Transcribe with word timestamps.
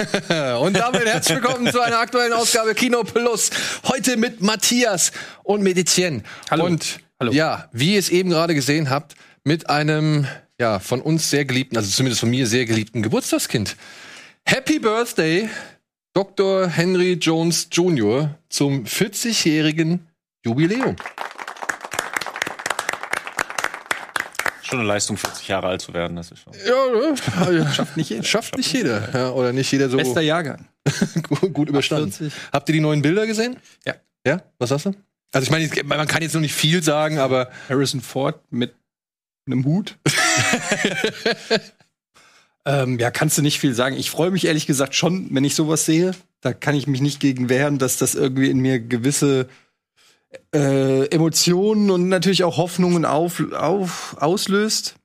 Und 0.60 0.76
damit 0.76 1.04
herzlich 1.04 1.42
willkommen 1.42 1.70
zu 1.70 1.80
einer 1.80 1.98
aktuellen 1.98 2.32
Ausgabe 2.32 2.74
Kino 2.74 3.02
Plus. 3.04 3.50
Heute 3.84 4.16
mit 4.16 4.40
Matthias 4.40 5.12
und 5.42 5.66
Etienne. 5.66 6.22
Hallo. 6.50 6.64
Und 6.64 7.00
Hallo. 7.18 7.32
ja, 7.32 7.68
wie 7.72 7.94
ihr 7.94 7.98
es 7.98 8.08
eben 8.08 8.30
gerade 8.30 8.54
gesehen 8.54 8.88
habt, 8.88 9.14
mit 9.44 9.68
einem 9.68 10.26
ja, 10.58 10.78
von 10.78 11.02
uns 11.02 11.28
sehr 11.28 11.44
geliebten, 11.44 11.76
also 11.76 11.90
zumindest 11.90 12.20
von 12.20 12.30
mir 12.30 12.46
sehr 12.46 12.64
geliebten 12.64 13.02
Geburtstagskind. 13.02 13.76
Happy 14.44 14.78
Birthday, 14.78 15.50
Dr. 16.14 16.66
Henry 16.68 17.14
Jones 17.14 17.68
Jr. 17.70 18.34
zum 18.48 18.84
40-jährigen 18.84 20.06
Jubiläum. 20.44 20.96
Schon 24.70 24.78
eine 24.78 24.88
Leistung, 24.88 25.16
40 25.16 25.48
Jahre 25.48 25.66
alt 25.66 25.80
zu 25.80 25.92
werden, 25.94 26.16
das 26.16 26.30
ist 26.30 26.42
schon. 26.42 26.52
Ja, 26.52 27.50
ne? 27.50 27.66
Schafft 27.74 27.96
nicht 27.96 28.10
jeder. 28.10 28.22
Schafft 28.22 28.56
nicht 28.56 28.72
jeder. 28.72 29.08
Ja, 29.12 29.30
oder 29.30 29.52
nicht 29.52 29.72
jeder 29.72 29.90
so 29.90 29.96
Bester 29.96 30.20
Jahrgang. 30.20 30.68
gut, 31.28 31.52
gut 31.52 31.68
überstanden. 31.68 32.12
40. 32.12 32.32
Habt 32.52 32.68
ihr 32.68 32.74
die 32.74 32.80
neuen 32.80 33.02
Bilder 33.02 33.26
gesehen? 33.26 33.56
Ja. 33.84 33.94
Ja? 34.24 34.42
Was 34.60 34.68
sagst 34.68 34.86
du? 34.86 34.94
Also 35.32 35.44
ich 35.44 35.50
meine, 35.50 35.68
man 35.84 36.06
kann 36.06 36.22
jetzt 36.22 36.34
noch 36.34 36.40
nicht 36.40 36.54
viel 36.54 36.84
sagen, 36.84 37.18
aber 37.18 37.50
Harrison 37.68 38.00
Ford 38.00 38.40
mit 38.50 38.74
einem 39.46 39.64
Hut. 39.64 39.98
ähm, 42.64 43.00
ja, 43.00 43.10
kannst 43.10 43.38
du 43.38 43.42
nicht 43.42 43.58
viel 43.58 43.74
sagen. 43.74 43.96
Ich 43.96 44.10
freue 44.10 44.30
mich 44.30 44.44
ehrlich 44.44 44.66
gesagt 44.66 44.94
schon, 44.94 45.34
wenn 45.34 45.42
ich 45.42 45.56
sowas 45.56 45.84
sehe. 45.84 46.12
Da 46.42 46.52
kann 46.52 46.76
ich 46.76 46.86
mich 46.86 47.00
nicht 47.00 47.18
gegen 47.18 47.48
wehren, 47.48 47.78
dass 47.78 47.96
das 47.96 48.14
irgendwie 48.14 48.50
in 48.50 48.60
mir 48.60 48.78
gewisse 48.78 49.48
äh, 50.54 51.06
Emotionen 51.06 51.90
und 51.90 52.08
natürlich 52.08 52.44
auch 52.44 52.56
Hoffnungen 52.56 53.04
auf, 53.04 53.42
auf, 53.52 54.16
auslöst. 54.18 54.96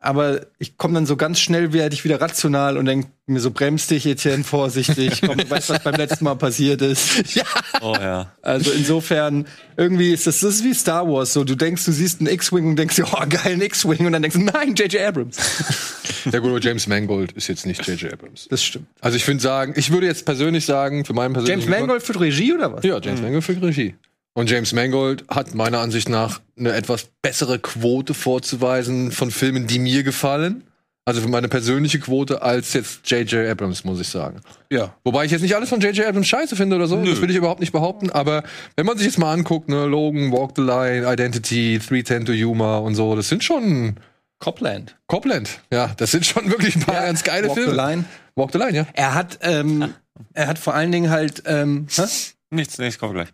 Aber 0.00 0.46
ich 0.60 0.76
komme 0.76 0.94
dann 0.94 1.06
so 1.06 1.16
ganz 1.16 1.40
schnell, 1.40 1.72
werde 1.72 1.92
ich 1.92 2.04
wieder 2.04 2.20
rational 2.20 2.78
und 2.78 2.84
denke 2.84 3.08
mir 3.26 3.40
so, 3.40 3.50
bremst 3.50 3.90
dich, 3.90 4.06
Etienne, 4.06 4.44
vorsichtig. 4.44 5.22
Komm, 5.26 5.38
du 5.38 5.50
weißt, 5.50 5.70
was 5.70 5.82
beim 5.82 5.96
letzten 5.96 6.24
Mal 6.24 6.36
passiert 6.36 6.82
ist. 6.82 7.08
Ja. 7.34 7.44
Oh 7.82 7.94
ja. 7.94 8.32
Also 8.42 8.70
insofern, 8.70 9.46
irgendwie 9.76 10.12
ist 10.12 10.26
das, 10.26 10.40
das 10.40 10.56
ist 10.56 10.64
wie 10.64 10.72
Star 10.72 11.06
Wars. 11.06 11.32
So, 11.32 11.44
du 11.44 11.56
denkst, 11.56 11.84
du 11.84 11.92
siehst 11.92 12.20
einen 12.20 12.28
X-Wing 12.28 12.70
und 12.70 12.76
denkst 12.76 12.96
dir, 12.96 13.06
oh, 13.06 13.24
geil, 13.28 13.54
ein 13.54 13.60
X-Wing. 13.60 14.06
Und 14.06 14.12
dann 14.12 14.22
denkst 14.22 14.36
du, 14.36 14.44
nein, 14.44 14.74
J.J. 14.74 15.02
Abrams. 15.02 15.36
der 16.24 16.40
gute 16.40 16.66
James 16.66 16.86
Mangold 16.86 17.32
ist 17.32 17.48
jetzt 17.48 17.66
nicht 17.66 17.86
J.J. 17.86 18.12
Abrams. 18.12 18.46
Das 18.48 18.62
stimmt. 18.62 18.86
Also 19.00 19.16
ich 19.16 19.26
würde 19.26 19.40
sagen, 19.40 19.74
ich 19.76 19.90
würde 19.90 20.06
jetzt 20.06 20.24
persönlich 20.24 20.64
sagen, 20.64 21.04
für 21.04 21.12
meinen 21.12 21.34
persönlichen 21.34 21.68
James 21.68 21.80
Mangold 21.80 22.02
für 22.02 22.18
Regie 22.18 22.54
oder 22.54 22.72
was? 22.72 22.84
Ja, 22.84 22.98
James 22.98 23.20
Mangold 23.20 23.44
für 23.44 23.60
Regie. 23.60 23.94
Und 24.38 24.48
James 24.48 24.72
Mangold 24.72 25.24
hat 25.28 25.56
meiner 25.56 25.80
Ansicht 25.80 26.08
nach 26.08 26.40
eine 26.56 26.70
etwas 26.72 27.08
bessere 27.22 27.58
Quote 27.58 28.14
vorzuweisen 28.14 29.10
von 29.10 29.32
Filmen, 29.32 29.66
die 29.66 29.80
mir 29.80 30.04
gefallen. 30.04 30.62
Also 31.04 31.20
für 31.20 31.28
meine 31.28 31.48
persönliche 31.48 31.98
Quote 31.98 32.40
als 32.40 32.72
jetzt 32.72 33.10
J.J. 33.10 33.48
Abrams, 33.48 33.82
muss 33.82 33.98
ich 33.98 34.06
sagen. 34.06 34.40
Ja. 34.70 34.94
Wobei 35.02 35.24
ich 35.24 35.32
jetzt 35.32 35.42
nicht 35.42 35.56
alles 35.56 35.70
von 35.70 35.80
J.J. 35.80 36.06
Abrams 36.06 36.28
scheiße 36.28 36.54
finde 36.54 36.76
oder 36.76 36.86
so, 36.86 37.04
das 37.04 37.20
will 37.20 37.30
ich 37.30 37.36
überhaupt 37.36 37.58
nicht 37.58 37.72
behaupten, 37.72 38.10
aber 38.10 38.44
wenn 38.76 38.86
man 38.86 38.96
sich 38.96 39.08
jetzt 39.08 39.18
mal 39.18 39.32
anguckt, 39.32 39.68
ne, 39.68 39.86
Logan, 39.86 40.30
Walk 40.30 40.52
the 40.54 40.62
Line, 40.62 41.12
Identity, 41.12 41.80
310 41.80 42.26
to 42.26 42.32
Yuma 42.32 42.78
und 42.78 42.94
so, 42.94 43.16
das 43.16 43.28
sind 43.28 43.42
schon 43.42 43.96
Copland. 44.38 44.96
Copland. 45.08 45.62
Ja, 45.72 45.94
das 45.96 46.12
sind 46.12 46.24
schon 46.24 46.48
wirklich 46.48 46.76
ein 46.76 46.82
paar 46.82 47.02
ganz 47.02 47.24
geile 47.24 47.48
Walk 47.48 47.56
Filme. 47.56 47.72
the 47.72 47.76
Line. 47.76 48.04
Walk 48.36 48.52
the 48.52 48.58
Line, 48.58 48.76
ja. 48.76 48.86
Er 48.92 49.14
hat, 49.14 49.40
ähm, 49.42 49.94
er 50.32 50.46
hat 50.46 50.60
vor 50.60 50.74
allen 50.74 50.92
Dingen 50.92 51.10
halt, 51.10 51.42
ähm, 51.46 51.88
hä? 51.90 52.02
Nichts, 52.50 52.78
nichts, 52.78 53.00
komm 53.00 53.14
gleich. 53.14 53.30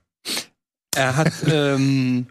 Er 0.97 1.17
hat, 1.17 1.33
ähm, 1.51 2.27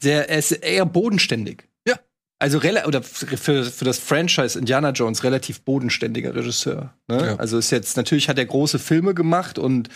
sehr, 0.00 0.28
er 0.28 0.38
ist 0.38 0.52
eher 0.52 0.86
bodenständig. 0.86 1.68
Ja. 1.86 1.98
Also 2.38 2.58
oder 2.58 3.02
für, 3.02 3.64
für 3.64 3.84
das 3.84 3.98
Franchise 3.98 4.58
Indiana 4.58 4.90
Jones 4.90 5.24
relativ 5.24 5.62
bodenständiger 5.62 6.34
Regisseur. 6.34 6.94
Ne? 7.08 7.26
Ja. 7.26 7.36
Also 7.36 7.58
ist 7.58 7.70
jetzt 7.70 7.96
natürlich 7.96 8.28
hat 8.28 8.38
er 8.38 8.46
große 8.46 8.78
Filme 8.78 9.14
gemacht 9.14 9.58
und 9.58 9.88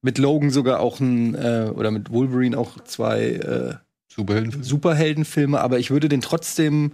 mit 0.00 0.18
Logan 0.18 0.50
sogar 0.50 0.80
auch 0.80 1.00
ein 1.00 1.34
äh, 1.34 1.70
oder 1.74 1.90
mit 1.90 2.10
Wolverine 2.10 2.58
auch 2.58 2.82
zwei 2.84 3.22
äh, 3.22 3.74
Superheldenfilm. 4.08 4.64
Superheldenfilme, 4.64 5.60
aber 5.60 5.78
ich 5.78 5.90
würde 5.90 6.08
den 6.08 6.20
trotzdem 6.20 6.92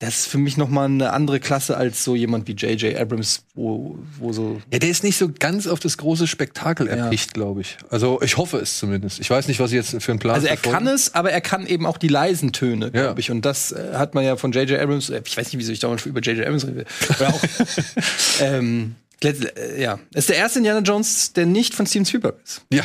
das 0.00 0.20
ist 0.20 0.26
für 0.28 0.38
mich 0.38 0.56
noch 0.56 0.68
mal 0.68 0.84
eine 0.84 1.12
andere 1.12 1.40
Klasse 1.40 1.76
als 1.76 2.04
so 2.04 2.14
jemand 2.14 2.46
wie 2.46 2.52
J.J. 2.52 2.96
Abrams, 2.96 3.42
wo, 3.56 3.98
wo 4.18 4.32
so 4.32 4.60
Ja, 4.72 4.78
der 4.78 4.88
ist 4.90 5.02
nicht 5.02 5.16
so 5.16 5.28
ganz 5.36 5.66
auf 5.66 5.80
das 5.80 5.98
große 5.98 6.26
Spektakel 6.28 6.86
Ja. 6.86 6.94
erpicht, 6.96 7.34
glaube 7.34 7.62
ich. 7.62 7.76
Also 7.90 8.22
ich 8.22 8.36
hoffe 8.36 8.58
es 8.58 8.78
zumindest. 8.78 9.18
Ich 9.18 9.28
weiß 9.28 9.48
nicht, 9.48 9.58
was 9.58 9.70
sie 9.70 9.76
jetzt 9.76 10.00
für 10.00 10.12
einen 10.12 10.20
Plan 10.20 10.36
Also 10.36 10.46
er 10.46 10.56
verfolgen. 10.56 10.84
kann 10.86 10.94
es, 10.94 11.14
aber 11.14 11.32
er 11.32 11.40
kann 11.40 11.66
eben 11.66 11.84
auch 11.84 11.98
die 11.98 12.06
leisen 12.08 12.52
Töne, 12.52 12.86
Ja. 12.94 13.02
glaube 13.02 13.18
ich. 13.20 13.30
Und 13.32 13.44
das 13.44 13.72
äh, 13.72 13.94
hat 13.94 14.14
man 14.14 14.24
ja 14.24 14.36
von 14.36 14.52
J.J. 14.52 14.78
Abrams, 14.80 15.10
äh, 15.10 15.20
ich 15.26 15.36
weiß 15.36 15.46
nicht, 15.46 15.58
wieso 15.58 15.72
ich 15.72 15.80
dauernd 15.80 16.06
über 16.06 16.20
J.J. 16.20 16.46
Abrams 16.46 16.66
rede. 16.66 16.84
Oder 17.18 17.28
auch, 17.34 17.40
ähm, 18.40 18.94
äh, 19.24 19.82
ja. 19.82 19.98
Ist 20.14 20.28
der 20.28 20.36
erste 20.36 20.58
Indiana 20.60 20.80
Jones, 20.80 21.32
der 21.32 21.46
nicht 21.46 21.74
von 21.74 21.86
Steven 21.86 22.06
Spielberg 22.06 22.36
ist. 22.44 22.62
Ja, 22.72 22.78
Ja. 22.78 22.84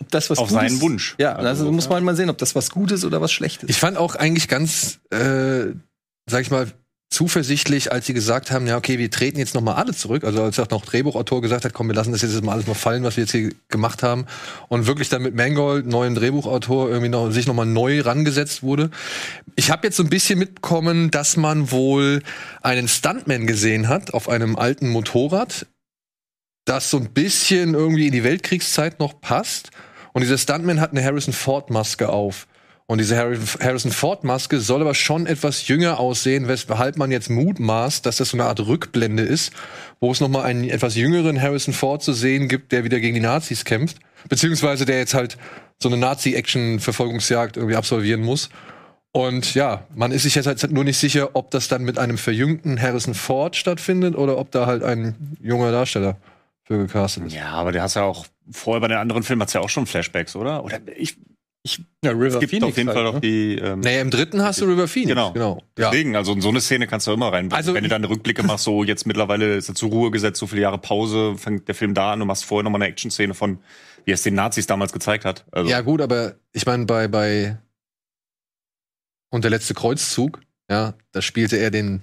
Ob 0.00 0.10
das 0.10 0.28
was 0.30 0.38
Auf 0.38 0.48
Gutes 0.48 0.70
seinen 0.70 0.80
Wunsch. 0.80 1.14
Ja, 1.18 1.34
Also, 1.36 1.48
also 1.48 1.72
muss 1.72 1.88
man 1.88 2.04
mal 2.04 2.16
sehen, 2.16 2.28
ob 2.30 2.38
das 2.38 2.54
was 2.54 2.70
Gutes 2.70 3.04
oder 3.04 3.20
was 3.20 3.32
Schlechtes 3.32 3.68
ich 3.68 3.78
fand 3.78 3.96
auch 3.96 4.14
eigentlich 4.14 4.48
ganz, 4.48 4.98
äh, 5.10 5.72
sag 6.28 6.42
ich 6.42 6.50
mal, 6.50 6.70
zuversichtlich, 7.08 7.92
als 7.92 8.06
sie 8.06 8.14
gesagt 8.14 8.50
haben, 8.50 8.66
ja, 8.66 8.76
okay, 8.76 8.98
wir 8.98 9.10
treten 9.10 9.38
jetzt 9.38 9.54
noch 9.54 9.62
mal 9.62 9.74
alle 9.74 9.94
zurück. 9.94 10.24
Also 10.24 10.42
als 10.42 10.58
auch 10.58 10.68
noch 10.70 10.84
Drehbuchautor 10.84 11.40
gesagt 11.40 11.64
hat, 11.64 11.72
komm, 11.72 11.88
wir 11.88 11.94
lassen 11.94 12.12
das 12.12 12.20
jetzt 12.20 12.42
mal 12.42 12.52
alles 12.52 12.66
mal 12.66 12.74
fallen, 12.74 13.04
was 13.04 13.16
wir 13.16 13.22
jetzt 13.24 13.30
hier 13.30 13.52
gemacht 13.68 14.02
haben. 14.02 14.26
Und 14.68 14.86
wirklich 14.86 15.08
dann 15.08 15.22
mit 15.22 15.34
Mangold, 15.34 15.86
neuen 15.86 16.14
Drehbuchautor, 16.14 16.88
irgendwie 16.88 17.08
noch, 17.08 17.30
sich 17.30 17.46
noch 17.46 17.54
mal 17.54 17.64
neu 17.64 18.00
rangesetzt 18.00 18.62
wurde. 18.62 18.90
Ich 19.54 19.70
habe 19.70 19.86
jetzt 19.86 19.96
so 19.96 20.02
ein 20.02 20.10
bisschen 20.10 20.38
mitbekommen, 20.38 21.10
dass 21.10 21.36
man 21.36 21.70
wohl 21.70 22.22
einen 22.60 22.88
Stuntman 22.88 23.46
gesehen 23.46 23.88
hat 23.88 24.12
auf 24.12 24.28
einem 24.28 24.56
alten 24.56 24.88
Motorrad, 24.88 25.66
das 26.64 26.90
so 26.90 26.98
ein 26.98 27.12
bisschen 27.12 27.74
irgendwie 27.74 28.08
in 28.08 28.12
die 28.12 28.24
Weltkriegszeit 28.24 28.98
noch 28.98 29.20
passt. 29.20 29.70
Und 30.16 30.22
dieser 30.22 30.38
Stuntman 30.38 30.80
hat 30.80 30.92
eine 30.92 31.04
Harrison 31.04 31.34
Ford 31.34 31.68
Maske 31.68 32.08
auf. 32.08 32.46
Und 32.86 33.02
diese 33.02 33.18
Harrison 33.18 33.92
Ford 33.92 34.24
Maske 34.24 34.60
soll 34.60 34.80
aber 34.80 34.94
schon 34.94 35.26
etwas 35.26 35.68
jünger 35.68 36.00
aussehen, 36.00 36.48
weshalb 36.48 36.96
man 36.96 37.10
jetzt 37.10 37.28
mutmaßt, 37.28 38.06
dass 38.06 38.16
das 38.16 38.30
so 38.30 38.38
eine 38.38 38.46
Art 38.46 38.60
Rückblende 38.60 39.22
ist, 39.22 39.52
wo 40.00 40.10
es 40.10 40.22
noch 40.22 40.30
mal 40.30 40.42
einen 40.42 40.70
etwas 40.70 40.94
jüngeren 40.94 41.42
Harrison 41.42 41.74
Ford 41.74 42.02
zu 42.02 42.14
sehen 42.14 42.48
gibt, 42.48 42.72
der 42.72 42.82
wieder 42.82 42.98
gegen 42.98 43.12
die 43.12 43.20
Nazis 43.20 43.66
kämpft, 43.66 43.98
beziehungsweise 44.30 44.86
der 44.86 44.96
jetzt 44.96 45.12
halt 45.12 45.36
so 45.78 45.90
eine 45.90 45.98
Nazi-Action-Verfolgungsjagd 45.98 47.58
irgendwie 47.58 47.76
absolvieren 47.76 48.22
muss. 48.22 48.48
Und 49.12 49.54
ja, 49.54 49.84
man 49.94 50.12
ist 50.12 50.22
sich 50.22 50.34
jetzt 50.34 50.46
halt 50.46 50.72
nur 50.72 50.84
nicht 50.84 50.96
sicher, 50.96 51.36
ob 51.36 51.50
das 51.50 51.68
dann 51.68 51.82
mit 51.82 51.98
einem 51.98 52.16
verjüngten 52.16 52.80
Harrison 52.80 53.12
Ford 53.12 53.54
stattfindet 53.54 54.16
oder 54.16 54.38
ob 54.38 54.50
da 54.50 54.64
halt 54.64 54.82
ein 54.82 55.36
junger 55.42 55.72
Darsteller 55.72 56.16
für 56.64 56.78
gecastet 56.78 57.26
ist. 57.26 57.34
Ja, 57.34 57.50
aber 57.50 57.70
der 57.70 57.82
hast 57.82 57.96
ja 57.96 58.04
auch 58.04 58.24
vorher 58.50 58.80
bei 58.80 58.88
den 58.88 58.98
anderen 58.98 59.22
Filmen 59.22 59.42
hat's 59.42 59.52
ja 59.52 59.60
auch 59.60 59.68
schon 59.68 59.86
Flashbacks, 59.86 60.36
oder? 60.36 60.64
Oder 60.64 60.80
ich, 60.96 61.16
Ja, 62.04 62.12
River 62.12 62.40
es 62.42 62.48
gibt 62.50 62.62
auf 62.62 62.76
jeden 62.76 62.92
Fall 62.92 63.04
doch 63.04 63.20
die. 63.20 63.56
Ähm, 63.58 63.80
Naja, 63.80 64.00
im 64.00 64.10
dritten 64.10 64.42
hast 64.42 64.60
du 64.60 64.66
River 64.66 64.86
Phoenix. 64.88 65.08
Genau. 65.10 65.32
genau. 65.32 65.62
Ja. 65.78 65.90
Deswegen, 65.90 66.14
also 66.16 66.32
in 66.32 66.40
so 66.40 66.48
eine 66.48 66.60
Szene 66.60 66.86
kannst 66.86 67.06
du 67.06 67.12
immer 67.12 67.32
rein. 67.32 67.50
Also- 67.52 67.74
wenn 67.74 67.82
du 67.82 67.88
dann 67.88 68.04
Rückblicke 68.04 68.42
machst, 68.44 68.64
so 68.64 68.84
jetzt 68.84 69.06
mittlerweile 69.06 69.56
ist 69.56 69.68
er 69.68 69.74
zur 69.74 69.90
Ruhe 69.90 70.10
gesetzt, 70.10 70.38
so 70.38 70.46
viele 70.46 70.62
Jahre 70.62 70.78
Pause, 70.78 71.36
fängt 71.36 71.66
der 71.68 71.74
Film 71.74 71.94
da 71.94 72.12
an, 72.12 72.20
du 72.20 72.24
machst 72.26 72.44
vorher 72.44 72.62
nochmal 72.62 72.82
eine 72.82 72.90
Action-Szene 72.92 73.34
von, 73.34 73.58
wie 74.04 74.12
er 74.12 74.14
es 74.14 74.22
den 74.22 74.34
Nazis 74.34 74.66
damals 74.66 74.92
gezeigt 74.92 75.24
hat. 75.24 75.44
Also, 75.50 75.68
Ja, 75.70 75.80
gut, 75.80 76.00
aber 76.00 76.36
ich 76.52 76.64
meine, 76.66 76.84
bei, 76.86 77.08
bei 77.08 77.58
Und 79.30 79.42
der 79.42 79.50
letzte 79.50 79.74
Kreuzzug, 79.74 80.40
ja, 80.70 80.94
da 81.12 81.20
spielte 81.22 81.56
er 81.56 81.70
den 81.70 82.02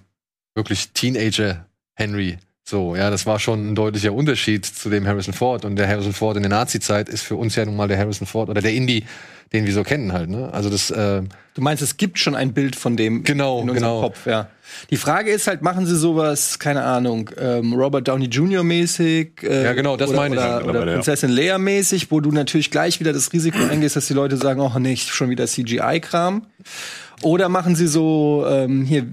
wirklich 0.55 0.91
Teenager 0.91 1.65
Henry. 1.95 2.37
So, 2.65 2.95
ja, 2.95 3.09
das 3.09 3.25
war 3.25 3.39
schon 3.39 3.71
ein 3.71 3.75
deutlicher 3.75 4.13
Unterschied 4.13 4.65
zu 4.65 4.89
dem 4.89 5.05
Harrison 5.05 5.33
Ford. 5.33 5.65
Und 5.65 5.75
der 5.75 5.87
Harrison 5.87 6.13
Ford 6.13 6.37
in 6.37 6.43
der 6.43 6.49
Nazi-Zeit 6.49 7.09
ist 7.09 7.21
für 7.21 7.35
uns 7.35 7.55
ja 7.55 7.65
nun 7.65 7.75
mal 7.75 7.89
der 7.89 7.97
Harrison 7.97 8.25
Ford 8.25 8.49
oder 8.49 8.61
der 8.61 8.71
Indie, 8.73 9.03
den 9.51 9.65
wir 9.65 9.73
so 9.73 9.83
kennen 9.83 10.13
halt, 10.13 10.29
ne? 10.29 10.49
Also 10.53 10.69
das, 10.69 10.89
äh, 10.89 11.23
Du 11.55 11.61
meinst, 11.61 11.83
es 11.83 11.97
gibt 11.97 12.17
schon 12.17 12.35
ein 12.35 12.53
Bild 12.53 12.75
von 12.75 12.95
dem 12.97 13.23
Genau, 13.23 13.61
in 13.61 13.69
unserem 13.69 13.75
genau. 13.75 14.01
Kopf, 14.01 14.25
ja. 14.25 14.47
Die 14.89 14.97
Frage 14.97 15.29
ist 15.29 15.45
halt, 15.45 15.61
machen 15.61 15.85
sie 15.85 15.95
sowas, 15.95 16.57
keine 16.57 16.83
Ahnung, 16.83 17.29
ähm, 17.37 17.73
Robert 17.73 18.07
Downey 18.07 18.25
Jr. 18.25 18.63
mäßig? 18.63 19.43
Äh, 19.43 19.65
Ja, 19.65 19.73
genau, 19.73 19.97
das 19.97 20.09
oder, 20.09 20.17
meine 20.17 20.35
ich 20.35 20.41
Oder, 20.41 20.49
ja 20.49 20.63
oder. 20.81 20.93
Prinzessin 20.93 21.29
Leia 21.29 21.57
mäßig, 21.57 22.09
wo 22.11 22.21
du 22.21 22.31
natürlich 22.31 22.71
gleich 22.71 22.99
wieder 23.01 23.11
das 23.13 23.33
Risiko 23.33 23.57
eingehst, 23.69 23.97
dass 23.97 24.07
die 24.07 24.13
Leute 24.13 24.37
sagen, 24.37 24.61
oh 24.61 24.79
nicht, 24.79 25.09
schon 25.09 25.29
wieder 25.29 25.45
CGI-Kram. 25.45 26.47
Oder 27.21 27.49
machen 27.49 27.75
sie 27.75 27.87
so, 27.87 28.45
ähm, 28.49 28.83
hier, 28.85 29.05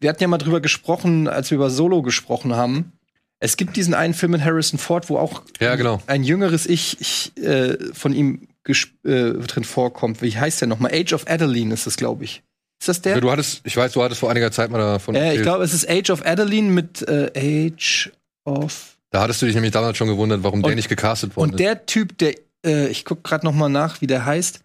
wir 0.00 0.08
hatten 0.10 0.22
ja 0.22 0.28
mal 0.28 0.38
drüber 0.38 0.60
gesprochen, 0.60 1.28
als 1.28 1.50
wir 1.50 1.56
über 1.56 1.70
Solo 1.70 2.02
gesprochen 2.02 2.54
haben. 2.54 2.92
Es 3.38 3.56
gibt 3.56 3.76
diesen 3.76 3.94
einen 3.94 4.12
Film 4.14 4.32
mit 4.32 4.44
Harrison 4.44 4.78
Ford, 4.78 5.08
wo 5.08 5.16
auch 5.18 5.42
Ja, 5.60 5.74
genau. 5.76 6.02
ein 6.06 6.24
jüngeres 6.24 6.66
Ich, 6.66 7.00
ich 7.00 7.36
äh, 7.42 7.76
von 7.94 8.12
ihm 8.12 8.48
äh, 8.66 9.32
drin 9.32 9.64
vorkommt. 9.64 10.20
Wie 10.22 10.36
heißt 10.36 10.60
der 10.60 10.68
nochmal? 10.68 10.92
Age 10.94 11.12
of 11.14 11.26
Adeline 11.28 11.72
ist 11.72 11.86
das, 11.86 11.96
glaube 11.96 12.24
ich. 12.24 12.42
Ist 12.80 12.88
das 12.88 13.02
der? 13.02 13.20
du 13.20 13.30
hattest, 13.30 13.60
ich 13.64 13.76
weiß, 13.76 13.92
du 13.92 14.02
hattest 14.02 14.20
vor 14.20 14.30
einiger 14.30 14.50
Zeit 14.52 14.70
mal 14.70 14.78
davon 14.78 15.14
Äh, 15.14 15.36
ich 15.36 15.42
glaube, 15.42 15.64
es 15.64 15.72
ist 15.74 15.88
Age 15.88 16.10
of 16.10 16.24
Adeline 16.24 16.70
mit 16.70 17.02
äh, 17.08 17.30
Age 17.74 18.10
of. 18.44 18.96
Da 19.10 19.22
hattest 19.22 19.42
du 19.42 19.46
dich 19.46 19.54
nämlich 19.54 19.72
damals 19.72 19.96
schon 19.98 20.08
gewundert, 20.08 20.42
warum 20.42 20.62
der 20.62 20.70
Und- 20.70 20.76
nicht 20.76 20.88
gecastet 20.88 21.36
worden 21.36 21.50
Und 21.52 21.60
der 21.60 21.84
Typ, 21.86 22.16
der, 22.18 22.34
äh, 22.64 22.88
ich 22.88 23.04
guck 23.04 23.24
gerade 23.24 23.44
noch 23.44 23.52
mal 23.54 23.68
nach, 23.68 24.00
wie 24.00 24.06
der 24.06 24.24
heißt. 24.24 24.60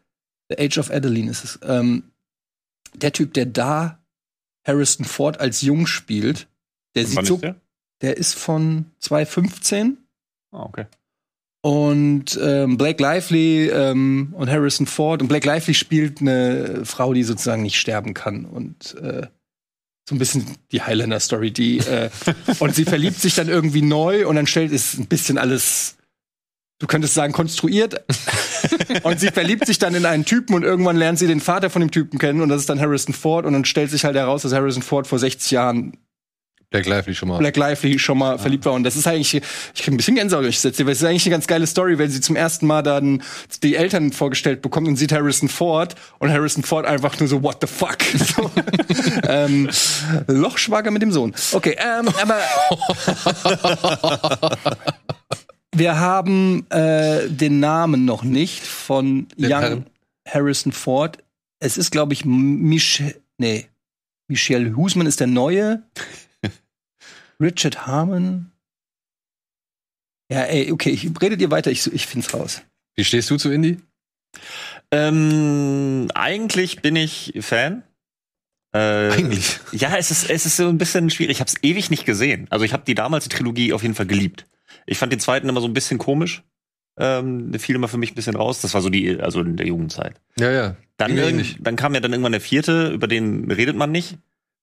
The 0.50 0.60
Age 0.60 0.78
of 0.78 0.92
Adeline 0.92 1.32
ist 1.32 1.44
es. 1.44 1.60
Ähm, 1.66 2.04
der 2.94 3.12
Typ, 3.12 3.34
der 3.34 3.46
da 3.48 4.00
Harrison 4.66 5.06
Ford 5.06 5.40
als 5.40 5.62
jung 5.62 5.88
spielt. 5.88 6.48
Der 6.96 7.04
Und 7.06 7.10
sieht 7.12 7.26
so, 7.26 7.36
ist 7.36 7.44
der? 7.44 7.56
der 8.02 8.18
ist 8.18 8.34
von 8.36 8.86
2015 9.00 9.98
Ah, 10.52 10.64
okay. 10.64 10.86
und 11.62 12.40
ähm, 12.42 12.78
Blake 12.78 13.02
Lively 13.02 13.70
ähm, 13.70 14.34
und 14.38 14.50
Harrison 14.50 14.86
Ford 14.88 15.22
und 15.22 15.28
Blake 15.28 15.46
Lively 15.48 15.74
spielt 15.74 16.22
eine 16.22 16.86
Frau, 16.86 17.14
die 17.14 17.24
sozusagen 17.24 17.64
nicht 17.64 17.80
sterben 17.80 18.14
kann 18.14 18.46
und 18.46 18.96
äh, 19.02 19.28
so 20.08 20.16
ein 20.16 20.20
bisschen 20.20 20.46
die 20.72 20.82
Highlander-Story, 20.84 21.52
die 21.52 21.80
äh, 21.80 22.10
und 22.60 22.76
sie 22.76 22.86
verliebt 22.86 23.20
sich 23.20 23.36
dann 23.36 23.50
irgendwie 23.50 23.82
neu 23.82 24.28
und 24.28 24.36
dann 24.36 24.48
stellt 24.48 24.72
es 24.72 24.98
ein 24.98 25.08
bisschen 25.08 25.38
alles, 25.38 25.95
du 26.86 26.88
könntest 26.88 27.16
sagen 27.16 27.34
konstruiert 27.34 28.06
und 29.04 29.20
sie 29.20 29.30
verliebt 29.30 29.66
sich 29.66 29.80
dann 29.80 29.96
in 29.96 30.06
einen 30.06 30.24
Typen 30.24 30.54
und 30.54 30.64
irgendwann 30.64 30.98
lernt 30.98 31.18
sie 31.18 31.26
den 31.26 31.40
Vater 31.40 31.72
von 31.72 31.82
dem 31.82 31.90
Typen 31.90 32.20
kennen 32.20 32.42
und 32.42 32.50
das 32.50 32.62
ist 32.62 32.70
dann 32.70 32.80
Harrison 32.80 33.14
Ford 33.14 33.46
und 33.46 33.54
dann 33.54 33.66
stellt 33.66 33.90
sich 33.90 34.06
halt 34.06 34.16
heraus, 34.16 34.44
dass 34.44 34.54
Harrison 34.54 34.84
Ford 34.84 35.08
vor 35.08 35.18
60 35.18 35.50
Jahren 35.50 35.98
Black 36.70 36.86
Lively 36.88 37.16
schon 37.16 37.30
mal. 37.30 37.38
Black 37.38 37.56
Lively 37.58 38.00
schon 38.00 38.18
mal 38.18 38.38
verliebt 38.38 38.66
war. 38.66 38.74
Und 38.74 38.84
das 38.84 38.98
ist 38.98 39.08
eigentlich, 39.08 39.36
ich 39.36 39.82
krieg 39.82 39.94
ein 39.94 39.98
bisschen 39.98 40.16
Gänsehaut, 40.16 40.44
ich 40.46 40.66
erzähle, 40.66 40.88
weil 40.88 40.94
es 40.94 41.02
ist 41.02 41.08
eigentlich 41.08 41.26
eine 41.26 41.32
ganz 41.32 41.48
geile 41.48 41.68
Story, 41.68 41.98
wenn 41.98 42.10
sie 42.10 42.20
zum 42.20 42.36
ersten 42.36 42.68
Mal 42.68 42.82
dann 42.82 43.24
die 43.64 43.76
Eltern 43.76 44.12
vorgestellt 44.12 44.62
bekommt 44.62 44.88
und 44.88 44.98
sieht 44.98 45.14
Harrison 45.14 45.48
Ford 45.48 45.96
und 46.20 46.32
Harrison 46.32 46.64
Ford 46.64 46.86
einfach 46.86 47.18
nur 47.20 47.30
so, 47.30 47.42
what 47.44 47.58
the 47.62 47.68
fuck? 47.68 47.98
So. 48.36 48.52
ähm, 49.28 49.70
Lochschwager 50.28 50.92
mit 50.92 51.02
dem 51.02 51.12
Sohn. 51.12 51.34
Okay, 51.54 51.78
ähm, 51.80 52.10
aber 52.22 52.40
wir 55.78 56.00
haben 56.00 56.70
äh, 56.70 57.30
den 57.30 57.60
Namen 57.60 58.06
noch 58.06 58.24
nicht 58.24 58.64
von 58.64 59.28
Den 59.38 59.46
Young 59.52 59.62
Herrn. 59.62 59.86
Harrison 60.28 60.72
Ford. 60.72 61.18
Es 61.60 61.78
ist, 61.78 61.92
glaube 61.92 62.14
ich, 62.14 62.26
Michel, 62.26 63.22
nee, 63.38 63.68
Michelle 64.28 64.76
Husman 64.76 65.08
ist 65.08 65.20
der 65.20 65.28
Neue. 65.28 65.84
Richard 67.40 67.86
Harmon. 67.86 68.52
Ja, 70.32 70.42
ey, 70.42 70.72
okay, 70.72 70.90
ich, 70.90 71.10
redet 71.22 71.42
ihr 71.42 71.52
weiter, 71.52 71.72
ich, 71.72 71.92
ich 71.94 72.08
find's 72.08 72.34
raus. 72.34 72.62
Wie 72.96 73.04
stehst 73.04 73.30
du 73.30 73.38
zu 73.38 73.52
Indie? 73.52 73.78
Ähm, 74.92 76.10
eigentlich 76.14 76.82
bin 76.82 76.96
ich 76.96 77.34
Fan. 77.42 77.84
Äh, 78.74 79.12
Eigentlich. 79.12 79.60
Ja, 79.72 79.96
es 79.96 80.12
ist, 80.12 80.30
es 80.30 80.46
ist 80.46 80.58
so 80.58 80.68
ein 80.68 80.78
bisschen 80.78 81.10
schwierig. 81.10 81.36
Ich 81.36 81.40
habe 81.40 81.50
es 81.50 81.64
ewig 81.64 81.90
nicht 81.90 82.06
gesehen. 82.06 82.48
Also 82.50 82.66
ich 82.66 82.74
habe 82.74 82.84
die 82.86 82.96
damals 82.96 83.26
die 83.26 83.30
Trilogie 83.30 83.72
auf 83.72 83.84
jeden 83.84 83.96
Fall 83.96 84.06
geliebt. 84.06 84.46
Ich 84.86 84.98
fand 84.98 85.12
den 85.12 85.20
zweiten 85.20 85.50
immer 85.50 85.62
so 85.62 85.68
ein 85.68 85.74
bisschen 85.74 85.98
komisch. 85.98 86.44
Ähm, 86.98 87.52
der 87.52 87.60
fiel 87.60 87.76
immer 87.76 87.88
für 87.90 87.98
mich 87.98 88.12
ein 88.12 88.16
bisschen 88.16 88.36
raus. 88.36 88.62
Das 88.62 88.74
war 88.74 88.82
so 88.82 88.90
die, 88.90 89.20
also 89.20 89.42
in 89.42 89.58
der 89.58 89.68
Jugendzeit. 89.68 90.16
Ja, 90.40 90.52
ja. 90.52 90.76
Dann, 90.98 91.12
irgend- 91.12 91.32
ähnlich. 91.32 91.58
dann 91.60 91.76
kam 91.76 91.94
ja 91.94 92.00
dann 92.00 92.12
irgendwann 92.12 92.32
der 92.32 92.40
vierte, 92.42 92.90
über 92.92 93.08
den 93.08 93.52
redet 93.52 93.76
man 93.76 93.92
nicht. 93.92 94.18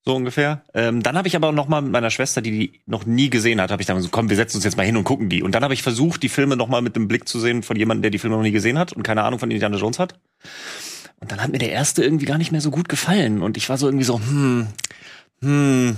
So 0.05 0.17
ungefähr. 0.17 0.65
Ähm, 0.75 1.03
dann 1.03 1.17
habe 1.17 1.29
ich 1.29 1.37
aber 1.37 1.53
noch 1.53 1.69
mal 1.69 1.81
mit 1.81 1.93
meiner 1.93 2.11
Schwester, 2.11 2.41
die 2.41 2.51
die 2.51 2.81
noch 2.87 3.07
nie 3.07 3.31
gesehen 3.31 3.61
hat, 3.61 3.71
habe 3.71 3.83
ich 3.83 3.87
dann 3.87 4.01
so, 4.01 4.09
komm, 4.11 4.31
wir 4.31 4.37
setzen 4.37 4.57
uns 4.57 4.65
jetzt 4.65 4.77
mal 4.77 4.83
hin 4.85 4.97
und 4.97 5.05
gucken 5.05 5.29
die. 5.29 5.43
Und 5.45 5.55
dann 5.55 5.63
habe 5.63 5.75
ich 5.75 5.83
versucht, 5.85 6.25
die 6.25 6.29
Filme 6.29 6.57
noch 6.57 6.67
mal 6.67 6.83
mit 6.83 6.97
dem 6.97 7.07
Blick 7.07 7.29
zu 7.29 7.39
sehen 7.39 7.63
von 7.63 7.77
jemandem, 7.77 8.03
der 8.03 8.11
die 8.11 8.19
Filme 8.19 8.35
noch 8.35 8.43
nie 8.43 8.51
gesehen 8.51 8.79
hat 8.79 8.93
und 8.95 9.05
keine 9.05 9.23
Ahnung 9.23 9.39
von 9.39 9.51
Indiana 9.53 9.77
Jones 9.77 10.01
hat. 10.01 10.19
Und 11.21 11.31
dann 11.31 11.41
hat 11.41 11.53
mir 11.53 11.59
der 11.59 11.71
erste 11.71 12.03
irgendwie 12.03 12.25
gar 12.27 12.37
nicht 12.39 12.51
mehr 12.51 12.61
so 12.61 12.73
gut 12.73 12.89
gefallen. 12.89 13.43
Und 13.43 13.57
ich 13.57 13.69
war 13.69 13.79
so 13.79 13.87
irgendwie 13.87 14.05
so, 14.05 14.19
hm, 14.19 14.67
hm, 15.43 15.97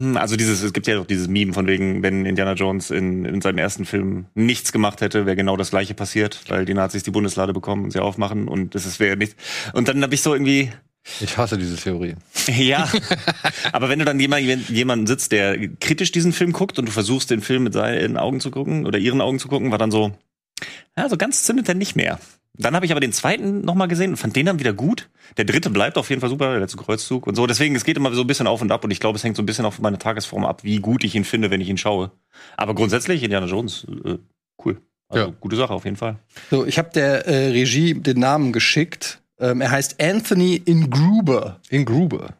hm. 0.00 0.16
Also 0.16 0.36
dieses, 0.36 0.62
es 0.62 0.72
gibt 0.72 0.86
ja 0.86 0.96
doch 0.96 1.06
dieses 1.06 1.28
Meme 1.28 1.52
von 1.52 1.66
wegen, 1.66 2.02
wenn 2.02 2.24
Indiana 2.24 2.54
Jones 2.54 2.90
in, 2.90 3.24
in 3.24 3.40
seinem 3.40 3.58
ersten 3.58 3.84
Film 3.84 4.26
nichts 4.34 4.72
gemacht 4.72 5.00
hätte, 5.02 5.26
wäre 5.26 5.36
genau 5.36 5.56
das 5.56 5.70
gleiche 5.70 5.94
passiert, 5.94 6.40
weil 6.48 6.64
die 6.64 6.74
Nazis 6.74 7.02
die 7.02 7.10
Bundeslade 7.10 7.52
bekommen 7.52 7.84
und 7.84 7.90
sie 7.92 8.00
aufmachen 8.00 8.48
und 8.48 8.74
das 8.74 8.98
wäre 8.98 9.16
nicht. 9.16 9.36
Und 9.74 9.88
dann 9.88 10.02
habe 10.02 10.14
ich 10.14 10.22
so 10.22 10.32
irgendwie, 10.32 10.70
Ich 11.20 11.36
hasse 11.36 11.58
diese 11.58 11.76
Theorie. 11.76 12.14
ja, 12.46 12.90
aber 13.72 13.90
wenn 13.90 13.98
du 13.98 14.06
dann 14.06 14.18
jemand, 14.18 14.70
jemanden 14.70 15.06
sitzt, 15.06 15.32
der 15.32 15.68
kritisch 15.80 16.12
diesen 16.12 16.32
Film 16.32 16.52
guckt 16.52 16.78
und 16.78 16.86
du 16.86 16.92
versuchst, 16.92 17.30
den 17.30 17.42
Film 17.42 17.64
mit 17.64 17.74
seinen 17.74 18.16
Augen 18.16 18.40
zu 18.40 18.50
gucken 18.50 18.86
oder 18.86 18.98
ihren 18.98 19.20
Augen 19.20 19.38
zu 19.38 19.48
gucken, 19.48 19.70
war 19.70 19.78
dann 19.78 19.90
so, 19.90 20.12
ja, 20.96 21.08
so 21.08 21.16
ganz 21.16 21.44
zündet 21.44 21.68
er 21.68 21.74
nicht 21.74 21.96
mehr. 21.96 22.18
Dann 22.54 22.74
habe 22.74 22.84
ich 22.84 22.92
aber 22.92 23.00
den 23.00 23.12
zweiten 23.12 23.62
nochmal 23.62 23.88
gesehen 23.88 24.10
und 24.10 24.16
fand 24.16 24.36
den 24.36 24.46
dann 24.46 24.58
wieder 24.58 24.72
gut. 24.72 25.08
Der 25.36 25.44
dritte 25.44 25.70
bleibt 25.70 25.96
auf 25.96 26.10
jeden 26.10 26.20
Fall 26.20 26.28
super, 26.28 26.50
der 26.50 26.60
letzte 26.60 26.76
Kreuzzug 26.76 27.26
und 27.26 27.34
so. 27.34 27.46
Deswegen, 27.46 27.74
es 27.76 27.84
geht 27.84 27.96
immer 27.96 28.12
so 28.12 28.20
ein 28.22 28.26
bisschen 28.26 28.46
auf 28.46 28.60
und 28.60 28.70
ab 28.72 28.84
und 28.84 28.90
ich 28.90 29.00
glaube, 29.00 29.16
es 29.16 29.24
hängt 29.24 29.36
so 29.36 29.42
ein 29.42 29.46
bisschen 29.46 29.64
auf 29.64 29.78
meine 29.80 29.98
Tagesform 29.98 30.44
ab, 30.44 30.64
wie 30.64 30.78
gut 30.78 31.04
ich 31.04 31.14
ihn 31.14 31.24
finde, 31.24 31.50
wenn 31.50 31.60
ich 31.60 31.68
ihn 31.68 31.78
schaue. 31.78 32.10
Aber 32.56 32.74
grundsätzlich, 32.74 33.22
Indiana 33.22 33.46
Jones, 33.46 33.86
äh, 34.04 34.18
cool. 34.64 34.78
Also 35.08 35.26
Ja. 35.26 35.32
gute 35.40 35.56
Sache 35.56 35.72
auf 35.72 35.84
jeden 35.84 35.96
Fall. 35.96 36.16
So, 36.50 36.66
ich 36.66 36.76
habe 36.78 36.90
der 36.92 37.26
äh, 37.26 37.48
Regie 37.50 37.94
den 37.94 38.18
Namen 38.18 38.52
geschickt. 38.52 39.20
Ähm, 39.38 39.60
er 39.60 39.70
heißt 39.70 40.02
Anthony 40.02 40.60
Ingruber. 40.66 41.60
In 41.70 41.84
Grube. 41.84 42.34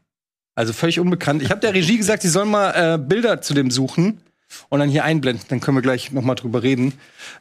Also 0.54 0.72
völlig 0.72 1.00
unbekannt. 1.00 1.40
Ich 1.42 1.50
habe 1.50 1.60
der 1.60 1.72
Regie 1.72 1.96
gesagt, 1.96 2.22
sie 2.22 2.28
sollen 2.28 2.50
mal 2.50 2.72
äh, 2.94 2.98
Bilder 2.98 3.40
zu 3.40 3.54
dem 3.54 3.70
suchen 3.70 4.20
und 4.68 4.80
dann 4.80 4.88
hier 4.88 5.04
einblenden. 5.04 5.44
Dann 5.48 5.60
können 5.60 5.76
wir 5.76 5.82
gleich 5.82 6.12
noch 6.12 6.22
mal 6.22 6.34
drüber 6.34 6.62
reden. 6.62 6.94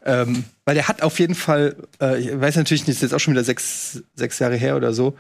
Ähm, 0.06 0.44
weil 0.66 0.76
der 0.76 0.88
hat 0.88 1.02
auf 1.02 1.20
jeden 1.20 1.36
Fall, 1.36 1.76
äh, 2.02 2.20
ich 2.20 2.40
weiß 2.40 2.56
natürlich 2.56 2.88
nicht, 2.88 2.96
ist 2.96 3.02
jetzt 3.02 3.14
auch 3.14 3.20
schon 3.20 3.34
wieder 3.34 3.44
sechs, 3.44 4.04
sechs 4.16 4.40
Jahre 4.40 4.56
her 4.56 4.76
oder 4.76 4.94
so. 4.94 5.16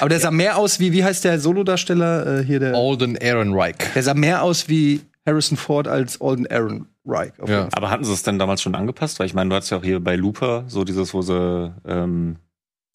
Aber 0.00 0.08
der 0.08 0.20
sah 0.20 0.30
mehr 0.30 0.56
aus 0.56 0.80
wie, 0.80 0.92
wie 0.92 1.04
heißt 1.04 1.24
der 1.24 1.38
Solodarsteller 1.38 2.40
äh, 2.40 2.44
hier 2.44 2.60
der? 2.60 2.74
Alden 2.74 3.16
Ehrenreich. 3.16 3.76
Der 3.94 4.02
sah 4.02 4.14
mehr 4.14 4.42
aus 4.42 4.68
wie 4.68 5.00
Harrison 5.26 5.56
Ford 5.56 5.88
als 5.88 6.20
Alden 6.20 6.46
Ehrenreich. 6.46 7.32
Auf 7.38 7.48
Ja. 7.48 7.68
Aber 7.72 7.90
hatten 7.90 8.04
sie 8.04 8.12
es 8.12 8.22
denn 8.22 8.38
damals 8.38 8.62
schon 8.62 8.74
angepasst? 8.74 9.18
Weil 9.18 9.26
ich 9.26 9.34
meine, 9.34 9.50
du 9.50 9.56
hattest 9.56 9.70
ja 9.70 9.78
auch 9.78 9.84
hier 9.84 10.00
bei 10.00 10.16
Looper 10.16 10.64
so 10.68 10.84
dieses, 10.84 11.14
wo 11.14 11.22
sie 11.22 11.74
ähm, 11.86 12.36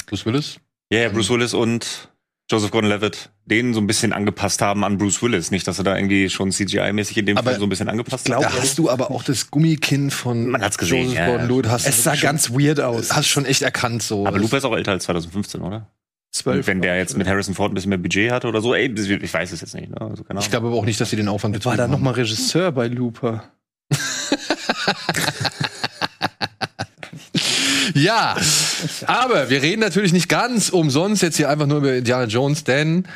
Bruce 0.07 0.25
Willis? 0.25 0.59
Ja, 0.91 1.01
ja, 1.01 1.09
Bruce 1.09 1.29
Willis 1.29 1.53
und 1.53 2.09
Joseph 2.51 2.71
Gordon-Levitt 2.71 3.29
den 3.45 3.73
so 3.73 3.79
ein 3.79 3.87
bisschen 3.87 4.11
angepasst 4.13 4.61
haben 4.61 4.83
an 4.83 4.97
Bruce 4.97 5.21
Willis. 5.21 5.51
Nicht, 5.51 5.67
dass 5.67 5.77
er 5.79 5.83
da 5.83 5.95
irgendwie 5.95 6.29
schon 6.29 6.51
CGI-mäßig 6.51 7.17
in 7.17 7.25
dem 7.27 7.37
Aber 7.37 7.51
Film 7.51 7.59
so 7.61 7.65
ein 7.65 7.69
bisschen 7.69 7.89
angepasst 7.89 8.29
hat. 8.29 8.41
Da 8.43 8.53
hast 8.53 8.77
du 8.77 8.89
aber 8.89 9.11
auch 9.11 9.23
das 9.23 9.49
Gummikinn 9.51 10.09
von 10.11 10.49
Man 10.49 10.61
hat's 10.63 10.77
gesehen, 10.77 11.03
Joseph 11.05 11.17
ja. 11.17 11.27
Gordon-Levitt. 11.29 11.69
Hast 11.69 11.87
Es 11.87 12.03
sah 12.03 12.15
schon- 12.15 12.27
ganz 12.27 12.49
weird 12.51 12.79
aus. 12.79 13.15
Hast 13.15 13.27
schon 13.27 13.45
echt 13.45 13.61
erkannt 13.61 14.01
so. 14.03 14.25
Aber 14.25 14.37
Looper 14.39 14.57
ist 14.57 14.65
auch 14.65 14.75
älter 14.75 14.91
als 14.91 15.03
2015, 15.05 15.61
oder? 15.61 15.87
Zwölf. 16.31 16.67
Wenn 16.67 16.81
der 16.81 16.95
jetzt 16.97 17.17
mit 17.17 17.27
Harrison 17.27 17.55
Ford 17.55 17.71
ein 17.71 17.73
bisschen 17.75 17.89
mehr 17.89 17.97
Budget 17.97 18.31
hatte 18.31 18.47
oder 18.47 18.61
so, 18.61 18.75
ey, 18.75 18.85
ich 18.93 19.33
weiß 19.33 19.51
es 19.51 19.61
jetzt 19.61 19.73
nicht. 19.73 19.89
Ne? 19.89 19.99
Also, 19.99 20.23
keine 20.23 20.39
Ich 20.39 20.49
glaube 20.51 20.67
aber 20.67 20.75
auch 20.75 20.85
nicht, 20.85 21.01
dass 21.01 21.09
sie 21.09 21.15
den 21.15 21.27
Aufwand 21.27 21.55
war 21.65 21.75
da 21.75 21.83
betrieben 21.87 21.91
noch 21.91 21.97
haben. 21.97 22.03
mal 22.03 22.11
Regisseur 22.13 22.71
bei 22.71 22.87
Looper. 22.87 23.43
Ja, 28.01 28.35
aber 29.05 29.49
wir 29.49 29.61
reden 29.61 29.81
natürlich 29.81 30.13
nicht 30.13 30.29
ganz 30.29 30.69
umsonst 30.69 31.21
jetzt 31.21 31.37
hier 31.37 31.49
einfach 31.49 31.67
nur 31.67 31.79
über 31.79 31.93
Indiana 31.93 32.25
Jones, 32.25 32.63
denn 32.63 33.07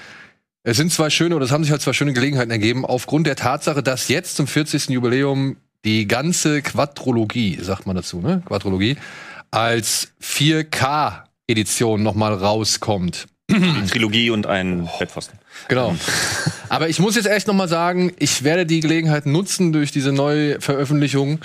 es 0.63 0.77
sind 0.77 0.91
zwei 0.91 1.09
schöne, 1.09 1.35
oder 1.35 1.45
es 1.45 1.51
haben 1.51 1.63
sich 1.63 1.71
halt 1.71 1.81
zwei 1.81 1.93
schöne 1.93 2.13
Gelegenheiten 2.13 2.51
ergeben, 2.51 2.85
aufgrund 2.85 3.27
der 3.27 3.35
Tatsache, 3.35 3.83
dass 3.83 4.07
jetzt 4.07 4.35
zum 4.35 4.47
40. 4.47 4.89
Jubiläum 4.89 5.57
die 5.85 6.07
ganze 6.07 6.61
Quadrologie, 6.61 7.59
sagt 7.61 7.85
man 7.85 7.95
dazu, 7.95 8.19
ne? 8.19 8.41
Quadrologie, 8.45 8.97
als 9.51 10.09
4K-Edition 10.21 12.01
nochmal 12.01 12.33
rauskommt. 12.33 13.27
Die 13.49 13.85
Trilogie 13.87 14.29
und 14.29 14.47
ein 14.47 14.89
Bettpfosten. 14.99 15.37
Genau. 15.67 15.95
Aber 16.69 16.89
ich 16.89 16.99
muss 16.99 17.15
jetzt 17.15 17.27
echt 17.27 17.47
noch 17.47 17.53
mal 17.53 17.67
sagen, 17.67 18.13
ich 18.17 18.43
werde 18.43 18.65
die 18.65 18.79
Gelegenheit 18.79 19.25
nutzen 19.25 19.73
durch 19.73 19.91
diese 19.91 20.11
neue 20.11 20.59
Veröffentlichung, 20.61 21.39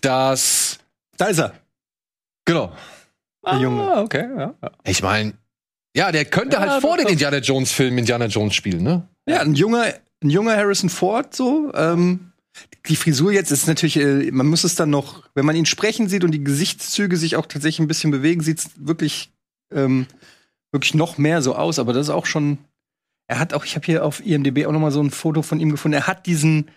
dass 0.00 0.78
Da 1.16 1.26
ist 1.26 1.38
er. 1.38 1.52
Genau. 2.46 2.72
Der 3.44 3.58
Junge. 3.58 3.82
Ah, 3.82 4.00
okay, 4.00 4.26
ja. 4.36 4.54
ja. 4.60 4.70
Ich 4.84 5.02
meine, 5.02 5.34
ja, 5.96 6.10
der 6.10 6.24
könnte 6.24 6.56
Ja, 6.56 6.68
halt 6.68 6.80
vor 6.80 6.96
den. 6.96 7.06
Indiana 7.06 7.38
Jones 7.38 7.72
Film 7.72 7.96
Indiana 7.98 8.26
Jones 8.26 8.54
spielen, 8.54 8.82
ne? 8.82 9.08
Ja, 9.28 9.40
ein 9.40 9.54
junger, 9.54 9.92
ein 10.22 10.30
junger 10.30 10.56
Harrison 10.56 10.90
Ford 10.90 11.34
so. 11.34 11.72
Ähm, 11.74 12.32
die 12.88 12.96
Frisur 12.96 13.32
jetzt 13.32 13.50
ist 13.50 13.66
natürlich, 13.66 13.96
äh, 13.96 14.30
man 14.30 14.46
muss 14.46 14.64
es 14.64 14.74
dann 14.74 14.90
noch, 14.90 15.28
wenn 15.34 15.46
man 15.46 15.56
ihn 15.56 15.66
sprechen 15.66 16.08
sieht 16.08 16.24
und 16.24 16.32
die 16.32 16.44
Gesichtszüge 16.44 17.16
sich 17.16 17.36
auch 17.36 17.46
tatsächlich 17.46 17.80
ein 17.80 17.88
bisschen 17.88 18.10
bewegen, 18.10 18.42
sieht's 18.42 18.70
wirklich, 18.76 19.30
ähm, 19.72 20.06
wirklich 20.72 20.94
noch 20.94 21.18
mehr 21.18 21.42
so 21.42 21.54
aus. 21.54 21.78
Aber 21.78 21.92
das 21.92 22.08
ist 22.08 22.14
auch 22.14 22.26
schon. 22.26 22.58
Er 23.28 23.38
hat 23.38 23.54
auch, 23.54 23.64
ich 23.64 23.74
habe 23.74 23.86
hier 23.86 24.04
auf 24.04 24.24
IMDb 24.24 24.66
auch 24.66 24.72
noch 24.72 24.80
mal 24.80 24.92
so 24.92 25.02
ein 25.02 25.10
Foto 25.10 25.42
von 25.42 25.58
ihm 25.60 25.70
gefunden. 25.70 25.94
Er 25.94 26.06
hat 26.06 26.26
diesen, 26.26 26.70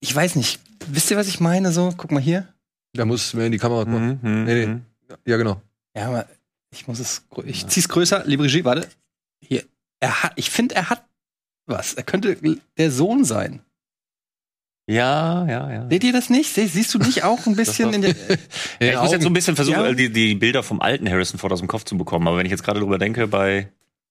ich 0.00 0.14
weiß 0.14 0.36
nicht, 0.36 0.60
wisst 0.88 1.10
ihr, 1.10 1.16
was 1.16 1.28
ich 1.28 1.40
meine? 1.40 1.72
So, 1.72 1.94
guck 1.96 2.10
mal 2.10 2.20
hier. 2.20 2.48
Da 2.94 3.04
muss 3.04 3.32
mehr 3.34 3.46
in 3.46 3.52
die 3.52 3.58
Kamera 3.58 3.84
kommen. 3.84 4.18
Mhm, 4.22 4.30
mhm, 4.30 4.44
Nee, 4.44 4.54
nee. 4.54 4.66
mhm. 4.66 4.82
Ja, 5.26 5.36
genau. 5.36 5.60
Ja, 5.96 6.08
aber 6.08 6.26
ich 6.70 6.86
muss 6.86 6.98
es, 6.98 7.24
ich 7.44 7.66
zieh's 7.66 7.88
größer. 7.88 8.24
Liebe 8.26 8.44
Regie, 8.44 8.64
warte. 8.64 8.88
Hier. 9.40 9.62
Er 10.00 10.22
hat, 10.22 10.32
ich 10.36 10.50
finde, 10.50 10.74
er 10.74 10.90
hat 10.90 11.04
was. 11.66 11.94
Er 11.94 12.02
könnte 12.02 12.36
der 12.76 12.90
Sohn 12.90 13.24
sein. 13.24 13.60
Ja, 14.88 15.46
ja, 15.46 15.70
ja. 15.72 15.88
Seht 15.88 16.02
ihr 16.04 16.12
das 16.12 16.28
nicht? 16.28 16.52
Sie- 16.52 16.66
Siehst 16.66 16.92
du 16.92 16.98
nicht 16.98 17.22
auch 17.24 17.46
ein 17.46 17.54
bisschen 17.56 17.92
in 17.94 18.02
der. 18.02 18.14
Ja, 18.80 18.94
ich 18.94 18.96
muss 19.00 19.12
jetzt 19.12 19.22
so 19.22 19.28
ein 19.30 19.32
bisschen 19.32 19.54
versuchen, 19.54 19.80
Ja. 19.80 19.92
die, 19.92 20.10
die 20.12 20.34
Bilder 20.34 20.62
vom 20.62 20.80
alten 20.80 21.08
Harrison 21.08 21.38
Ford 21.38 21.52
aus 21.52 21.60
dem 21.60 21.68
Kopf 21.68 21.84
zu 21.84 21.96
bekommen. 21.96 22.26
Aber 22.26 22.36
wenn 22.38 22.46
ich 22.46 22.50
jetzt 22.50 22.64
gerade 22.64 22.80
drüber 22.80 22.98
denke, 22.98 23.28
bei 23.28 23.68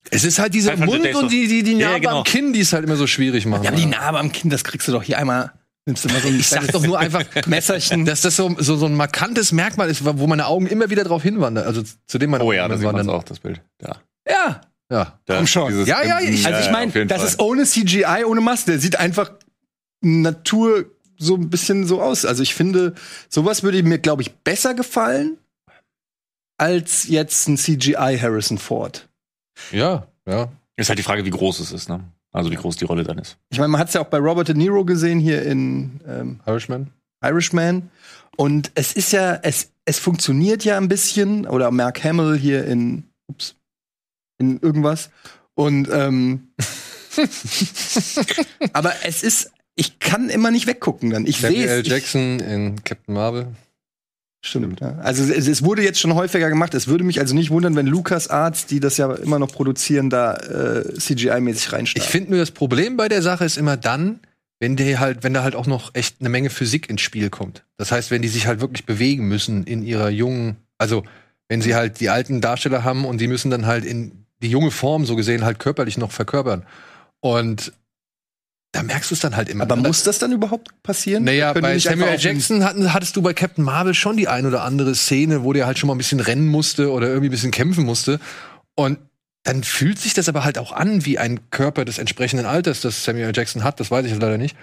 Es 0.09 0.23
ist 0.23 0.39
halt 0.39 0.53
dieser 0.53 0.77
500 0.77 1.13
Mund 1.13 1.23
und 1.23 1.31
die, 1.31 1.47
die, 1.47 1.63
die 1.63 1.73
Ja, 1.73 1.89
Narbe 1.89 2.01
genau. 2.01 2.17
am 2.19 2.23
Kinn, 2.23 2.53
die 2.53 2.61
es 2.61 2.71
halt 2.73 2.85
immer 2.85 2.95
so 2.95 3.05
schwierig 3.05 3.45
machen. 3.45 3.63
Ja, 3.63 3.71
aber 3.71 3.79
die 3.79 3.85
Narbe 3.85 4.19
am 4.19 4.31
Kinn, 4.31 4.50
das 4.50 4.63
kriegst 4.63 4.88
du 4.88 4.91
doch 4.93 5.03
hier 5.03 5.17
einmal. 5.17 5.51
Nimmst 5.85 6.05
du 6.05 6.09
mal 6.09 6.21
so 6.21 6.27
ein 6.27 6.39
ich 6.39 6.47
sag 6.47 6.67
doch 6.71 6.85
nur 6.85 7.00
einfach, 7.00 7.23
Messerchen. 7.47 8.05
dass 8.05 8.21
das 8.21 8.35
so, 8.35 8.55
so, 8.59 8.77
so 8.77 8.85
ein 8.85 8.95
markantes 8.95 9.51
Merkmal 9.51 9.89
ist, 9.89 10.05
wo 10.05 10.27
meine 10.27 10.45
Augen 10.45 10.67
immer 10.67 10.89
wieder 10.91 11.03
drauf 11.03 11.23
hinwandern. 11.23 11.65
Also 11.65 11.81
zu 12.05 12.17
dem 12.19 12.29
meine 12.29 12.43
Oh 12.43 12.51
ja, 12.51 12.63
Augen 12.65 12.73
da 12.73 12.77
sieht 12.77 12.91
man 12.91 13.09
auch, 13.09 13.23
das 13.23 13.39
Bild. 13.39 13.61
Ja. 13.81 13.95
Ja. 14.29 14.61
Ja. 14.91 15.19
Da, 15.25 15.38
Komm 15.38 15.47
schon. 15.47 15.85
Ja, 15.85 16.03
ja, 16.05 16.19
ich- 16.19 16.45
Also 16.45 16.59
ich 16.65 16.71
meine, 16.71 16.91
das 17.07 17.19
Fall. 17.19 17.27
ist 17.29 17.39
ohne 17.39 17.65
CGI, 17.65 18.25
ohne 18.25 18.41
Maske. 18.41 18.71
Der 18.71 18.79
sieht 18.79 18.97
einfach 18.97 19.31
Natur 20.01 20.85
so 21.17 21.35
ein 21.35 21.50
bisschen 21.50 21.88
so 21.88 22.01
aus. 22.01 22.25
Also 22.25 22.43
ich 22.43 22.53
finde, 22.53 22.93
sowas 23.29 23.63
würde 23.63 23.81
mir, 23.83 24.00
glaube 24.00 24.21
ich, 24.21 24.33
besser 24.35 24.73
gefallen 24.73 25.38
als 26.57 27.07
jetzt 27.07 27.47
ein 27.47 27.57
CGI 27.57 28.19
Harrison 28.21 28.57
Ford. 28.57 29.07
Ja, 29.71 30.07
ja. 30.27 30.50
Ist 30.75 30.89
halt 30.89 31.00
die 31.00 31.03
Frage, 31.03 31.25
wie 31.25 31.29
groß 31.31 31.59
es 31.59 31.71
ist, 31.71 31.89
ne? 31.89 32.03
Also 32.31 32.50
wie 32.51 32.55
groß 32.55 32.77
die 32.77 32.85
Rolle 32.85 33.03
dann 33.03 33.17
ist. 33.17 33.38
Ich 33.50 33.59
meine, 33.59 33.69
man 33.69 33.79
hat 33.79 33.89
es 33.89 33.93
ja 33.93 34.01
auch 34.01 34.07
bei 34.07 34.17
Robert 34.17 34.47
De 34.47 34.55
Niro 34.55 34.85
gesehen 34.85 35.19
hier 35.19 35.43
in 35.43 36.00
ähm, 36.07 36.39
Irishman. 36.45 36.91
Irishman. 37.23 37.89
Und 38.38 38.71
es 38.75 38.93
ist 38.93 39.11
ja, 39.11 39.35
es, 39.43 39.71
es 39.85 40.00
funktioniert 40.00 40.63
ja 40.63 40.77
ein 40.77 40.88
bisschen. 40.88 41.45
Oder 41.45 41.71
Mark 41.71 42.03
Hamill 42.03 42.38
hier 42.38 42.65
in, 42.65 43.03
ups, 43.27 43.55
in 44.38 44.59
irgendwas. 44.59 45.09
Und, 45.55 45.89
ähm, 45.91 46.53
aber 48.73 48.93
es 49.03 49.23
ist, 49.23 49.51
ich 49.75 50.00
kann 50.00 50.29
immer 50.29 50.51
nicht 50.51 50.67
weggucken 50.67 51.09
dann. 51.09 51.25
Ich 51.25 51.41
Samuel 51.41 51.67
sehe 51.67 51.69
L. 51.69 51.81
es. 51.81 51.88
Jackson 51.88 52.39
in 52.39 52.83
Captain 52.83 53.13
Marvel. 53.13 53.47
Ich, 54.41 54.50
stimmt. 54.50 54.79
Ja. 54.81 54.98
Also 55.00 55.24
es, 55.24 55.48
es 55.48 55.63
wurde 55.63 55.83
jetzt 55.83 56.00
schon 56.00 56.15
häufiger 56.15 56.50
gemacht. 56.50 56.74
Es 56.74 56.88
würde 56.88 57.03
mich 57.03 57.19
also 57.19 57.36
nicht 57.36 57.51
wundern, 57.51 57.75
wenn 57.75 57.88
Lucas 57.88 58.27
Arts, 58.27 58.65
die 58.65 58.79
das 58.79 58.98
ja 58.98 59.13
immer 59.13 59.39
noch 59.39 59.51
produzieren, 59.51 60.10
da 60.10 60.36
äh, 60.36 60.93
CGI-mäßig 60.98 61.67
Ich 61.67 61.74
reinstarten. 61.74 62.12
finde 62.12 62.31
nur, 62.31 62.39
das 62.39 62.51
Problem 62.51 62.98
bei 62.98 63.07
der 63.07 63.21
Sache 63.21 63.45
ist 63.45 63.57
immer 63.57 63.77
dann, 63.77 64.19
wenn 64.60 64.75
die 64.75 64.98
halt, 64.98 65.24
wenn 65.24 65.33
da 65.33 65.43
halt 65.43 65.55
auch 65.55 65.67
noch 65.67 65.93
echt 65.93 66.17
eine 66.19 66.29
Menge 66.29 66.50
Physik 66.50 66.89
ins 66.89 67.01
Spiel 67.01 67.29
kommt. 67.29 67.63
Das 67.77 67.91
heißt, 67.91 68.12
wenn 68.12 68.21
die 68.21 68.27
sich 68.27 68.48
halt 68.48 68.62
wirklich 68.62 68.86
bewegen 68.86 69.27
müssen 69.27 69.63
in 69.63 69.83
ihrer 69.83 70.10
jungen, 70.10 70.57
also 70.77 71.03
wenn 71.48 71.62
sie 71.62 71.75
halt 71.75 72.00
die 72.00 72.10
alten 72.10 72.41
Darsteller 72.41 72.83
haben 72.83 73.05
und 73.05 73.19
die 73.19 73.27
müssen 73.27 73.51
dann 73.51 73.65
halt 73.65 73.86
in 73.86 74.25
die 74.41 74.50
junge 74.50 74.71
Form 74.71 75.05
so 75.05 75.15
gesehen 75.15 75.43
halt 75.43 75.60
körperlich 75.60 75.98
noch 75.98 76.12
verkörpern. 76.12 76.65
Und 77.19 77.74
da 78.71 78.83
merkst 78.83 79.11
du 79.11 79.15
es 79.15 79.19
dann 79.19 79.35
halt 79.35 79.49
immer. 79.49 79.63
aber 79.63 79.75
muss 79.75 80.03
das 80.03 80.19
dann 80.19 80.31
überhaupt 80.31 80.69
passieren? 80.81 81.25
Naja, 81.25 81.51
Können 81.51 81.63
bei 81.63 81.79
Samuel 81.79 82.17
Jackson 82.17 82.63
hatten, 82.63 82.93
hattest 82.93 83.15
du 83.15 83.21
bei 83.21 83.33
Captain 83.33 83.65
Marvel 83.65 83.93
schon 83.93 84.15
die 84.15 84.27
ein 84.27 84.45
oder 84.45 84.63
andere 84.63 84.95
Szene, 84.95 85.43
wo 85.43 85.51
der 85.51 85.65
halt 85.65 85.77
schon 85.77 85.87
mal 85.87 85.95
ein 85.95 85.97
bisschen 85.97 86.21
rennen 86.21 86.47
musste 86.47 86.91
oder 86.91 87.07
irgendwie 87.07 87.27
ein 87.27 87.31
bisschen 87.31 87.51
kämpfen 87.51 87.83
musste. 87.83 88.19
Und 88.75 88.97
dann 89.43 89.63
fühlt 89.63 89.99
sich 89.99 90.13
das 90.13 90.29
aber 90.29 90.45
halt 90.45 90.57
auch 90.57 90.71
an 90.71 91.05
wie 91.05 91.17
ein 91.17 91.49
Körper 91.49 91.83
des 91.83 91.97
entsprechenden 91.97 92.45
Alters, 92.45 92.79
das 92.79 93.03
Samuel. 93.03 93.31
Jackson 93.35 93.63
hat. 93.63 93.79
Das 93.79 93.91
weiß 93.91 94.05
ich 94.05 94.13
leider 94.13 94.37
nicht. 94.37 94.55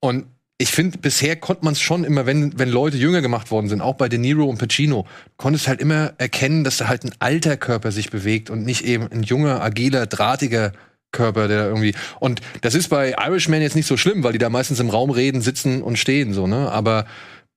Und 0.00 0.26
ich 0.58 0.70
finde, 0.70 0.98
bisher 0.98 1.36
konnte 1.36 1.64
man 1.64 1.72
es 1.72 1.80
schon 1.80 2.04
immer, 2.04 2.26
wenn, 2.26 2.58
wenn 2.58 2.68
Leute 2.68 2.96
jünger 2.96 3.22
gemacht 3.22 3.50
worden 3.50 3.68
sind, 3.68 3.80
auch 3.80 3.94
bei 3.94 4.08
De 4.08 4.18
Niro 4.18 4.44
und 4.44 4.58
Pacino, 4.58 5.06
konntest 5.36 5.68
halt 5.68 5.80
immer 5.80 6.12
erkennen, 6.18 6.64
dass 6.64 6.76
da 6.76 6.88
halt 6.88 7.04
ein 7.04 7.12
alter 7.18 7.56
Körper 7.56 7.92
sich 7.92 8.10
bewegt 8.10 8.50
und 8.50 8.64
nicht 8.64 8.84
eben 8.84 9.10
ein 9.10 9.22
junger, 9.22 9.62
agiler, 9.62 10.06
drahtiger 10.06 10.70
Körper, 10.70 10.93
der 11.18 11.66
irgendwie. 11.68 11.94
Und 12.20 12.40
das 12.62 12.74
ist 12.74 12.88
bei 12.88 13.14
Irishman 13.18 13.62
jetzt 13.62 13.76
nicht 13.76 13.86
so 13.86 13.96
schlimm, 13.96 14.22
weil 14.24 14.32
die 14.32 14.38
da 14.38 14.50
meistens 14.50 14.80
im 14.80 14.90
Raum 14.90 15.10
reden, 15.10 15.40
sitzen 15.40 15.82
und 15.82 15.98
stehen, 15.98 16.32
so, 16.34 16.46
ne? 16.46 16.70
Aber 16.70 17.06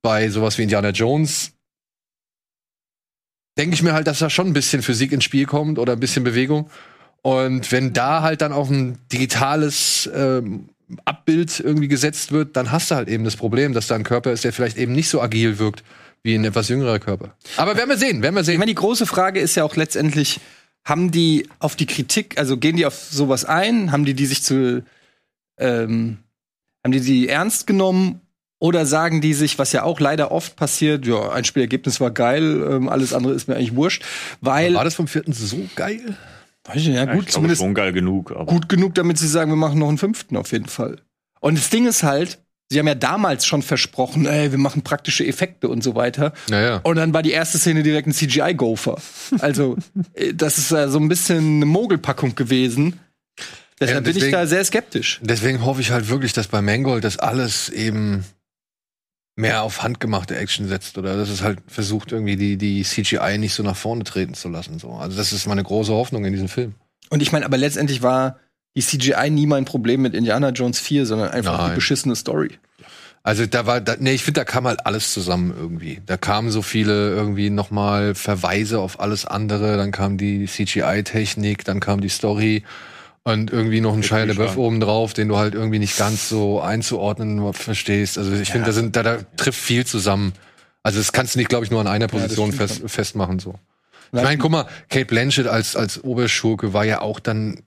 bei 0.02 0.30
sowas 0.30 0.58
wie 0.58 0.64
Indiana 0.64 0.90
Jones 0.90 1.52
denke 3.58 3.74
ich 3.74 3.84
mir 3.84 3.94
halt, 3.94 4.08
dass 4.08 4.20
da 4.20 4.30
schon 4.30 4.48
ein 4.48 4.54
bisschen 4.54 4.82
Physik 4.82 5.12
ins 5.12 5.24
Spiel 5.24 5.46
kommt 5.46 5.80
oder 5.80 5.94
ein 5.94 6.00
bisschen 6.00 6.24
Bewegung. 6.24 6.70
Und 7.24 7.72
wenn 7.72 7.94
da 7.94 8.22
halt 8.22 8.42
dann 8.42 8.54
auch 8.54 8.70
ein 8.70 9.00
digitales 9.12 10.10
ähm, 10.14 10.70
Abbild 11.04 11.60
irgendwie 11.60 11.88
gesetzt 11.88 12.32
wird, 12.32 12.56
dann 12.56 12.72
hast 12.72 12.92
du 12.92 12.96
halt 12.96 13.10
eben 13.10 13.24
das 13.24 13.36
Problem, 13.36 13.74
dass 13.74 13.88
da 13.88 13.96
ein 13.96 14.04
Körper 14.04 14.32
ist, 14.32 14.44
der 14.44 14.54
vielleicht 14.54 14.78
eben 14.78 14.94
nicht 14.94 15.10
so 15.10 15.22
agil 15.22 15.60
wirkt 15.60 15.84
wie 16.24 16.36
ein 16.36 16.46
etwas 16.46 16.70
jüngerer 16.70 17.00
Körper. 17.00 17.36
Aber 17.58 17.76
werden 17.76 17.90
wir 17.90 17.98
sehen, 17.98 18.22
werden 18.22 18.36
wir 18.36 18.42
Ich 18.42 18.46
sehen. 18.48 18.60
meine, 18.60 18.70
die 18.70 18.76
große 18.76 19.06
Frage 19.06 19.40
ist 19.40 19.56
ja 19.56 19.64
auch 19.64 19.76
letztendlich, 19.76 20.40
haben 20.88 21.12
die 21.12 21.50
auf 21.60 21.76
die 21.76 21.86
Kritik, 21.86 22.40
also 22.40 22.56
gehen 22.56 22.78
die 22.78 22.86
auf 22.86 22.96
sowas 22.96 23.44
ein? 23.44 23.92
Haben 23.92 24.06
die 24.06 24.14
die 24.14 24.26
sich 24.26 24.42
zu, 24.42 24.84
ähm, 25.58 26.20
haben 26.82 26.92
die 26.94 27.02
die 27.02 27.28
ernst 27.28 27.68
genommen? 27.68 28.22
Oder 28.60 28.86
sagen 28.86 29.20
die 29.20 29.34
sich, 29.34 29.60
was 29.60 29.74
ja 29.74 29.84
auch 29.84 30.00
leider 30.00 30.32
oft 30.32 30.56
passiert, 30.56 31.06
ja, 31.06 31.30
ein 31.32 31.44
Spielergebnis 31.44 32.00
war 32.00 32.10
geil, 32.10 32.66
ähm, 32.68 32.90
alles 32.90 33.14
andere 33.14 33.34
ist 33.34 33.48
mir 33.48 33.56
eigentlich 33.56 33.76
wurscht, 33.76 34.04
weil, 34.42 34.74
War 34.74 34.86
das 34.86 34.96
vom 34.96 35.08
vierten 35.08 35.34
so 35.34 35.58
geil? 35.76 36.18
weiß 36.64 36.78
ich 36.78 36.88
nicht, 36.88 36.96
ja, 36.96 37.04
Ja, 37.04 37.06
gut, 37.06 37.14
ich 37.14 37.26
glaube, 37.26 37.32
zumindest 37.32 37.62
schon 37.62 37.74
geil 37.74 37.92
genug. 37.92 38.32
Aber 38.32 38.46
gut 38.46 38.70
genug, 38.70 38.96
damit 38.96 39.20
sie 39.20 39.28
sagen, 39.28 39.52
wir 39.52 39.58
machen 39.58 39.78
noch 39.78 39.90
einen 39.90 39.98
fünften 40.00 40.38
auf 40.38 40.54
jeden 40.54 40.70
Fall. 40.70 41.02
Und 41.40 41.58
das 41.58 41.70
Ding 41.70 41.86
ist 41.86 42.02
halt, 42.02 42.40
sie 42.70 42.80
haben 42.80 42.88
ja 42.88 42.96
damals 42.96 43.46
schon 43.46 43.62
versprochen, 43.62 44.26
ey, 44.26 44.52
wir 44.52 44.58
machen 44.58 44.82
praktische 44.82 45.26
Effekte 45.26 45.70
und 45.70 45.84
so 45.84 45.96
weiter. 45.96 46.34
Naja. 46.50 46.82
Und 46.84 46.98
dann 46.98 47.14
war 47.14 47.24
die 47.24 47.32
erste 47.32 47.58
Szene 47.58 47.84
direkt 47.84 48.08
ein 48.08 48.14
CGI-Gopher. 48.14 48.98
Also, 49.40 49.78
äh, 50.14 50.34
das 50.34 50.58
ist 50.58 50.72
äh, 50.72 50.90
so 50.90 51.00
ein 51.00 51.08
bisschen 51.08 51.58
eine 51.58 51.66
Mogelpackung 51.66 52.36
gewesen. 52.36 53.00
Deshalb 53.80 53.98
Ja, 53.98 54.02
bin 54.02 54.10
ich 54.12 54.16
deswegen- 54.16 54.32
da 54.34 54.48
sehr 54.48 54.66
skeptisch. 54.66 55.20
Deswegen 55.22 55.64
hoffe 55.64 55.82
ich 55.82 55.92
halt 55.92 56.10
wirklich, 56.10 56.34
dass 56.34 56.48
bei 56.48 56.62
Mangold 56.62 57.04
das 57.04 57.20
alles 57.20 57.70
eben 57.70 58.26
mehr 59.36 59.62
auf 59.62 59.84
handgemachte 59.84 60.36
Action 60.36 60.68
setzt 60.68 60.98
oder 60.98 61.16
dass 61.16 61.30
es 61.30 61.44
halt 61.44 61.60
versucht, 61.68 62.12
irgendwie 62.12 62.36
die, 62.38 62.58
die 62.58 62.82
CGI 62.84 63.38
nicht 63.38 63.54
so 63.54 63.62
nach 63.62 63.78
vorne 63.78 64.04
treten 64.04 64.34
zu 64.34 64.50
lassen. 64.50 64.80
So. 64.80 64.94
Also 64.94 65.16
das 65.16 65.32
ist 65.32 65.46
meine 65.46 65.62
große 65.64 65.94
Hoffnung 65.94 66.26
in 66.26 66.34
diesem 66.34 66.48
Film. 66.50 66.74
Und 67.12 67.22
ich 67.22 67.32
meine, 67.32 67.46
aber 67.46 67.58
letztendlich 67.58 68.02
war 68.02 68.40
die 68.78 68.84
CGI 68.84 69.32
nie 69.32 69.48
mein 69.48 69.66
Problem 69.66 70.04
mit 70.04 70.14
Indiana 70.14 70.50
Jones 70.50 70.80
4, 70.80 71.08
sondern 71.08 71.30
einfach 71.30 71.58
Nein. 71.58 71.70
die 71.72 71.76
beschissene 71.76 72.16
Story. 72.16 72.52
Also 73.24 73.48
da 73.48 73.66
war, 73.66 73.82
da, 73.82 73.96
nee, 74.00 74.14
ich 74.14 74.24
finde, 74.24 74.42
da 74.42 74.46
kam 74.46 74.68
halt 74.68 74.86
alles 74.86 75.14
zusammen 75.14 75.54
irgendwie. 75.58 76.00
Da 76.06 76.16
kamen 76.16 76.52
so 76.52 76.62
viele 76.62 77.10
irgendwie 77.10 77.50
nochmal 77.50 78.14
Verweise 78.14 78.80
auf 78.80 79.00
alles 79.00 79.26
andere, 79.26 79.78
dann 79.78 79.92
kam 79.92 80.18
die 80.18 80.46
CGI-Technik, 80.46 81.66
dann 81.66 81.80
kam 81.80 82.02
die 82.02 82.10
Story 82.10 82.64
und 83.24 83.52
irgendwie 83.52 83.82
noch 83.82 83.94
ein 83.94 84.04
Shia 84.04 84.24
LaBeouf 84.26 84.52
stark. 84.52 84.58
oben 84.58 84.80
drauf, 84.80 85.14
den 85.14 85.28
du 85.28 85.38
halt 85.38 85.56
irgendwie 85.56 85.80
nicht 85.80 85.98
ganz 85.98 86.30
so 86.30 86.62
einzuordnen 86.62 87.54
verstehst. 87.54 88.20
Also 88.20 88.32
ich 88.34 88.52
finde, 88.52 88.68
da 88.68 88.72
sind, 88.74 88.96
da, 88.96 89.04
da 89.04 89.18
trifft 89.38 89.60
viel 89.60 89.86
zusammen. 89.86 90.34
Also 90.84 91.00
das 91.00 91.12
kannst 91.12 91.34
du 91.34 91.40
nicht, 91.40 91.50
glaube 91.50 91.66
ich, 91.66 91.72
nur 91.72 91.82
an 91.82 91.88
einer 91.88 92.08
Position 92.08 92.54
stimmt 92.54 92.70
fest, 92.70 92.82
festmachen 92.86 93.40
so. 93.40 93.56
Ich 94.12 94.22
meine, 94.24 94.38
guck 94.38 94.52
mal, 94.52 94.68
Kate 94.90 95.06
Blanchett 95.06 95.48
als 95.48 95.76
als 95.76 96.04
Oberschurke 96.04 96.74
war 96.74 96.86
ja 96.86 97.02
auch 97.02 97.20
dann 97.20 97.62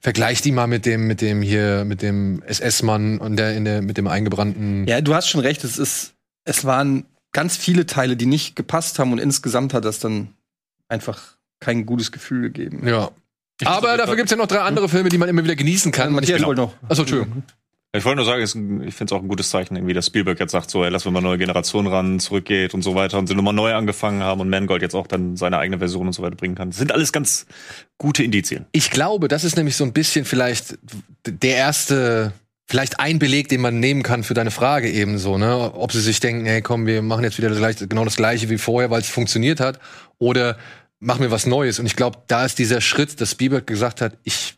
vergleich 0.00 0.40
die 0.42 0.52
mal 0.52 0.66
mit 0.66 0.86
dem 0.86 1.06
mit 1.06 1.20
dem 1.20 1.42
hier 1.42 1.84
mit 1.84 2.02
dem 2.02 2.42
SS-Mann 2.46 3.18
und 3.18 3.36
der 3.36 3.56
in 3.56 3.64
der 3.64 3.82
mit 3.82 3.96
dem 3.96 4.06
eingebrannten 4.06 4.86
Ja, 4.86 5.00
du 5.00 5.14
hast 5.14 5.28
schon 5.28 5.40
recht, 5.40 5.64
es 5.64 5.78
ist, 5.78 6.14
es 6.44 6.64
waren 6.64 7.04
ganz 7.32 7.56
viele 7.56 7.86
Teile, 7.86 8.16
die 8.16 8.26
nicht 8.26 8.56
gepasst 8.56 8.98
haben 8.98 9.12
und 9.12 9.18
insgesamt 9.18 9.74
hat 9.74 9.84
das 9.84 9.98
dann 9.98 10.28
einfach 10.88 11.36
kein 11.60 11.86
gutes 11.86 12.12
Gefühl 12.12 12.42
gegeben. 12.42 12.86
Ja. 12.86 13.10
Aber 13.64 13.96
dafür 13.96 14.16
gibt's 14.16 14.30
ja 14.32 14.36
noch 14.36 14.48
drei 14.48 14.58
andere 14.60 14.88
Filme, 14.88 15.08
die 15.08 15.18
man 15.18 15.28
immer 15.28 15.44
wieder 15.44 15.54
genießen 15.54 15.92
kann. 15.92 16.12
Matthias 16.12 16.30
Ich 16.30 16.36
bin- 16.38 16.46
wollte 16.46 16.60
noch. 16.62 16.74
Achso, 16.88 17.02
Entschuldigung. 17.02 17.44
Ich 17.94 18.06
wollte 18.06 18.16
nur 18.16 18.24
sagen, 18.24 18.42
ich 18.86 18.94
finde 18.94 19.12
es 19.14 19.18
auch 19.18 19.22
ein 19.22 19.28
gutes 19.28 19.50
Zeichen, 19.50 19.76
irgendwie, 19.76 19.92
dass 19.92 20.06
Spielberg 20.06 20.40
jetzt 20.40 20.52
sagt, 20.52 20.70
so, 20.70 20.82
ey, 20.82 20.88
lass 20.88 21.04
wir 21.04 21.12
mal 21.12 21.20
neue 21.20 21.36
Generationen 21.36 21.88
ran, 21.88 22.20
zurückgeht 22.20 22.72
und 22.72 22.80
so 22.80 22.94
weiter 22.94 23.18
und 23.18 23.26
sie 23.26 23.34
nochmal 23.34 23.52
neu 23.52 23.74
angefangen 23.74 24.22
haben 24.22 24.40
und 24.40 24.48
Mangold 24.48 24.80
jetzt 24.80 24.94
auch 24.94 25.06
dann 25.06 25.36
seine 25.36 25.58
eigene 25.58 25.76
Version 25.78 26.06
und 26.06 26.14
so 26.14 26.22
weiter 26.22 26.34
bringen 26.34 26.54
kann. 26.54 26.70
Das 26.70 26.78
sind 26.78 26.90
alles 26.90 27.12
ganz 27.12 27.44
gute 27.98 28.22
Indizien. 28.22 28.64
Ich 28.72 28.90
glaube, 28.90 29.28
das 29.28 29.44
ist 29.44 29.58
nämlich 29.58 29.76
so 29.76 29.84
ein 29.84 29.92
bisschen 29.92 30.24
vielleicht 30.24 30.78
der 31.26 31.56
erste, 31.56 32.32
vielleicht 32.66 32.98
ein 32.98 33.18
Beleg, 33.18 33.48
den 33.48 33.60
man 33.60 33.78
nehmen 33.78 34.02
kann 34.02 34.24
für 34.24 34.32
deine 34.32 34.50
Frage 34.50 34.90
eben 34.90 35.18
so, 35.18 35.36
ne? 35.36 35.74
Ob 35.74 35.92
sie 35.92 36.00
sich 36.00 36.18
denken, 36.18 36.46
hey, 36.46 36.62
komm, 36.62 36.86
wir 36.86 37.02
machen 37.02 37.24
jetzt 37.24 37.36
wieder 37.36 37.50
das 37.50 37.58
gleiche, 37.58 37.88
genau 37.88 38.06
das 38.06 38.16
gleiche 38.16 38.48
wie 38.48 38.56
vorher, 38.56 38.90
weil 38.90 39.02
es 39.02 39.10
funktioniert 39.10 39.60
hat, 39.60 39.78
oder 40.16 40.56
machen 40.98 41.20
wir 41.20 41.30
was 41.30 41.44
Neues. 41.44 41.78
Und 41.78 41.84
ich 41.84 41.96
glaube, 41.96 42.22
da 42.26 42.46
ist 42.46 42.58
dieser 42.58 42.80
Schritt, 42.80 43.20
dass 43.20 43.32
Spielberg 43.32 43.66
gesagt 43.66 44.00
hat, 44.00 44.16
ich 44.22 44.54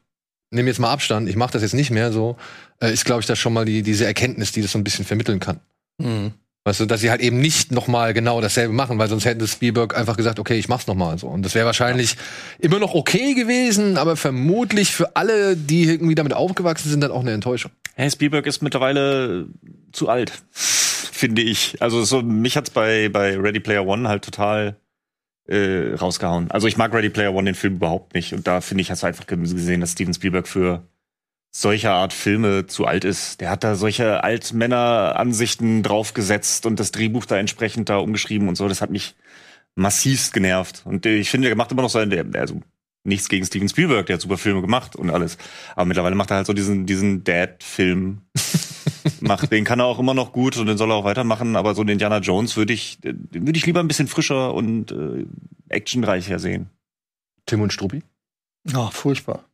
nehme 0.54 0.68
jetzt 0.68 0.78
mal 0.78 0.90
Abstand, 0.90 1.28
ich 1.28 1.36
mache 1.36 1.52
das 1.52 1.62
jetzt 1.62 1.74
nicht 1.74 1.90
mehr 1.90 2.12
so, 2.12 2.36
äh, 2.80 2.92
ist, 2.92 3.04
glaube 3.04 3.20
ich, 3.20 3.26
das 3.26 3.38
schon 3.38 3.52
mal 3.52 3.64
die, 3.64 3.82
diese 3.82 4.06
Erkenntnis, 4.06 4.52
die 4.52 4.62
das 4.62 4.72
so 4.72 4.78
ein 4.78 4.84
bisschen 4.84 5.04
vermitteln 5.04 5.40
kann. 5.40 5.60
Mhm. 5.98 6.32
Weißt 6.66 6.80
du, 6.80 6.86
dass 6.86 7.02
sie 7.02 7.10
halt 7.10 7.20
eben 7.20 7.40
nicht 7.40 7.72
noch 7.72 7.88
mal 7.88 8.14
genau 8.14 8.40
dasselbe 8.40 8.72
machen, 8.72 8.98
weil 8.98 9.08
sonst 9.08 9.26
hätte 9.26 9.46
Spielberg 9.46 9.94
einfach 9.94 10.16
gesagt, 10.16 10.38
okay, 10.38 10.54
ich 10.54 10.66
mach's 10.66 10.86
noch 10.86 10.94
mal 10.94 11.18
so. 11.18 11.26
Und 11.26 11.42
das 11.42 11.54
wäre 11.54 11.66
wahrscheinlich 11.66 12.16
immer 12.58 12.78
noch 12.78 12.94
okay 12.94 13.34
gewesen, 13.34 13.98
aber 13.98 14.16
vermutlich 14.16 14.92
für 14.92 15.14
alle, 15.14 15.56
die 15.56 15.84
irgendwie 15.84 16.14
damit 16.14 16.32
aufgewachsen 16.32 16.88
sind, 16.88 17.02
dann 17.02 17.10
auch 17.10 17.20
eine 17.20 17.32
Enttäuschung. 17.32 17.70
Hey, 17.96 18.10
Spielberg 18.10 18.46
ist 18.46 18.62
mittlerweile 18.62 19.46
zu 19.92 20.08
alt, 20.08 20.32
finde 20.52 21.42
ich. 21.42 21.82
Also 21.82 22.02
so, 22.02 22.22
mich 22.22 22.56
hat's 22.56 22.70
bei, 22.70 23.10
bei 23.10 23.36
Ready 23.36 23.60
Player 23.60 23.86
One 23.86 24.08
halt 24.08 24.24
total 24.24 24.76
äh, 25.46 25.94
rausgehauen. 25.94 26.50
Also 26.50 26.66
ich 26.66 26.76
mag 26.76 26.92
Ready 26.92 27.10
Player 27.10 27.34
One 27.34 27.44
den 27.44 27.54
Film 27.54 27.76
überhaupt 27.76 28.14
nicht. 28.14 28.32
Und 28.32 28.46
da 28.46 28.60
finde 28.60 28.82
ich, 28.82 28.90
hast 28.90 29.02
du 29.02 29.06
einfach 29.06 29.26
gesehen, 29.26 29.80
dass 29.80 29.92
Steven 29.92 30.14
Spielberg 30.14 30.48
für 30.48 30.82
solcher 31.50 31.92
Art 31.92 32.12
Filme 32.12 32.66
zu 32.66 32.86
alt 32.86 33.04
ist. 33.04 33.40
Der 33.40 33.50
hat 33.50 33.62
da 33.62 33.76
solche 33.76 34.24
Altmänner-Ansichten 34.24 35.82
draufgesetzt 35.82 36.66
und 36.66 36.80
das 36.80 36.90
Drehbuch 36.90 37.26
da 37.26 37.38
entsprechend 37.38 37.88
da 37.88 37.98
umgeschrieben 37.98 38.48
und 38.48 38.56
so. 38.56 38.66
Das 38.68 38.80
hat 38.80 38.90
mich 38.90 39.14
massivst 39.76 40.32
genervt. 40.32 40.82
Und 40.84 41.06
äh, 41.06 41.16
ich 41.16 41.30
finde, 41.30 41.48
der 41.48 41.56
macht 41.56 41.70
immer 41.72 41.82
noch 41.82 41.90
seinen, 41.90 42.10
der, 42.10 42.26
also 42.40 42.60
nichts 43.04 43.28
gegen 43.28 43.44
Steven 43.44 43.68
Spielberg, 43.68 44.06
der 44.06 44.14
hat 44.14 44.22
super 44.22 44.38
Filme 44.38 44.62
gemacht 44.62 44.96
und 44.96 45.10
alles. 45.10 45.38
Aber 45.76 45.84
mittlerweile 45.84 46.14
macht 46.14 46.30
er 46.30 46.38
halt 46.38 46.46
so 46.46 46.52
diesen, 46.52 46.86
diesen 46.86 47.22
Dad-Film. 47.22 48.22
macht, 49.20 49.50
den 49.50 49.64
kann 49.64 49.80
er 49.80 49.86
auch 49.86 49.98
immer 49.98 50.14
noch 50.14 50.32
gut 50.32 50.56
und 50.56 50.66
den 50.66 50.78
soll 50.78 50.90
er 50.90 50.96
auch 50.96 51.04
weitermachen, 51.04 51.56
aber 51.56 51.74
so 51.74 51.82
einen 51.82 51.90
Indiana 51.90 52.18
Jones 52.18 52.56
würde 52.56 52.72
ich, 52.72 52.98
würde 53.02 53.58
ich 53.58 53.66
lieber 53.66 53.80
ein 53.80 53.88
bisschen 53.88 54.08
frischer 54.08 54.54
und 54.54 54.92
äh, 54.92 55.26
actionreicher 55.68 56.38
sehen. 56.38 56.70
Tim 57.46 57.60
und 57.60 57.72
Struppi? 57.72 58.02
Oh, 58.74 58.88
furchtbar. 58.90 59.44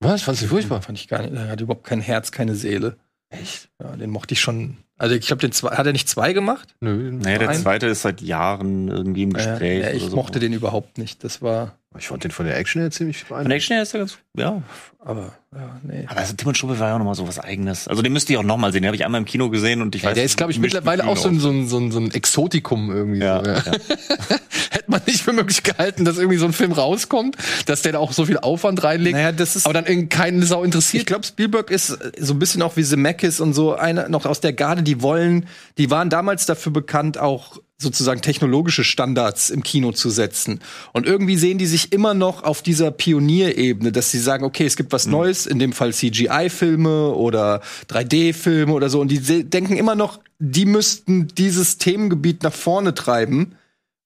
Was? 0.00 0.22
Fandst 0.22 0.42
du 0.42 0.46
furchtbar? 0.46 0.82
Fand 0.82 0.98
ich 0.98 1.08
gar 1.08 1.22
nicht. 1.22 1.34
Er 1.34 1.48
hat 1.48 1.60
überhaupt 1.60 1.84
kein 1.84 2.00
Herz, 2.00 2.32
keine 2.32 2.54
Seele. 2.54 2.96
Echt? 3.28 3.70
Ja, 3.80 3.96
den 3.96 4.10
mochte 4.10 4.34
ich 4.34 4.40
schon. 4.40 4.78
Also 4.98 5.14
ich 5.14 5.26
glaube, 5.26 5.40
den 5.40 5.52
zwei, 5.52 5.70
hat 5.76 5.86
er 5.86 5.92
nicht 5.92 6.08
zwei 6.08 6.32
gemacht? 6.32 6.74
Nö. 6.80 7.10
Naja, 7.12 7.38
der 7.38 7.52
zweite 7.52 7.86
ist 7.86 8.02
seit 8.02 8.20
Jahren 8.20 8.88
irgendwie 8.88 9.22
im 9.22 9.32
Gespräch. 9.32 9.82
ja, 9.82 9.90
ich 9.90 10.02
oder 10.02 10.10
so. 10.10 10.16
mochte 10.16 10.38
den 10.38 10.52
überhaupt 10.52 10.98
nicht. 10.98 11.24
Das 11.24 11.40
war, 11.42 11.78
Ich 11.98 12.08
fand 12.08 12.24
den 12.24 12.30
von 12.30 12.46
der 12.46 12.56
Action 12.56 12.80
her 12.80 12.90
ziemlich 12.90 13.18
Von 13.18 13.28
beeindruckend. 13.28 13.54
Action 13.54 13.74
her 13.74 13.82
ist 13.82 13.94
er 13.94 13.98
ganz, 14.00 14.18
ja. 14.36 14.62
aber 15.00 15.32
ja, 15.54 15.80
nee. 15.82 16.06
Aber 16.08 16.18
also, 16.20 16.34
Tim 16.34 16.48
und 16.48 16.56
Strupel 16.56 16.78
war 16.78 16.88
ja 16.88 16.94
auch 16.94 16.98
nochmal 16.98 17.14
so 17.14 17.28
was 17.28 17.38
Eigenes. 17.38 17.86
Also 17.88 18.00
den 18.02 18.12
müsst 18.12 18.30
ihr 18.30 18.38
auch 18.38 18.44
nochmal 18.44 18.72
sehen. 18.72 18.82
Den 18.82 18.88
habe 18.88 18.96
ich 18.96 19.04
einmal 19.04 19.20
im 19.20 19.26
Kino 19.26 19.50
gesehen 19.50 19.82
und 19.82 19.94
ich 19.94 20.02
Ja, 20.02 20.08
weiß 20.10 20.14
der 20.14 20.24
ist, 20.24 20.36
glaube 20.38 20.52
ich, 20.52 20.58
mittlerweile 20.58 21.06
auch 21.06 21.16
so 21.18 21.28
ein, 21.28 21.38
so, 21.38 21.50
ein, 21.50 21.68
so, 21.68 21.78
ein, 21.78 21.92
so 21.92 21.98
ein 22.00 22.10
Exotikum 22.10 22.90
irgendwie. 22.90 23.20
Ja, 23.20 23.44
so, 23.44 23.50
ja. 23.50 23.56
ja. 23.58 23.72
Hätte 24.70 24.90
man 24.90 25.02
nicht 25.06 25.22
für 25.22 25.34
möglich 25.34 25.62
gehalten, 25.62 26.06
dass 26.06 26.16
irgendwie 26.16 26.38
so 26.38 26.46
ein 26.46 26.54
Film 26.54 26.72
rauskommt, 26.72 27.36
dass 27.66 27.82
der 27.82 27.92
da 27.92 27.98
auch 27.98 28.12
so 28.12 28.24
viel 28.24 28.38
Aufwand 28.38 28.82
reinlegt, 28.82 29.14
Naja, 29.16 29.32
das 29.32 29.54
ist. 29.56 29.66
aber 29.66 29.74
dann 29.74 29.84
irgendwie 29.84 30.08
keine 30.08 30.42
Sau 30.46 30.60
Ich 30.62 30.66
interessiert. 30.66 31.06
glaube, 31.06 31.26
Spielberg 31.26 31.70
ist 31.70 31.90
äh, 31.90 32.12
so 32.18 32.32
ein 32.32 32.38
bisschen 32.38 32.62
auch 32.62 32.76
wie 32.76 32.84
Zemeckis 32.84 33.40
und 33.40 33.52
so 33.52 33.74
einer 33.74 34.08
noch 34.08 34.24
aus 34.24 34.40
der 34.40 34.54
Garde, 34.54 34.82
die 34.82 35.02
wollen, 35.02 35.46
die 35.76 35.90
waren 35.90 36.08
damals 36.08 36.46
dafür 36.46 36.72
bekannt, 36.72 37.18
auch 37.18 37.58
sozusagen 37.82 38.22
technologische 38.22 38.84
Standards 38.84 39.50
im 39.50 39.62
Kino 39.62 39.92
zu 39.92 40.08
setzen. 40.10 40.60
Und 40.92 41.06
irgendwie 41.06 41.36
sehen 41.36 41.58
die 41.58 41.66
sich 41.66 41.92
immer 41.92 42.14
noch 42.14 42.42
auf 42.44 42.62
dieser 42.62 42.90
Pionierebene, 42.90 43.92
dass 43.92 44.10
sie 44.10 44.18
sagen, 44.18 44.44
okay, 44.44 44.64
es 44.64 44.76
gibt 44.76 44.92
was 44.92 45.06
Neues, 45.06 45.46
in 45.46 45.58
dem 45.58 45.72
Fall 45.72 45.92
CGI-Filme 45.92 47.12
oder 47.14 47.60
3D-Filme 47.88 48.72
oder 48.72 48.88
so. 48.88 49.00
Und 49.00 49.08
die 49.08 49.44
denken 49.44 49.76
immer 49.76 49.94
noch, 49.94 50.20
die 50.38 50.66
müssten 50.66 51.28
dieses 51.28 51.78
Themengebiet 51.78 52.42
nach 52.42 52.54
vorne 52.54 52.94
treiben, 52.94 53.56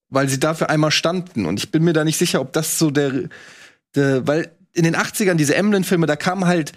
weil 0.08 0.28
sie 0.28 0.40
dafür 0.40 0.70
einmal 0.70 0.90
standen. 0.90 1.46
Und 1.46 1.58
ich 1.58 1.70
bin 1.70 1.84
mir 1.84 1.92
da 1.92 2.04
nicht 2.04 2.18
sicher, 2.18 2.40
ob 2.40 2.52
das 2.52 2.78
so 2.78 2.90
der, 2.90 3.28
der 3.94 4.26
weil 4.26 4.50
in 4.72 4.84
den 4.84 4.96
80ern 4.96 5.34
diese 5.34 5.54
Emblem-Filme, 5.54 6.06
da 6.06 6.16
kamen 6.16 6.46
halt 6.46 6.72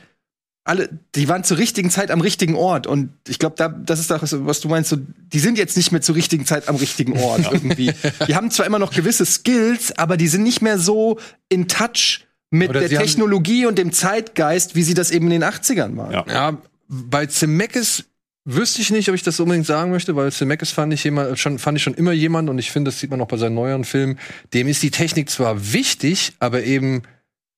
alle, 0.69 0.87
die 1.15 1.27
waren 1.27 1.43
zur 1.43 1.57
richtigen 1.57 1.89
Zeit 1.89 2.11
am 2.11 2.21
richtigen 2.21 2.53
Ort. 2.53 2.85
Und 2.85 3.09
ich 3.27 3.39
glaube, 3.39 3.55
da, 3.57 3.69
das 3.69 3.99
ist 3.99 4.11
das, 4.11 4.35
was 4.45 4.59
du 4.59 4.69
meinst. 4.69 4.91
So, 4.91 4.97
die 5.33 5.39
sind 5.39 5.57
jetzt 5.57 5.75
nicht 5.75 5.91
mehr 5.91 6.01
zur 6.01 6.15
richtigen 6.15 6.45
Zeit 6.45 6.69
am 6.69 6.75
richtigen 6.75 7.17
Ort 7.17 7.41
irgendwie. 7.51 7.91
Die 8.27 8.35
haben 8.35 8.51
zwar 8.51 8.67
immer 8.67 8.77
noch 8.77 8.93
gewisse 8.93 9.25
Skills, 9.25 9.97
aber 9.97 10.15
die 10.15 10.27
sind 10.27 10.43
nicht 10.43 10.61
mehr 10.61 10.77
so 10.77 11.19
in 11.49 11.67
Touch 11.67 12.27
mit 12.51 12.69
Oder 12.69 12.87
der 12.87 12.99
Technologie 12.99 13.65
und 13.65 13.79
dem 13.79 13.91
Zeitgeist, 13.91 14.75
wie 14.75 14.83
sie 14.83 14.93
das 14.93 15.09
eben 15.09 15.25
in 15.25 15.41
den 15.41 15.43
80ern 15.43 15.97
waren. 15.97 16.11
Ja. 16.11 16.25
Ja, 16.27 16.57
bei 16.87 17.25
Zemeckis 17.25 18.05
wüsste 18.45 18.81
ich 18.81 18.91
nicht, 18.91 19.09
ob 19.09 19.15
ich 19.15 19.23
das 19.23 19.39
unbedingt 19.39 19.65
sagen 19.65 19.91
möchte, 19.91 20.15
weil 20.15 20.31
Zemeckis 20.31 20.71
fand 20.71 20.93
ich 20.93 21.03
jemand, 21.03 21.37
schon, 21.39 21.57
fand 21.57 21.77
ich 21.77 21.83
schon 21.83 21.95
immer 21.95 22.11
jemand 22.11 22.49
und 22.49 22.59
ich 22.59 22.71
finde, 22.71 22.89
das 22.91 22.99
sieht 22.99 23.09
man 23.09 23.21
auch 23.21 23.27
bei 23.27 23.37
seinen 23.37 23.55
neueren 23.55 23.83
Filmen, 23.83 24.19
dem 24.53 24.67
ist 24.67 24.83
die 24.83 24.91
Technik 24.91 25.29
zwar 25.29 25.73
wichtig, 25.73 26.33
aber 26.39 26.63
eben 26.63 27.03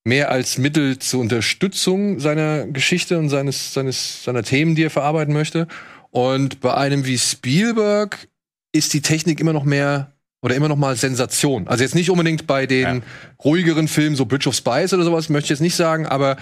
mehr 0.03 0.31
als 0.31 0.57
Mittel 0.57 0.97
zur 0.99 1.21
Unterstützung 1.21 2.19
seiner 2.19 2.65
Geschichte 2.65 3.17
und 3.19 3.29
seines, 3.29 3.73
seines, 3.73 4.23
seiner 4.23 4.43
Themen, 4.43 4.75
die 4.75 4.83
er 4.83 4.89
verarbeiten 4.89 5.33
möchte. 5.33 5.67
Und 6.09 6.59
bei 6.59 6.73
einem 6.73 7.05
wie 7.05 7.17
Spielberg 7.17 8.27
ist 8.71 8.93
die 8.93 9.01
Technik 9.01 9.39
immer 9.39 9.53
noch 9.53 9.63
mehr 9.63 10.13
oder 10.41 10.55
immer 10.55 10.67
noch 10.67 10.77
mal 10.77 10.95
Sensation. 10.95 11.67
Also 11.67 11.83
jetzt 11.83 11.93
nicht 11.93 12.09
unbedingt 12.09 12.47
bei 12.47 12.65
den 12.65 12.81
Ja. 12.97 13.01
ruhigeren 13.43 13.87
Filmen, 13.87 14.15
so 14.15 14.25
Bridge 14.25 14.49
of 14.49 14.55
Spies 14.55 14.93
oder 14.93 15.03
sowas, 15.03 15.29
möchte 15.29 15.45
ich 15.45 15.49
jetzt 15.51 15.61
nicht 15.61 15.75
sagen, 15.75 16.07
aber 16.07 16.37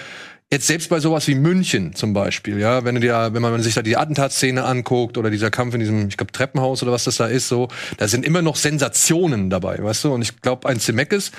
jetzt 0.51 0.67
selbst 0.67 0.89
bei 0.89 0.99
sowas 1.01 1.27
wie 1.27 1.35
München 1.35 1.93
zum 1.93 2.13
Beispiel, 2.13 2.59
ja, 2.59 2.85
wenn 2.85 2.95
du 2.95 3.01
dir, 3.01 3.29
wenn 3.33 3.41
man 3.41 3.61
sich 3.61 3.73
da 3.75 3.81
die 3.81 3.97
Attentatsszene 3.97 4.63
anguckt 4.63 5.17
oder 5.17 5.29
dieser 5.29 5.51
Kampf 5.51 5.73
in 5.73 5.81
diesem, 5.81 6.07
ich 6.07 6.15
glaube, 6.17 6.31
Treppenhaus 6.31 6.81
oder 6.81 6.91
was 6.93 7.03
das 7.03 7.17
da 7.17 7.27
ist, 7.27 7.49
so, 7.49 7.67
da 7.97 8.07
sind 8.07 8.25
immer 8.25 8.41
noch 8.41 8.55
Sensationen 8.55 9.49
dabei, 9.49 9.83
weißt 9.83 10.05
du? 10.05 10.13
Und 10.13 10.21
ich 10.21 10.41
glaube, 10.41 10.67
ein 10.69 10.79
Zemeckis, 10.79 11.31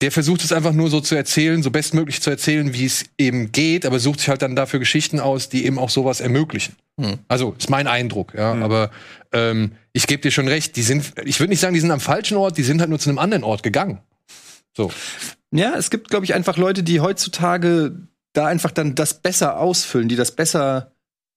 der 0.00 0.10
versucht 0.10 0.44
es 0.44 0.52
einfach 0.52 0.72
nur 0.72 0.90
so 0.90 1.00
zu 1.00 1.14
erzählen, 1.14 1.62
so 1.62 1.70
bestmöglich 1.70 2.20
zu 2.20 2.30
erzählen, 2.30 2.74
wie 2.74 2.84
es 2.84 3.04
eben 3.16 3.52
geht, 3.52 3.86
aber 3.86 3.98
sucht 3.98 4.20
sich 4.20 4.28
halt 4.28 4.42
dann 4.42 4.56
dafür 4.56 4.80
Geschichten 4.80 5.20
aus, 5.20 5.48
die 5.48 5.64
eben 5.64 5.78
auch 5.78 5.90
sowas 5.90 6.20
ermöglichen. 6.20 6.74
Hm. 7.00 7.18
Also 7.28 7.54
ist 7.58 7.70
mein 7.70 7.86
Eindruck, 7.86 8.34
ja. 8.34 8.54
Aber 8.54 8.90
ähm, 9.32 9.72
ich 9.92 10.06
gebe 10.06 10.22
dir 10.22 10.30
schon 10.30 10.48
recht, 10.48 10.76
die 10.76 10.82
sind, 10.82 11.12
ich 11.24 11.40
würde 11.40 11.50
nicht 11.50 11.60
sagen, 11.60 11.74
die 11.74 11.80
sind 11.80 11.90
am 11.90 12.00
falschen 12.00 12.36
Ort, 12.36 12.58
die 12.58 12.62
sind 12.62 12.80
halt 12.80 12.90
nur 12.90 12.98
zu 12.98 13.08
einem 13.08 13.18
anderen 13.18 13.44
Ort 13.44 13.62
gegangen. 13.62 14.00
So. 14.76 14.90
Ja, 15.52 15.74
es 15.76 15.90
gibt, 15.90 16.10
glaube 16.10 16.24
ich, 16.24 16.34
einfach 16.34 16.56
Leute, 16.56 16.82
die 16.82 17.00
heutzutage 17.00 17.96
da 18.32 18.46
einfach 18.46 18.72
dann 18.72 18.96
das 18.96 19.22
besser 19.22 19.58
ausfüllen, 19.58 20.08
die 20.08 20.16
das 20.16 20.32
besser 20.32 20.92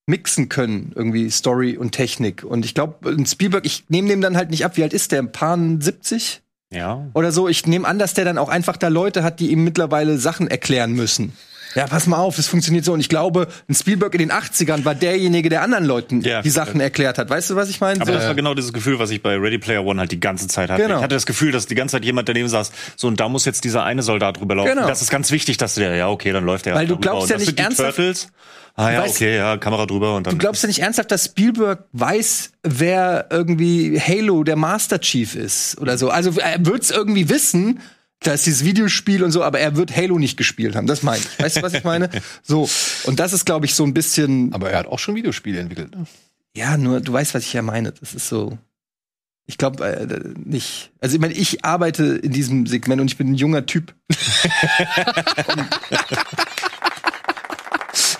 mixen 0.06 0.48
können, 0.48 0.92
irgendwie 0.96 1.30
Story 1.30 1.76
und 1.76 1.92
Technik. 1.92 2.42
Und 2.42 2.64
ich 2.64 2.74
glaube, 2.74 3.16
Spielberg, 3.26 3.64
ich 3.64 3.84
nehme 3.88 4.08
dem 4.08 4.20
dann 4.20 4.36
halt 4.36 4.50
nicht 4.50 4.64
ab, 4.64 4.76
wie 4.76 4.82
alt 4.82 4.94
ist 4.94 5.12
der? 5.12 5.20
Ein 5.20 5.32
paar 5.32 5.56
70 5.56 6.42
Ja. 6.72 7.06
oder 7.14 7.32
so? 7.32 7.48
Ich 7.48 7.66
nehme 7.66 7.88
an, 7.88 7.98
dass 7.98 8.14
der 8.14 8.24
dann 8.24 8.38
auch 8.38 8.48
einfach 8.50 8.76
da 8.76 8.88
Leute 8.88 9.22
hat, 9.22 9.40
die 9.40 9.50
ihm 9.50 9.64
mittlerweile 9.64 10.18
Sachen 10.18 10.48
erklären 10.48 10.92
müssen. 10.92 11.32
Ja, 11.74 11.86
pass 11.86 12.06
mal 12.06 12.16
auf, 12.18 12.36
das 12.36 12.46
funktioniert 12.46 12.84
so. 12.84 12.92
Und 12.92 13.00
ich 13.00 13.08
glaube, 13.08 13.46
ein 13.68 13.74
Spielberg 13.74 14.14
in 14.14 14.20
den 14.20 14.32
80ern 14.32 14.84
war 14.84 14.94
derjenige, 14.94 15.48
der 15.48 15.62
anderen 15.62 15.84
Leuten 15.84 16.22
Ja. 16.22 16.40
die 16.42 16.50
Sachen 16.50 16.80
erklärt 16.80 17.18
hat. 17.18 17.28
Weißt 17.30 17.50
du, 17.50 17.56
was 17.56 17.68
ich 17.68 17.80
meine? 17.80 18.00
Aber 18.00 18.10
So- 18.12 18.18
das 18.18 18.26
war 18.26 18.34
genau 18.34 18.54
dieses 18.54 18.72
Gefühl, 18.72 18.98
was 18.98 19.10
ich 19.10 19.22
bei 19.22 19.36
Ready 19.36 19.58
Player 19.58 19.84
One 19.84 20.00
halt 20.00 20.10
die 20.12 20.20
ganze 20.20 20.48
Zeit 20.48 20.70
hatte. 20.70 20.82
Genau. 20.82 20.96
Ich 20.96 21.02
hatte 21.02 21.14
das 21.14 21.26
Gefühl, 21.26 21.52
dass 21.52 21.66
die 21.66 21.74
ganze 21.74 21.92
Zeit 21.96 22.04
jemand 22.04 22.28
daneben 22.28 22.48
saß, 22.48 22.72
so 22.96 23.06
und 23.08 23.20
da 23.20 23.28
muss 23.28 23.44
jetzt 23.44 23.64
dieser 23.64 23.84
eine 23.84 24.02
Soldat 24.02 24.38
drüber 24.40 24.54
laufen. 24.54 24.70
Genau. 24.70 24.86
Das 24.88 25.02
ist 25.02 25.10
ganz 25.10 25.30
wichtig, 25.30 25.56
dass 25.58 25.74
der, 25.74 25.94
ja, 25.94 26.08
okay, 26.08 26.32
dann 26.32 26.44
läuft 26.44 26.66
der. 26.66 26.74
Weil 26.74 26.86
du 26.86 26.96
glaubst 26.96 27.28
ja 27.30 27.36
nicht 27.36 27.58
ernsthaft- 27.58 27.96
Turtles. 27.96 28.28
Ah 28.74 28.92
ja, 28.92 29.02
weißt- 29.02 29.10
okay, 29.10 29.36
ja, 29.36 29.56
Kamera 29.56 29.86
drüber 29.86 30.14
und 30.14 30.26
dann. 30.26 30.34
Du 30.34 30.38
glaubst 30.38 30.62
ja 30.62 30.68
nicht 30.68 30.78
ernsthaft, 30.78 31.10
dass 31.10 31.24
Spielberg 31.24 31.84
weiß, 31.92 32.50
wer 32.62 33.26
irgendwie 33.30 34.00
Halo 34.00 34.44
der 34.44 34.54
Master 34.56 35.00
Chief 35.00 35.34
ist 35.34 35.78
oder 35.80 35.98
so. 35.98 36.10
Also 36.10 36.30
er 36.38 36.64
wird 36.64 36.84
es 36.84 36.90
irgendwie 36.92 37.28
wissen, 37.28 37.80
da 38.20 38.32
ist 38.32 38.46
dieses 38.46 38.64
Videospiel 38.64 39.22
und 39.22 39.30
so, 39.30 39.44
aber 39.44 39.60
er 39.60 39.76
wird 39.76 39.96
Halo 39.96 40.18
nicht 40.18 40.36
gespielt 40.36 40.74
haben. 40.74 40.86
Das 40.86 41.02
meine 41.02 41.20
ich. 41.20 41.38
Weißt 41.38 41.58
du, 41.58 41.62
was 41.62 41.72
ich 41.74 41.84
meine? 41.84 42.10
So. 42.42 42.68
Und 43.04 43.20
das 43.20 43.32
ist, 43.32 43.44
glaube 43.44 43.66
ich, 43.66 43.74
so 43.74 43.84
ein 43.84 43.94
bisschen. 43.94 44.52
Aber 44.52 44.70
er 44.70 44.80
hat 44.80 44.86
auch 44.86 44.98
schon 44.98 45.14
Videospiele 45.14 45.60
entwickelt. 45.60 45.94
Ne? 45.94 46.06
Ja, 46.56 46.76
nur 46.76 47.00
du 47.00 47.12
weißt, 47.12 47.34
was 47.34 47.44
ich 47.44 47.52
ja 47.52 47.62
meine. 47.62 47.92
Das 47.92 48.14
ist 48.14 48.28
so. 48.28 48.58
Ich 49.46 49.56
glaube 49.56 49.84
äh, 49.86 50.06
nicht. 50.44 50.90
Also 51.00 51.14
ich 51.14 51.20
meine, 51.20 51.34
ich 51.34 51.64
arbeite 51.64 52.04
in 52.04 52.32
diesem 52.32 52.66
Segment 52.66 53.00
und 53.00 53.06
ich 53.06 53.16
bin 53.16 53.30
ein 53.30 53.34
junger 53.34 53.64
Typ. 53.66 53.94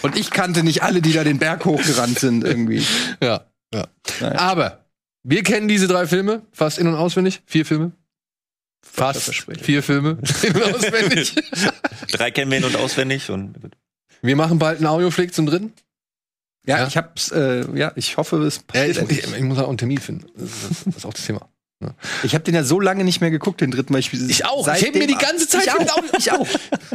und 0.02 0.16
ich 0.16 0.30
kannte 0.30 0.62
nicht 0.62 0.82
alle, 0.82 1.02
die 1.02 1.12
da 1.12 1.24
den 1.24 1.38
Berg 1.38 1.64
hochgerannt 1.64 2.18
sind 2.18 2.44
irgendwie. 2.44 2.82
Ja, 3.20 3.44
ja. 3.74 3.88
Naja. 4.20 4.38
Aber 4.38 4.84
wir 5.22 5.42
kennen 5.42 5.68
diese 5.68 5.88
drei 5.88 6.06
Filme 6.06 6.42
fast 6.52 6.78
in- 6.78 6.86
und 6.86 6.94
auswendig. 6.94 7.42
Vier 7.44 7.66
Filme. 7.66 7.92
Fast 8.82 9.32
vier 9.62 9.82
Filme 9.82 10.18
auswendig. 10.74 11.34
Drei 12.12 12.30
kennen 12.30 12.50
wir 12.50 12.58
in- 12.58 12.64
und 12.64 12.76
auswendig 12.76 13.30
und 13.30 13.54
Wir 14.22 14.36
machen 14.36 14.58
bald 14.58 14.78
einen 14.78 14.86
Audioflick 14.86 15.34
zum 15.34 15.46
dritten. 15.46 15.72
Ja, 16.66 16.78
Ja. 16.78 16.86
ich 16.86 16.96
hab's, 16.96 17.30
äh, 17.32 17.64
ja, 17.76 17.92
ich 17.96 18.16
hoffe, 18.16 18.36
es 18.42 18.58
passiert. 18.60 18.90
ich, 18.90 18.98
endlich. 18.98 19.18
ich, 19.24 19.32
ich 19.36 19.42
muss 19.42 19.58
auch 19.58 19.68
einen 19.68 19.78
Termin 19.78 19.98
finden. 19.98 20.26
Das 20.36 20.50
ist, 20.50 20.86
das 20.86 20.96
ist 20.96 21.06
auch 21.06 21.14
das 21.14 21.24
Thema. 21.24 21.48
ich 22.24 22.34
habe 22.34 22.42
den 22.44 22.54
ja 22.54 22.64
so 22.64 22.80
lange 22.80 23.04
nicht 23.04 23.20
mehr 23.20 23.30
geguckt, 23.30 23.60
den 23.60 23.70
dritten 23.70 23.92
Mal. 23.92 24.00
Ich, 24.00 24.12
Ich 24.12 24.44
auch. 24.44 24.60
Ich 24.60 24.66
seitdem- 24.66 24.92
heb 24.92 24.94
mir 24.96 25.06
die 25.06 25.14
ganze 25.14 25.48
Zeit 25.48 25.64
Ich 25.64 25.70
auch. 25.72 26.02
Ich 26.18 26.32
auch. 26.32 26.46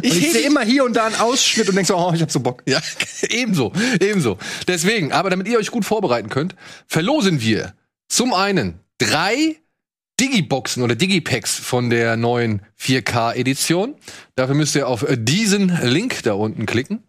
Ich 0.01 0.21
heb- 0.21 0.31
sehe 0.33 0.41
immer 0.41 0.61
hier 0.61 0.83
und 0.83 0.93
da 0.93 1.05
einen 1.05 1.15
Ausschnitt 1.15 1.69
und 1.69 1.75
denk 1.75 1.87
so, 1.87 1.95
oh, 1.97 2.11
ich 2.13 2.21
hab 2.21 2.29
so 2.31 2.39
Bock. 2.41 2.61
Ja, 2.67 2.81
ebenso, 3.29 3.71
ebenso. 3.99 4.37
Deswegen, 4.67 5.11
aber 5.11 5.29
damit 5.29 5.47
ihr 5.47 5.57
euch 5.57 5.71
gut 5.71 5.85
vorbereiten 5.85 6.29
könnt, 6.29 6.55
verlosen 6.87 7.39
wir 7.41 7.73
zum 8.09 8.33
einen 8.33 8.79
drei 8.99 9.55
Digiboxen 10.19 10.83
oder 10.83 10.95
Digipacks 10.95 11.55
von 11.57 11.89
der 11.89 12.15
neuen 12.17 12.61
4K-Edition. 12.79 13.95
Dafür 14.35 14.55
müsst 14.55 14.75
ihr 14.75 14.87
auf 14.87 15.05
diesen 15.09 15.69
Link 15.83 16.23
da 16.23 16.33
unten 16.33 16.65
klicken. 16.65 17.03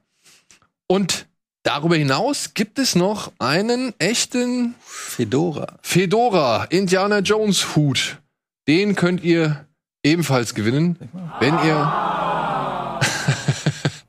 Und 0.87 1.27
darüber 1.63 1.97
hinaus 1.97 2.55
gibt 2.55 2.79
es 2.79 2.95
noch 2.95 3.33
einen 3.39 3.93
echten 3.99 4.75
Fedora. 4.81 5.79
Fedora 5.83 6.65
Indiana 6.65 7.19
Jones 7.21 7.77
Hut. 7.77 8.19
Den 8.67 8.95
könnt 8.95 9.23
ihr 9.23 9.67
ebenfalls 10.03 10.55
gewinnen, 10.55 10.99
wenn 11.41 11.55
ihr. 11.65 13.01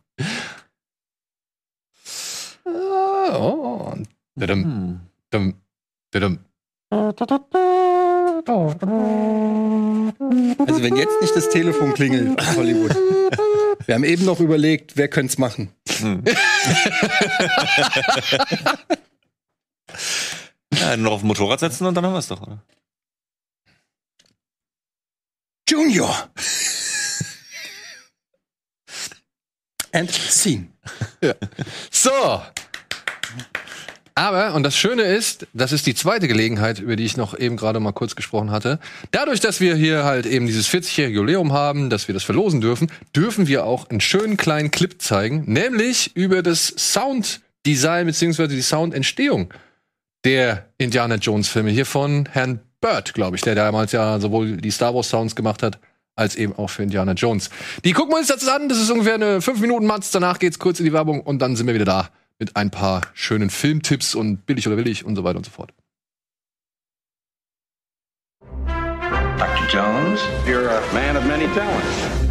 Ah, 2.67 3.38
oh. 3.38 3.93
Dadum, 4.36 4.63
hm. 4.63 4.99
dum, 5.31 5.53
dadum. 6.12 6.39
Also 8.47 8.79
wenn 10.84 10.95
jetzt 10.95 11.21
nicht 11.21 11.36
das 11.36 11.49
Telefon 11.49 11.93
klingelt 11.93 12.39
Hollywood. 12.55 12.95
Wir 13.86 13.95
haben 13.95 14.03
eben 14.03 14.25
noch 14.25 14.39
überlegt, 14.39 14.97
wer 14.97 15.08
könnte 15.08 15.31
es 15.34 15.38
machen. 15.38 15.71
ja, 20.73 20.97
nur 20.97 21.12
auf 21.12 21.21
dem 21.21 21.27
Motorrad 21.27 21.60
setzen 21.60 21.86
und 21.86 21.93
dann 21.95 22.05
haben 22.05 22.13
wir 22.13 22.19
es 22.19 22.27
doch, 22.27 22.41
oder? 22.41 22.63
Junior. 25.67 26.29
And 29.91 30.12
scene. 30.12 30.67
So. 31.89 32.41
Aber, 34.17 34.54
und 34.54 34.63
das 34.63 34.78
Schöne 34.78 35.04
ist, 35.04 35.45
das 35.54 35.73
ist 35.73 35.86
die 35.88 35.93
zweite 35.93 36.30
Gelegenheit, 36.30 36.80
über 36.80 36.95
die 36.95 37.04
ich 37.04 37.17
noch 37.17 37.38
eben 37.38 37.58
gerade 37.58 37.82
mal 37.82 37.91
kurz 37.91 38.15
gesprochen 38.15 38.49
hatte. 38.49 38.80
Dadurch, 39.12 39.41
dass 39.41 39.60
wir 39.60 39.75
hier 39.75 40.06
halt 40.06 40.25
eben 40.25 40.47
dieses 40.47 40.69
40-jährige 40.69 41.17
Jubiläum 41.17 41.51
haben, 41.51 41.89
dass 41.89 42.08
wir 42.08 42.13
das 42.13 42.23
verlosen 42.23 42.62
dürfen, 42.62 42.89
dürfen 43.13 43.47
wir 43.47 43.65
auch 43.65 43.89
einen 43.89 43.99
schönen 43.99 44.38
kleinen 44.38 44.71
Clip 44.71 45.01
zeigen, 45.01 45.43
nämlich 45.47 46.15
über 46.15 46.41
das 46.43 46.67
Sounddesign 46.78 48.06
beziehungsweise 48.06 48.56
die 48.56 48.62
Soundentstehung 48.62 49.54
der 50.23 50.69
Indiana 50.78 51.15
Jones 51.15 51.49
Filme 51.49 51.71
hier 51.71 51.86
von 51.86 52.30
Herrn 52.32 52.62
Bird, 52.80 53.13
glaube 53.13 53.36
ich, 53.36 53.41
der 53.41 53.56
damals 53.56 53.91
ja 53.91 54.19
sowohl 54.21 54.56
die 54.56 54.71
Star 54.71 54.95
Wars 54.95 55.10
Sounds 55.10 55.36
gemacht 55.36 55.62
hat, 55.62 55.78
als 56.15 56.38
eben 56.38 56.56
auch 56.56 56.69
für 56.69 56.84
Indiana 56.84 57.12
Jones. 57.12 57.49
Die 57.84 57.91
gucken 57.91 58.13
wir 58.13 58.19
uns 58.19 58.30
jetzt 58.30 58.47
an. 58.47 58.69
Das 58.69 58.80
ist 58.80 58.89
ungefähr 58.89 59.15
eine 59.15 59.41
5 59.41 59.60
Minuten 59.60 59.86
Matz. 59.86 60.12
Danach 60.12 60.39
geht's 60.39 60.58
kurz 60.58 60.80
in 60.80 60.86
die 60.86 60.93
Werbung 60.93 61.19
und 61.19 61.39
dann 61.39 61.58
sind 61.58 61.67
wir 61.67 61.73
wieder 61.73 61.84
da 61.84 62.10
mit 62.39 62.56
ein 62.56 62.69
paar 62.69 63.02
schönen 63.13 63.50
Filmtipps 63.50 64.15
und 64.15 64.45
billig 64.45 64.67
oder 64.67 64.78
willig 64.78 65.06
und 65.06 65.15
so 65.15 65.24
weiter 65.24 65.38
und 65.38 65.45
so 65.45 65.52
fort. 65.52 65.74
Dr. 69.38 69.67
Jones, 69.69 70.21
you're 70.45 70.67
a 70.67 70.82
man 70.93 71.17
of 71.17 71.26
many 71.26 71.48
talents. 71.54 72.26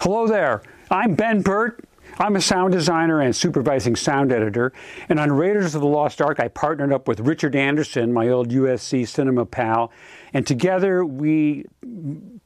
Hello 0.00 0.26
there. 0.26 0.60
I'm 0.90 1.14
Ben 1.14 1.42
Burt. 1.42 1.82
I'm 2.18 2.36
a 2.36 2.40
sound 2.40 2.72
designer 2.72 3.20
and 3.20 3.34
supervising 3.34 3.96
sound 3.96 4.32
editor. 4.32 4.72
And 5.08 5.18
on 5.18 5.32
Raiders 5.32 5.74
of 5.74 5.80
the 5.80 5.88
Lost 5.88 6.20
Ark, 6.22 6.38
I 6.38 6.48
partnered 6.48 6.92
up 6.92 7.08
with 7.08 7.20
Richard 7.20 7.56
Anderson, 7.56 8.12
my 8.12 8.28
old 8.28 8.50
USC 8.50 9.06
cinema 9.08 9.44
pal. 9.46 9.90
And 10.32 10.46
together 10.46 11.04
we 11.04 11.64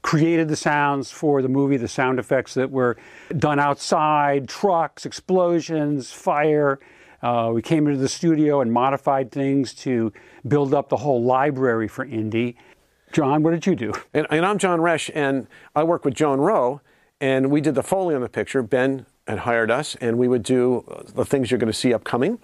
created 0.02 0.48
the 0.48 0.57
sounds 0.57 1.11
for 1.11 1.42
the 1.42 1.48
movie, 1.48 1.76
the 1.76 1.88
sound 1.88 2.18
effects 2.18 2.54
that 2.54 2.70
were 2.70 2.96
done 3.37 3.59
outside 3.59 4.48
trucks, 4.48 5.04
explosions, 5.04 6.11
fire. 6.11 6.78
Uh, 7.22 7.50
we 7.52 7.61
came 7.61 7.87
into 7.87 7.98
the 7.98 8.09
studio 8.09 8.61
and 8.61 8.72
modified 8.72 9.31
things 9.31 9.74
to 9.74 10.12
build 10.46 10.72
up 10.72 10.88
the 10.88 10.96
whole 10.96 11.22
library 11.22 11.88
for 11.88 12.04
Indy. 12.04 12.57
John, 13.12 13.42
what 13.42 13.50
did 13.50 13.66
you 13.66 13.74
do? 13.74 13.92
And, 14.14 14.26
and 14.31 14.46
I'm 14.46 14.59
John 14.59 14.81
Resch, 14.81 15.11
and 15.14 15.46
I 15.74 15.83
work 15.83 16.04
with 16.04 16.14
Joan 16.14 16.40
Rowe, 16.40 16.81
and 17.20 17.50
we 17.50 17.61
did 17.61 17.74
the 17.74 17.83
Foley 17.83 18.14
on 18.14 18.20
the 18.20 18.28
picture. 18.28 18.62
Ben 18.62 19.07
had 19.28 19.40
hired 19.40 19.70
us, 19.70 19.94
and 19.96 20.18
we 20.18 20.26
would 20.26 20.42
do 20.42 20.84
the 21.14 21.24
things 21.24 21.50
you're 21.50 21.58
going 21.58 21.72
to 21.72 21.78
see 21.78 21.92
upcoming, 21.92 22.38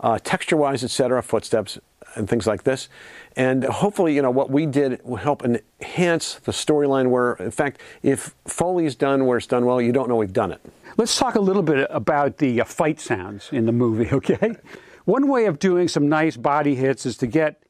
uh, 0.00 0.18
texture-wise, 0.22 0.84
et 0.84 0.90
cetera, 0.90 1.22
footsteps 1.22 1.78
and 2.14 2.28
things 2.28 2.46
like 2.46 2.64
this. 2.64 2.88
And 3.36 3.64
hopefully, 3.64 4.14
you 4.14 4.22
know, 4.22 4.30
what 4.30 4.50
we 4.50 4.66
did 4.66 5.00
will 5.04 5.16
help 5.16 5.44
enhance 5.44 6.34
the 6.36 6.52
storyline 6.52 7.10
where, 7.10 7.34
in 7.34 7.50
fact, 7.50 7.80
if 8.02 8.34
Foley's 8.46 8.94
done 8.94 9.26
where 9.26 9.38
it's 9.38 9.46
done 9.46 9.66
well, 9.66 9.80
you 9.80 9.92
don't 9.92 10.08
know 10.08 10.16
we've 10.16 10.32
done 10.32 10.52
it. 10.52 10.60
Let's 10.96 11.18
talk 11.18 11.34
a 11.34 11.40
little 11.40 11.62
bit 11.62 11.86
about 11.90 12.38
the 12.38 12.62
uh, 12.62 12.64
fight 12.64 13.00
sounds 13.00 13.50
in 13.52 13.66
the 13.66 13.72
movie, 13.72 14.08
okay? 14.12 14.56
One 15.04 15.28
way 15.28 15.46
of 15.46 15.58
doing 15.58 15.88
some 15.88 16.08
nice 16.08 16.36
body 16.36 16.74
hits 16.74 17.06
is 17.06 17.16
to 17.18 17.26
get, 17.26 17.62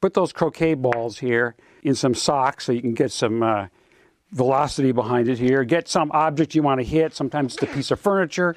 put 0.00 0.14
those 0.14 0.32
croquet 0.32 0.74
balls 0.74 1.18
here 1.18 1.56
in 1.82 1.94
some 1.94 2.14
socks 2.14 2.66
so 2.66 2.72
you 2.72 2.82
can 2.82 2.94
get 2.94 3.10
some 3.10 3.42
uh, 3.42 3.66
velocity 4.34 4.92
behind 4.92 5.28
it 5.28 5.38
here. 5.38 5.64
Get 5.64 5.88
some 5.88 6.10
object 6.12 6.54
you 6.54 6.62
want 6.62 6.80
to 6.80 6.84
hit. 6.84 7.14
Sometimes 7.14 7.54
it's 7.54 7.62
a 7.62 7.66
piece 7.66 7.90
of 7.90 8.00
furniture. 8.00 8.56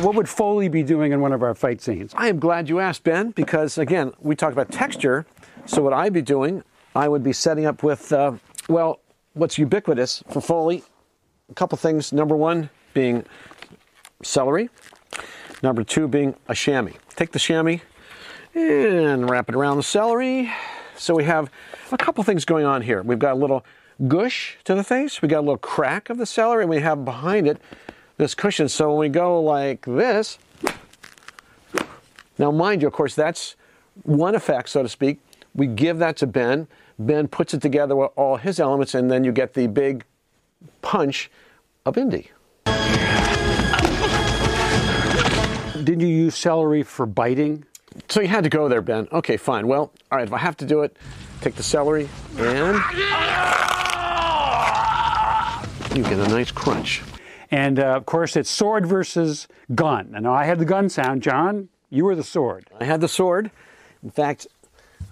what 0.00 0.14
would 0.14 0.28
Foley 0.28 0.68
be 0.68 0.82
doing 0.82 1.12
in 1.12 1.20
one 1.20 1.32
of 1.32 1.42
our 1.42 1.54
fight 1.54 1.80
scenes? 1.80 2.12
I 2.16 2.28
am 2.28 2.38
glad 2.38 2.68
you 2.68 2.80
asked, 2.80 3.04
Ben, 3.04 3.30
because 3.30 3.78
again, 3.78 4.12
we 4.20 4.34
talked 4.36 4.52
about 4.52 4.70
texture. 4.70 5.24
So, 5.64 5.80
what 5.80 5.92
I'd 5.92 6.12
be 6.12 6.22
doing, 6.22 6.64
I 6.94 7.08
would 7.08 7.22
be 7.22 7.32
setting 7.32 7.66
up 7.66 7.84
with, 7.84 8.12
uh, 8.12 8.32
well, 8.68 9.00
what's 9.34 9.56
ubiquitous 9.56 10.24
for 10.28 10.40
Foley? 10.40 10.82
A 11.50 11.54
couple 11.54 11.78
things. 11.78 12.12
Number 12.12 12.36
one 12.36 12.68
being 12.94 13.24
celery. 14.24 14.70
Number 15.62 15.84
two 15.84 16.08
being 16.08 16.34
a 16.48 16.54
chamois. 16.54 16.96
Take 17.14 17.30
the 17.30 17.38
chamois 17.38 17.78
and 18.54 19.30
wrap 19.30 19.48
it 19.48 19.54
around 19.54 19.76
the 19.76 19.84
celery. 19.84 20.50
So 20.96 21.14
we 21.14 21.24
have 21.24 21.50
a 21.92 21.98
couple 21.98 22.22
things 22.24 22.44
going 22.44 22.64
on 22.64 22.82
here. 22.82 23.02
We've 23.02 23.18
got 23.18 23.32
a 23.32 23.38
little 23.38 23.64
gush 24.08 24.58
to 24.64 24.74
the 24.74 24.84
face, 24.84 25.22
we 25.22 25.28
got 25.28 25.38
a 25.38 25.46
little 25.46 25.58
crack 25.58 26.10
of 26.10 26.18
the 26.18 26.26
celery, 26.26 26.62
and 26.62 26.70
we 26.70 26.80
have 26.80 27.04
behind 27.04 27.46
it 27.46 27.60
this 28.16 28.34
cushion. 28.34 28.68
So 28.68 28.90
when 28.90 28.98
we 28.98 29.08
go 29.08 29.40
like 29.40 29.84
this, 29.84 30.38
now 32.38 32.50
mind 32.50 32.82
you, 32.82 32.88
of 32.88 32.94
course, 32.94 33.14
that's 33.14 33.56
one 34.02 34.34
effect, 34.34 34.68
so 34.70 34.82
to 34.82 34.88
speak. 34.88 35.20
We 35.54 35.66
give 35.66 35.98
that 35.98 36.16
to 36.18 36.26
Ben. 36.26 36.66
Ben 36.98 37.28
puts 37.28 37.52
it 37.54 37.60
together 37.60 37.94
with 37.94 38.10
all 38.16 38.36
his 38.36 38.58
elements, 38.58 38.94
and 38.94 39.10
then 39.10 39.24
you 39.24 39.32
get 39.32 39.54
the 39.54 39.66
big 39.66 40.04
punch 40.80 41.30
of 41.84 41.98
Indy. 41.98 42.30
Did 45.84 46.00
you 46.00 46.08
use 46.08 46.36
celery 46.36 46.82
for 46.84 47.06
biting? 47.06 47.64
So 48.08 48.20
you 48.20 48.28
had 48.28 48.44
to 48.44 48.50
go 48.50 48.68
there, 48.68 48.82
Ben. 48.82 49.08
Okay, 49.12 49.36
fine. 49.36 49.66
Well, 49.66 49.92
all 50.10 50.18
right, 50.18 50.26
if 50.26 50.32
I 50.32 50.38
have 50.38 50.56
to 50.58 50.64
do 50.64 50.82
it, 50.82 50.96
take 51.40 51.54
the 51.54 51.62
celery 51.62 52.08
and 52.38 52.76
you 55.96 56.02
get 56.02 56.18
a 56.18 56.28
nice 56.28 56.50
crunch. 56.50 57.02
And 57.50 57.78
uh, 57.78 57.96
of 57.96 58.06
course, 58.06 58.36
it's 58.36 58.48
sword 58.48 58.86
versus 58.86 59.46
gun. 59.74 60.12
And 60.14 60.26
I 60.26 60.44
had 60.44 60.58
the 60.58 60.64
gun 60.64 60.88
sound. 60.88 61.22
John, 61.22 61.68
you 61.90 62.04
were 62.04 62.14
the 62.14 62.24
sword. 62.24 62.66
I 62.80 62.84
had 62.84 63.00
the 63.00 63.08
sword. 63.08 63.50
In 64.02 64.10
fact, 64.10 64.46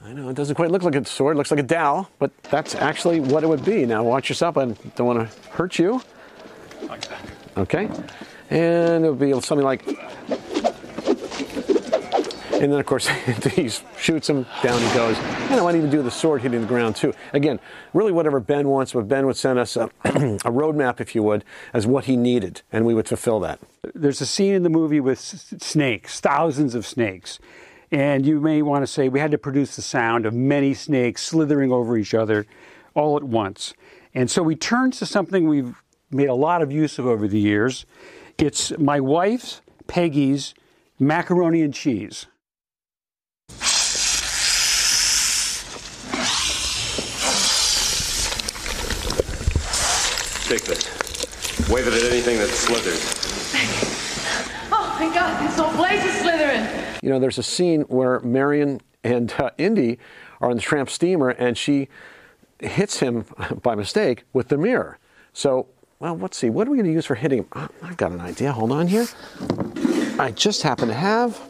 I 0.03 0.13
know 0.13 0.31
it 0.31 0.37
doesn't 0.37 0.55
quite 0.55 0.71
look 0.71 0.83
like 0.83 0.95
a 0.95 1.05
sword, 1.05 1.37
it 1.37 1.39
looks 1.39 1.51
like 1.51 1.61
a 1.61 1.65
dowel, 1.65 2.09
but 2.19 2.31
that's 2.45 2.75
actually 2.75 3.21
what 3.21 3.45
it 3.45 3.47
would 3.47 3.65
be. 3.65 3.85
Now, 3.85 4.03
watch 4.03 4.31
yourself. 4.31 4.57
I 4.57 4.65
don't 4.65 5.07
want 5.07 5.19
to 5.19 5.51
hurt 5.51 5.79
you. 5.79 6.01
Like 6.89 7.07
that. 7.09 7.21
Okay. 7.59 7.91
And 8.49 9.05
it 9.05 9.11
would 9.11 9.19
be 9.19 9.39
something 9.41 9.65
like 9.65 9.85
and 12.61 12.71
then, 12.71 12.79
of 12.79 12.85
course, 12.85 13.09
he 13.55 13.71
shoots 13.99 14.29
him, 14.29 14.45
down 14.63 14.81
he 14.81 14.95
goes. 14.95 15.17
And 15.17 15.59
I 15.59 15.63
might 15.63 15.77
even 15.77 15.89
do 15.89 16.03
the 16.03 16.11
sword 16.11 16.43
hitting 16.43 16.61
the 16.61 16.67
ground, 16.67 16.95
too. 16.95 17.15
Again, 17.33 17.59
really 17.95 18.13
whatever 18.13 18.39
Ben 18.39 18.69
wants, 18.69 18.93
but 18.93 19.09
Ben 19.09 19.27
would 19.27 19.37
send 19.37 19.59
us 19.59 19.77
uh, 19.79 19.89
a, 20.05 20.09
a 20.11 20.53
roadmap, 20.53 21.01
if 21.01 21.15
you 21.15 21.23
would, 21.23 21.45
as 21.73 21.87
what 21.87 22.05
he 22.05 22.17
needed, 22.17 22.61
and 22.71 22.85
we 22.85 22.93
would 22.93 23.09
fulfill 23.09 23.41
that. 23.41 23.61
There's 23.95 24.21
a 24.21 24.27
scene 24.27 24.55
in 24.55 24.63
the 24.63 24.69
movie 24.69 25.01
with 25.01 25.19
snakes, 25.19 26.21
thousands 26.21 26.75
of 26.75 26.85
snakes. 26.85 27.39
And 27.91 28.25
you 28.25 28.41
may 28.41 28.63
want 28.63 28.83
to 28.83 28.87
say 28.87 29.09
we 29.09 29.21
had 29.21 29.31
to 29.33 29.39
produce 29.39 29.75
the 29.75 29.83
sound 29.83 30.27
of 30.27 30.35
many 30.35 30.75
snakes 30.75 31.23
slithering 31.23 31.73
over 31.73 31.97
each 31.97 32.15
other 32.15 32.47
all 32.95 33.17
at 33.17 33.25
once. 33.25 33.75
And 34.15 34.31
so 34.31 34.43
we 34.43 34.55
turned 34.55 34.93
to 34.95 35.07
something 35.07 35.49
we've 35.49 35.83
made 36.11 36.29
a 36.29 36.35
lot 36.35 36.63
of 36.63 36.71
use 36.71 36.99
of 36.99 37.07
over 37.07 37.27
the 37.27 37.39
years. 37.39 37.87
It's 38.39 38.77
my 38.79 39.01
wife's, 39.01 39.61
Peggy's, 39.87 40.55
macaroni 40.99 41.63
and 41.63 41.75
cheese. 41.75 42.27
Take 50.51 50.65
this. 50.65 51.69
Wave 51.71 51.87
it 51.87 51.95
at 51.95 52.11
anything 52.11 52.39
that 52.39 52.49
slithers. 52.49 53.21
Oh 54.73 54.97
my 54.99 55.15
God, 55.15 55.49
this 55.49 55.57
whole 55.57 55.73
place 55.75 56.05
is 56.05 56.13
slithering. 56.21 56.67
You 57.03 57.09
know, 57.09 57.21
there's 57.21 57.39
a 57.39 57.43
scene 57.43 57.83
where 57.83 58.19
Marion 58.21 58.81
and 59.05 59.33
uh, 59.39 59.51
Indy 59.59 59.99
are 60.41 60.51
on 60.51 60.57
the 60.57 60.63
tramp 60.63 60.91
steamer 60.91 61.31
and 61.31 61.57
she 61.57 61.89
hits 62.59 62.99
him 62.99 63.25
by 63.63 63.77
mistake 63.77 64.25
with 64.33 64.49
the 64.49 64.59
mirror. 64.59 64.99
So, 65.33 65.69
well, 66.01 66.19
let's 66.19 66.37
see. 66.37 66.51
What 66.51 66.67
are 66.67 66.73
we 66.73 66.79
going 66.79 66.87
to 66.87 66.93
use 66.93 67.07
for 67.07 67.15
hitting 67.15 67.39
him? 67.39 67.47
Uh, 67.53 67.69
I've 67.83 67.97
got 67.97 68.11
an 68.11 68.21
idea. 68.21 68.53
Hold 68.53 68.73
on 68.73 68.89
here. 68.89 69.07
I 70.19 70.33
just 70.35 70.63
happen 70.63 70.89
to 70.89 70.95
have, 70.95 71.41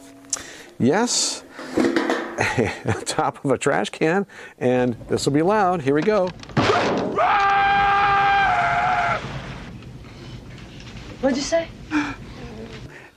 yes, 0.78 1.42
top 3.06 3.44
of 3.44 3.50
a 3.50 3.58
trash 3.58 3.88
can, 3.90 4.26
and 4.58 4.94
this 5.08 5.24
will 5.24 5.32
be 5.32 5.42
loud. 5.42 5.80
Here 5.80 5.94
we 5.94 6.02
go. 6.02 6.28
What'd 11.20 11.37
you 11.37 11.42
say? 11.42 11.68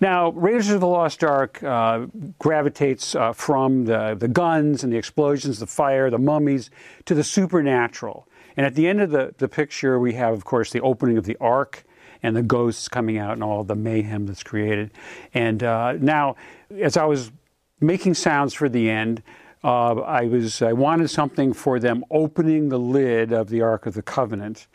Now, 0.02 0.32
Raiders 0.32 0.70
of 0.70 0.82
the 0.82 0.88
Lost 0.88 1.24
Ark 1.24 1.64
uh, 1.64 2.08
gravitates 2.38 3.16
uh, 3.16 3.32
from 3.32 3.86
the, 3.86 4.18
the 4.20 4.28
guns 4.28 4.84
and 4.84 4.92
the 4.92 4.98
explosions, 4.98 5.60
the 5.60 5.68
fire, 5.68 6.10
the 6.10 6.18
mummies, 6.18 6.70
to 7.06 7.16
the 7.16 7.24
supernatural. 7.24 8.28
And 8.58 8.66
at 8.66 8.76
the 8.76 8.90
end 8.90 9.00
of 9.00 9.12
the, 9.12 9.34
the 9.38 9.48
picture, 9.48 9.98
we 10.00 10.14
have, 10.16 10.34
of 10.34 10.44
course, 10.44 10.72
the 10.72 10.82
opening 10.82 11.18
of 11.18 11.24
the 11.24 11.38
Ark 11.40 11.86
and 12.22 12.36
the 12.36 12.44
ghosts 12.44 12.90
coming 12.90 13.18
out 13.18 13.34
and 13.34 13.44
all 13.44 13.64
the 13.64 13.76
mayhem 13.76 14.26
that's 14.26 14.44
created. 14.44 14.92
And 15.34 15.64
uh, 15.64 15.94
now, 15.94 16.36
as 16.82 16.98
I 16.98 17.06
was 17.06 17.32
making 17.80 18.16
sounds 18.16 18.54
for 18.54 18.68
the 18.68 18.90
end, 18.90 19.24
uh, 19.64 20.02
I 20.02 20.26
was 20.26 20.62
I 20.62 20.74
wanted 20.74 21.10
something 21.10 21.54
for 21.54 21.80
them 21.80 22.04
opening 22.12 22.68
the 22.68 22.80
lid 22.80 23.32
of 23.32 23.48
the 23.48 23.62
Ark 23.62 23.86
of 23.86 23.94
the 23.94 24.02
Covenant, 24.02 24.68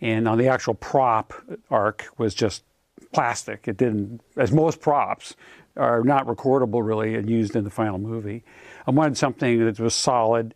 and 0.00 0.28
on 0.28 0.38
the 0.38 0.46
actual 0.46 0.74
prop 0.74 1.34
ark 1.70 2.06
was 2.18 2.34
just 2.34 2.62
plastic. 3.12 3.68
It 3.68 3.76
didn't, 3.76 4.20
as 4.36 4.52
most 4.52 4.80
props, 4.80 5.34
are 5.76 6.02
not 6.02 6.26
recordable 6.26 6.84
really 6.86 7.14
and 7.14 7.30
used 7.30 7.56
in 7.56 7.64
the 7.64 7.70
final 7.70 7.98
movie. 7.98 8.44
I 8.86 8.90
wanted 8.90 9.16
something 9.16 9.64
that 9.64 9.78
was 9.78 9.94
solid. 9.94 10.54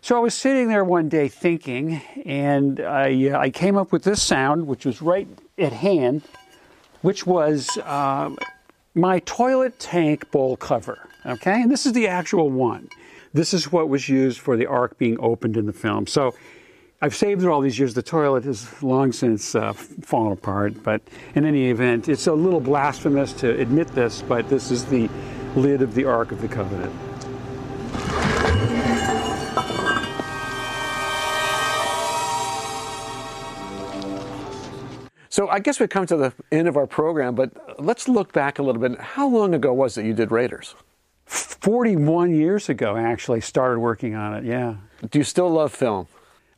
So 0.00 0.16
I 0.16 0.20
was 0.20 0.34
sitting 0.34 0.68
there 0.68 0.84
one 0.84 1.08
day 1.08 1.28
thinking, 1.28 2.02
and 2.26 2.80
I, 2.80 3.30
uh, 3.30 3.38
I 3.38 3.50
came 3.50 3.76
up 3.76 3.92
with 3.92 4.02
this 4.02 4.20
sound, 4.20 4.66
which 4.66 4.84
was 4.84 5.00
right 5.00 5.28
at 5.58 5.72
hand, 5.72 6.22
which 7.02 7.24
was 7.24 7.78
um, 7.84 8.36
my 8.94 9.20
toilet 9.20 9.78
tank 9.78 10.30
bowl 10.30 10.56
cover. 10.56 11.08
Okay, 11.24 11.62
and 11.62 11.70
this 11.70 11.86
is 11.86 11.92
the 11.92 12.08
actual 12.08 12.50
one. 12.50 12.88
This 13.32 13.54
is 13.54 13.70
what 13.70 13.88
was 13.88 14.08
used 14.08 14.40
for 14.40 14.56
the 14.56 14.66
ark 14.66 14.98
being 14.98 15.16
opened 15.20 15.56
in 15.56 15.66
the 15.66 15.72
film. 15.72 16.06
So 16.08 16.34
I've 17.04 17.16
saved 17.16 17.42
it 17.42 17.48
all 17.48 17.60
these 17.60 17.80
years. 17.80 17.94
The 17.94 18.02
toilet 18.02 18.44
has 18.44 18.80
long 18.80 19.10
since 19.10 19.56
uh, 19.56 19.72
fallen 19.72 20.32
apart, 20.32 20.84
but 20.84 21.02
in 21.34 21.44
any 21.44 21.68
event, 21.68 22.08
it's 22.08 22.28
a 22.28 22.32
little 22.32 22.60
blasphemous 22.60 23.32
to 23.34 23.58
admit 23.58 23.88
this, 23.88 24.22
but 24.22 24.48
this 24.48 24.70
is 24.70 24.84
the 24.84 25.10
lid 25.56 25.82
of 25.82 25.96
the 25.96 26.04
Ark 26.04 26.30
of 26.30 26.40
the 26.40 26.46
Covenant. 26.46 26.94
So 35.28 35.48
I 35.48 35.58
guess 35.58 35.80
we've 35.80 35.88
come 35.88 36.06
to 36.06 36.16
the 36.16 36.32
end 36.52 36.68
of 36.68 36.76
our 36.76 36.86
program, 36.86 37.34
but 37.34 37.82
let's 37.84 38.08
look 38.08 38.32
back 38.32 38.60
a 38.60 38.62
little 38.62 38.80
bit. 38.80 39.00
How 39.00 39.26
long 39.26 39.54
ago 39.54 39.72
was 39.72 39.98
it 39.98 40.06
you 40.06 40.14
did 40.14 40.30
Raiders? 40.30 40.76
41 41.26 42.32
years 42.32 42.68
ago, 42.68 42.94
I 42.94 43.02
actually, 43.02 43.40
started 43.40 43.80
working 43.80 44.14
on 44.14 44.34
it, 44.34 44.44
yeah. 44.44 44.76
Do 45.10 45.18
you 45.18 45.24
still 45.24 45.50
love 45.50 45.72
film? 45.72 46.06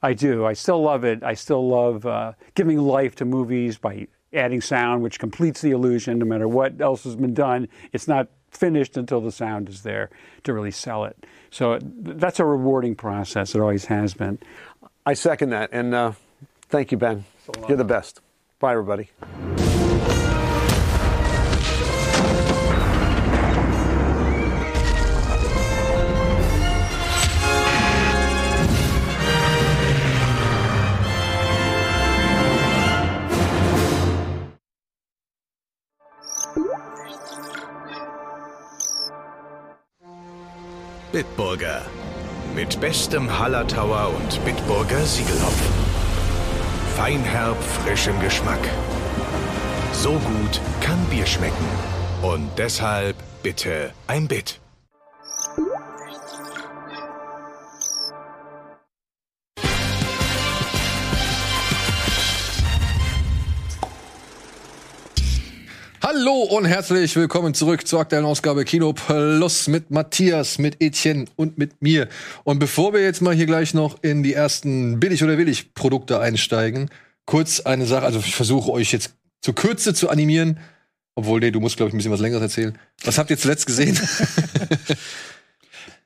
I 0.05 0.13
do. 0.13 0.45
I 0.45 0.53
still 0.53 0.83
love 0.83 1.05
it. 1.05 1.23
I 1.23 1.33
still 1.33 1.67
love 1.67 2.05
uh, 2.05 2.33
giving 2.55 2.79
life 2.79 3.15
to 3.17 3.25
movies 3.25 3.79
by 3.79 4.07
adding 4.35 4.61
sound, 4.61 5.03
which 5.03 5.19
completes 5.19 5.63
the 5.63 5.71
illusion 5.71 6.19
no 6.19 6.27
matter 6.27 6.47
what 6.47 6.79
else 6.79 7.05
has 7.05 7.17
been 7.17 7.33
done. 7.33 7.69
It's 7.91 8.07
not 8.07 8.29
finished 8.51 8.99
until 8.99 9.23
the 9.23 9.33
sound 9.33 9.71
is 9.71 9.83
there 9.83 10.11
to 10.43 10.53
really 10.53 10.73
sell 10.73 11.05
it. 11.05 11.25
So 11.51 11.79
that's 11.81 12.39
a 12.39 12.45
rewarding 12.45 12.97
process. 12.97 13.55
It 13.55 13.61
always 13.63 13.87
has 13.87 14.13
been. 14.13 14.41
I 15.07 15.15
second 15.15 15.51
that. 15.51 15.71
And 15.73 15.95
uh, 15.95 16.13
thank 16.69 16.93
you, 16.93 16.99
Ben. 16.99 17.25
You're 17.67 17.79
the 17.79 17.85
best. 17.85 18.21
Bye, 18.59 18.73
everybody. 18.73 19.09
Bitburger. 41.15 41.83
Mit 42.57 42.81
bestem 42.81 43.39
Hallertauer 43.39 44.13
und 44.17 44.45
Bitburger 44.45 45.01
Siegelhopf. 45.07 45.63
Feinherb, 46.97 47.57
frisch 47.63 48.09
im 48.09 48.21
Geschmack. 48.21 48.59
So 49.93 50.15
gut 50.15 50.61
kann 50.81 50.99
Bier 51.11 51.25
schmecken. 51.25 51.69
Und 52.21 52.51
deshalb 52.59 53.15
bitte 53.45 53.93
ein 54.09 54.27
Bit. 54.27 54.59
Hallo 66.15 66.43
und 66.43 66.65
herzlich 66.65 67.17
willkommen 67.17 67.55
zurück 67.55 67.89
zur 67.89 68.01
aktuellen 68.01 68.25
Ausgabe 68.25 68.65
Kino 68.65 68.93
Plus 68.93 69.67
mit 69.67 69.91
Matthias, 69.91 70.59
mit 70.59 70.81
Etienne 70.81 71.25
und 71.35 71.59
mit 71.59 71.83
mir. 71.83 72.09
Und 72.45 72.59
bevor 72.61 72.93
wir 72.93 73.03
jetzt 73.03 73.21
mal 73.21 73.35
hier 73.35 73.47
gleich 73.47 73.75
noch 73.75 74.01
in 74.03 74.23
die 74.23 74.33
ersten 74.33 75.01
billig 75.01 75.25
oder 75.25 75.39
willig 75.39 75.75
Produkte 75.75 76.21
einsteigen, 76.21 76.89
kurz 77.27 77.61
eine 77.61 77.87
Sache, 77.87 78.05
also 78.05 78.21
ich 78.21 78.37
versuche 78.37 78.71
euch 78.71 78.93
jetzt 78.93 79.17
zur 79.41 79.55
Kürze 79.57 79.93
zu 79.93 80.09
animieren, 80.09 80.61
obwohl 81.17 81.41
nee, 81.41 81.51
du 81.51 81.59
musst 81.59 81.79
glaube 81.79 81.89
ich 81.89 81.95
ein 81.95 81.99
bisschen 81.99 82.13
was 82.13 82.21
längeres 82.21 82.43
erzählen. 82.43 82.79
Was 83.03 83.19
habt 83.19 83.31
ihr 83.31 83.39
zuletzt 83.39 83.67
gesehen? 83.67 83.99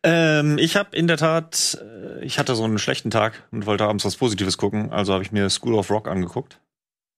Ähm, 0.05 0.59
ich 0.59 0.77
habe 0.77 0.97
in 0.97 1.09
der 1.09 1.17
Tat, 1.17 1.77
äh, 1.83 2.25
ich 2.25 2.39
hatte 2.39 2.55
so 2.55 2.63
einen 2.63 2.79
schlechten 2.79 3.11
Tag 3.11 3.43
und 3.51 3.67
wollte 3.67 3.85
abends 3.85 4.05
was 4.05 4.17
Positives 4.17 4.57
gucken, 4.57 4.93
also 4.93 5.13
habe 5.13 5.25
ich 5.25 5.33
mir 5.33 5.51
School 5.51 5.75
of 5.75 5.91
Rock 5.91 6.07
angeguckt. 6.07 6.61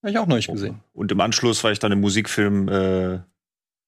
Habe 0.03 0.11
ich 0.13 0.19
auch 0.19 0.27
noch 0.27 0.37
nicht 0.37 0.51
gesehen. 0.51 0.81
Und 0.93 1.13
im 1.13 1.21
Anschluss 1.21 1.63
war 1.65 1.73
ich 1.73 1.79
dann 1.79 1.93
im 1.93 2.01
Musikfilm 2.01 2.69
äh, 2.69 3.19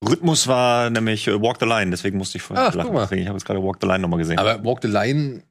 Rhythmus 0.07 0.49
war 0.49 0.91
nämlich 0.91 1.29
äh, 1.29 1.41
Walk 1.41 1.59
the 1.61 1.67
Line, 1.67 1.91
deswegen 1.91 2.19
musste 2.19 2.39
ich 2.39 2.43
vorher 2.43 2.67
Ach, 2.67 2.73
guck 2.73 2.79
lachen. 2.83 2.93
mal. 2.95 3.03
Deswegen, 3.03 3.23
ich 3.23 3.29
habe 3.29 3.39
jetzt 3.39 3.45
gerade 3.47 3.63
Walk 3.63 3.79
the 3.81 3.87
Line 3.87 4.01
nochmal 4.01 4.19
gesehen. 4.19 4.39
Aber 4.39 4.65
Walk 4.65 4.81
the 4.83 4.89
Line 4.89 5.43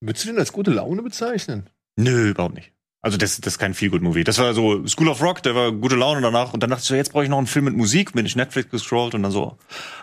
würdest 0.00 0.24
du 0.24 0.28
den 0.30 0.38
als 0.38 0.52
gute 0.52 0.70
Laune 0.70 1.02
bezeichnen? 1.02 1.70
Nö, 1.96 2.30
überhaupt 2.30 2.54
nicht. 2.54 2.72
Also 3.00 3.16
das, 3.16 3.40
das 3.40 3.54
ist 3.54 3.58
kein 3.58 3.74
Feel-Good-Movie. 3.74 4.24
Das 4.24 4.38
war 4.38 4.52
so 4.54 4.86
School 4.86 5.08
of 5.08 5.22
Rock, 5.22 5.42
der 5.44 5.54
war 5.54 5.72
gute 5.72 5.94
Laune 5.94 6.20
danach. 6.20 6.52
Und 6.52 6.62
dann 6.62 6.70
dachte 6.70 6.82
ich 6.82 6.88
so, 6.88 6.94
jetzt 6.94 7.12
brauche 7.12 7.22
ich 7.24 7.30
noch 7.30 7.38
einen 7.38 7.46
Film 7.46 7.64
mit 7.66 7.76
Musik. 7.76 8.12
Bin 8.12 8.26
ich 8.26 8.34
Netflix 8.36 8.70
gescrollt 8.70 9.14
und 9.14 9.22
dann 9.22 9.32
so, 9.32 9.56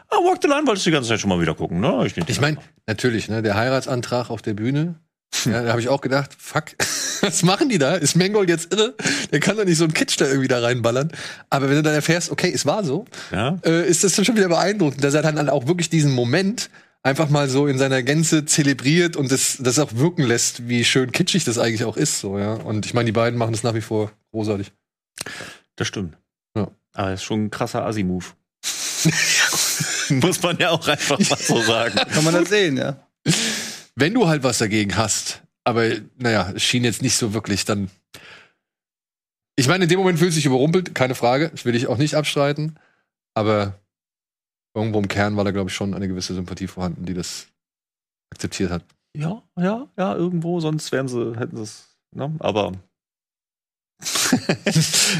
ah, 0.09 0.15
Walk 0.17 0.39
the 0.41 0.47
Line 0.47 0.65
wolltest 0.65 0.85
du 0.85 0.89
die 0.89 0.93
ganze 0.95 1.09
Zeit 1.09 1.19
schon 1.19 1.29
mal 1.29 1.39
wieder 1.41 1.53
gucken, 1.55 1.81
ne? 1.81 2.03
Ich, 2.07 2.17
Ich 2.17 2.41
meine, 2.41 2.57
natürlich, 2.87 3.27
ne, 3.29 3.41
der 3.41 3.55
Heiratsantrag 3.55 4.29
auf 4.29 4.41
der 4.41 4.53
Bühne. 4.53 4.95
Ja, 5.45 5.63
da 5.63 5.69
habe 5.71 5.81
ich 5.81 5.89
auch 5.89 6.01
gedacht, 6.01 6.31
fuck, 6.37 6.65
was 7.21 7.43
machen 7.43 7.69
die 7.69 7.77
da? 7.77 7.95
Ist 7.95 8.15
Mangold 8.15 8.49
jetzt 8.49 8.73
irre? 8.73 8.95
Der 9.31 9.39
kann 9.39 9.57
doch 9.57 9.65
nicht 9.65 9.77
so 9.77 9.83
einen 9.83 9.93
Kitsch 9.93 10.19
da 10.19 10.25
irgendwie 10.25 10.47
da 10.47 10.59
reinballern. 10.59 11.11
Aber 11.49 11.69
wenn 11.69 11.75
du 11.75 11.83
dann 11.83 11.93
erfährst, 11.93 12.31
okay, 12.31 12.51
es 12.53 12.65
war 12.65 12.83
so, 12.83 13.05
ja? 13.31 13.59
äh, 13.65 13.87
ist 13.87 14.03
das 14.03 14.15
schon 14.15 14.35
wieder 14.37 14.47
beeindruckend, 14.47 15.03
dass 15.03 15.13
er 15.13 15.21
dann 15.21 15.49
auch 15.49 15.67
wirklich 15.67 15.89
diesen 15.89 16.13
Moment 16.13 16.69
einfach 17.03 17.29
mal 17.29 17.49
so 17.49 17.67
in 17.67 17.77
seiner 17.77 18.01
Gänze 18.01 18.45
zelebriert 18.45 19.15
und 19.15 19.31
das, 19.31 19.57
das 19.59 19.77
auch 19.77 19.93
wirken 19.93 20.23
lässt, 20.23 20.67
wie 20.67 20.83
schön 20.83 21.11
kitschig 21.11 21.43
das 21.43 21.59
eigentlich 21.59 21.83
auch 21.83 21.97
ist. 21.97 22.19
So, 22.19 22.39
ja. 22.39 22.53
Und 22.53 22.85
ich 22.85 22.93
meine, 22.93 23.05
die 23.05 23.11
beiden 23.11 23.37
machen 23.37 23.51
das 23.51 23.63
nach 23.63 23.75
wie 23.75 23.81
vor 23.81 24.11
großartig. 24.31 24.71
Das 25.75 25.87
stimmt. 25.87 26.17
Ja. 26.55 26.71
Aber 26.93 27.11
das 27.11 27.19
ist 27.21 27.25
schon 27.25 27.45
ein 27.45 27.51
krasser 27.51 27.85
Assi-Move. 27.85 28.25
Muss 30.09 30.41
man 30.41 30.57
ja 30.57 30.71
auch 30.71 30.87
einfach 30.87 31.19
mal 31.19 31.37
so 31.37 31.61
sagen. 31.61 31.95
Kann 32.13 32.23
man 32.23 32.33
das 32.33 32.49
sehen, 32.49 32.77
ja. 32.77 32.97
Wenn 33.95 34.13
du 34.13 34.27
halt 34.27 34.43
was 34.43 34.57
dagegen 34.57 34.97
hast, 34.97 35.43
aber 35.63 35.89
naja, 36.17 36.51
es 36.55 36.63
schien 36.63 36.83
jetzt 36.83 37.01
nicht 37.01 37.15
so 37.15 37.33
wirklich 37.33 37.65
dann. 37.65 37.89
Ich 39.57 39.67
meine, 39.67 39.85
in 39.85 39.89
dem 39.89 39.99
Moment 39.99 40.19
fühlt 40.19 40.33
sich 40.33 40.45
überrumpelt, 40.45 40.93
keine 40.93 41.15
Frage, 41.15 41.49
das 41.49 41.63
will 41.65 41.75
ich 41.75 41.87
auch 41.87 41.97
nicht 41.97 42.15
abstreiten, 42.15 42.77
aber 43.33 43.79
irgendwo 44.75 44.99
im 44.99 45.07
Kern 45.07 45.37
war 45.37 45.45
da, 45.45 45.51
glaube 45.51 45.69
ich, 45.69 45.75
schon 45.75 45.93
eine 45.93 46.09
gewisse 46.09 46.33
Sympathie 46.33 46.67
vorhanden, 46.67 47.05
die 47.05 47.13
das 47.13 47.47
akzeptiert 48.33 48.69
hat. 48.69 48.83
Ja, 49.15 49.41
ja, 49.57 49.87
ja, 49.97 50.13
irgendwo, 50.13 50.59
sonst 50.59 50.91
wären 50.91 51.07
sie, 51.07 51.37
hätten 51.37 51.55
sie 51.55 51.63
es, 51.63 51.95
ne? 52.13 52.35
Aber. 52.39 52.73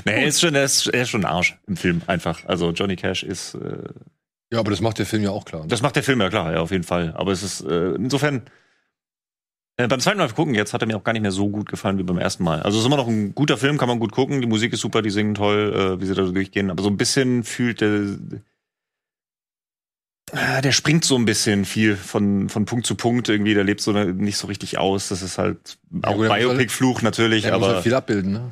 nee, 0.04 0.12
er 0.12 0.28
ist 0.28 0.42
schon, 0.42 0.54
er 0.54 0.66
ist, 0.66 0.88
er 0.88 1.04
ist 1.04 1.10
schon 1.10 1.24
ein 1.24 1.32
Arsch 1.32 1.58
im 1.66 1.78
Film, 1.78 2.02
einfach. 2.08 2.44
Also 2.46 2.72
Johnny 2.72 2.98
Cash 2.98 3.24
ist. 3.24 3.54
Äh, 3.56 3.84
Ja, 4.52 4.60
aber 4.60 4.72
das 4.72 4.82
macht 4.82 5.00
der 5.00 5.06
Film 5.06 5.24
ja 5.24 5.30
auch 5.32 5.46
klar. 5.46 5.66
das 5.66 5.82
macht 5.82 5.96
der 5.96 6.04
Film 6.04 6.20
ja 6.20 6.30
klar, 6.30 6.52
ja, 6.52 6.60
auf 6.60 6.72
jeden 6.72 6.84
Fall. 6.84 7.14
Aber 7.16 7.32
es 7.32 7.42
ist, 7.42 7.62
äh, 7.62 7.92
insofern. 7.94 8.42
Äh, 9.78 9.88
beim 9.88 10.00
zweiten 10.00 10.18
Mal 10.20 10.30
gucken 10.30 10.54
jetzt 10.56 10.74
hat 10.74 10.82
er 10.82 10.88
mir 10.88 10.96
auch 10.96 11.04
gar 11.04 11.12
nicht 11.14 11.22
mehr 11.22 11.32
so 11.32 11.50
gut 11.50 11.68
gefallen 11.70 11.98
wie 11.98 12.04
beim 12.04 12.18
ersten 12.18 12.44
Mal. 12.44 12.62
Also 12.62 12.78
es 12.78 12.84
ist 12.84 12.88
immer 12.88 12.98
noch 12.98 13.08
ein 13.10 13.36
guter 13.36 13.58
Film, 13.58 13.78
kann 13.78 13.90
man 13.90 14.00
gut 14.00 14.12
gucken. 14.14 14.40
Die 14.42 14.48
Musik 14.48 14.72
ist 14.74 14.80
super, 14.82 15.02
die 15.02 15.10
singen 15.10 15.34
toll, 15.36 15.74
äh, 15.98 16.02
wie 16.02 16.06
sie 16.06 16.14
da 16.16 16.26
so 16.26 16.32
durchgehen. 16.32 16.70
Aber 16.72 16.82
so 16.82 16.90
ein 16.90 16.98
bisschen 16.98 17.44
fühlt 17.44 17.82
der, 17.82 18.18
Ah, 20.32 20.60
der 20.62 20.72
springt 20.72 21.06
so 21.06 21.16
ein 21.18 21.26
bisschen 21.26 21.66
viel 21.66 21.96
von, 21.96 22.50
von 22.50 22.66
Punkt 22.66 22.88
zu 22.88 22.96
Punkt 22.96 23.30
irgendwie, 23.30 23.54
der 23.54 23.64
lebt 23.64 23.80
so 23.80 23.92
ne- 23.92 24.12
nicht 24.12 24.38
so 24.38 24.48
richtig 24.48 24.78
aus. 24.80 25.10
Das 25.10 25.22
ist 25.22 25.38
halt 25.38 25.78
Ja, 25.92 26.10
auch 26.10 26.18
muss 26.18 26.30
halt- 26.30 26.42
Biopic-Fluch 26.42 27.02
natürlich, 27.04 27.46
er 27.46 27.54
muss 27.60 27.66
aber 27.68 27.76
halt 27.76 27.84
viel 27.84 27.94
abbilden, 27.94 28.32
ne? 28.34 28.52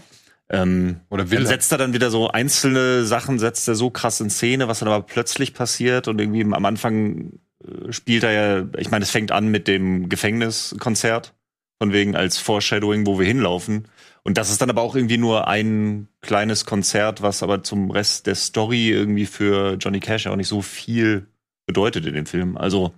ähm, 0.49 0.99
Oder 1.09 1.31
will 1.31 1.37
dann 1.39 1.45
er. 1.45 1.49
setzt 1.49 1.71
er 1.71 1.79
dann 1.79 1.93
wieder 1.93 2.11
so 2.11 2.29
einzelne 2.29 3.05
Sachen, 3.05 3.39
setzt 3.39 3.67
er 3.67 3.73
so 3.75 3.89
krass 3.89 4.21
in 4.21 4.29
Szene, 4.29 4.67
was 4.67 4.79
dann 4.79 4.87
aber 4.89 5.03
plötzlich 5.03 5.55
passiert 5.55 6.07
und 6.07 6.21
irgendwie 6.21 6.43
am 6.43 6.63
Anfang 6.65 7.31
äh, 7.31 7.39
spielt 7.89 8.23
er 8.23 8.31
ja, 8.31 8.67
ich 8.77 8.91
meine, 8.91 9.03
es 9.03 9.11
fängt 9.11 9.31
an 9.31 9.47
mit 9.47 9.67
dem 9.67 10.09
Gefängniskonzert, 10.09 11.33
von 11.81 11.91
wegen 11.91 12.15
als 12.15 12.37
Foreshadowing, 12.37 13.05
wo 13.05 13.19
wir 13.19 13.25
hinlaufen. 13.25 13.87
Und 14.23 14.37
das 14.37 14.49
ist 14.49 14.61
dann 14.61 14.69
aber 14.69 14.81
auch 14.81 14.95
irgendwie 14.95 15.17
nur 15.17 15.47
ein 15.47 16.07
kleines 16.21 16.65
Konzert, 16.65 17.21
was 17.21 17.43
aber 17.43 17.63
zum 17.63 17.91
Rest 17.91 18.27
der 18.27 18.35
Story 18.35 18.89
irgendwie 18.89 19.25
für 19.25 19.73
Johnny 19.73 19.99
Cash 19.99 20.25
ja 20.25 20.31
auch 20.31 20.37
nicht 20.37 20.47
so 20.47 20.61
viel 20.61 21.27
bedeutet 21.65 22.05
in 22.05 22.13
dem 22.13 22.25
Film. 22.25 22.57
Also, 22.57 22.93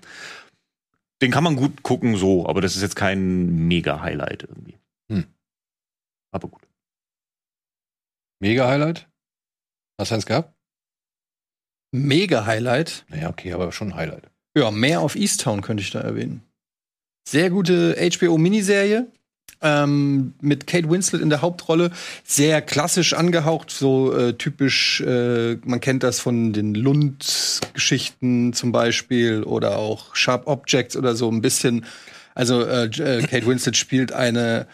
den 1.21 1.31
kann 1.31 1.43
man 1.43 1.55
gut 1.55 1.81
gucken 1.81 2.15
so, 2.15 2.47
aber 2.47 2.61
das 2.61 2.75
ist 2.75 2.81
jetzt 2.81 2.95
kein 2.95 3.67
Mega-Highlight 3.67 4.43
irgendwie. 4.43 4.77
Hm. 5.09 5.25
Aber 6.31 6.47
gut. 6.47 6.67
Mega 8.39 8.67
Highlight. 8.67 9.07
Hast 9.99 10.11
du 10.11 10.15
eins 10.15 10.25
gehabt? 10.25 10.53
Mega 11.91 12.45
Highlight. 12.45 13.05
Naja, 13.09 13.29
okay, 13.29 13.53
aber 13.53 13.71
schon 13.71 13.93
ein 13.93 13.95
Highlight. 13.95 14.29
Ja, 14.57 14.71
mehr 14.71 15.01
auf 15.01 15.15
Easttown 15.15 15.61
könnte 15.61 15.83
ich 15.83 15.91
da 15.91 15.99
erwähnen. 15.99 16.41
Sehr 17.27 17.49
gute 17.49 17.95
HBO-Miniserie. 17.99 19.07
ähm, 19.61 20.33
mit 20.41 20.67
Kate 20.67 20.89
Winslet 20.89 21.21
in 21.21 21.29
der 21.29 21.41
Hauptrolle. 21.41 21.91
Sehr 22.23 22.61
klassisch 22.61 23.13
angehaucht, 23.13 23.71
so 23.71 24.13
äh, 24.13 24.33
typisch, 24.33 25.01
äh, 25.01 25.55
man 25.63 25.79
kennt 25.79 26.03
das 26.03 26.19
von 26.19 26.53
den 26.53 26.75
Lund-Geschichten 26.75 28.53
zum 28.53 28.71
Beispiel 28.71 29.43
oder 29.43 29.77
auch 29.77 30.15
Sharp 30.15 30.47
Objects 30.47 30.95
oder 30.95 31.15
so 31.15 31.31
ein 31.31 31.41
bisschen. 31.41 31.85
Also 32.35 32.63
äh, 32.63 32.85
äh, 32.85 33.21
Kate 33.27 33.47
Winslet 33.47 33.77
spielt 33.77 34.11
eine 34.11 34.67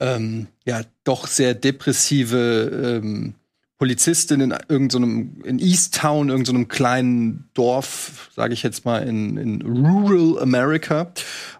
ähm, 0.00 0.48
ja 0.64 0.82
doch 1.04 1.26
sehr 1.26 1.54
depressive 1.54 3.00
ähm, 3.02 3.34
Polizistin 3.82 4.40
in 4.40 4.54
irgendeinem 4.68 5.32
so 5.42 5.48
in 5.48 5.58
Easttown, 5.58 6.28
irgendeinem 6.28 6.62
so 6.62 6.66
kleinen 6.66 7.50
Dorf, 7.52 8.30
sage 8.32 8.54
ich 8.54 8.62
jetzt 8.62 8.84
mal 8.84 9.02
in, 9.02 9.36
in 9.36 9.60
Rural 9.60 10.40
America, 10.40 11.12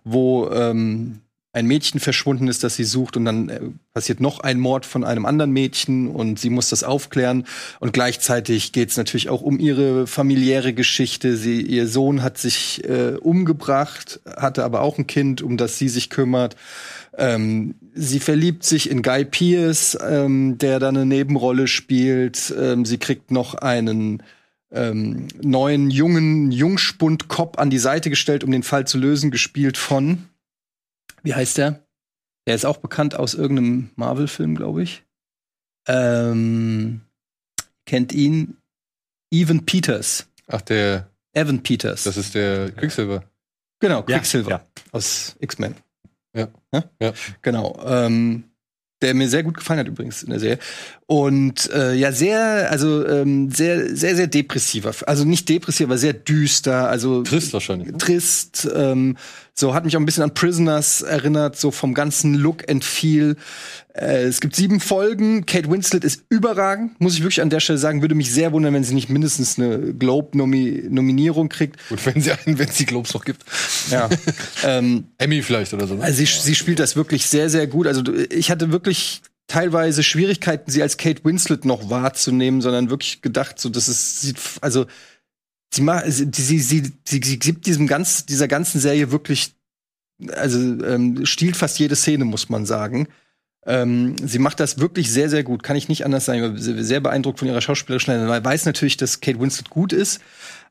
wo 0.05 0.49
ähm, 0.51 1.23
ein 1.53 1.67
Mädchen 1.67 1.99
verschwunden 1.99 2.47
ist, 2.47 2.63
das 2.63 2.77
sie 2.77 2.85
sucht 2.85 3.17
und 3.17 3.25
dann 3.25 3.49
äh, 3.49 3.61
passiert 3.93 4.21
noch 4.21 4.39
ein 4.39 4.61
Mord 4.61 4.87
von 4.87 5.03
einem 5.03 5.27
anderen 5.27 5.51
Mädchen 5.51 6.07
und 6.07 6.39
sie 6.39 6.49
muss 6.49 6.69
das 6.69 6.85
aufklären 6.85 7.45
und 7.81 7.93
gleichzeitig 7.93 8.71
geht 8.71 8.91
es 8.91 8.97
natürlich 8.97 9.29
auch 9.29 9.43
um 9.43 9.59
ihre 9.59 10.07
familiäre 10.07 10.75
Geschichte. 10.75 11.37
Sie, 11.37 11.61
ihr 11.61 11.89
Sohn 11.89 12.23
hat 12.23 12.39
sich 12.39 12.85
äh, 12.85 13.17
umgebracht, 13.21 14.21
hatte 14.25 14.63
aber 14.63 14.83
auch 14.83 14.97
ein 14.97 15.09
Kind, 15.09 15.43
um 15.43 15.57
das 15.57 15.77
sie 15.77 15.89
sich 15.89 16.09
kümmert. 16.09 16.55
Ähm, 17.19 17.75
sie 17.95 18.21
verliebt 18.21 18.65
sich 18.65 18.89
in 18.91 19.03
Guy 19.03 19.25
Pearce, 19.25 19.99
ähm, 20.03 20.57
der 20.59 20.79
da 20.79 20.89
eine 20.89 21.05
Nebenrolle 21.07 21.69
spielt. 21.69 22.53
Ähm, 22.59 22.85
sie 22.87 22.99
kriegt 22.99 23.31
noch 23.31 23.55
einen 23.55 24.23
ähm, 24.71 25.29
neuen 25.43 25.91
jungen 25.91 26.51
Jungspund-Cop 26.51 27.59
an 27.59 27.69
die 27.69 27.79
Seite 27.79 28.09
gestellt, 28.09 28.45
um 28.45 28.51
den 28.51 28.63
Fall 28.63 28.87
zu 28.87 28.97
lösen, 28.99 29.31
gespielt 29.31 29.77
von 29.77 30.29
wie 31.23 31.35
heißt 31.35 31.59
der? 31.59 31.85
Der 32.47 32.55
ist 32.57 32.65
auch 32.65 32.79
bekannt 32.79 33.15
aus 33.15 33.35
irgendeinem 33.35 33.91
Marvel-Film, 33.95 34.57
glaube 34.57 34.83
ich. 34.83 35.05
Ähm, 35.87 37.03
kennt 37.87 38.13
ihn 38.13 38.57
Evan 39.31 39.65
Peters. 39.65 40.27
Ach, 40.49 40.61
der. 40.63 41.09
Evan 41.35 41.63
Peters. 41.63 42.05
Das 42.05 42.17
ist 42.17 42.35
der 42.35 42.73
Quicksilver. 42.73 43.25
Genau, 43.81 44.03
Quicksilver 44.03 44.51
Ja. 44.51 44.67
aus 44.91 45.37
X-Men. 45.41 45.77
Ja. 46.35 46.49
Ja? 46.73 46.85
Ja. 47.01 47.13
Genau. 47.43 47.79
Ähm, 47.85 48.45
der 49.03 49.15
mir 49.15 49.29
sehr 49.29 49.43
gut 49.43 49.57
gefallen 49.57 49.81
hat 49.81 49.89
übrigens 49.89 50.23
in 50.23 50.31
der 50.31 50.39
Serie. 50.39 50.59
Und 51.07 51.69
äh, 51.71 51.93
ja, 51.95 52.13
sehr, 52.13 52.71
also 52.71 53.07
ähm, 53.07 53.51
sehr, 53.51 53.95
sehr, 53.97 54.15
sehr 54.17 54.29
depressiver. 54.29 54.95
Also 55.07 55.25
nicht 55.25 55.49
depressiv, 55.49 55.87
aber 55.87 55.99
sehr 55.99 56.13
düster. 56.13 56.89
Also 56.89 57.23
Trist 57.23 57.53
wahrscheinlich. 57.53 57.91
ne? 57.91 57.99
trist. 57.99 58.69
Ähm, 58.75 59.17
so 59.55 59.75
hat 59.75 59.85
mich 59.85 59.97
auch 59.97 60.01
ein 60.01 60.07
bisschen 60.07 60.23
an 60.23 60.33
Prisoners 60.33 61.03
erinnert, 61.03 61.59
so 61.59 61.71
vom 61.71 61.93
ganzen 61.93 62.35
Look 62.35 62.69
and 62.71 62.85
Feel. 62.85 63.37
Äh, 63.95 64.23
es 64.23 64.41
gibt 64.41 64.57
sieben 64.57 64.81
Folgen. 64.81 65.45
Kate 65.45 65.71
Winslet 65.71 66.05
ist 66.05 66.25
überragend, 66.31 66.99
muss 67.01 67.15
ich 67.15 67.21
wirklich 67.21 67.43
an 67.43 67.51
der 67.51 67.61
Stelle 67.61 67.79
sagen. 67.79 68.01
Würde 68.01 68.15
mich 68.15 68.33
sehr 68.33 68.53
wundern, 68.53 68.73
wenn 68.73 68.85
sie 68.85 68.95
nicht 68.95 69.11
mindestens 69.11 69.59
eine 69.59 69.93
Globe-Nominierung 69.93 71.51
kriegt. 71.51 71.77
Gut, 71.91 72.07
wenn 72.07 72.23
sie 72.23 72.33
einen, 72.33 72.59
wenn 72.59 72.69
es 72.69 72.77
die 72.77 72.87
Globes 72.87 73.13
noch 73.13 73.25
gibt. 73.25 73.45
Ja. 73.91 74.09
ähm, 74.65 75.09
Emmy 75.19 75.43
vielleicht 75.43 75.75
oder 75.75 75.87
so. 75.87 75.95
Ne? 75.95 76.03
also 76.03 76.17
sie, 76.17 76.27
sie 76.27 76.55
spielt 76.55 76.79
das 76.79 76.97
wirklich 76.97 77.27
sehr, 77.27 77.51
sehr 77.51 77.67
gut. 77.67 77.87
Also 77.87 78.03
ich 78.31 78.51
hatte 78.51 78.73
wirklich 78.73 79.21
teilweise 79.49 80.03
Schwierigkeiten, 80.03 80.71
sie 80.71 80.81
als 80.81 80.97
Kate 80.97 81.25
Winslet 81.25 81.67
noch 81.67 81.91
wahrzunehmen, 81.91 82.63
sondern 82.63 82.89
wirklich 82.89 83.21
gedacht, 83.21 83.61
so 83.61 83.69
das 83.69 83.87
ist, 83.87 84.23
sieht, 84.23 84.39
also 84.63 84.87
sie, 85.75 85.83
sie, 86.33 86.59
sie, 86.59 86.93
sie, 87.05 87.21
sie, 87.23 87.39
gibt 87.39 87.67
diesem 87.67 87.87
ganz, 87.87 88.27
dieser 88.27 88.49
ganzen 88.49 88.81
Serie 88.81 89.11
wirklich, 89.11 89.55
also 90.35 90.59
ähm, 90.59 91.25
stiehlt 91.25 91.57
fast 91.57 91.79
jede 91.79 91.97
Szene, 91.97 92.25
muss 92.25 92.49
man 92.49 92.67
sagen. 92.67 93.09
Ähm, 93.65 94.17
sie 94.19 94.39
macht 94.39 94.61
das 94.61 94.79
wirklich 94.79 95.11
sehr, 95.11 95.31
sehr 95.31 95.45
gut. 95.45 95.63
Kann 95.63 95.77
ich 95.77 95.89
nicht 95.89 96.05
anders 96.05 96.25
sagen. 96.25 96.57
Ich 96.57 96.63
sehr- 96.63 96.83
sehr 96.85 97.01
beeindruckt 97.01 97.39
von 97.39 97.49
ihrer 97.49 97.61
schauspielerischen 97.61 98.13
Leistung. 98.13 98.29
Man 98.29 98.45
weiß 98.45 98.65
natürlich, 98.67 98.97
dass 98.97 99.21
Kate 99.21 99.41
Winslet 99.41 99.71
gut 99.71 99.93
ist. 99.93 100.21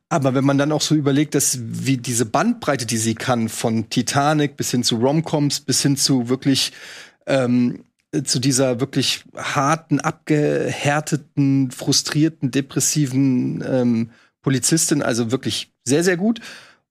Aber 0.10 0.34
wenn 0.34 0.44
man 0.44 0.58
dann 0.58 0.74
auch 0.74 0.82
so 0.82 0.94
überlegt, 0.94 1.36
dass 1.36 1.58
wie 1.62 1.96
diese 1.96 2.26
Bandbreite, 2.26 2.86
die 2.86 2.98
sie 2.98 3.16
kann, 3.16 3.48
von 3.48 3.90
Titanic 3.90 4.58
bis 4.58 4.72
hin 4.72 4.84
zu 4.84 4.98
Romcoms, 4.98 5.62
bis 5.62 5.82
hin 5.82 5.96
zu 5.96 6.28
wirklich 6.28 6.74
ähm, 7.28 7.86
zu 8.26 8.40
dieser 8.40 8.82
wirklich 8.82 9.24
harten, 9.38 10.02
abgehärteten, 10.02 11.72
frustrierten, 11.72 12.52
depressiven 12.52 13.64
ähm, 13.66 14.10
Polizistin, 14.42 15.02
also 15.02 15.32
wirklich 15.32 15.72
sehr, 15.86 16.04
sehr 16.04 16.18
gut. 16.18 16.40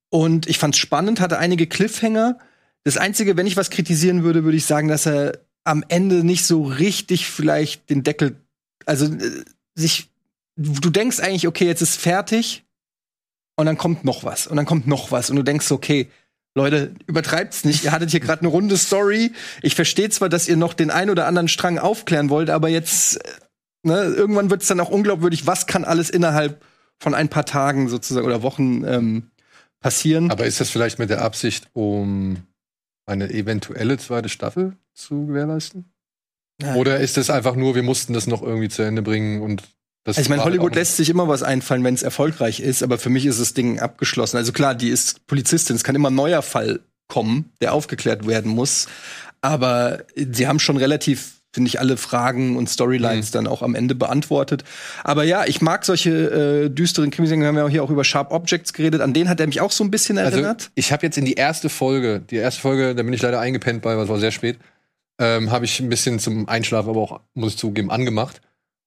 Und 0.09 0.49
ich 0.49 0.59
fand's 0.59 0.79
spannend, 0.79 1.21
hatte 1.21 1.39
einige 1.39 1.67
Cliffhanger. 1.67 2.39
Das 2.85 2.97
Einzige, 2.97 3.37
wenn 3.37 3.47
ich 3.47 3.57
was 3.57 3.71
kritisieren 3.71 4.23
würde, 4.23 4.45
würde 4.45 4.57
ich 4.57 4.67
sagen, 4.67 4.89
dass 4.89 5.07
er 5.07 5.39
am 5.65 5.85
Ende 5.89 6.25
nicht 6.25 6.47
so 6.47 6.65
richtig 6.65 7.29
vielleicht 7.29 7.91
den 7.91 8.03
Deckel, 8.03 8.37
also 8.87 9.07
äh, 9.07 9.45
sich, 9.75 10.11
du 10.57 10.91
denkst 10.91 11.21
eigentlich, 11.21 11.47
okay, 11.47 11.67
jetzt 11.67 11.83
ist 11.83 12.01
fertig, 12.01 12.65
und 13.61 13.67
dann 13.67 13.77
kommt 13.77 14.05
noch 14.05 14.25
was 14.25 14.47
und 14.47 14.57
dann 14.57 14.65
kommt 14.65 14.87
noch 14.87 15.13
was 15.13 15.29
und 15.29 15.37
du 15.37 15.43
denkst, 15.43 15.71
okay, 15.71 16.09
Leute, 16.55 16.95
übertreibt's 17.07 17.65
nicht. 17.65 17.85
Ihr 17.85 17.93
hattet 17.93 18.11
hier 18.11 18.19
gerade 18.19 18.41
eine 18.41 18.49
runde 18.49 18.77
Story. 18.77 19.33
Ich 19.63 19.75
verstehe 19.75 20.09
zwar, 20.09 20.29
dass 20.29 20.49
ihr 20.49 20.57
noch 20.57 20.75
den 20.75 20.91
ein 20.91 21.11
oder 21.11 21.27
anderen 21.27 21.47
Strang 21.47 21.79
aufklären 21.79 22.31
wollt, 22.31 22.51
aber 22.51 22.69
jetzt, 22.69 23.17
äh, 23.17 23.31
ne, 23.83 24.03
irgendwann 24.03 24.51
wird's 24.51 24.67
dann 24.67 24.81
auch 24.81 24.89
unglaubwürdig, 24.89 25.47
was 25.47 25.67
kann 25.67 25.85
alles 25.85 26.11
innerhalb 26.11 26.65
von 27.01 27.15
ein 27.15 27.29
paar 27.29 27.47
Tagen 27.47 27.89
sozusagen 27.89 28.27
oder 28.27 28.43
Wochen 28.43 28.85
ähm, 28.85 29.31
passieren. 29.81 30.31
Aber 30.31 30.47
ist 30.47 30.61
das 30.61 30.71
vielleicht 30.71 30.99
mit 30.99 31.11
der 31.11 31.23
Absicht, 31.23 31.69
um 31.73 32.39
eine 33.07 33.31
eventuelle 33.31 33.99
zweite 33.99 34.29
Staffel 34.29 34.77
zu 34.95 35.27
gewährleisten? 35.27 35.91
Ja. 36.63 36.75
Oder 36.75 37.01
ist 37.01 37.17
es 37.17 37.31
einfach 37.31 37.57
nur, 37.57 37.75
wir 37.75 37.83
mussten 37.83 38.13
das 38.13 38.27
noch 38.27 38.43
irgendwie 38.43 38.69
zu 38.69 38.83
Ende 38.83 39.03
bringen 39.03 39.41
und 39.41 39.63
das 40.05 40.17
Also 40.17 40.27
ich 40.27 40.29
meine, 40.31 40.45
Hollywood 40.45 40.75
lässt 40.75 40.97
sich 40.97 41.11
immer 41.11 41.29
was 41.29 41.43
einfallen, 41.43 41.85
wenn 41.85 41.95
es 41.95 42.03
erfolgreich 42.03 42.61
ist, 42.61 42.83
aber 42.83 42.99
für 42.99 43.11
mich 43.11 43.27
ist 43.27 43.41
das 43.41 43.55
Ding 43.55 43.81
abgeschlossen. 43.81 44.37
Also 44.37 44.53
klar, 44.53 44.75
die 44.75 44.89
ist 44.89 45.27
Polizistin, 45.27 45.77
es 45.77 45.85
kann 45.85 45.95
immer 45.95 46.11
ein 46.11 46.15
neuer 46.15 46.43
Fall 46.43 46.81
kommen, 47.09 47.53
der 47.61 47.75
aufgeklärt 47.75 48.27
werden 48.27 48.51
muss. 48.51 48.89
Aber 49.43 50.05
sie 50.15 50.47
haben 50.47 50.59
schon 50.59 50.77
relativ, 50.77 51.39
finde 51.53 51.69
ich, 51.69 51.81
alle 51.81 51.97
Fragen 51.97 52.57
und 52.57 52.69
Storylines 52.69 53.31
dann 53.33 53.47
auch 53.47 53.63
am 53.63 53.75
Ende 53.75 53.95
beantwortet. 53.95 54.63
Aber 55.05 55.25
ja, 55.25 55.45
ich 55.47 55.61
mag 55.61 55.85
solche 55.85 56.11
äh, 56.67 56.69
düsteren 56.71 57.11
Krimis. 57.11 57.31
Wir 57.31 57.45
haben 57.47 57.57
ja 57.57 57.65
auch 57.65 57.71
hier 57.71 57.83
auch 57.83 57.91
über 57.91 58.05
Sharp 58.05 58.31
Objects 58.33 58.73
geredet. 58.73 59.01
An 59.01 59.13
den 59.13 59.29
hat 59.29 59.41
er 59.41 59.47
mich 59.47 59.61
auch 59.61 59.73
so 59.73 59.83
ein 59.83 59.91
bisschen 59.91 60.17
Also, 60.19 60.37
erinnert. 60.39 60.71
ich 60.77 60.93
habe 60.93 61.05
jetzt 61.07 61.19
in 61.19 61.25
die 61.25 61.35
erste 61.35 61.69
Folge, 61.69 62.21
die 62.21 62.37
erste 62.37 62.61
Folge, 62.61 62.95
da 62.95 63.03
bin 63.03 63.13
ich 63.13 63.23
leider 63.23 63.41
eingepennt 63.41 63.83
bei, 63.83 63.97
weil 63.97 64.05
es 64.05 64.09
war 64.09 64.19
sehr 64.21 64.31
spät, 64.31 64.59
ähm, 65.19 65.51
habe 65.51 65.65
ich 65.65 65.81
ein 65.81 65.89
bisschen 65.89 66.19
zum 66.19 66.49
Einschlafen, 66.49 66.89
aber 66.91 67.01
auch, 67.01 67.21
muss 67.35 67.53
ich 67.55 67.59
zugeben, 67.59 67.91
angemacht. 67.91 68.41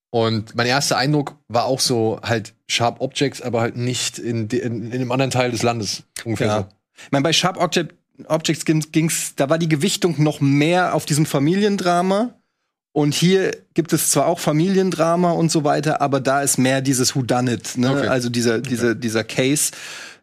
Und 0.09 0.55
mein 0.55 0.67
erster 0.67 0.95
Eindruck 0.97 1.35
war 1.47 1.65
auch 1.65 1.79
so 1.79 2.19
halt 2.23 2.53
Sharp 2.67 3.01
Objects, 3.01 3.41
aber 3.41 3.61
halt 3.61 3.75
nicht 3.75 4.19
in, 4.19 4.47
in, 4.47 4.85
in 4.91 4.93
einem 4.93 5.11
anderen 5.11 5.31
Teil 5.31 5.51
des 5.51 5.63
Landes. 5.63 6.03
Ungefähr 6.23 6.47
Ja. 6.47 6.69
Ich 6.95 7.11
meine, 7.11 7.23
bei 7.23 7.33
Sharp 7.33 7.57
Object, 7.57 7.95
Objects 8.27 8.63
ging- 8.63 8.85
ging's, 8.91 9.33
da 9.35 9.49
war 9.49 9.57
die 9.57 9.67
Gewichtung 9.67 10.21
noch 10.21 10.39
mehr 10.39 10.93
auf 10.93 11.05
diesem 11.07 11.25
Familiendrama. 11.25 12.35
Und 12.93 13.15
hier 13.15 13.51
gibt 13.73 13.91
es 13.91 14.11
zwar 14.11 14.27
auch 14.27 14.39
Familiendrama 14.39 15.31
und 15.31 15.51
so 15.51 15.63
weiter, 15.63 15.99
aber 15.99 16.19
da 16.21 16.41
ist 16.43 16.57
mehr 16.57 16.81
dieses 16.81 17.15
Whodunit, 17.15 17.75
ne? 17.75 17.91
Okay. 17.91 18.07
Also 18.07 18.29
dieser, 18.29 18.59
dieser, 18.59 18.93
dieser 18.93 19.23
Case, 19.23 19.71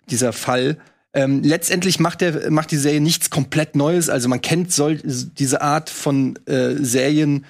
dieser 0.09 0.33
Fall. 0.33 0.79
Ähm, 1.13 1.43
letztendlich 1.43 1.99
macht 1.99 2.21
der, 2.21 2.51
macht 2.53 2.71
die 2.71 2.77
Serie 2.77 3.01
nichts 3.01 3.29
komplett 3.29 3.75
Neues. 3.75 4.09
Also 4.09 4.29
man 4.29 4.41
kennt 4.41 4.73
soll, 4.73 5.01
diese 5.03 5.63
Art 5.63 5.91
von 5.91 6.39
äh, 6.47 6.77
Serien 6.77 7.45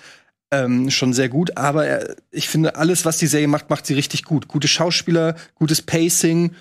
ähm, 0.50 0.90
schon 0.90 1.12
sehr 1.12 1.28
gut, 1.28 1.56
aber 1.56 1.86
äh, 1.86 2.14
ich 2.30 2.48
finde, 2.48 2.76
alles, 2.76 3.04
was 3.04 3.18
die 3.18 3.26
Serie 3.26 3.46
macht, 3.46 3.70
macht 3.70 3.86
sie 3.86 3.94
richtig 3.94 4.24
gut. 4.24 4.48
Gute 4.48 4.68
Schauspieler, 4.68 5.36
gutes 5.54 5.82
Pacing, 5.82 6.52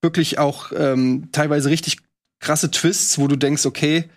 wirklich 0.00 0.38
auch 0.38 0.72
ähm, 0.74 1.28
teilweise 1.32 1.68
richtig 1.68 1.98
krasse 2.40 2.70
Twists, 2.70 3.18
wo 3.18 3.28
du 3.28 3.36
denkst, 3.36 3.66
okay, 3.66 4.08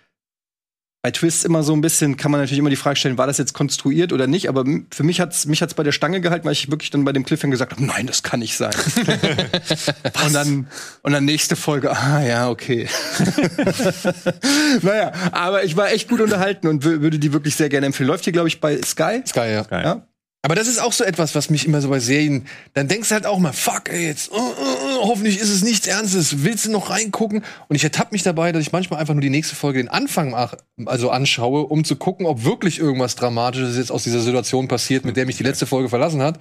bei 1.02 1.10
Twists 1.10 1.44
immer 1.44 1.62
so 1.62 1.72
ein 1.72 1.80
bisschen 1.80 2.18
kann 2.18 2.30
man 2.30 2.40
natürlich 2.42 2.58
immer 2.58 2.68
die 2.68 2.76
Frage 2.76 2.96
stellen, 2.96 3.16
war 3.16 3.26
das 3.26 3.38
jetzt 3.38 3.54
konstruiert 3.54 4.12
oder 4.12 4.26
nicht, 4.26 4.50
aber 4.50 4.64
für 4.90 5.02
mich 5.02 5.18
hat's 5.20 5.46
mich 5.46 5.62
hat's 5.62 5.72
bei 5.72 5.82
der 5.82 5.92
Stange 5.92 6.20
gehalten, 6.20 6.44
weil 6.44 6.52
ich 6.52 6.70
wirklich 6.70 6.90
dann 6.90 7.04
bei 7.04 7.12
dem 7.12 7.24
Cliffhanger 7.24 7.52
gesagt 7.52 7.72
habe, 7.72 7.82
nein, 7.84 8.06
das 8.06 8.22
kann 8.22 8.40
nicht 8.40 8.56
sein. 8.56 8.72
und 10.26 10.34
dann 10.34 10.66
und 11.02 11.12
dann 11.12 11.24
nächste 11.24 11.56
Folge, 11.56 11.90
ah 11.96 12.22
ja, 12.22 12.50
okay. 12.50 12.86
naja, 14.82 15.12
aber 15.32 15.64
ich 15.64 15.76
war 15.76 15.90
echt 15.90 16.08
gut 16.08 16.20
unterhalten 16.20 16.66
und 16.66 16.84
wü- 16.84 17.00
würde 17.00 17.18
die 17.18 17.32
wirklich 17.32 17.54
sehr 17.56 17.68
gerne 17.70 17.86
empfehlen. 17.86 18.08
Läuft 18.08 18.24
hier 18.24 18.32
glaube 18.32 18.48
ich 18.48 18.60
bei 18.60 18.76
Sky. 18.82 19.22
Sky, 19.26 19.50
ja. 19.52 19.62
Geil. 19.62 19.84
Ja. 19.84 20.06
Aber 20.42 20.54
das 20.54 20.68
ist 20.68 20.80
auch 20.80 20.92
so 20.92 21.04
etwas, 21.04 21.34
was 21.34 21.50
mich 21.50 21.66
immer 21.66 21.82
so 21.82 21.90
bei 21.90 22.00
Serien, 22.00 22.46
dann 22.72 22.88
denkst 22.88 23.10
du 23.10 23.14
halt 23.14 23.26
auch 23.26 23.38
mal, 23.38 23.52
fuck, 23.52 23.90
ey, 23.90 24.06
jetzt, 24.06 24.32
uh, 24.32 24.36
uh, 24.36 24.40
uh, 24.40 25.02
hoffentlich 25.02 25.38
ist 25.38 25.50
es 25.50 25.62
nichts 25.62 25.86
Ernstes, 25.86 26.44
willst 26.44 26.64
du 26.64 26.70
noch 26.70 26.88
reingucken? 26.88 27.44
Und 27.68 27.76
ich 27.76 27.84
ertappe 27.84 28.12
mich 28.12 28.22
dabei, 28.22 28.50
dass 28.50 28.62
ich 28.62 28.72
manchmal 28.72 29.00
einfach 29.00 29.12
nur 29.12 29.20
die 29.20 29.28
nächste 29.28 29.54
Folge 29.54 29.80
den 29.80 29.88
Anfang 29.88 30.30
mach, 30.30 30.54
also 30.86 31.10
anschaue, 31.10 31.66
um 31.66 31.84
zu 31.84 31.96
gucken, 31.96 32.24
ob 32.24 32.44
wirklich 32.44 32.78
irgendwas 32.78 33.16
Dramatisches 33.16 33.76
jetzt 33.76 33.92
aus 33.92 34.04
dieser 34.04 34.20
Situation 34.20 34.66
passiert, 34.66 35.04
mit 35.04 35.18
der 35.18 35.26
mich 35.26 35.36
die 35.36 35.42
letzte 35.42 35.66
Folge 35.66 35.90
verlassen 35.90 36.22
hat. 36.22 36.38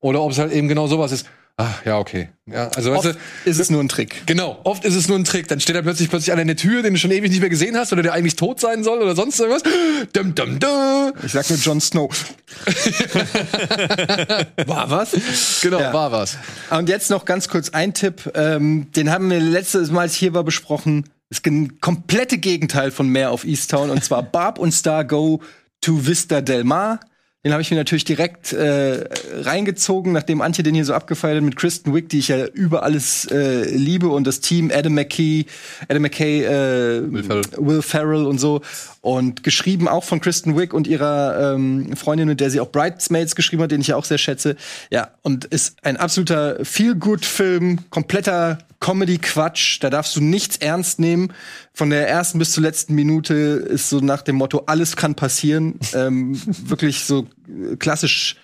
Oder 0.00 0.22
ob 0.22 0.32
es 0.32 0.38
halt 0.38 0.52
eben 0.52 0.68
genau 0.68 0.86
sowas 0.86 1.10
ist. 1.10 1.26
Ach, 1.60 1.84
ja, 1.84 1.98
okay. 1.98 2.28
Ja, 2.46 2.68
also, 2.68 2.92
weißt 2.92 3.06
Oft 3.06 3.18
du, 3.44 3.50
ist 3.50 3.58
es 3.58 3.68
nur 3.68 3.82
ein 3.82 3.88
Trick. 3.88 4.22
Genau, 4.26 4.60
oft 4.62 4.84
ist 4.84 4.94
es 4.94 5.08
nur 5.08 5.18
ein 5.18 5.24
Trick. 5.24 5.48
Dann 5.48 5.58
steht 5.58 5.74
da 5.74 5.82
plötzlich 5.82 6.08
plötzlich 6.08 6.30
einer 6.30 6.42
in 6.42 6.46
der 6.46 6.56
Tür, 6.56 6.82
den 6.82 6.94
du 6.94 7.00
schon 7.00 7.10
ewig 7.10 7.30
nicht 7.30 7.40
mehr 7.40 7.50
gesehen 7.50 7.76
hast 7.76 7.92
oder 7.92 8.02
der 8.02 8.12
eigentlich 8.12 8.36
tot 8.36 8.60
sein 8.60 8.84
soll 8.84 9.02
oder 9.02 9.16
sonst 9.16 9.40
irgendwas. 9.40 9.64
Dum, 10.12 10.36
dum, 10.36 10.60
dum. 10.60 11.12
Ich 11.24 11.32
sag 11.32 11.50
nur 11.50 11.58
Jon 11.58 11.80
Snow. 11.80 12.08
War 14.66 14.90
was? 14.90 15.16
Genau, 15.62 15.80
Ja. 15.80 15.92
war 15.92 16.12
was. 16.12 16.36
Und 16.70 16.88
jetzt 16.88 17.10
noch 17.10 17.24
ganz 17.24 17.48
kurz 17.48 17.70
ein 17.70 17.92
Tipp. 17.92 18.30
Ähm, 18.34 18.92
den 18.92 19.10
haben 19.10 19.28
wir 19.28 19.40
letztes 19.40 19.90
Mal, 19.90 20.02
als 20.02 20.12
ich 20.12 20.18
hier 20.18 20.34
war, 20.34 20.44
besprochen. 20.44 21.08
Das 21.30 21.42
komplette 21.80 22.38
Gegenteil 22.38 22.90
von 22.92 23.08
Mehr 23.08 23.32
auf 23.32 23.44
Easttown. 23.44 23.90
Und 23.90 24.04
zwar 24.04 24.22
Barb 24.22 24.58
und 24.58 24.72
Star 24.72 25.04
Go 25.04 25.42
to 25.80 26.06
Vista 26.06 26.40
Del 26.40 26.64
Mar. 26.64 27.00
Den 27.44 27.52
habe 27.52 27.62
ich 27.62 27.70
mir 27.70 27.76
natürlich 27.76 28.04
direkt 28.04 28.52
äh, 28.52 29.04
reingezogen, 29.32 30.12
nachdem 30.12 30.40
Antje 30.40 30.64
den 30.64 30.74
hier 30.74 30.84
so 30.84 30.92
abgefeiert 30.92 31.36
hat 31.36 31.44
mit 31.44 31.54
Kristen 31.54 31.94
Wiig, 31.94 32.08
die 32.08 32.18
ich 32.18 32.28
ja 32.28 32.46
über 32.46 32.82
alles 32.82 33.26
äh, 33.30 33.62
liebe 33.62 34.08
und 34.08 34.26
das 34.26 34.40
Team 34.40 34.72
Adam 34.74 34.94
McKay, 34.94 35.46
Adam 35.88 36.02
McKay, 36.02 36.42
äh, 36.42 37.12
Will 37.12 37.22
Ferrell. 37.22 37.44
Will 37.58 37.82
Ferrell 37.82 38.26
und 38.26 38.38
so 38.38 38.62
und 39.02 39.44
geschrieben 39.44 39.86
auch 39.86 40.02
von 40.02 40.20
Kristen 40.20 40.58
Wiig 40.58 40.74
und 40.74 40.88
ihrer 40.88 41.54
ähm, 41.54 41.94
Freundin, 41.96 42.26
mit 42.26 42.40
der 42.40 42.50
sie 42.50 42.58
auch 42.58 42.72
Bridesmaids 42.72 43.36
geschrieben 43.36 43.62
hat, 43.62 43.70
den 43.70 43.82
ich 43.82 43.88
ja 43.88 43.96
auch 43.96 44.04
sehr 44.04 44.18
schätze. 44.18 44.56
Ja, 44.90 45.12
und 45.22 45.44
ist 45.44 45.76
ein 45.84 45.96
absoluter 45.96 46.64
Feel-Good-Film, 46.64 47.88
kompletter 47.90 48.58
Comedy-Quatsch. 48.80 49.82
Da 49.82 49.90
darfst 49.90 50.14
du 50.16 50.20
nichts 50.20 50.56
ernst 50.56 51.00
nehmen. 51.00 51.32
Von 51.72 51.90
der 51.90 52.08
ersten 52.08 52.38
bis 52.38 52.52
zur 52.52 52.62
letzten 52.62 52.94
Minute 52.94 53.34
ist 53.34 53.88
so 53.88 54.00
nach 54.00 54.22
dem 54.22 54.36
Motto, 54.36 54.64
alles 54.66 54.96
kann 54.96 55.14
passieren. 55.14 55.78
ähm, 55.94 56.40
wirklich 56.68 57.04
so 57.04 57.26
klassisch 57.78 58.36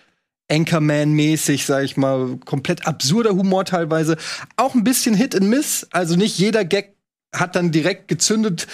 Anchorman-mäßig, 0.50 1.64
sag 1.64 1.84
ich 1.84 1.96
mal, 1.96 2.36
komplett 2.44 2.86
absurder 2.86 3.30
Humor 3.30 3.64
teilweise. 3.64 4.16
Auch 4.56 4.74
ein 4.74 4.84
bisschen 4.84 5.14
Hit 5.14 5.34
and 5.34 5.48
Miss. 5.48 5.86
Also 5.90 6.16
nicht 6.16 6.38
jeder 6.38 6.64
Gag 6.64 6.94
hat 7.34 7.56
dann 7.56 7.72
direkt 7.72 8.08
gezündet, 8.08 8.66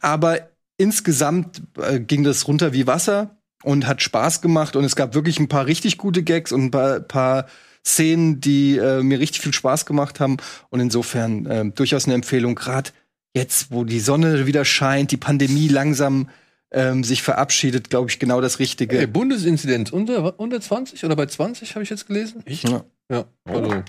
aber 0.00 0.48
insgesamt 0.76 1.62
äh, 1.76 2.00
ging 2.00 2.24
das 2.24 2.48
runter 2.48 2.72
wie 2.72 2.86
Wasser 2.86 3.38
und 3.62 3.86
hat 3.86 4.02
Spaß 4.02 4.40
gemacht 4.40 4.76
und 4.76 4.84
es 4.84 4.96
gab 4.96 5.14
wirklich 5.14 5.38
ein 5.38 5.48
paar 5.48 5.66
richtig 5.66 5.98
gute 5.98 6.22
Gags 6.22 6.52
und 6.52 6.64
ein 6.64 6.70
paar, 6.70 7.00
paar 7.00 7.46
Szenen, 7.88 8.40
die 8.40 8.76
äh, 8.76 9.02
mir 9.02 9.18
richtig 9.18 9.42
viel 9.42 9.54
Spaß 9.54 9.86
gemacht 9.86 10.20
haben 10.20 10.36
und 10.70 10.80
insofern 10.80 11.46
äh, 11.46 11.64
durchaus 11.70 12.04
eine 12.04 12.14
Empfehlung, 12.14 12.54
gerade 12.54 12.90
jetzt, 13.34 13.70
wo 13.70 13.84
die 13.84 14.00
Sonne 14.00 14.46
wieder 14.46 14.64
scheint, 14.64 15.10
die 15.10 15.16
Pandemie 15.16 15.68
langsam 15.68 16.28
ähm, 16.70 17.02
sich 17.02 17.22
verabschiedet, 17.22 17.88
glaube 17.90 18.10
ich, 18.10 18.18
genau 18.18 18.40
das 18.40 18.58
Richtige. 18.58 18.98
Ey, 18.98 19.06
Bundesinzidenz 19.06 19.90
unter, 19.90 20.38
unter 20.38 20.60
20 20.60 21.04
oder 21.04 21.16
bei 21.16 21.26
20 21.26 21.74
habe 21.74 21.82
ich 21.82 21.90
jetzt 21.90 22.06
gelesen? 22.06 22.42
Ich? 22.44 22.62
Ja. 22.62 22.84
Ja, 23.10 23.24
also. 23.46 23.82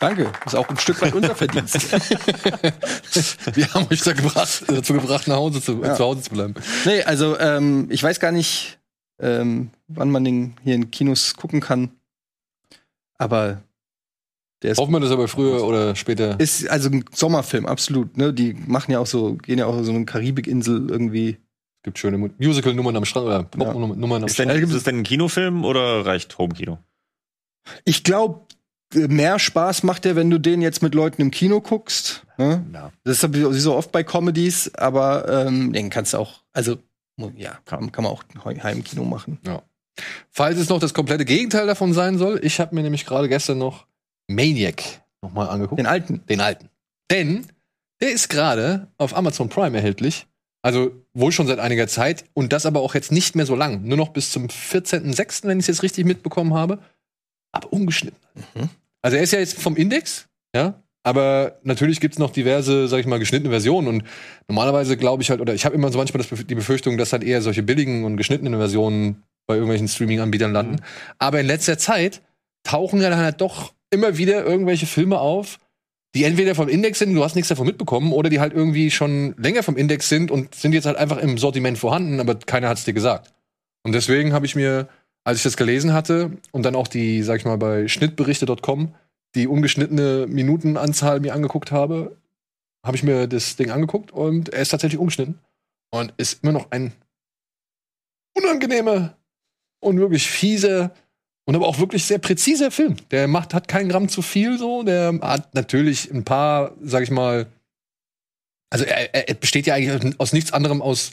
Danke, 0.00 0.32
ist 0.44 0.56
auch 0.56 0.68
ein 0.68 0.76
Stück 0.76 1.00
weit 1.00 1.14
unser 1.14 1.34
Verdienst. 1.34 1.76
Wir 3.54 3.72
haben 3.72 3.86
euch 3.90 4.02
da 4.02 4.12
gebracht, 4.12 4.64
dazu 4.66 4.92
gebracht, 4.94 5.28
nach 5.28 5.36
Hause 5.36 5.62
zu, 5.62 5.80
Ja. 5.82 5.94
zu 5.94 6.04
Hause 6.04 6.22
zu 6.22 6.30
bleiben. 6.30 6.54
nee, 6.84 7.02
also 7.04 7.38
ähm, 7.38 7.86
ich 7.90 8.02
weiß 8.02 8.20
gar 8.20 8.32
nicht, 8.32 8.78
ähm, 9.20 9.70
wann 9.86 10.10
man 10.10 10.24
den 10.24 10.56
hier 10.64 10.74
in 10.74 10.90
Kinos 10.90 11.34
gucken 11.34 11.60
kann. 11.60 11.92
Aber 13.18 13.62
der 14.62 14.72
ist, 14.72 14.78
Hoffen 14.78 14.92
wir, 14.92 15.00
dass 15.00 15.10
aber 15.10 15.28
früher 15.28 15.62
oder 15.64 15.94
später. 15.94 16.38
ist 16.40 16.68
also 16.68 16.88
ein 16.90 17.04
Sommerfilm, 17.12 17.66
absolut. 17.66 18.16
Ne? 18.16 18.32
Die 18.32 18.54
machen 18.54 18.90
ja 18.92 18.98
auch 18.98 19.06
so, 19.06 19.34
gehen 19.34 19.58
ja 19.58 19.66
auch 19.66 19.82
so 19.82 19.90
eine 19.92 20.04
Karibikinsel 20.04 20.90
irgendwie. 20.90 21.38
gibt 21.82 21.98
schöne 21.98 22.16
Mu- 22.18 22.30
Musical-Nummern 22.38 22.96
am 22.96 23.04
Strand 23.04 23.26
oder 23.26 23.42
Pop-Nummern 23.44 24.22
am 24.22 24.26
Ist, 24.28 24.38
denn, 24.38 24.48
Strand. 24.48 24.64
ist 24.64 24.72
es 24.72 24.84
denn 24.84 24.98
ein 25.00 25.02
Kinofilm 25.04 25.64
oder 25.64 26.06
reicht 26.06 26.38
Homekino? 26.38 26.78
Ich 27.84 28.04
glaube, 28.04 28.40
mehr 28.94 29.38
Spaß 29.38 29.82
macht 29.82 30.04
der, 30.04 30.16
wenn 30.16 30.30
du 30.30 30.38
den 30.38 30.62
jetzt 30.62 30.82
mit 30.82 30.94
Leuten 30.94 31.20
im 31.22 31.30
Kino 31.30 31.60
guckst. 31.60 32.24
Ne? 32.38 32.64
Ja. 32.72 32.92
Das 33.04 33.22
ist 33.22 33.34
wie 33.34 33.58
so 33.60 33.74
oft 33.74 33.92
bei 33.92 34.02
Comedies, 34.02 34.74
aber 34.74 35.46
ähm, 35.46 35.72
den 35.72 35.90
kannst 35.90 36.14
du 36.14 36.18
auch, 36.18 36.42
also 36.52 36.76
ja, 37.36 37.58
kann, 37.64 37.92
kann 37.92 38.04
man 38.04 38.12
auch 38.12 38.24
Heimkino 38.44 39.04
machen. 39.04 39.38
Falls 40.30 40.58
es 40.58 40.68
noch 40.68 40.80
das 40.80 40.94
komplette 40.94 41.24
Gegenteil 41.24 41.66
davon 41.66 41.92
sein 41.92 42.18
soll, 42.18 42.40
ich 42.42 42.60
habe 42.60 42.74
mir 42.74 42.82
nämlich 42.82 43.06
gerade 43.06 43.28
gestern 43.28 43.58
noch 43.58 43.86
Maniac 44.28 44.82
nochmal 45.22 45.48
angeguckt. 45.48 45.78
Den 45.78 45.86
alten. 45.86 46.22
Den 46.28 46.40
alten. 46.40 46.68
Denn 47.10 47.46
der 48.00 48.12
ist 48.12 48.28
gerade 48.28 48.88
auf 48.98 49.16
Amazon 49.16 49.48
Prime 49.48 49.76
erhältlich. 49.76 50.26
Also 50.62 50.92
wohl 51.12 51.30
schon 51.30 51.46
seit 51.46 51.58
einiger 51.58 51.88
Zeit 51.88 52.24
und 52.32 52.52
das 52.52 52.64
aber 52.64 52.80
auch 52.80 52.94
jetzt 52.94 53.12
nicht 53.12 53.36
mehr 53.36 53.46
so 53.46 53.54
lang. 53.54 53.82
Nur 53.84 53.98
noch 53.98 54.08
bis 54.08 54.30
zum 54.30 54.46
14.06., 54.46 55.46
wenn 55.46 55.58
ich 55.58 55.64
es 55.64 55.66
jetzt 55.68 55.82
richtig 55.82 56.06
mitbekommen 56.06 56.54
habe. 56.54 56.78
Aber 57.52 57.72
ungeschnitten. 57.72 58.18
Mhm. 58.54 58.70
Also 59.02 59.18
er 59.18 59.22
ist 59.22 59.32
ja 59.32 59.38
jetzt 59.38 59.60
vom 59.60 59.76
Index, 59.76 60.26
ja. 60.54 60.82
Aber 61.02 61.58
natürlich 61.62 62.00
gibt's 62.00 62.18
noch 62.18 62.30
diverse, 62.30 62.88
sag 62.88 62.98
ich 62.98 63.06
mal, 63.06 63.18
geschnittene 63.18 63.50
Versionen. 63.50 63.88
Und 63.88 64.04
normalerweise 64.48 64.96
glaube 64.96 65.22
ich 65.22 65.28
halt, 65.28 65.42
oder 65.42 65.52
ich 65.52 65.66
habe 65.66 65.74
immer 65.74 65.92
so 65.92 65.98
manchmal 65.98 66.24
das, 66.24 66.46
die 66.46 66.54
Befürchtung, 66.54 66.96
dass 66.96 67.12
halt 67.12 67.22
eher 67.22 67.42
solche 67.42 67.62
billigen 67.62 68.04
und 68.04 68.16
geschnittenen 68.16 68.54
Versionen 68.54 69.22
bei 69.46 69.54
irgendwelchen 69.54 69.88
Streaming-Anbietern 69.88 70.52
landen. 70.52 70.76
Aber 71.18 71.40
in 71.40 71.46
letzter 71.46 71.78
Zeit 71.78 72.22
tauchen 72.62 73.00
ja 73.00 73.10
dann 73.10 73.18
halt 73.18 73.40
doch 73.40 73.74
immer 73.90 74.16
wieder 74.16 74.44
irgendwelche 74.44 74.86
Filme 74.86 75.18
auf, 75.20 75.58
die 76.14 76.24
entweder 76.24 76.54
vom 76.54 76.68
Index 76.68 77.00
sind, 77.00 77.14
du 77.14 77.24
hast 77.24 77.34
nichts 77.34 77.48
davon 77.48 77.66
mitbekommen, 77.66 78.12
oder 78.12 78.30
die 78.30 78.40
halt 78.40 78.52
irgendwie 78.52 78.90
schon 78.90 79.34
länger 79.36 79.62
vom 79.62 79.76
Index 79.76 80.08
sind 80.08 80.30
und 80.30 80.54
sind 80.54 80.72
jetzt 80.72 80.86
halt 80.86 80.96
einfach 80.96 81.18
im 81.18 81.38
Sortiment 81.38 81.76
vorhanden, 81.76 82.20
aber 82.20 82.36
keiner 82.36 82.68
hat's 82.68 82.84
dir 82.84 82.92
gesagt. 82.94 83.32
Und 83.82 83.92
deswegen 83.92 84.32
habe 84.32 84.46
ich 84.46 84.54
mir, 84.54 84.88
als 85.24 85.38
ich 85.38 85.42
das 85.42 85.56
gelesen 85.56 85.92
hatte 85.92 86.30
und 86.52 86.64
dann 86.64 86.76
auch 86.76 86.88
die, 86.88 87.22
sag 87.22 87.38
ich 87.38 87.44
mal, 87.44 87.58
bei 87.58 87.88
schnittberichte.com 87.88 88.94
die 89.34 89.48
ungeschnittene 89.48 90.26
Minutenanzahl 90.28 91.18
mir 91.18 91.34
angeguckt 91.34 91.72
habe, 91.72 92.16
habe 92.86 92.96
ich 92.96 93.02
mir 93.02 93.26
das 93.26 93.56
Ding 93.56 93.70
angeguckt 93.70 94.12
und 94.12 94.50
er 94.50 94.62
ist 94.62 94.68
tatsächlich 94.68 95.00
ungeschnitten 95.00 95.40
und 95.90 96.14
ist 96.16 96.44
immer 96.44 96.52
noch 96.52 96.70
ein 96.70 96.92
unangenehmer 98.36 99.16
und 99.84 99.98
wirklich 99.98 100.28
fieser 100.28 100.92
und 101.46 101.54
aber 101.56 101.66
auch 101.66 101.78
wirklich 101.78 102.04
sehr 102.04 102.18
präziser 102.18 102.70
Film. 102.70 102.96
Der 103.10 103.28
macht, 103.28 103.54
hat 103.54 103.68
kein 103.68 103.88
Gramm 103.88 104.08
zu 104.08 104.22
viel 104.22 104.58
so. 104.58 104.82
Der 104.82 105.18
hat 105.22 105.54
natürlich 105.54 106.10
ein 106.10 106.24
paar, 106.24 106.72
sag 106.82 107.02
ich 107.02 107.10
mal, 107.10 107.46
also 108.70 108.84
er, 108.84 109.14
er- 109.14 109.28
er 109.28 109.34
besteht 109.34 109.66
ja 109.66 109.74
eigentlich 109.74 110.18
aus 110.18 110.32
nichts 110.32 110.52
anderem 110.52 110.82
aus 110.82 111.12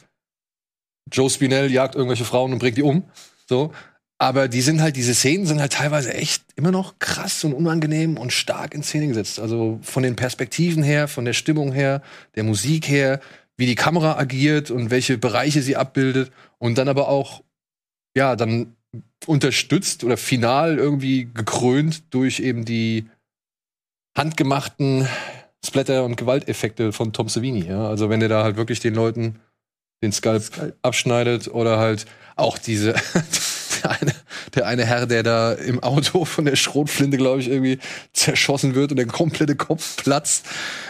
Joe 1.11 1.29
Spinell 1.29 1.71
jagt 1.71 1.95
irgendwelche 1.95 2.25
Frauen 2.25 2.53
und 2.53 2.59
bringt 2.59 2.77
die 2.77 2.83
um. 2.83 3.03
So. 3.47 3.73
Aber 4.17 4.47
die 4.47 4.61
sind 4.61 4.81
halt, 4.81 4.95
diese 4.95 5.15
Szenen 5.15 5.47
sind 5.47 5.59
halt 5.59 5.73
teilweise 5.73 6.13
echt 6.13 6.43
immer 6.55 6.71
noch 6.71 6.99
krass 6.99 7.43
und 7.43 7.53
unangenehm 7.53 8.17
und 8.17 8.31
stark 8.31 8.75
in 8.75 8.83
Szene 8.83 9.07
gesetzt. 9.07 9.39
Also 9.39 9.79
von 9.81 10.03
den 10.03 10.15
Perspektiven 10.15 10.83
her, 10.83 11.07
von 11.07 11.25
der 11.25 11.33
Stimmung 11.33 11.71
her, 11.73 12.01
der 12.35 12.43
Musik 12.43 12.87
her, 12.87 13.19
wie 13.57 13.65
die 13.65 13.75
Kamera 13.75 14.17
agiert 14.17 14.69
und 14.71 14.91
welche 14.91 15.17
Bereiche 15.17 15.61
sie 15.63 15.75
abbildet 15.75 16.31
und 16.59 16.77
dann 16.77 16.87
aber 16.87 17.07
auch, 17.09 17.41
ja, 18.15 18.35
dann 18.35 18.75
unterstützt 19.25 20.03
oder 20.03 20.17
final 20.17 20.77
irgendwie 20.77 21.29
gekrönt 21.33 22.03
durch 22.13 22.39
eben 22.39 22.65
die 22.65 23.09
handgemachten 24.17 25.07
Splatter- 25.65 26.03
und 26.03 26.17
Gewalteffekte 26.17 26.91
von 26.91 27.13
Tom 27.13 27.29
Savini. 27.29 27.65
Ja? 27.65 27.87
Also 27.87 28.09
wenn 28.09 28.21
er 28.21 28.29
da 28.29 28.43
halt 28.43 28.57
wirklich 28.57 28.79
den 28.79 28.95
Leuten 28.95 29.39
den 30.03 30.11
Skalp 30.11 30.75
abschneidet 30.81 31.47
oder 31.47 31.77
halt 31.77 32.05
auch 32.35 32.57
diese 32.57 32.95
der 33.83 33.91
eine, 33.91 34.11
der 34.55 34.67
eine 34.67 34.85
Herr, 34.85 35.05
der 35.05 35.23
da 35.23 35.53
im 35.53 35.81
Auto 35.83 36.25
von 36.25 36.45
der 36.45 36.55
Schrotflinte, 36.55 37.17
glaube 37.17 37.41
ich, 37.41 37.49
irgendwie 37.49 37.79
zerschossen 38.13 38.75
wird 38.75 38.91
und 38.91 38.97
der 38.97 39.05
komplette 39.05 39.55
Kopf 39.55 39.97
platzt. 39.97 40.45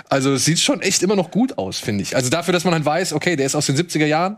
Also 0.09 0.33
es 0.33 0.45
sieht 0.45 0.59
schon 0.59 0.81
echt 0.81 1.03
immer 1.03 1.15
noch 1.15 1.31
gut 1.31 1.57
aus, 1.57 1.79
finde 1.79 2.03
ich. 2.03 2.15
Also 2.15 2.29
dafür, 2.29 2.53
dass 2.53 2.63
man 2.63 2.73
halt 2.73 2.85
weiß, 2.85 3.13
okay, 3.13 3.35
der 3.35 3.45
ist 3.45 3.55
aus 3.55 3.65
den 3.65 3.75
70er 3.75 4.05
Jahren 4.05 4.37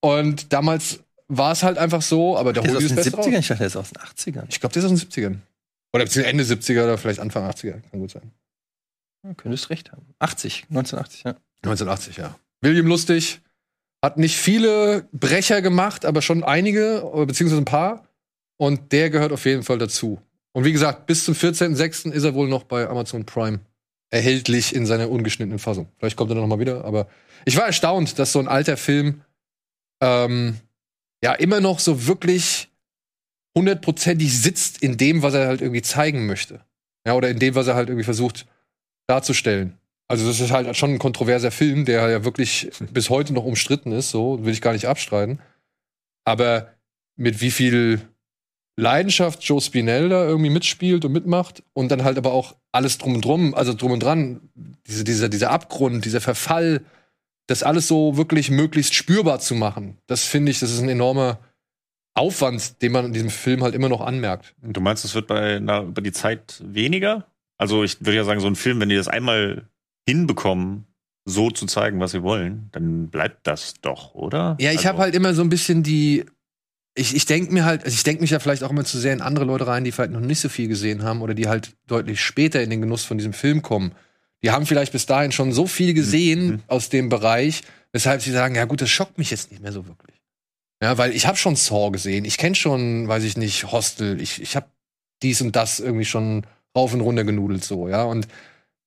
und 0.00 0.52
damals 0.52 1.00
war 1.38 1.52
es 1.52 1.62
halt 1.62 1.78
einfach 1.78 2.02
so, 2.02 2.36
aber 2.36 2.52
Der 2.52 2.62
ist 2.64 2.70
holt 2.70 2.76
aus 2.78 2.88
den 2.88 2.96
das 2.96 3.04
Beste 3.10 3.20
70ern, 3.20 3.34
raus. 3.34 3.38
ich 3.40 3.48
dachte, 3.48 3.58
der 3.58 3.66
ist 3.66 3.76
aus 3.76 3.90
den 3.90 4.02
80ern. 4.34 4.44
Ich 4.48 4.60
glaube, 4.60 4.72
der 4.72 4.84
ist 4.84 4.90
aus 4.92 5.00
den 5.00 5.10
70ern. 5.10 5.36
Oder 5.92 6.04
beziehungsweise 6.04 6.30
Ende 6.30 6.44
70er 6.44 6.84
oder 6.84 6.98
vielleicht 6.98 7.20
Anfang 7.20 7.48
80er. 7.48 7.80
Kann 7.90 8.00
gut 8.00 8.10
sein. 8.10 8.32
Ja, 9.24 9.34
könntest 9.34 9.70
recht 9.70 9.92
haben. 9.92 10.02
80, 10.18 10.66
1980, 10.70 11.24
ja. 11.24 11.30
1980, 11.62 12.16
ja. 12.18 12.38
William 12.60 12.86
Lustig 12.86 13.40
hat 14.02 14.18
nicht 14.18 14.36
viele 14.36 15.08
Brecher 15.12 15.62
gemacht, 15.62 16.04
aber 16.04 16.20
schon 16.20 16.44
einige, 16.44 17.10
beziehungsweise 17.26 17.62
ein 17.62 17.64
paar. 17.64 18.06
Und 18.56 18.92
der 18.92 19.10
gehört 19.10 19.32
auf 19.32 19.44
jeden 19.46 19.62
Fall 19.62 19.78
dazu. 19.78 20.20
Und 20.52 20.64
wie 20.64 20.72
gesagt, 20.72 21.06
bis 21.06 21.24
zum 21.24 21.34
14.06. 21.34 22.12
ist 22.12 22.24
er 22.24 22.34
wohl 22.34 22.48
noch 22.48 22.64
bei 22.64 22.88
Amazon 22.88 23.24
Prime 23.24 23.60
erhältlich 24.10 24.74
in 24.74 24.86
seiner 24.86 25.10
ungeschnittenen 25.10 25.58
Fassung. 25.58 25.88
Vielleicht 25.98 26.16
kommt 26.16 26.30
er 26.30 26.36
noch 26.36 26.46
mal 26.46 26.60
wieder, 26.60 26.84
aber 26.84 27.08
ich 27.44 27.56
war 27.56 27.66
erstaunt, 27.66 28.18
dass 28.18 28.32
so 28.32 28.38
ein 28.38 28.46
alter 28.46 28.76
Film 28.76 29.22
ähm, 30.00 30.56
ja 31.24 31.32
immer 31.32 31.60
noch 31.62 31.78
so 31.78 32.06
wirklich 32.06 32.68
hundertprozentig 33.56 34.30
sitzt 34.38 34.82
in 34.82 34.98
dem, 34.98 35.22
was 35.22 35.32
er 35.32 35.46
halt 35.46 35.62
irgendwie 35.62 35.80
zeigen 35.80 36.26
möchte. 36.26 36.60
Ja, 37.06 37.14
oder 37.14 37.30
in 37.30 37.38
dem, 37.38 37.54
was 37.54 37.66
er 37.66 37.74
halt 37.74 37.88
irgendwie 37.88 38.04
versucht 38.04 38.46
darzustellen. 39.06 39.78
Also 40.06 40.26
das 40.26 40.38
ist 40.38 40.50
halt 40.50 40.76
schon 40.76 40.90
ein 40.90 40.98
kontroverser 40.98 41.50
Film, 41.50 41.86
der 41.86 42.10
ja 42.10 42.24
wirklich 42.24 42.70
bis 42.92 43.08
heute 43.08 43.32
noch 43.32 43.44
umstritten 43.44 43.90
ist, 43.92 44.10
so 44.10 44.44
will 44.44 44.52
ich 44.52 44.60
gar 44.60 44.74
nicht 44.74 44.86
abstreiten. 44.86 45.40
Aber 46.26 46.74
mit 47.16 47.40
wie 47.40 47.50
viel 47.50 48.02
Leidenschaft 48.76 49.42
Joe 49.44 49.62
Spinell 49.62 50.10
da 50.10 50.26
irgendwie 50.26 50.50
mitspielt 50.50 51.06
und 51.06 51.12
mitmacht 51.12 51.62
und 51.72 51.90
dann 51.90 52.04
halt 52.04 52.18
aber 52.18 52.32
auch 52.32 52.54
alles 52.70 52.98
drum 52.98 53.14
und 53.14 53.24
drum, 53.24 53.54
also 53.54 53.72
drum 53.72 53.92
und 53.92 54.02
dran, 54.02 54.50
diese, 54.86 55.04
dieser, 55.04 55.30
dieser 55.30 55.50
Abgrund, 55.52 56.04
dieser 56.04 56.20
Verfall, 56.20 56.84
das 57.46 57.62
alles 57.62 57.88
so 57.88 58.16
wirklich 58.16 58.50
möglichst 58.50 58.94
spürbar 58.94 59.38
zu 59.40 59.54
machen. 59.54 59.98
Das 60.06 60.24
finde 60.24 60.50
ich, 60.50 60.60
das 60.60 60.70
ist 60.70 60.80
ein 60.80 60.88
enormer 60.88 61.38
Aufwand, 62.14 62.80
den 62.80 62.92
man 62.92 63.06
in 63.06 63.12
diesem 63.12 63.30
Film 63.30 63.62
halt 63.62 63.74
immer 63.74 63.88
noch 63.88 64.00
anmerkt. 64.00 64.54
Du 64.62 64.80
meinst, 64.80 65.04
es 65.04 65.14
wird 65.14 65.26
bei 65.26 65.58
na, 65.60 65.82
über 65.82 66.00
die 66.00 66.12
Zeit 66.12 66.62
weniger? 66.64 67.26
Also 67.58 67.82
ich 67.82 68.00
würde 68.00 68.16
ja 68.16 68.24
sagen, 68.24 68.40
so 68.40 68.46
ein 68.46 68.56
Film, 68.56 68.80
wenn 68.80 68.88
die 68.88 68.96
das 68.96 69.08
einmal 69.08 69.68
hinbekommen, 70.06 70.86
so 71.24 71.50
zu 71.50 71.66
zeigen, 71.66 72.00
was 72.00 72.12
sie 72.12 72.22
wollen, 72.22 72.68
dann 72.72 73.08
bleibt 73.08 73.46
das 73.46 73.74
doch, 73.80 74.14
oder? 74.14 74.56
Ja, 74.60 74.70
ich 74.70 74.78
also, 74.78 74.90
habe 74.90 74.98
halt 74.98 75.14
immer 75.14 75.34
so 75.34 75.42
ein 75.42 75.48
bisschen 75.48 75.82
die. 75.82 76.24
Ich, 76.96 77.16
ich 77.16 77.26
denke 77.26 77.52
mir 77.52 77.64
halt, 77.64 77.84
also 77.84 77.94
ich 77.94 78.04
denke 78.04 78.22
mich 78.22 78.30
ja 78.30 78.38
vielleicht 78.38 78.62
auch 78.62 78.70
immer 78.70 78.84
zu 78.84 78.98
sehr 78.98 79.12
in 79.12 79.20
andere 79.20 79.44
Leute 79.44 79.66
rein, 79.66 79.82
die 79.82 79.90
vielleicht 79.90 80.12
noch 80.12 80.20
nicht 80.20 80.38
so 80.38 80.48
viel 80.48 80.68
gesehen 80.68 81.02
haben 81.02 81.22
oder 81.22 81.34
die 81.34 81.48
halt 81.48 81.74
deutlich 81.88 82.20
später 82.20 82.62
in 82.62 82.70
den 82.70 82.80
Genuss 82.80 83.04
von 83.04 83.18
diesem 83.18 83.32
Film 83.32 83.62
kommen. 83.62 83.92
Die 84.44 84.50
haben 84.50 84.66
vielleicht 84.66 84.92
bis 84.92 85.06
dahin 85.06 85.32
schon 85.32 85.52
so 85.52 85.66
viel 85.66 85.94
gesehen 85.94 86.46
Mhm. 86.46 86.62
aus 86.68 86.90
dem 86.90 87.08
Bereich, 87.08 87.62
weshalb 87.92 88.20
sie 88.22 88.30
sagen, 88.30 88.54
ja 88.54 88.66
gut, 88.66 88.80
das 88.82 88.90
schockt 88.90 89.16
mich 89.18 89.30
jetzt 89.30 89.50
nicht 89.50 89.62
mehr 89.62 89.72
so 89.72 89.86
wirklich. 89.86 90.20
Ja, 90.82 90.98
weil 90.98 91.12
ich 91.12 91.26
habe 91.26 91.38
schon 91.38 91.56
Saw 91.56 91.90
gesehen, 91.90 92.24
ich 92.26 92.36
kenne 92.36 92.54
schon, 92.54 93.08
weiß 93.08 93.24
ich 93.24 93.36
nicht, 93.38 93.72
Hostel, 93.72 94.20
ich, 94.20 94.42
ich 94.42 94.54
habe 94.54 94.66
dies 95.22 95.40
und 95.40 95.56
das 95.56 95.80
irgendwie 95.80 96.04
schon 96.04 96.46
rauf 96.76 96.92
und 96.92 97.00
runter 97.00 97.24
genudelt 97.24 97.64
so, 97.64 97.88
ja. 97.88 98.02
Und 98.04 98.28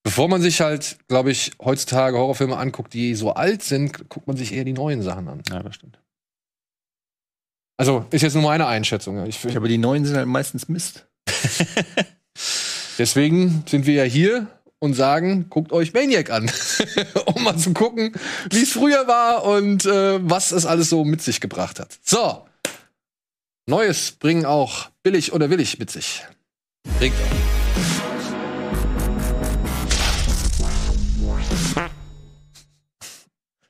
bevor 0.04 0.28
man 0.28 0.40
sich 0.40 0.60
halt, 0.60 0.98
glaube 1.08 1.32
ich, 1.32 1.50
heutzutage 1.60 2.16
Horrorfilme 2.16 2.56
anguckt, 2.56 2.94
die 2.94 3.16
so 3.16 3.32
alt 3.32 3.64
sind, 3.64 4.08
guckt 4.08 4.28
man 4.28 4.36
sich 4.36 4.52
eher 4.52 4.64
die 4.64 4.74
neuen 4.74 5.02
Sachen 5.02 5.26
an. 5.26 5.42
Ja, 5.50 5.60
das 5.62 5.74
stimmt. 5.74 5.98
Also, 7.78 8.04
ist 8.10 8.22
jetzt 8.22 8.34
nur 8.34 8.42
meine 8.44 8.66
Einschätzung. 8.66 9.24
Ich, 9.26 9.42
Ja, 9.42 9.56
aber 9.56 9.68
die 9.68 9.78
neuen 9.78 10.04
sind 10.04 10.16
halt 10.16 10.26
meistens 10.28 10.68
Mist. 10.68 11.06
deswegen 12.98 13.64
sind 13.66 13.86
wir 13.86 13.94
ja 13.94 14.04
hier 14.04 14.46
und 14.80 14.94
sagen, 14.94 15.46
guckt 15.50 15.72
euch 15.72 15.92
Maniac 15.92 16.30
an, 16.30 16.50
um 17.26 17.42
mal 17.42 17.56
zu 17.56 17.72
gucken, 17.72 18.12
wie 18.50 18.62
es 18.62 18.72
früher 18.72 19.06
war 19.06 19.44
und 19.44 19.86
äh, 19.86 20.18
was 20.22 20.52
es 20.52 20.66
alles 20.66 20.90
so 20.90 21.04
mit 21.04 21.20
sich 21.22 21.40
gebracht 21.40 21.80
hat. 21.80 21.98
So, 22.02 22.46
Neues 23.66 24.12
bringen 24.12 24.46
auch 24.46 24.90
billig 25.02 25.32
oder 25.32 25.50
willig 25.50 25.78
mit 25.78 25.90
sich. 25.90 26.24
Bringt 26.98 27.14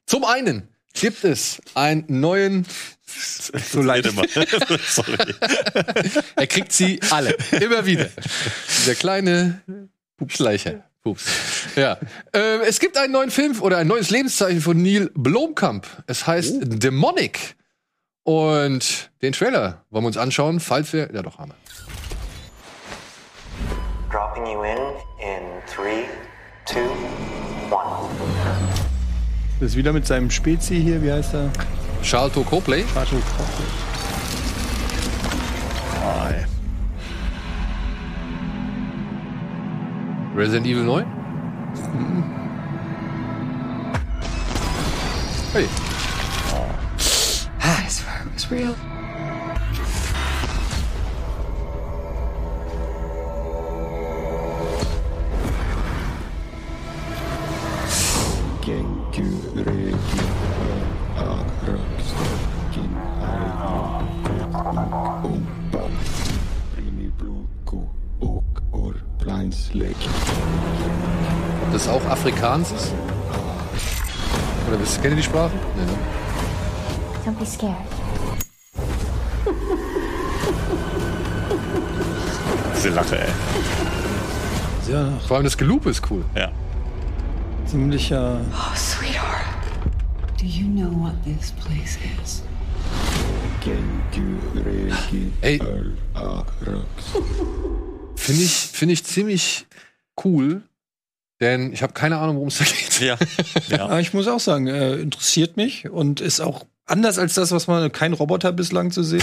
Zum 0.06 0.24
einen 0.24 0.68
gibt 0.94 1.24
es 1.24 1.61
einen 1.74 2.04
neuen 2.09 2.66
So 3.72 3.82
leid 3.82 4.06
immer. 4.06 4.24
Sorry. 4.86 5.16
Er 6.36 6.46
kriegt 6.46 6.72
sie 6.72 7.00
alle. 7.11 7.36
Immer 7.52 7.86
wieder. 7.86 8.11
Dieser 8.78 8.94
kleine 8.94 9.62
Schleicher. 10.28 10.88
Pups. 11.14 11.76
Ja. 11.76 11.98
Ähm, 12.32 12.61
es 12.66 12.80
gibt 12.80 12.96
einen 12.96 13.12
neuen 13.12 13.30
Film 13.30 13.61
oder 13.61 13.78
ein 13.78 13.86
neues 13.86 14.11
Lebenszeichen 14.11 14.61
von 14.61 14.82
Neil 14.82 15.11
Blomkamp. 15.14 15.86
Es 16.06 16.26
heißt 16.26 16.56
Demonic. 16.82 17.56
Und 18.24 19.11
den 19.22 19.32
Trailer 19.32 19.84
wollen 19.90 20.04
wir 20.04 20.09
uns 20.09 20.18
anschauen, 20.18 20.61
falls 20.61 20.92
wir. 20.92 21.11
Ja, 21.14 21.22
doch, 21.22 21.38
haben 21.38 21.52
wir. 21.52 21.56
Dropping 24.11 24.46
you 24.46 24.62
in 24.62 24.78
in 25.18 25.62
three, 25.66 26.04
two, 26.66 26.90
one. 27.70 28.09
Das 29.61 29.70
ist 29.70 29.76
wieder 29.76 29.92
mit 29.92 30.06
seinem 30.06 30.30
Spezi 30.30 30.80
hier, 30.80 31.02
wie 31.02 31.11
heißt 31.11 31.34
er? 31.34 31.50
Charlton 32.02 32.44
Copley. 32.44 32.84
Charlton 32.92 33.22
Copley. 33.36 33.88
Resident 40.39 40.68
Evil 40.68 40.84
9. 40.84 41.05
Hey. 45.53 45.66
I 47.61 47.89
swear 47.89 48.22
it 48.24 48.32
was 48.34 48.49
real. 48.49 48.88
Afrikaans 72.28 72.72
ist? 72.72 72.92
Oder 74.68 74.78
wisst- 74.80 75.00
kennt 75.00 75.12
ihr 75.12 75.16
die 75.16 75.22
Sprache? 75.22 75.50
Nee, 75.76 75.84
ne? 75.86 75.92
Don't 77.24 77.38
be 77.38 77.46
scared. 77.46 77.74
Diese 82.76 82.90
Lache, 82.90 83.18
ey. 83.18 83.28
Ja, 84.92 85.10
Vor 85.26 85.36
allem 85.38 85.44
das 85.44 85.56
Gelupe 85.56 85.88
ist 85.90 86.02
cool. 86.10 86.22
Ja. 86.36 86.50
ziemlicher. 87.66 88.40
Oh, 88.52 88.76
sweetheart. 88.76 89.44
Do 90.38 90.44
you 90.44 90.66
know 90.66 90.90
what 91.02 91.14
this 91.24 91.52
place 91.52 91.96
is? 92.22 92.42
Ey. 95.40 95.58
Finde 98.16 98.42
ich, 98.42 98.52
finde 98.52 98.92
ich 98.94 99.04
ziemlich 99.04 99.66
cool, 100.24 100.62
denn 101.41 101.72
ich 101.72 101.82
habe 101.82 101.93
keine 101.93 102.18
Ahnung, 102.18 102.36
worum 102.36 102.49
es 102.49 102.59
da 102.59 102.64
geht. 102.64 103.01
Ja. 103.01 103.16
ja. 103.76 103.84
Aber 103.84 104.01
ich 104.01 104.12
muss 104.12 104.26
auch 104.28 104.41
sagen, 104.41 104.66
äh, 104.66 104.97
interessiert 104.97 105.57
mich 105.57 105.89
und 105.89 106.20
ist 106.20 106.41
auch 106.41 106.66
anders 106.86 107.18
als 107.18 107.34
das, 107.34 107.53
was 107.53 107.66
man 107.66 107.91
kein 107.93 108.12
Roboter 108.12 108.53
bislang 108.53 108.91
zu 108.91 109.03
sehen. 109.03 109.22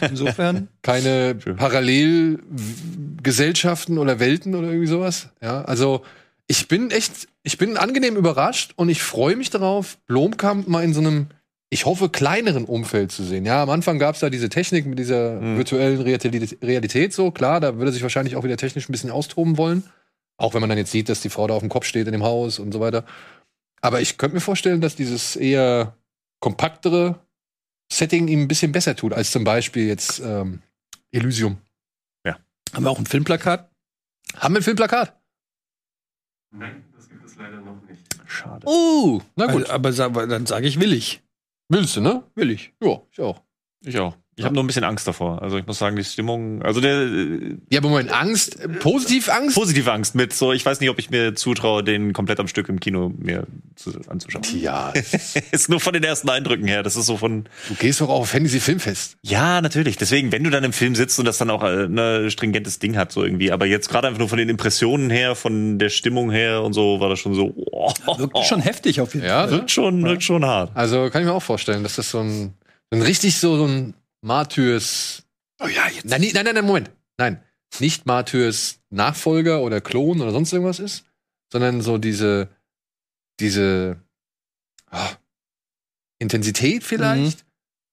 Insofern. 0.00 0.68
Keine 0.82 1.34
Parallelgesellschaften 1.34 3.98
oder 3.98 4.20
Welten 4.20 4.54
oder 4.54 4.68
irgendwie 4.68 4.86
sowas. 4.86 5.28
Ja, 5.42 5.62
also 5.62 6.02
ich 6.46 6.68
bin 6.68 6.90
echt, 6.90 7.28
ich 7.42 7.58
bin 7.58 7.76
angenehm 7.76 8.16
überrascht 8.16 8.72
und 8.76 8.88
ich 8.88 9.02
freue 9.02 9.36
mich 9.36 9.50
darauf, 9.50 9.98
Blomkamp 10.06 10.68
mal 10.68 10.84
in 10.84 10.94
so 10.94 11.00
einem, 11.00 11.26
ich 11.70 11.86
hoffe, 11.86 12.08
kleineren 12.08 12.64
Umfeld 12.64 13.12
zu 13.12 13.22
sehen. 13.22 13.46
Ja, 13.46 13.62
am 13.62 13.70
Anfang 13.70 13.98
gab 13.98 14.14
es 14.14 14.20
da 14.20 14.30
diese 14.30 14.48
Technik 14.48 14.86
mit 14.86 14.98
dieser 14.98 15.40
virtuellen 15.40 16.00
Realität, 16.00 16.58
Realität 16.62 17.12
so, 17.12 17.30
klar, 17.30 17.60
da 17.60 17.76
würde 17.76 17.90
er 17.90 17.92
sich 17.92 18.02
wahrscheinlich 18.02 18.36
auch 18.36 18.44
wieder 18.44 18.56
technisch 18.56 18.88
ein 18.88 18.92
bisschen 18.92 19.10
austoben 19.10 19.56
wollen. 19.56 19.84
Auch 20.36 20.54
wenn 20.54 20.60
man 20.60 20.68
dann 20.68 20.78
jetzt 20.78 20.90
sieht, 20.90 21.08
dass 21.08 21.20
die 21.20 21.30
Frau 21.30 21.46
da 21.46 21.54
auf 21.54 21.62
dem 21.62 21.68
Kopf 21.68 21.84
steht 21.84 22.06
in 22.06 22.12
dem 22.12 22.24
Haus 22.24 22.58
und 22.58 22.72
so 22.72 22.80
weiter. 22.80 23.04
Aber 23.80 24.00
ich 24.00 24.18
könnte 24.18 24.34
mir 24.34 24.40
vorstellen, 24.40 24.80
dass 24.80 24.96
dieses 24.96 25.36
eher 25.36 25.96
kompaktere 26.40 27.20
Setting 27.92 28.28
ihm 28.28 28.42
ein 28.42 28.48
bisschen 28.48 28.72
besser 28.72 28.96
tut, 28.96 29.12
als 29.12 29.30
zum 29.30 29.44
Beispiel 29.44 29.86
jetzt 29.86 30.20
ähm, 30.20 30.62
Elysium. 31.12 31.58
Haben 32.74 32.84
wir 32.84 32.90
auch 32.90 32.98
ein 32.98 33.06
Filmplakat? 33.06 33.70
Haben 34.36 34.54
wir 34.54 34.60
ein 34.60 34.64
Filmplakat? 34.64 35.16
Nein, 36.50 36.84
das 36.94 37.08
gibt 37.08 37.24
es 37.24 37.36
leider 37.36 37.60
noch 37.60 37.80
nicht. 37.82 38.02
Schade. 38.26 38.66
Uh, 38.66 39.20
na 39.36 39.46
gut. 39.46 39.70
Also, 39.70 40.02
aber 40.02 40.26
dann 40.26 40.46
sage 40.46 40.66
ich 40.66 40.80
willig. 40.80 41.22
Willst 41.68 41.96
du, 41.96 42.00
ne? 42.00 42.24
Will 42.34 42.50
ich. 42.50 42.74
Ja, 42.82 43.00
ich 43.12 43.20
auch. 43.20 43.42
Ich 43.80 43.98
auch. 43.98 44.16
Ich 44.36 44.44
habe 44.44 44.54
nur 44.54 44.64
ein 44.64 44.66
bisschen 44.66 44.82
Angst 44.84 45.06
davor. 45.06 45.42
Also 45.42 45.58
ich 45.58 45.66
muss 45.66 45.78
sagen, 45.78 45.94
die 45.94 46.02
Stimmung, 46.02 46.60
also 46.62 46.80
der 46.80 47.02
äh, 47.02 47.56
Ja, 47.70 47.78
aber 47.78 47.88
Moment, 47.90 48.12
Angst, 48.12 48.58
positiv 48.80 49.28
Angst? 49.28 49.54
positive 49.54 49.92
Angst 49.92 50.14
mit 50.16 50.32
so, 50.32 50.52
ich 50.52 50.66
weiß 50.66 50.80
nicht, 50.80 50.90
ob 50.90 50.98
ich 50.98 51.08
mir 51.10 51.34
zutraue, 51.36 51.84
den 51.84 52.12
komplett 52.12 52.40
am 52.40 52.48
Stück 52.48 52.68
im 52.68 52.80
Kino 52.80 53.12
mir 53.16 53.46
zu, 53.76 53.92
anzuschauen. 54.08 54.42
Ja, 54.60 54.92
ist 55.52 55.68
nur 55.68 55.78
von 55.78 55.92
den 55.92 56.02
ersten 56.02 56.28
Eindrücken 56.30 56.66
her. 56.66 56.82
Das 56.82 56.96
ist 56.96 57.06
so 57.06 57.16
von, 57.16 57.44
du 57.68 57.74
gehst 57.74 58.00
doch 58.00 58.08
auch 58.08 58.20
auf 58.22 58.30
Fantasy 58.30 58.58
Filmfest. 58.60 59.16
ja, 59.22 59.60
natürlich. 59.60 59.96
Deswegen, 59.98 60.32
wenn 60.32 60.42
du 60.42 60.50
dann 60.50 60.64
im 60.64 60.72
Film 60.72 60.94
sitzt 60.96 61.18
und 61.20 61.26
das 61.26 61.38
dann 61.38 61.50
auch 61.50 61.62
äh, 61.62 61.84
ein 61.84 62.30
stringentes 62.30 62.80
Ding 62.80 62.96
hat, 62.96 63.12
so 63.12 63.22
irgendwie. 63.22 63.52
Aber 63.52 63.66
jetzt 63.66 63.88
gerade 63.88 64.08
einfach 64.08 64.18
nur 64.18 64.28
von 64.28 64.38
den 64.38 64.48
Impressionen 64.48 65.10
her, 65.10 65.36
von 65.36 65.78
der 65.78 65.90
Stimmung 65.90 66.30
her 66.32 66.62
und 66.62 66.72
so, 66.72 66.98
war 66.98 67.08
das 67.08 67.20
schon 67.20 67.34
so, 67.34 67.52
oh, 67.56 67.92
Wirkt 68.18 68.38
schon 68.46 68.60
heftig 68.60 69.00
auf 69.00 69.14
jeden 69.14 69.26
Ja, 69.26 69.42
Fall. 69.42 69.50
wirkt 69.52 69.70
schon, 69.70 70.02
wirkt 70.04 70.24
schon 70.24 70.44
hart. 70.44 70.72
Also 70.74 71.08
kann 71.10 71.22
ich 71.22 71.28
mir 71.28 71.34
auch 71.34 71.42
vorstellen, 71.42 71.82
dass 71.84 71.96
das 71.96 72.10
so 72.10 72.18
ein, 72.18 72.54
so 72.90 72.98
ein 72.98 73.02
richtig 73.02 73.36
so, 73.38 73.56
so 73.56 73.66
ein 73.66 73.94
Martyrs. 74.24 75.22
Oh 75.60 75.66
ja, 75.66 75.86
jetzt. 75.88 76.06
Nein, 76.06 76.22
nein, 76.32 76.44
nein, 76.44 76.54
nein, 76.54 76.64
Moment. 76.64 76.90
Nein. 77.18 77.42
Nicht 77.78 78.06
Martyrs 78.06 78.80
Nachfolger 78.90 79.60
oder 79.60 79.80
Klon 79.80 80.20
oder 80.20 80.30
sonst 80.30 80.52
irgendwas 80.52 80.78
ist, 80.78 81.04
sondern 81.52 81.82
so 81.82 81.98
diese, 81.98 82.48
diese 83.40 84.00
ah, 84.90 85.10
Intensität 86.18 86.84
vielleicht. 86.84 87.44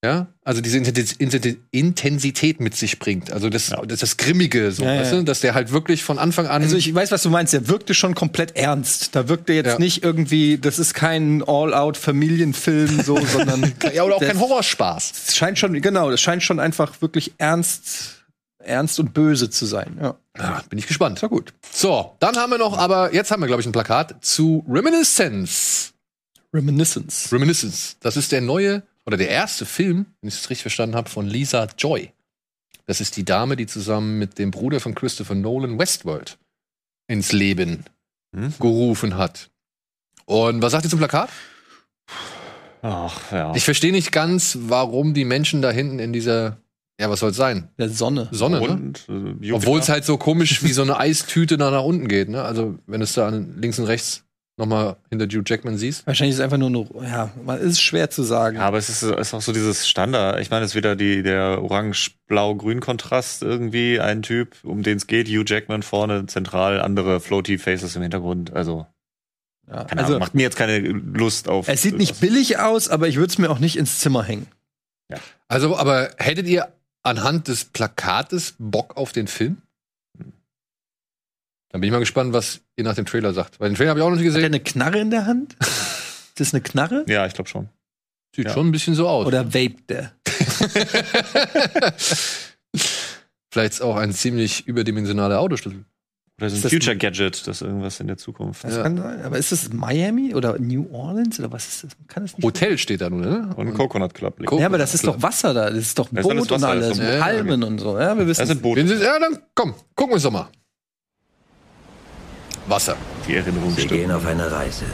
Ja, 0.03 0.27
also 0.43 0.61
diese 0.61 0.79
Intensi- 0.79 1.15
Intensi- 1.19 1.57
Intensität 1.69 2.59
mit 2.59 2.75
sich 2.75 2.97
bringt. 2.97 3.31
Also 3.31 3.49
das, 3.51 3.69
Ja. 3.69 3.83
das, 3.85 3.99
das 3.99 4.17
Grimmige, 4.17 4.71
so, 4.71 4.83
Ja, 4.83 4.99
weißt 4.99 5.13
du? 5.13 5.23
dass 5.23 5.41
der 5.41 5.53
halt 5.53 5.71
wirklich 5.71 6.03
von 6.03 6.17
Anfang 6.17 6.47
an. 6.47 6.63
Also 6.63 6.75
ich 6.75 6.91
weiß, 6.93 7.11
was 7.11 7.21
du 7.21 7.29
meinst. 7.29 7.53
Der 7.53 7.67
wirkte 7.67 7.93
schon 7.93 8.15
komplett 8.15 8.55
ernst. 8.55 9.15
Da 9.15 9.27
wirkte 9.29 9.53
jetzt 9.53 9.77
nicht 9.77 10.03
irgendwie, 10.03 10.57
das 10.57 10.79
ist 10.79 10.95
kein 10.95 11.43
All-out-Familienfilm, 11.45 13.01
so, 13.03 13.15
sondern 13.25 13.73
ja, 13.93 14.03
oder 14.03 14.15
auch 14.15 14.21
kein 14.21 14.39
Horrorspaß. 14.39 15.11
Es 15.27 15.35
scheint 15.35 15.59
schon, 15.59 15.79
genau, 15.81 16.09
das 16.09 16.19
scheint 16.19 16.41
schon 16.41 16.59
einfach 16.59 17.01
wirklich 17.01 17.33
ernst 17.37 18.17
ernst 18.63 18.99
und 18.99 19.13
böse 19.15 19.49
zu 19.49 19.65
sein. 19.65 19.97
Ja. 19.99 20.15
Ja, 20.37 20.63
bin 20.69 20.77
ich 20.77 20.85
gespannt. 20.87 21.19
Ja, 21.21 21.27
gut. 21.27 21.51
So, 21.71 22.15
dann 22.19 22.35
haben 22.37 22.51
wir 22.51 22.59
noch, 22.59 22.77
aber 22.77 23.11
jetzt 23.13 23.31
haben 23.31 23.41
wir, 23.41 23.47
glaube 23.47 23.61
ich, 23.61 23.67
ein 23.67 23.71
Plakat 23.71 24.15
zu 24.23 24.63
Reminiscence. 24.69 25.93
Reminiscence. 26.53 27.31
Reminiscence. 27.31 27.97
Das 28.01 28.17
ist 28.17 28.31
der 28.31 28.41
neue 28.41 28.83
oder 29.05 29.17
der 29.17 29.29
erste 29.29 29.65
Film, 29.65 30.05
wenn 30.21 30.27
ich 30.29 30.35
es 30.35 30.49
richtig 30.49 30.61
verstanden 30.63 30.95
habe, 30.95 31.09
von 31.09 31.27
Lisa 31.27 31.67
Joy. 31.77 32.11
Das 32.85 33.01
ist 33.01 33.15
die 33.17 33.25
Dame, 33.25 33.55
die 33.55 33.67
zusammen 33.67 34.19
mit 34.19 34.37
dem 34.39 34.51
Bruder 34.51 34.79
von 34.79 34.95
Christopher 34.95 35.35
Nolan 35.35 35.79
Westworld 35.79 36.37
ins 37.07 37.31
Leben 37.31 37.85
Mhm. 38.33 38.53
gerufen 38.59 39.17
hat. 39.17 39.49
Und 40.25 40.61
was 40.61 40.71
sagt 40.71 40.85
ihr 40.85 40.89
zum 40.89 40.99
Plakat? 40.99 41.29
Ach, 42.81 43.31
ja. 43.31 43.53
Ich 43.55 43.65
verstehe 43.65 43.91
nicht 43.91 44.11
ganz, 44.11 44.57
warum 44.61 45.13
die 45.13 45.25
Menschen 45.25 45.61
da 45.61 45.69
hinten 45.69 45.99
in 45.99 46.13
dieser, 46.13 46.57
ja, 46.99 47.09
was 47.09 47.19
soll 47.19 47.31
es 47.31 47.37
sein? 47.37 47.69
Der 47.77 47.89
Sonne. 47.89 48.29
Sonne, 48.31 48.59
ne? 48.61 48.69
Und, 48.69 49.07
äh. 49.41 49.51
Obwohl 49.51 49.79
es 49.79 49.89
halt 49.89 50.03
so 50.05 50.17
komisch 50.17 50.63
wie 50.63 50.71
so 50.71 50.81
eine 50.81 50.97
Eistüte 50.97 51.57
nach, 51.57 51.71
nach 51.71 51.83
unten 51.83 52.07
geht, 52.07 52.29
ne? 52.29 52.41
Also, 52.43 52.79
wenn 52.87 53.01
es 53.01 53.13
da 53.13 53.27
an, 53.27 53.57
links 53.61 53.77
und 53.77 53.85
rechts 53.85 54.23
nochmal 54.57 54.97
hinter 55.09 55.25
Hugh 55.25 55.43
Jackman 55.45 55.77
siehst. 55.77 56.05
Wahrscheinlich 56.05 56.33
ist 56.33 56.39
es 56.39 56.43
einfach 56.43 56.57
nur 56.57 56.69
eine, 56.69 57.09
ja, 57.09 57.31
man 57.43 57.59
ist 57.59 57.81
schwer 57.81 58.09
zu 58.09 58.23
sagen. 58.23 58.57
Ja, 58.57 58.63
aber 58.63 58.77
es 58.77 58.89
ist, 58.89 59.01
ist 59.03 59.33
auch 59.33 59.41
so 59.41 59.53
dieses 59.53 59.87
Standard. 59.87 60.39
Ich 60.39 60.49
meine, 60.49 60.65
es 60.65 60.71
ist 60.71 60.75
wieder 60.75 60.95
die, 60.95 61.23
der 61.23 61.61
orange-blau-grün-Kontrast 61.61 63.43
irgendwie. 63.43 63.99
Ein 63.99 64.21
Typ, 64.21 64.55
um 64.63 64.83
den 64.83 64.97
es 64.97 65.07
geht. 65.07 65.27
Hugh 65.27 65.43
Jackman 65.45 65.83
vorne, 65.83 66.25
zentral, 66.27 66.81
andere 66.81 67.19
floaty 67.19 67.57
Faces 67.57 67.95
im 67.95 68.01
Hintergrund. 68.01 68.53
Also, 68.53 68.85
Ja, 69.67 69.83
keine 69.85 70.01
also, 70.01 70.13
Ahnung, 70.13 70.19
macht 70.19 70.35
mir 70.35 70.43
jetzt 70.43 70.57
keine 70.57 70.79
Lust 70.79 71.47
auf. 71.49 71.67
es 71.67 71.81
sieht 71.81 71.97
nicht 71.97 72.19
billig 72.19 72.59
aus, 72.59 72.89
aber 72.89 73.07
ich 73.07 73.15
würde 73.15 73.31
es 73.31 73.37
mir 73.37 73.49
auch 73.49 73.59
nicht 73.59 73.77
ins 73.77 73.99
Zimmer 73.99 74.23
hängen. 74.23 74.47
Also, 75.47 75.75
aber 75.75 76.11
hättet 76.17 76.47
ihr 76.47 76.69
anhand 77.03 77.47
des 77.49 77.65
Plakates 77.65 78.55
Bock 78.59 78.95
auf 78.95 79.11
den 79.11 79.27
Film? 79.27 79.61
Dann 81.71 81.79
bin 81.81 81.87
ich 81.87 81.91
mal 81.91 81.99
gespannt, 81.99 82.33
was 82.33 82.61
ihr 82.75 82.83
nach 82.83 82.95
dem 82.95 83.05
Trailer 83.05 83.33
sagt. 83.33 83.59
Weil 83.59 83.69
den 83.69 83.75
Trailer 83.75 83.91
habe 83.91 83.99
ich 83.99 84.05
auch 84.05 84.09
noch 84.09 84.17
nicht 84.17 84.25
Hat 84.27 84.33
er 84.35 84.49
gesehen. 84.49 84.53
eine 84.53 84.59
Knarre 84.63 84.99
in 84.99 85.09
der 85.11 85.25
Hand? 85.25 85.55
Ist 85.61 86.39
das 86.39 86.53
eine 86.53 86.61
Knarre? 86.61 87.05
Ja, 87.07 87.25
ich 87.25 87.33
glaube 87.33 87.49
schon. 87.49 87.69
Sieht 88.35 88.45
Ja. 88.45 88.53
schon 88.53 88.67
ein 88.67 88.71
bisschen 88.71 88.95
so 88.95 89.07
aus. 89.07 89.25
Oder 89.27 89.53
vaped 89.53 89.89
der? 89.89 90.11
Vielleicht 93.53 93.73
ist 93.73 93.81
auch 93.81 93.97
ein 93.97 94.13
ziemlich 94.13 94.65
überdimensionaler 94.67 95.39
Autoschlüssel. 95.39 95.83
Oder 96.39 96.49
so 96.49 96.53
ein 96.53 96.57
Ist 96.57 96.63
das 96.65 96.71
Future 96.71 96.95
Gadget, 96.97 97.45
das 97.47 97.61
irgendwas 97.61 97.99
in 97.99 98.07
der 98.07 98.17
Zukunft. 98.17 98.63
Das 98.63 98.77
Ja. 98.77 98.83
kann 98.83 98.97
sein. 98.97 99.21
Aber 99.23 99.37
ist 99.37 99.51
das 99.51 99.71
Miami 99.73 100.33
oder 100.33 100.57
New 100.57 100.87
Orleans 100.93 101.37
oder 101.39 101.51
was 101.51 101.67
ist 101.67 101.83
das? 101.83 101.91
Man 101.99 102.07
kann 102.07 102.23
es 102.23 102.35
nicht. 102.37 102.43
Hotel 102.43 102.77
steht 102.77 103.01
da 103.01 103.09
nur, 103.09 103.19
ne? 103.21 103.53
Und 103.57 103.67
ein 103.67 103.73
Coconut 103.73 104.13
Club. 104.13 104.43
Co- 104.45 104.57
Ja, 104.59 104.65
aber 104.67 104.77
das 104.77 104.93
ist 104.93 105.05
doch 105.05 105.21
Wasser 105.21 105.53
da. 105.53 105.69
Das 105.69 105.77
ist 105.79 105.99
doch 105.99 106.07
Das 106.11 106.25
ist 106.25 106.31
alles 106.31 106.47
Boot 106.47 106.57
und 106.57 106.63
alles. 106.63 106.87
das 106.89 106.99
und 106.99 107.05
doch- 107.05 107.13
Ja, 107.13 107.19
Palmen 107.19 107.63
und 107.63 107.79
so. 107.79 107.99
Ja, 107.99 108.17
wir 108.17 108.25
wissen. 108.25 108.39
Das 108.39 108.47
sind 108.49 108.61
Boote. 108.61 108.81
Ja, 108.81 109.19
dann 109.19 109.37
komm, 109.53 109.73
gucken 109.95 110.11
wir 110.11 110.13
uns 110.15 110.23
doch 110.23 110.31
mal. 110.31 110.47
Wasser. 112.67 112.95
Die 113.27 113.35
Erinnerung 113.35 113.71
Sie 113.71 113.81
stimmt. 113.81 113.91
gehen 114.01 114.11
auf 114.11 114.25
eine 114.25 114.51
Reise. 114.51 114.85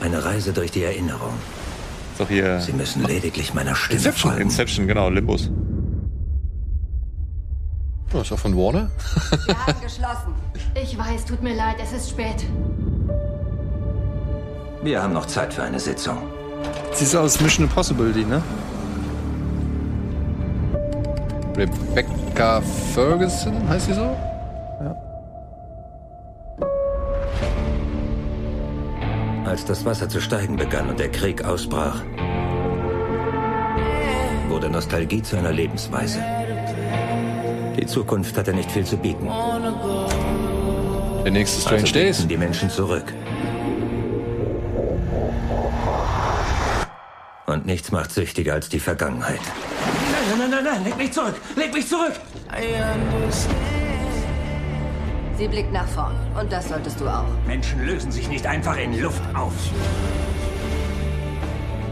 Eine 0.00 0.24
Reise 0.24 0.52
durch 0.52 0.70
die 0.70 0.82
Erinnerung. 0.84 1.32
Ist 2.12 2.20
doch 2.20 2.28
hier 2.28 2.60
Sie 2.60 2.72
müssen 2.72 3.04
lediglich 3.04 3.54
meiner 3.54 3.74
Stimme 3.74 3.98
Inception. 3.98 4.30
folgen. 4.32 4.44
Inception, 4.48 4.86
genau, 4.86 5.08
Limbus. 5.10 5.50
Oh, 8.14 8.20
ist 8.20 8.32
auch 8.32 8.38
von 8.38 8.56
Warner. 8.56 8.90
Ja, 9.46 9.72
geschlossen. 9.80 10.34
Ich 10.74 10.96
weiß, 10.98 11.24
tut 11.26 11.42
mir 11.42 11.54
leid, 11.54 11.76
es 11.82 11.92
ist 11.92 12.10
spät. 12.10 12.44
Wir 14.82 15.02
haben 15.02 15.12
noch 15.12 15.26
Zeit 15.26 15.52
für 15.54 15.62
eine 15.62 15.78
Sitzung. 15.78 16.18
Sie 16.92 17.04
ist 17.04 17.14
aus 17.14 17.40
Mission 17.40 17.66
Impossible, 17.66 18.12
die, 18.12 18.24
ne? 18.24 18.42
Rebecca 21.56 22.60
Ferguson, 22.94 23.68
heißt 23.68 23.86
sie 23.86 23.94
so? 23.94 24.16
Als 29.50 29.64
das 29.64 29.84
Wasser 29.84 30.08
zu 30.08 30.20
steigen 30.20 30.54
begann 30.54 30.88
und 30.88 31.00
der 31.00 31.10
Krieg 31.10 31.44
ausbrach, 31.44 32.04
wurde 34.46 34.70
Nostalgie 34.70 35.22
zu 35.22 35.36
einer 35.36 35.50
Lebensweise. 35.50 36.22
Die 37.76 37.84
Zukunft 37.84 38.38
hatte 38.38 38.54
nicht 38.54 38.70
viel 38.70 38.84
zu 38.84 38.96
bieten. 38.96 39.28
Der 41.24 41.32
nächste 41.32 41.62
Strange 41.62 41.82
Also 41.82 41.92
Days. 41.94 42.28
die 42.28 42.36
Menschen 42.36 42.70
zurück. 42.70 43.12
Und 47.46 47.66
nichts 47.66 47.90
macht 47.90 48.12
süchtiger 48.12 48.52
als 48.52 48.68
die 48.68 48.78
Vergangenheit. 48.78 49.40
Nein, 49.42 50.38
nein, 50.38 50.50
nein, 50.50 50.64
nein, 50.64 50.84
leg 50.84 50.96
mich 50.96 51.12
zurück! 51.12 51.34
Leg 51.56 51.74
mich 51.74 51.88
zurück! 51.88 52.12
Sie 55.40 55.48
blickt 55.48 55.72
nach 55.72 55.88
vorn. 55.88 56.14
Und 56.38 56.52
das 56.52 56.68
solltest 56.68 57.00
du 57.00 57.08
auch. 57.08 57.24
Menschen 57.46 57.86
lösen 57.86 58.12
sich 58.12 58.28
nicht 58.28 58.46
einfach 58.46 58.76
in 58.76 59.00
Luft 59.00 59.22
auf. 59.34 59.54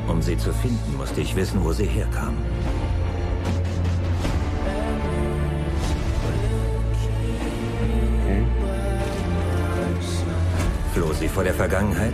Um 0.07 0.21
sie 0.21 0.37
zu 0.37 0.53
finden, 0.53 0.99
musste 0.99 1.23
ich 1.23 1.35
wissen, 1.35 1.65
wo 1.65 1.73
sie 1.73 1.87
herkam. 1.87 2.37
Floh 10.93 11.13
sie 11.15 11.29
vor 11.29 11.43
der 11.43 11.55
Vergangenheit? 11.55 12.13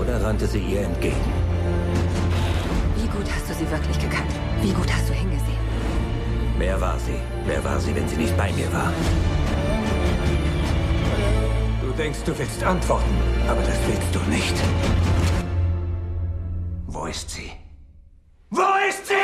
Oder 0.00 0.22
rannte 0.22 0.46
sie 0.46 0.60
ihr 0.60 0.82
entgegen? 0.82 1.16
Wie 2.94 3.08
gut 3.08 3.26
hast 3.34 3.50
du 3.50 3.54
sie 3.54 3.68
wirklich 3.68 3.98
gekannt? 3.98 4.30
Wie 4.62 4.70
gut 4.70 4.86
hast 4.92 5.08
du 5.08 5.14
hingesehen? 5.14 5.25
Wer 6.58 6.80
war 6.80 6.98
sie? 6.98 7.20
Wer 7.44 7.62
war 7.62 7.78
sie, 7.78 7.94
wenn 7.94 8.08
sie 8.08 8.16
nicht 8.16 8.34
bei 8.36 8.50
mir 8.52 8.72
war? 8.72 8.90
Du 11.82 11.92
denkst, 11.92 12.20
du 12.24 12.38
willst 12.38 12.64
antworten, 12.64 13.14
aber 13.46 13.60
das 13.60 13.78
willst 13.86 14.14
du 14.14 14.20
nicht. 14.30 14.54
Wo 16.86 17.04
ist 17.04 17.28
sie? 17.28 17.52
Wo 18.48 18.62
ist 18.88 19.06
sie? 19.06 19.14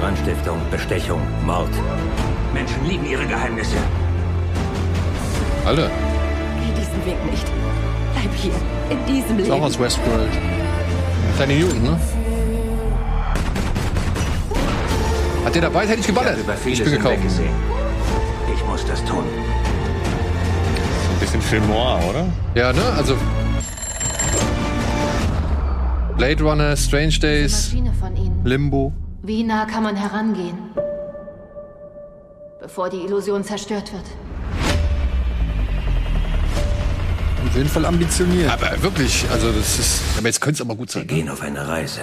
Brandstiftung, 0.00 0.58
Bestechung, 0.72 1.20
Mord. 1.46 1.70
Menschen 2.52 2.84
lieben 2.84 3.06
ihre 3.06 3.26
Geheimnisse. 3.26 3.76
Alter. 5.64 6.11
Diesen 7.04 7.06
Weg 7.06 7.30
nicht. 7.30 7.46
Bleib 8.14 8.34
hier, 8.34 8.52
in 8.90 9.06
diesem 9.06 9.38
Ist 9.38 9.50
auch 9.50 9.54
Leben. 9.54 9.64
aus 9.66 9.78
Westworld. 9.78 10.30
Kleine 11.36 11.54
Newton, 11.54 11.82
ne? 11.82 12.00
Hat 15.44 15.54
der 15.54 15.62
dabei, 15.62 15.86
hätte 15.86 16.00
ich 16.00 16.06
geballert. 16.06 16.38
Ich 16.38 16.60
vieles 16.60 16.84
bin 16.84 16.92
gekauft. 16.92 17.16
Ich 18.54 18.64
muss 18.66 18.84
das 18.86 19.04
tun. 19.04 19.24
So 19.24 21.12
ein 21.14 21.20
bisschen 21.20 21.42
Film 21.42 21.66
noir, 21.68 22.00
oder? 22.08 22.26
Ja, 22.54 22.72
ne? 22.72 22.82
Also. 22.96 23.16
Blade 26.16 26.44
Runner, 26.44 26.76
Strange 26.76 27.18
Days. 27.20 27.72
Maschine 27.72 27.92
von 27.94 28.16
ihnen. 28.16 28.44
Limbo. 28.44 28.92
Wie 29.22 29.42
nah 29.42 29.64
kann 29.64 29.82
man 29.82 29.96
herangehen? 29.96 30.58
Bevor 32.60 32.88
die 32.90 32.98
Illusion 32.98 33.42
zerstört 33.42 33.92
wird. 33.92 34.04
Auf 37.46 37.56
jeden 37.56 37.68
Fall 37.68 37.84
ambitioniert. 37.84 38.50
Aber 38.50 38.82
wirklich, 38.82 39.26
also 39.30 39.52
das 39.52 39.78
ist. 39.78 40.00
Aber 40.16 40.26
jetzt 40.26 40.40
könnte 40.40 40.54
es 40.54 40.60
aber 40.62 40.74
gut 40.76 40.90
Sie 40.90 41.00
sein. 41.00 41.06
gehen 41.06 41.28
auf 41.28 41.42
eine 41.42 41.66
Reise. 41.68 42.00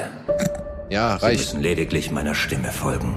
Ja, 0.90 1.18
Sie 1.18 1.26
reicht. 1.26 1.40
müssen 1.40 1.62
lediglich 1.62 2.12
meiner 2.12 2.36
Stimme 2.36 2.72
folgen. 2.72 3.16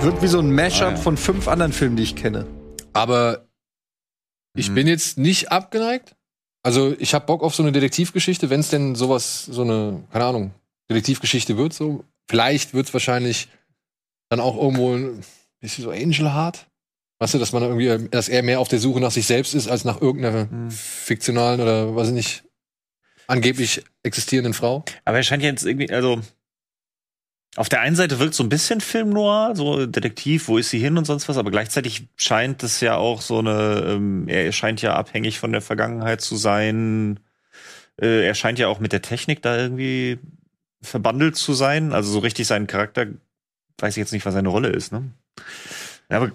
Wird 0.00 0.20
wie 0.20 0.26
so 0.26 0.38
ein 0.38 0.52
Mashup 0.54 0.88
Ah, 0.88 0.90
ja. 0.90 0.96
von 0.96 1.16
fünf 1.16 1.48
anderen 1.48 1.72
Filmen, 1.72 1.96
die 1.96 2.02
ich 2.02 2.14
kenne. 2.14 2.46
Aber 2.92 3.46
ich 4.54 4.70
Mhm. 4.70 4.74
bin 4.74 4.86
jetzt 4.86 5.16
nicht 5.18 5.50
abgeneigt. 5.50 6.14
Also 6.62 6.94
ich 6.98 7.14
habe 7.14 7.26
Bock 7.26 7.42
auf 7.42 7.54
so 7.54 7.62
eine 7.62 7.72
Detektivgeschichte, 7.72 8.50
wenn 8.50 8.60
es 8.60 8.68
denn 8.68 8.94
sowas, 8.94 9.44
so 9.46 9.62
eine, 9.62 10.04
keine 10.12 10.24
Ahnung, 10.26 10.54
Detektivgeschichte 10.90 11.56
wird. 11.56 11.72
So 11.72 12.04
vielleicht 12.28 12.74
wird 12.74 12.86
es 12.88 12.92
wahrscheinlich 12.92 13.48
dann 14.30 14.40
auch 14.40 14.56
irgendwo 14.56 14.94
ein 14.94 15.22
bisschen 15.64 15.84
so 15.84 15.90
Angel 15.90 16.32
Heart. 16.32 16.66
Weißt 17.18 17.34
du, 17.34 17.38
dass 17.38 17.52
man 17.52 17.62
irgendwie, 17.62 18.08
dass 18.08 18.28
er 18.28 18.42
mehr 18.42 18.60
auf 18.60 18.68
der 18.68 18.78
Suche 18.80 19.00
nach 19.00 19.10
sich 19.10 19.26
selbst 19.26 19.54
ist 19.54 19.68
als 19.68 19.84
nach 19.84 20.00
irgendeiner 20.00 20.46
Mhm. 20.46 20.70
fiktionalen 20.70 21.60
oder 21.60 21.94
weiß 21.94 22.08
ich 22.08 22.14
nicht 22.14 22.44
angeblich 23.26 23.82
existierenden 24.02 24.52
Frau. 24.54 24.84
Aber 25.04 25.16
er 25.16 25.22
scheint 25.22 25.42
jetzt 25.42 25.64
irgendwie, 25.64 25.90
also 25.90 26.20
auf 27.56 27.68
der 27.68 27.80
einen 27.80 27.94
Seite 27.94 28.18
wirkt 28.18 28.34
so 28.34 28.42
ein 28.42 28.48
bisschen 28.48 28.80
Film 28.80 29.10
noir, 29.10 29.52
so 29.54 29.86
Detektiv, 29.86 30.48
wo 30.48 30.58
ist 30.58 30.70
sie 30.70 30.80
hin 30.80 30.98
und 30.98 31.04
sonst 31.04 31.28
was, 31.28 31.38
aber 31.38 31.52
gleichzeitig 31.52 32.08
scheint 32.16 32.62
es 32.64 32.80
ja 32.80 32.96
auch 32.96 33.20
so 33.22 33.38
eine, 33.38 33.84
ähm, 33.86 34.28
er 34.28 34.50
scheint 34.52 34.82
ja 34.82 34.94
abhängig 34.94 35.38
von 35.38 35.52
der 35.52 35.60
Vergangenheit 35.62 36.20
zu 36.20 36.36
sein. 36.36 37.20
Äh, 38.00 38.26
er 38.26 38.34
scheint 38.34 38.58
ja 38.58 38.66
auch 38.66 38.80
mit 38.80 38.92
der 38.92 39.02
Technik 39.02 39.40
da 39.40 39.56
irgendwie 39.56 40.18
verbandelt 40.82 41.36
zu 41.36 41.54
sein. 41.54 41.92
Also 41.92 42.10
so 42.10 42.18
richtig 42.18 42.48
seinen 42.48 42.66
Charakter, 42.66 43.06
weiß 43.78 43.96
ich 43.96 44.00
jetzt 44.00 44.12
nicht, 44.12 44.26
was 44.26 44.34
seine 44.34 44.48
Rolle 44.48 44.68
ist, 44.70 44.90
ne? 44.90 45.12
Aber 46.08 46.30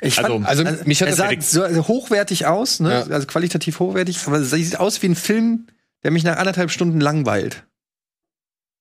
Ich 0.00 0.18
Also- 0.18 0.34
fand, 0.34 0.46
also 0.46 0.64
mich 0.84 1.00
hat 1.00 1.08
er 1.08 1.14
sah 1.16 1.24
direkt- 1.24 1.42
so 1.44 1.62
also 1.62 1.88
hochwertig 1.88 2.46
aus, 2.46 2.80
ne? 2.80 2.90
Ja. 2.90 3.14
also 3.14 3.26
qualitativ 3.26 3.80
hochwertig, 3.80 4.18
aber 4.26 4.38
es 4.38 4.50
sieht 4.50 4.78
aus 4.78 5.00
wie 5.02 5.08
ein 5.08 5.16
Film, 5.16 5.66
der 6.02 6.10
mich 6.10 6.24
nach 6.24 6.36
anderthalb 6.36 6.70
Stunden 6.70 7.00
langweilt. 7.00 7.64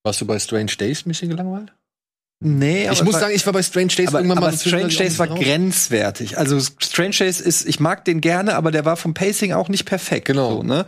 Warst 0.04 0.20
du 0.22 0.26
bei 0.28 0.38
Strange 0.40 0.74
Days 0.78 1.06
ein 1.06 1.10
bisschen 1.10 1.30
gelangweilt? 1.30 1.74
Nee, 2.44 2.90
ich 2.92 3.04
muss 3.04 3.20
sagen, 3.20 3.34
ich 3.34 3.46
war 3.46 3.54
bei 3.54 3.64
Strange 3.64 3.88
Days 3.88 4.10
aber, 4.10 4.20
irgendwann 4.20 4.38
aber 4.40 4.52
mal 4.52 4.58
Strange 4.58 4.88
Days 4.90 5.18
war 5.18 5.28
raus. 5.30 5.40
grenzwertig. 5.40 6.38
Also 6.38 6.60
Strange 6.60 7.16
Days 7.18 7.40
ist, 7.40 7.68
ich 7.68 7.80
mag 7.80 8.04
den 8.06 8.22
gerne, 8.22 8.56
aber 8.56 8.72
der 8.72 8.86
war 8.86 8.98
vom 8.98 9.14
Pacing 9.14 9.54
auch 9.54 9.70
nicht 9.70 9.86
perfekt. 9.86 10.26
Genau. 10.26 10.58
So, 10.58 10.64
ne? 10.64 10.86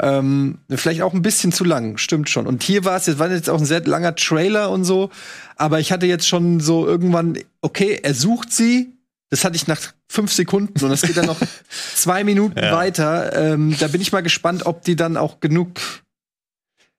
ähm, 0.00 0.58
vielleicht 0.70 1.02
auch 1.02 1.12
ein 1.12 1.22
bisschen 1.22 1.52
zu 1.52 1.64
lang, 1.64 1.98
stimmt 1.98 2.30
schon. 2.30 2.46
Und 2.46 2.62
hier 2.62 2.84
war 2.84 2.96
es, 2.96 3.06
jetzt 3.06 3.18
war 3.18 3.30
jetzt 3.30 3.50
auch 3.50 3.58
ein 3.58 3.66
sehr 3.66 3.80
langer 3.84 4.14
Trailer 4.14 4.70
und 4.70 4.84
so, 4.84 5.10
aber 5.56 5.80
ich 5.80 5.92
hatte 5.92 6.06
jetzt 6.06 6.26
schon 6.28 6.60
so 6.60 6.86
irgendwann, 6.86 7.38
okay, 7.60 7.98
er 8.02 8.14
sucht 8.14 8.52
sie. 8.52 8.90
Das 9.30 9.44
hatte 9.44 9.56
ich 9.56 9.66
nach 9.66 9.80
fünf 10.08 10.32
Sekunden 10.32 10.84
und 10.84 10.92
es 10.92 11.02
geht 11.02 11.16
dann 11.16 11.26
noch 11.26 11.38
zwei 11.96 12.22
Minuten 12.22 12.56
Ja. 12.58 12.72
weiter. 12.76 13.34
Ähm, 13.34 13.74
da 13.80 13.88
bin 13.88 14.00
ich 14.00 14.12
mal 14.12 14.22
gespannt, 14.22 14.64
ob 14.66 14.82
die 14.84 14.94
dann 14.94 15.16
auch 15.16 15.40
genug, 15.40 15.70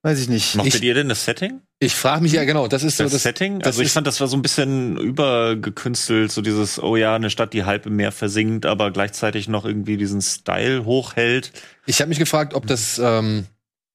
weiß 0.05 0.19
ich 0.21 0.29
nicht. 0.29 0.55
mochtet 0.55 0.75
Ich- 0.75 0.83
ihr 0.83 0.93
denn 0.93 1.09
das 1.09 1.25
Setting? 1.25 1.61
Ich 1.79 1.93
frage 1.93 2.21
mich 2.23 2.31
ja 2.31 2.45
genau, 2.45 2.67
das 2.69 2.83
ist 2.83 2.95
so 2.97 3.03
Das, 3.03 3.11
das 3.11 3.23
Setting? 3.23 3.59
das 3.59 3.67
Also 3.67 3.81
ich 3.81 3.91
fand, 3.91 4.07
das 4.07 4.21
war 4.21 4.27
so 4.29 4.37
ein 4.37 4.41
bisschen 4.41 4.95
übergekünstelt, 4.97 6.31
so 6.31 6.41
dieses, 6.41 6.81
oh 6.81 6.95
ja, 6.95 7.15
eine 7.15 7.29
Stadt, 7.29 7.53
die 7.53 7.65
halb 7.65 7.85
im 7.85 7.95
Meer 7.97 8.11
versinkt, 8.11 8.65
aber 8.65 8.91
gleichzeitig 8.91 9.47
noch 9.47 9.65
irgendwie 9.65 9.97
diesen 9.97 10.21
Style 10.21 10.85
hochhält. 10.85 11.51
Ich 11.85 11.99
habe 11.99 12.09
mich 12.09 12.19
gefragt, 12.19 12.53
ob 12.53 12.65
das 12.67 12.99
ähm, 13.03 13.45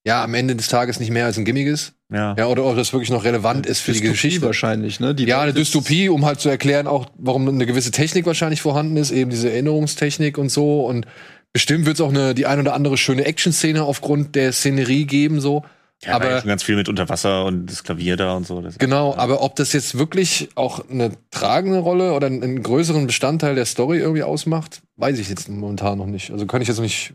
ja 0.07 0.23
am 0.23 0.35
Ende 0.35 0.57
des 0.57 0.69
Tages 0.69 1.01
nicht 1.01 1.11
mehr 1.11 1.25
als 1.27 1.39
ein 1.39 1.45
Gimmick 1.45 1.67
ist. 1.69 1.95
Ja. 2.13 2.35
Ja, 2.37 2.47
oder 2.47 2.65
ob 2.65 2.77
das 2.77 2.93
wirklich 2.93 3.11
noch 3.11 3.25
relevant 3.25 3.67
ist 3.67 3.81
für 3.81 3.93
die 3.93 4.01
Dystopie 4.01 4.13
Geschichte. 4.13 4.43
wahrscheinlich, 4.47 4.99
ne? 5.01 5.15
Die 5.15 5.25
Ja, 5.25 5.41
eine 5.43 5.53
Dystopie, 5.55 6.09
um 6.09 6.27
halt 6.27 6.41
zu 6.41 6.49
erklären, 6.49 6.87
auch 6.87 7.07
warum 7.17 7.49
eine 7.49 7.67
gewisse 7.67 7.93
Technik 7.93 8.27
wahrscheinlich 8.27 8.61
vorhanden 8.61 8.97
ist, 8.97 9.11
eben 9.13 9.31
diese 9.31 9.51
Erinnerungstechnik 9.51 10.37
und 10.37 10.49
so. 10.51 10.85
Und 10.85 11.07
bestimmt 11.53 11.87
wird 11.87 11.95
es 11.97 12.01
auch 12.01 12.11
eine, 12.11 12.35
die 12.35 12.47
ein 12.47 12.59
oder 12.61 12.75
andere 12.75 12.97
schöne 12.99 13.25
Action-Szene 13.25 13.85
aufgrund 13.85 14.35
der 14.35 14.53
Szenerie 14.53 15.07
geben, 15.07 15.41
so. 15.41 15.65
Ja, 16.03 16.15
aber 16.15 16.41
schon 16.41 16.49
ganz 16.49 16.63
viel 16.63 16.77
mit 16.77 16.89
Unterwasser 16.89 17.45
und 17.45 17.67
das 17.67 17.85
Klavier 17.85 18.17
da 18.17 18.35
und 18.35 18.47
so. 18.47 18.63
Das 18.63 18.79
genau, 18.79 19.15
aber 19.17 19.43
ob 19.43 19.55
das 19.57 19.73
jetzt 19.75 19.99
wirklich 19.99 20.49
auch 20.55 20.89
eine 20.89 21.13
tragende 21.31 21.79
Rolle 21.79 22.15
oder 22.15 22.27
einen, 22.27 22.63
größeren 22.63 23.07
Bestandteil 23.07 23.55
der 23.55 23.67
Story 23.67 23.99
irgendwie 23.99 24.23
ausmacht, 24.23 24.81
weiß 24.97 25.19
ich 25.19 25.29
jetzt 25.29 25.49
momentan 25.49 25.99
noch 25.99 26.07
nicht. 26.07 26.31
Also 26.31 26.47
kann 26.47 26.63
ich 26.63 26.69
jetzt 26.69 26.79
noch 26.79 26.85
nicht 26.85 27.13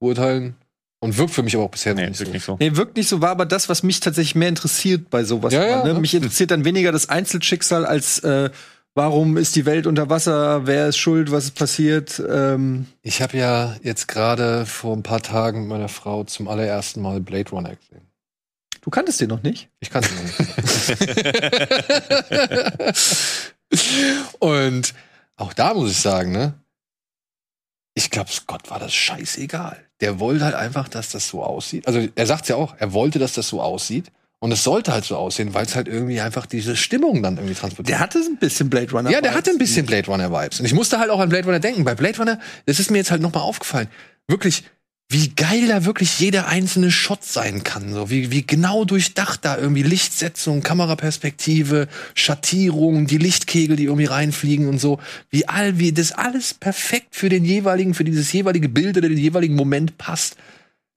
urteilen. 0.00 0.54
Und 0.98 1.18
wirkt 1.18 1.32
für 1.32 1.42
mich 1.42 1.54
aber 1.54 1.64
auch 1.64 1.70
bisher 1.70 1.94
noch 1.94 2.00
Nee, 2.00 2.08
nicht 2.08 2.18
so. 2.18 2.52
so. 2.52 2.56
Nee, 2.58 2.74
wirkt 2.76 2.96
nicht 2.96 3.08
so, 3.08 3.20
war 3.20 3.30
aber 3.30 3.46
das, 3.46 3.68
was 3.68 3.82
mich 3.82 4.00
tatsächlich 4.00 4.34
mehr 4.34 4.48
interessiert 4.48 5.08
bei 5.10 5.24
sowas. 5.24 5.52
Ja, 5.52 5.64
ja, 5.64 5.84
ne? 5.84 5.92
ja. 5.92 5.98
Mich 5.98 6.14
interessiert 6.14 6.50
dann 6.50 6.64
weniger 6.64 6.90
das 6.90 7.08
Einzelschicksal 7.08 7.84
als 7.86 8.18
äh, 8.20 8.50
warum 8.94 9.36
ist 9.36 9.56
die 9.56 9.66
Welt 9.66 9.86
unter 9.86 10.08
Wasser, 10.10 10.66
wer 10.66 10.88
ist 10.88 10.96
schuld, 10.96 11.30
was 11.30 11.44
ist 11.44 11.54
passiert. 11.54 12.22
Ähm, 12.28 12.86
Ich 13.02 13.20
habe 13.22 13.36
ja 13.36 13.76
jetzt 13.82 14.08
gerade 14.08 14.64
vor 14.66 14.96
ein 14.96 15.02
paar 15.02 15.22
Tagen 15.22 15.60
mit 15.60 15.68
meiner 15.68 15.88
Frau 15.88 16.24
zum 16.24 16.48
allerersten 16.48 17.02
Mal 17.02 17.20
Blade 17.20 17.50
Runner 17.50 17.74
gesehen. 17.76 18.05
Du 18.86 18.90
kanntest 18.90 19.20
den 19.20 19.28
noch 19.28 19.42
nicht? 19.42 19.68
Ich 19.80 19.90
kann 19.90 20.04
es 20.04 20.10
nicht. 20.10 20.38
Und 24.38 24.94
auch 25.36 25.52
da 25.52 25.74
muss 25.74 25.90
ich 25.90 25.98
sagen, 25.98 26.30
ne? 26.30 26.54
Ich 27.94 28.10
glaube, 28.10 28.30
Scott 28.30 28.70
war 28.70 28.78
das 28.78 28.94
scheißegal. 28.94 29.76
Der 30.00 30.20
wollte 30.20 30.44
halt 30.44 30.54
einfach, 30.54 30.88
dass 30.88 31.10
das 31.10 31.28
so 31.28 31.42
aussieht. 31.42 31.86
Also 31.86 32.06
er 32.14 32.26
sagt 32.26 32.48
ja 32.48 32.54
auch, 32.56 32.76
er 32.78 32.92
wollte, 32.92 33.18
dass 33.18 33.32
das 33.32 33.48
so 33.48 33.60
aussieht. 33.60 34.12
Und 34.38 34.52
es 34.52 34.62
sollte 34.62 34.92
halt 34.92 35.04
so 35.04 35.16
aussehen, 35.16 35.54
weil 35.54 35.64
es 35.64 35.74
halt 35.74 35.88
irgendwie 35.88 36.20
einfach 36.20 36.46
diese 36.46 36.76
Stimmung 36.76 37.22
dann 37.22 37.38
irgendwie 37.38 37.54
transportiert. 37.54 37.88
Der 37.88 37.98
hatte 37.98 38.18
ein 38.18 38.36
bisschen 38.36 38.70
Blade 38.70 38.92
Runner. 38.92 39.10
Ja, 39.10 39.20
der 39.20 39.34
hatte 39.34 39.50
ein 39.50 39.58
bisschen 39.58 39.86
Blade 39.86 40.06
Runner 40.06 40.30
Vibes. 40.30 40.60
Und 40.60 40.66
ich 40.66 40.74
musste 40.74 41.00
halt 41.00 41.10
auch 41.10 41.18
an 41.18 41.30
Blade 41.30 41.46
Runner 41.46 41.58
denken. 41.58 41.82
Bei 41.82 41.96
Blade 41.96 42.18
Runner, 42.18 42.38
das 42.66 42.78
ist 42.78 42.90
mir 42.90 42.98
jetzt 42.98 43.10
halt 43.10 43.22
nochmal 43.22 43.42
aufgefallen. 43.42 43.88
Wirklich, 44.28 44.64
wie 45.08 45.28
geil 45.28 45.68
da 45.68 45.84
wirklich 45.84 46.18
jeder 46.18 46.48
einzelne 46.48 46.90
Shot 46.90 47.22
sein 47.22 47.62
kann. 47.62 47.92
So 47.92 48.10
wie, 48.10 48.32
wie 48.32 48.44
genau 48.44 48.84
durchdacht 48.84 49.44
da 49.44 49.56
irgendwie 49.56 49.84
Lichtsetzung, 49.84 50.62
Kameraperspektive, 50.62 51.86
Schattierung, 52.14 53.06
die 53.06 53.18
Lichtkegel, 53.18 53.76
die 53.76 53.84
irgendwie 53.84 54.06
reinfliegen 54.06 54.68
und 54.68 54.80
so. 54.80 54.98
Wie 55.30 55.48
all, 55.48 55.78
wie 55.78 55.92
das 55.92 56.10
alles 56.10 56.54
perfekt 56.54 57.14
für 57.14 57.28
den 57.28 57.44
jeweiligen, 57.44 57.94
für 57.94 58.02
dieses 58.02 58.32
jeweilige 58.32 58.68
Bild 58.68 58.96
oder 58.96 59.08
den 59.08 59.18
jeweiligen 59.18 59.54
Moment 59.54 59.96
passt. 59.96 60.36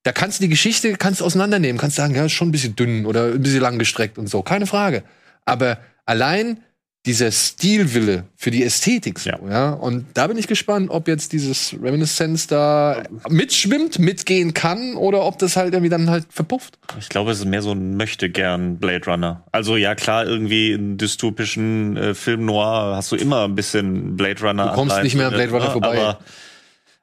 Da 0.04 0.12
kannst 0.12 0.40
du 0.40 0.44
die 0.44 0.50
Geschichte 0.50 0.94
kannst 0.94 1.22
du 1.22 1.26
auseinandernehmen, 1.26 1.80
kannst 1.80 1.98
sagen, 1.98 2.16
ja, 2.16 2.26
ist 2.26 2.32
schon 2.32 2.50
ein 2.50 2.54
bisschen 2.54 2.76
dünn 2.76 3.06
oder 3.06 3.34
ein 3.34 3.44
bisschen 3.44 3.62
langgestreckt 3.62 4.18
und 4.18 4.28
so, 4.28 4.42
keine 4.42 4.66
Frage. 4.66 5.04
Aber 5.46 5.78
allein 6.06 6.64
dieser 7.06 7.32
Stilwille 7.32 8.26
für 8.36 8.52
die 8.52 8.64
Ästhetik, 8.64 9.20
so, 9.20 9.30
ja. 9.50 9.72
Und 9.72 10.06
da 10.16 10.28
bin 10.28 10.38
ich 10.38 10.48
gespannt, 10.48 10.90
ob 10.90 11.08
jetzt 11.08 11.32
dieses 11.32 11.74
Reminiscence 11.82 12.48
da 12.48 13.04
mitschwimmt, 13.30 14.00
mitgehen 14.00 14.54
kann 14.54 14.96
oder 14.96 15.24
ob 15.24 15.40
das 15.40 15.56
halt 15.56 15.74
irgendwie 15.74 15.90
dann 15.90 16.10
halt 16.10 16.26
verpufft. 16.30 16.78
Ich 17.00 17.08
glaube, 17.08 17.32
es 17.32 17.40
ist 17.40 17.46
mehr 17.46 17.62
so 17.62 17.72
ein 17.72 17.96
möchte 17.96 18.30
gern 18.30 18.78
Blade 18.78 19.06
Runner. 19.06 19.46
Also 19.52 19.78
ja, 19.78 19.96
klar, 19.96 20.26
irgendwie 20.26 20.74
in 20.74 20.98
dystopischen 20.98 21.96
äh, 21.96 22.14
Film 22.14 22.46
noir 22.46 22.96
hast 22.98 23.12
du 23.14 23.16
immer 23.16 23.46
ein 23.46 23.56
bisschen 23.56 24.18
Blade 24.18 24.42
Runner. 24.42 24.68
Du 24.68 24.74
kommst 24.74 25.02
nicht 25.02 25.16
mehr 25.16 25.28
an 25.28 25.34
Blade 25.34 25.52
Runner 25.52 25.66
ne? 25.66 25.72
vorbei. 25.72 26.00
Aber 26.00 26.20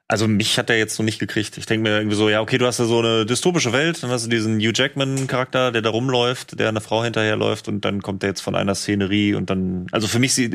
also 0.07 0.27
mich 0.27 0.57
hat 0.57 0.69
er 0.69 0.77
jetzt 0.77 0.95
so 0.95 1.03
nicht 1.03 1.19
gekriegt. 1.19 1.57
Ich 1.57 1.65
denke 1.65 1.83
mir 1.89 1.97
irgendwie 1.97 2.15
so, 2.15 2.29
ja, 2.29 2.41
okay, 2.41 2.57
du 2.57 2.65
hast 2.65 2.79
ja 2.79 2.85
so 2.85 2.99
eine 2.99 3.25
dystopische 3.25 3.73
Welt, 3.73 4.01
dann 4.03 4.09
hast 4.09 4.25
du 4.25 4.29
diesen 4.29 4.59
Hugh 4.59 4.71
Jackman-Charakter, 4.73 5.71
der 5.71 5.81
da 5.81 5.89
rumläuft, 5.89 6.59
der 6.59 6.69
einer 6.69 6.81
Frau 6.81 7.03
hinterherläuft 7.03 7.67
und 7.67 7.83
dann 7.85 8.01
kommt 8.01 8.23
er 8.23 8.29
jetzt 8.29 8.41
von 8.41 8.55
einer 8.55 8.75
Szenerie 8.75 9.33
und 9.35 9.49
dann, 9.49 9.87
also 9.91 10.07
für 10.07 10.19
mich, 10.19 10.33
sie- 10.33 10.49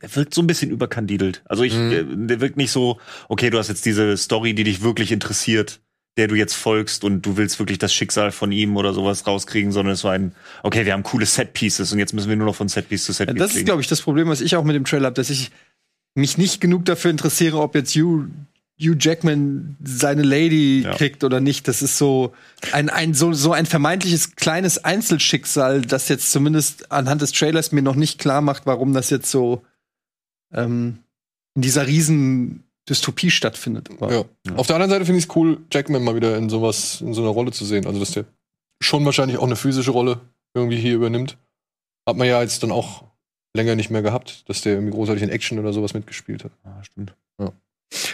er 0.00 0.16
wirkt 0.16 0.34
so 0.34 0.42
ein 0.42 0.46
bisschen 0.46 0.70
überkandidelt. 0.70 1.42
Also 1.46 1.62
ich, 1.62 1.74
Mhm. 1.74 2.26
der, 2.28 2.40
wirkt 2.40 2.56
nicht 2.58 2.70
so, 2.72 2.98
okay, 3.28 3.48
du 3.48 3.58
hast 3.58 3.68
jetzt 3.68 3.86
diese 3.86 4.16
Story, 4.18 4.54
die 4.54 4.64
dich 4.64 4.82
wirklich 4.82 5.12
interessiert, 5.12 5.80
der 6.18 6.28
du 6.28 6.34
jetzt 6.34 6.54
folgst 6.54 7.02
und 7.02 7.22
du 7.22 7.36
willst 7.36 7.58
wirklich 7.58 7.78
das 7.78 7.92
Schicksal 7.94 8.30
von 8.30 8.52
ihm 8.52 8.76
oder 8.76 8.92
sowas 8.92 9.26
rauskriegen, 9.26 9.72
sondern 9.72 9.94
es 9.94 10.04
war 10.04 10.12
ein, 10.12 10.32
okay, 10.62 10.84
wir 10.84 10.92
haben 10.92 11.02
coole 11.02 11.26
Setpieces 11.26 11.92
und 11.92 11.98
jetzt 11.98 12.12
müssen 12.12 12.28
wir 12.28 12.36
nur 12.36 12.46
noch 12.46 12.54
von 12.54 12.68
Setpiece 12.68 13.04
zu 13.04 13.12
Setpiece 13.12 13.38
Das 13.38 13.54
ist, 13.56 13.64
glaube 13.64 13.80
ich, 13.80 13.88
das 13.88 14.02
Problem, 14.02 14.28
was 14.28 14.40
ich 14.40 14.54
auch 14.56 14.64
mit 14.64 14.76
dem 14.76 14.84
Trailer 14.84 15.06
habe, 15.06 15.14
dass 15.16 15.30
ich 15.30 15.50
mich 16.14 16.38
nicht 16.38 16.60
genug 16.60 16.84
dafür 16.84 17.10
interessiere, 17.10 17.58
ob 17.60 17.74
jetzt 17.74 17.94
Hugh, 17.94 18.26
Hugh 18.80 18.96
Jackman 18.98 19.76
seine 19.84 20.22
Lady 20.22 20.82
Ja. 20.82 20.94
kriegt 20.94 21.24
oder 21.24 21.40
nicht. 21.40 21.66
Das 21.68 21.82
ist 21.82 21.98
so 21.98 22.32
ein, 22.72 22.88
ein 22.90 23.14
so, 23.14 23.32
so 23.32 23.52
ein 23.52 23.66
vermeintliches 23.66 24.36
kleines 24.36 24.84
Einzelschicksal, 24.84 25.82
das 25.82 26.08
jetzt 26.08 26.30
zumindest 26.30 26.90
anhand 26.92 27.22
des 27.22 27.32
Trailers 27.32 27.72
mir 27.72 27.82
noch 27.82 27.94
nicht 27.96 28.18
klar 28.18 28.40
macht, 28.40 28.66
warum 28.66 28.92
das 28.92 29.10
jetzt 29.10 29.30
so 29.30 29.62
ähm, 30.52 30.98
in 31.56 31.62
dieser 31.62 31.86
riesen 31.86 32.64
Dystopie 32.88 33.30
stattfindet. 33.30 33.90
Aber 33.90 34.12
Ja. 34.12 34.54
Auf 34.56 34.66
der 34.66 34.76
anderen 34.76 34.90
Seite 34.90 35.04
finde 35.06 35.18
ich 35.18 35.24
es 35.26 35.36
cool, 35.36 35.60
Jackman 35.72 36.04
mal 36.04 36.14
wieder 36.16 36.36
in 36.36 36.48
sowas, 36.50 37.00
in 37.00 37.14
so 37.14 37.22
einer 37.22 37.30
Rolle 37.30 37.50
zu 37.50 37.64
sehen. 37.64 37.86
Also, 37.86 37.98
dass 37.98 38.10
der 38.12 38.24
schon 38.82 39.04
wahrscheinlich 39.04 39.38
auch 39.38 39.44
eine 39.46 39.56
physische 39.56 39.90
Rolle 39.90 40.20
irgendwie 40.52 40.76
hier 40.76 40.94
übernimmt. 40.94 41.38
Hat 42.06 42.16
man 42.16 42.28
ja 42.28 42.42
jetzt 42.42 42.62
dann 42.62 42.70
auch 42.72 43.04
länger 43.54 43.76
nicht 43.76 43.90
mehr 43.90 44.02
gehabt, 44.02 44.48
dass 44.48 44.60
der 44.60 44.74
irgendwie 44.74 44.92
großartig 44.92 45.22
in 45.22 45.30
Action 45.30 45.58
oder 45.58 45.72
sowas 45.72 45.94
mitgespielt 45.94 46.44
hat. 46.44 46.52
Ja, 46.64 46.82
stimmt. 46.84 47.14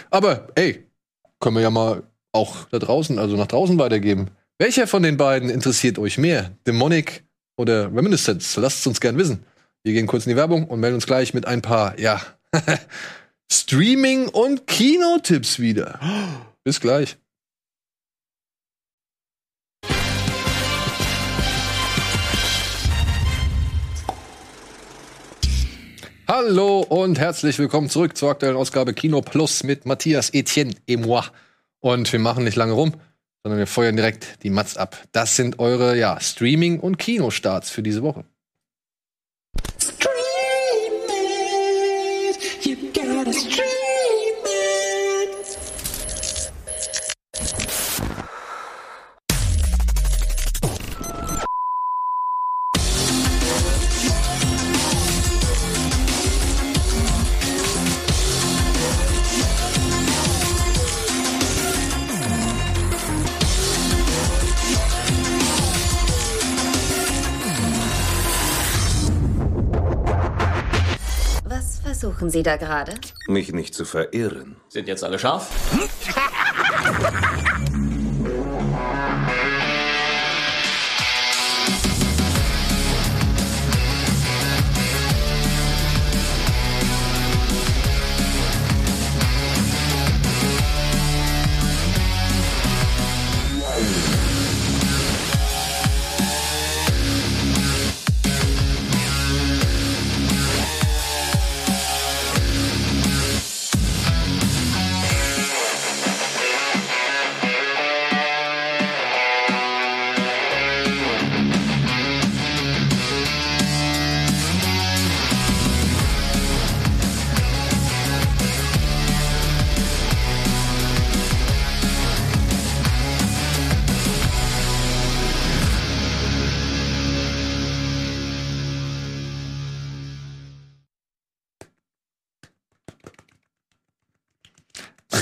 Aber, 0.09 0.49
ey, 0.55 0.85
können 1.39 1.55
wir 1.55 1.63
ja 1.63 1.69
mal 1.69 2.03
auch 2.31 2.65
da 2.69 2.79
draußen, 2.79 3.17
also 3.19 3.35
nach 3.35 3.47
draußen 3.47 3.77
weitergeben. 3.79 4.29
Welcher 4.59 4.85
von 4.85 5.03
den 5.03 5.17
beiden 5.17 5.49
interessiert 5.49 5.97
euch 5.97 6.17
mehr? 6.17 6.51
Demonic 6.67 7.23
oder 7.57 7.85
Reminiscence? 7.85 8.57
Lasst 8.57 8.79
es 8.79 8.87
uns 8.87 9.01
gern 9.01 9.17
wissen. 9.17 9.43
Wir 9.83 9.93
gehen 9.93 10.07
kurz 10.07 10.25
in 10.25 10.31
die 10.31 10.35
Werbung 10.35 10.67
und 10.67 10.79
melden 10.79 10.95
uns 10.95 11.07
gleich 11.07 11.33
mit 11.33 11.47
ein 11.47 11.61
paar, 11.61 11.99
ja, 11.99 12.21
Streaming- 13.51 14.29
und 14.29 14.67
Kinotipps 14.67 15.59
wieder. 15.59 15.99
Bis 16.63 16.79
gleich. 16.79 17.17
Hallo 26.33 26.79
und 26.79 27.19
herzlich 27.19 27.59
willkommen 27.59 27.89
zurück 27.89 28.15
zur 28.15 28.29
aktuellen 28.29 28.55
Ausgabe 28.55 28.93
Kino 28.93 29.19
Plus 29.19 29.63
mit 29.63 29.85
Matthias 29.85 30.33
Etienne 30.33 30.73
et 30.87 30.97
moi. 30.97 31.23
Und 31.81 32.09
wir 32.09 32.19
machen 32.19 32.45
nicht 32.45 32.55
lange 32.55 32.71
rum, 32.71 32.93
sondern 33.43 33.59
wir 33.59 33.67
feuern 33.67 33.97
direkt 33.97 34.41
die 34.41 34.49
Mats 34.49 34.77
ab. 34.77 34.95
Das 35.11 35.35
sind 35.35 35.59
eure 35.59 35.97
ja, 35.97 36.21
Streaming- 36.21 36.79
und 36.79 36.97
Kinostarts 36.97 37.69
für 37.69 37.83
diese 37.83 38.01
Woche. 38.01 38.23
You 42.63 42.77
gotta 42.93 43.33
stream 43.33 43.70
Was 72.21 72.25
suchen 72.25 72.37
Sie 72.37 72.43
da 72.43 72.55
gerade? 72.55 72.93
Mich 73.27 73.51
nicht 73.51 73.73
zu 73.73 73.83
verirren. 73.83 74.55
Sind 74.69 74.87
jetzt 74.87 75.03
alle 75.03 75.17
scharf? 75.17 75.49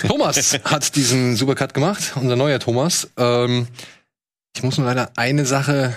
Thomas 0.07 0.59
hat 0.63 0.95
diesen 0.95 1.35
Supercut 1.35 1.73
gemacht, 1.73 2.13
unser 2.15 2.35
neuer 2.35 2.59
Thomas. 2.59 3.09
Ähm, 3.17 3.67
ich 4.55 4.63
muss 4.63 4.77
nur 4.77 4.87
leider 4.87 5.11
eine 5.15 5.45
Sache 5.45 5.95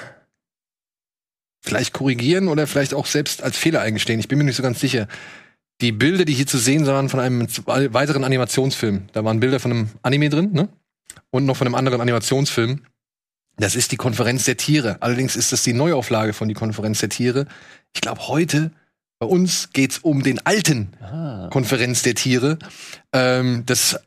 vielleicht 1.60 1.92
korrigieren 1.92 2.48
oder 2.48 2.66
vielleicht 2.66 2.94
auch 2.94 3.06
selbst 3.06 3.42
als 3.42 3.56
Fehler 3.56 3.80
eingestehen. 3.80 4.20
Ich 4.20 4.28
bin 4.28 4.38
mir 4.38 4.44
nicht 4.44 4.56
so 4.56 4.62
ganz 4.62 4.80
sicher. 4.80 5.08
Die 5.80 5.92
Bilder, 5.92 6.24
die 6.24 6.34
hier 6.34 6.46
zu 6.46 6.58
sehen 6.58 6.86
waren 6.86 7.08
von 7.08 7.20
einem 7.20 7.48
weiteren 7.66 8.24
Animationsfilm, 8.24 9.08
da 9.12 9.24
waren 9.24 9.40
Bilder 9.40 9.58
von 9.58 9.70
einem 9.70 9.88
Anime 10.02 10.28
drin, 10.28 10.52
ne? 10.52 10.68
Und 11.30 11.44
noch 11.44 11.56
von 11.56 11.66
einem 11.66 11.74
anderen 11.74 12.00
Animationsfilm. 12.00 12.82
Das 13.56 13.74
ist 13.74 13.92
die 13.92 13.96
Konferenz 13.96 14.44
der 14.44 14.56
Tiere. 14.56 14.96
Allerdings 15.00 15.36
ist 15.36 15.52
das 15.52 15.62
die 15.62 15.72
Neuauflage 15.72 16.32
von 16.32 16.48
die 16.48 16.54
Konferenz 16.54 17.00
der 17.00 17.08
Tiere. 17.08 17.46
Ich 17.94 18.00
glaube, 18.00 18.28
heute 18.28 18.70
bei 19.22 19.28
uns 19.28 19.68
geht's 19.72 19.98
um 19.98 20.24
den 20.24 20.44
alten 20.44 20.88
Konferenz 21.52 22.02
der 22.02 22.16
Tiere. 22.16 22.58
Ähm, 23.12 23.62
das 23.66 24.00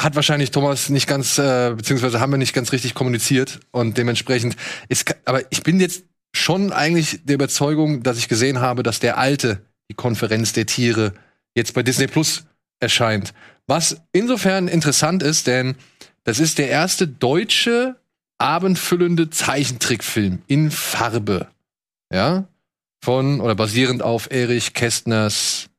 hat 0.00 0.14
wahrscheinlich 0.14 0.52
Thomas 0.52 0.90
nicht 0.90 1.08
ganz, 1.08 1.38
äh, 1.38 1.74
beziehungsweise 1.76 2.20
haben 2.20 2.30
wir 2.30 2.36
nicht 2.36 2.54
ganz 2.54 2.70
richtig 2.70 2.94
kommuniziert 2.94 3.58
und 3.72 3.98
dementsprechend 3.98 4.54
ist, 4.88 5.12
aber 5.24 5.42
ich 5.50 5.64
bin 5.64 5.80
jetzt 5.80 6.04
schon 6.32 6.72
eigentlich 6.72 7.18
der 7.24 7.34
Überzeugung, 7.34 8.04
dass 8.04 8.16
ich 8.16 8.28
gesehen 8.28 8.60
habe, 8.60 8.84
dass 8.84 9.00
der 9.00 9.18
alte, 9.18 9.60
die 9.90 9.94
Konferenz 9.94 10.52
der 10.52 10.66
Tiere, 10.66 11.14
jetzt 11.56 11.74
bei 11.74 11.82
Disney 11.82 12.06
Plus 12.06 12.44
erscheint. 12.78 13.34
Was 13.66 13.96
insofern 14.12 14.68
interessant 14.68 15.24
ist, 15.24 15.48
denn 15.48 15.74
das 16.22 16.38
ist 16.38 16.58
der 16.58 16.68
erste 16.68 17.08
deutsche 17.08 17.96
abendfüllende 18.38 19.30
Zeichentrickfilm 19.30 20.42
in 20.46 20.70
Farbe. 20.70 21.48
Ja? 22.12 22.46
Von 23.02 23.40
oder 23.40 23.54
basierend 23.54 24.02
auf 24.02 24.30
Erich 24.30 24.74
Kästners 24.74 25.70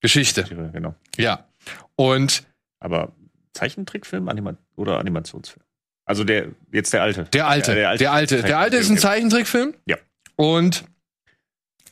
Geschichte. 0.00 0.44
Genau. 0.72 0.94
Ja. 1.16 1.48
Und 1.96 2.44
Aber 2.78 3.12
Zeichentrickfilm 3.54 4.28
Anima 4.28 4.56
oder 4.76 4.98
Animationsfilm? 4.98 5.64
Also 6.06 6.24
der 6.24 6.48
jetzt 6.72 6.92
der 6.92 7.02
alte. 7.02 7.24
Der 7.32 7.48
alte. 7.48 7.78
Ja, 7.78 7.96
der 7.96 8.12
alte. 8.12 8.42
Der 8.42 8.58
alte 8.58 8.76
ist 8.76 8.88
ein 8.88 8.92
Okay. 8.92 9.00
Zeichentrickfilm. 9.02 9.74
Ja. 9.86 9.96
Und 10.36 10.84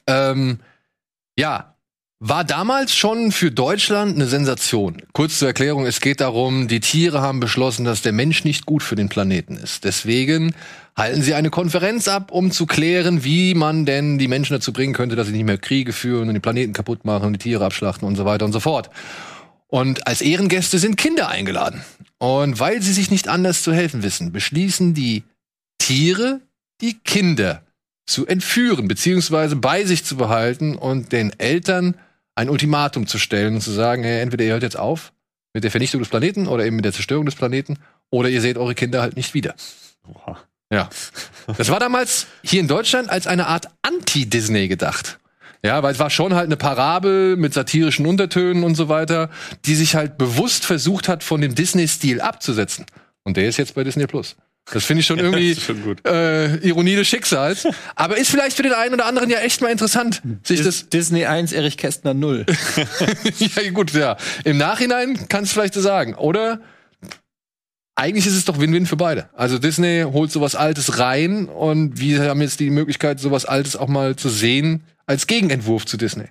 ähm, 0.07 0.61
ja, 1.39 1.77
war 2.19 2.45
damals 2.45 2.95
schon 2.95 3.33
für 3.33 3.51
Deutschland 3.51 4.15
eine 4.15 4.27
Sensation. 4.27 5.03
Kurz 5.13 5.39
zur 5.39 5.49
Erklärung, 5.49 5.87
es 5.87 6.01
geht 6.01 6.21
darum, 6.21 6.69
die 6.69 6.81
Tiere 6.81 7.21
haben 7.21 7.41
beschlossen, 7.41 7.85
dass 7.85 8.03
der 8.03 8.13
Mensch 8.13 8.45
nicht 8.45 8.67
gut 8.67 8.83
für 8.83 8.95
den 8.95 9.09
Planeten 9.09 9.57
ist. 9.57 9.85
Deswegen 9.85 10.55
halten 10.97 11.23
sie 11.23 11.35
eine 11.35 11.51
Konferenz 11.51 12.09
ab, 12.09 12.31
um 12.31 12.51
zu 12.51 12.67
klären, 12.67 13.25
wie 13.25 13.55
man 13.55 13.87
denn 13.87 14.19
die 14.19 14.29
Menschen 14.29 14.55
dazu 14.55 14.73
bringen 14.73 14.95
könnte, 14.95 15.17
dass 15.17 15.27
sie 15.27 15.33
nicht 15.33 15.45
mehr 15.45 15.59
Kriege 15.59 15.93
führen 15.93 16.29
und 16.29 16.35
den 16.35 16.43
Planeten 16.43 16.73
kaputt 16.73 17.05
machen 17.05 17.27
und 17.27 17.33
die 17.35 17.39
Tiere 17.39 17.65
abschlachten 17.65 18.07
und 18.07 18.17
so 18.17 18.25
weiter 18.25 18.45
und 18.45 18.53
so 18.53 18.61
fort. 18.61 18.91
Und 19.69 20.07
als 20.07 20.21
Ehrengäste 20.21 20.79
sind 20.79 20.97
Kinder 20.97 21.29
eingeladen. 21.29 21.83
Und 22.19 22.61
weil 22.61 22.83
sie 22.83 22.93
sich 22.93 23.11
nicht 23.11 23.29
anders 23.29 23.63
zu 23.63 23.73
helfen 23.73 24.03
wissen, 24.03 24.31
beschließen 24.31 24.93
die 24.93 25.25
Tiere, 25.79 26.41
die 26.81 26.99
Kinder 26.99 27.63
zu 28.07 28.27
entführen, 28.27 28.87
beziehungsweise 28.87 29.57
bei 29.57 29.85
sich 29.85 30.05
zu 30.05 30.17
behalten 30.17 30.77
und 30.77 31.13
den 31.13 31.33
Eltern 31.39 31.97
ein 32.35 32.51
Ultimatum 32.51 33.07
zu 33.07 33.19
stellen 33.19 33.55
und 33.55 33.61
zu 33.61 33.71
sagen, 33.71 34.03
hey, 34.03 34.21
entweder 34.21 34.45
ihr 34.45 34.53
hört 34.53 34.63
jetzt 34.63 34.79
auf 34.79 35.13
mit 35.55 35.65
der 35.65 35.71
Vernichtung 35.71 36.01
des 36.01 36.09
Planeten 36.09 36.47
oder 36.47 36.65
eben 36.65 36.77
mit 36.77 36.85
der 36.85 36.93
Zerstörung 36.93 37.27
des 37.27 37.35
Planeten 37.35 37.79
oder 38.11 38.29
ihr 38.29 38.41
seht 38.41 38.59
eure 38.59 38.75
Kinder 38.75 39.03
halt 39.03 39.17
nicht 39.17 39.35
wieder. 39.35 39.55
Ja. 40.73 40.89
Das 41.59 41.69
war 41.69 41.79
damals 41.79 42.27
hier 42.43 42.61
in 42.61 42.67
Deutschland 42.67 43.11
als 43.11 43.27
eine 43.27 43.47
Art 43.47 43.67
Anti-Disney 43.83 44.69
gedacht. 44.69 45.19
Ja, 45.65 45.83
weil 45.83 45.93
es 45.93 45.99
war 46.01 46.11
schon 46.11 46.35
halt 46.35 46.47
eine 46.47 46.57
Parabel 46.57 47.37
mit 47.37 47.55
satirischen 47.55 48.07
Untertönen 48.07 48.65
und 48.65 48.75
so 48.75 48.89
weiter, 48.89 49.31
die 49.65 49.77
sich 49.77 49.95
halt 49.95 50.19
bewusst 50.19 50.65
versucht 50.65 51.09
hat, 51.09 51.23
von 51.23 51.41
dem 51.41 51.55
Disney-Stil 51.55 52.21
abzusetzen. 52.21 52.87
Und 53.23 53.37
der 53.37 53.49
ist 53.49 53.59
jetzt 53.59 53.75
bei 53.75 53.85
Disney 53.85 54.07
Plus. 54.07 54.35
Das 54.73 54.85
finde 54.85 55.01
ich 55.01 55.07
schon 55.07 55.19
irgendwie 55.21 55.51
ist 55.51 55.63
schon 55.63 55.83
gut. 55.83 56.05
Äh, 56.07 56.57
Ironie 56.67 56.97
des 56.97 57.07
Schicksals. 57.07 57.69
Aber 57.95 58.17
ist 58.17 58.31
vielleicht 58.31 58.57
für 58.57 58.63
den 58.63 58.73
einen 58.73 58.95
oder 58.95 59.07
anderen 59.07 59.31
ja 59.31 59.39
echt 59.39 59.61
mal 59.61 59.71
interessant, 59.71 60.23
sich 60.43 60.63
das. 60.63 60.89
Disney 60.89 61.27
1, 61.27 61.53
Erich 61.53 61.77
Kästner 61.77 62.15
0. 62.15 62.47
ja, 63.39 63.71
gut, 63.71 63.93
ja. 63.93 64.17
Im 64.45 64.57
Nachhinein 64.57 65.29
kannst 65.29 65.53
du 65.53 65.55
vielleicht 65.55 65.75
so 65.75 65.81
sagen. 65.81 66.15
Oder 66.15 66.61
eigentlich 68.03 68.27
ist 68.27 68.35
es 68.35 68.45
doch 68.45 68.59
Win-Win 68.59 68.87
für 68.87 68.97
beide. 68.97 69.31
Also 69.33 69.61
Disney 69.61 70.03
holt 70.03 70.33
sowas 70.33 70.57
Altes 70.57 70.99
rein 70.99 71.47
und 71.47 72.01
wir 72.01 72.29
haben 72.29 72.43
jetzt 72.43 72.59
die 72.59 72.71
Möglichkeit, 72.71 73.21
sowas 73.21 73.45
Altes 73.45 73.77
auch 73.77 73.87
mal 73.87 74.17
zu 74.17 74.29
sehen 74.29 74.83
als 75.07 75.29
Gegenentwurf 75.29 75.87
zu 75.87 75.97
Disney. 75.97 76.27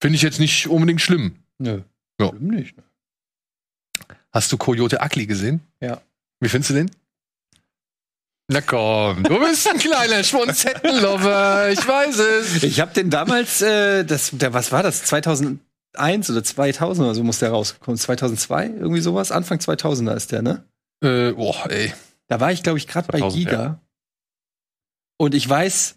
Finde 0.00 0.14
ich 0.14 0.22
jetzt 0.22 0.38
nicht 0.38 0.68
unbedingt 0.68 1.00
schlimm. 1.00 1.34
Nö. 1.58 1.82
Ja. 2.20 2.28
Schlimm 2.28 2.46
nicht. 2.46 2.76
ne? 2.76 2.84
Hast 4.30 4.52
du 4.52 4.56
Coyote 4.56 5.00
Ugly 5.04 5.26
gesehen? 5.26 5.60
Ja. 5.80 6.00
Wie 6.38 6.48
findest 6.48 6.70
du 6.70 6.74
den? 6.74 6.90
Na 8.46 8.60
komm, 8.60 9.24
du 9.24 9.38
bist 9.40 9.68
ein 9.68 9.78
kleiner 9.78 10.22
Schmonzettenlover, 10.22 11.70
ich 11.70 11.86
weiß 11.86 12.18
es. 12.18 12.62
Ich 12.62 12.80
habe 12.80 12.94
den 12.94 13.10
damals, 13.10 13.60
äh, 13.60 14.04
das, 14.04 14.30
der, 14.32 14.54
was 14.54 14.70
war 14.70 14.84
das? 14.84 15.02
2001 15.92 16.30
oder 16.30 16.44
2000 16.44 17.04
oder 17.04 17.14
so 17.14 17.24
muss 17.24 17.38
der 17.38 17.50
rauskommen. 17.50 17.98
2002, 17.98 18.66
irgendwie 18.66 19.00
sowas. 19.00 19.32
Anfang 19.32 19.58
2000er 19.58 20.14
ist 20.14 20.32
der, 20.32 20.42
ne? 20.42 20.64
Äh, 21.02 21.32
boah, 21.32 21.70
ey. 21.70 21.92
Da 22.26 22.40
war 22.40 22.52
ich, 22.52 22.62
glaube 22.62 22.78
ich, 22.78 22.86
gerade 22.86 23.08
bei 23.08 23.18
2000, 23.18 23.38
Giga. 23.38 23.62
ja. 23.62 23.80
Und 25.16 25.34
ich 25.34 25.48
weiß, 25.48 25.96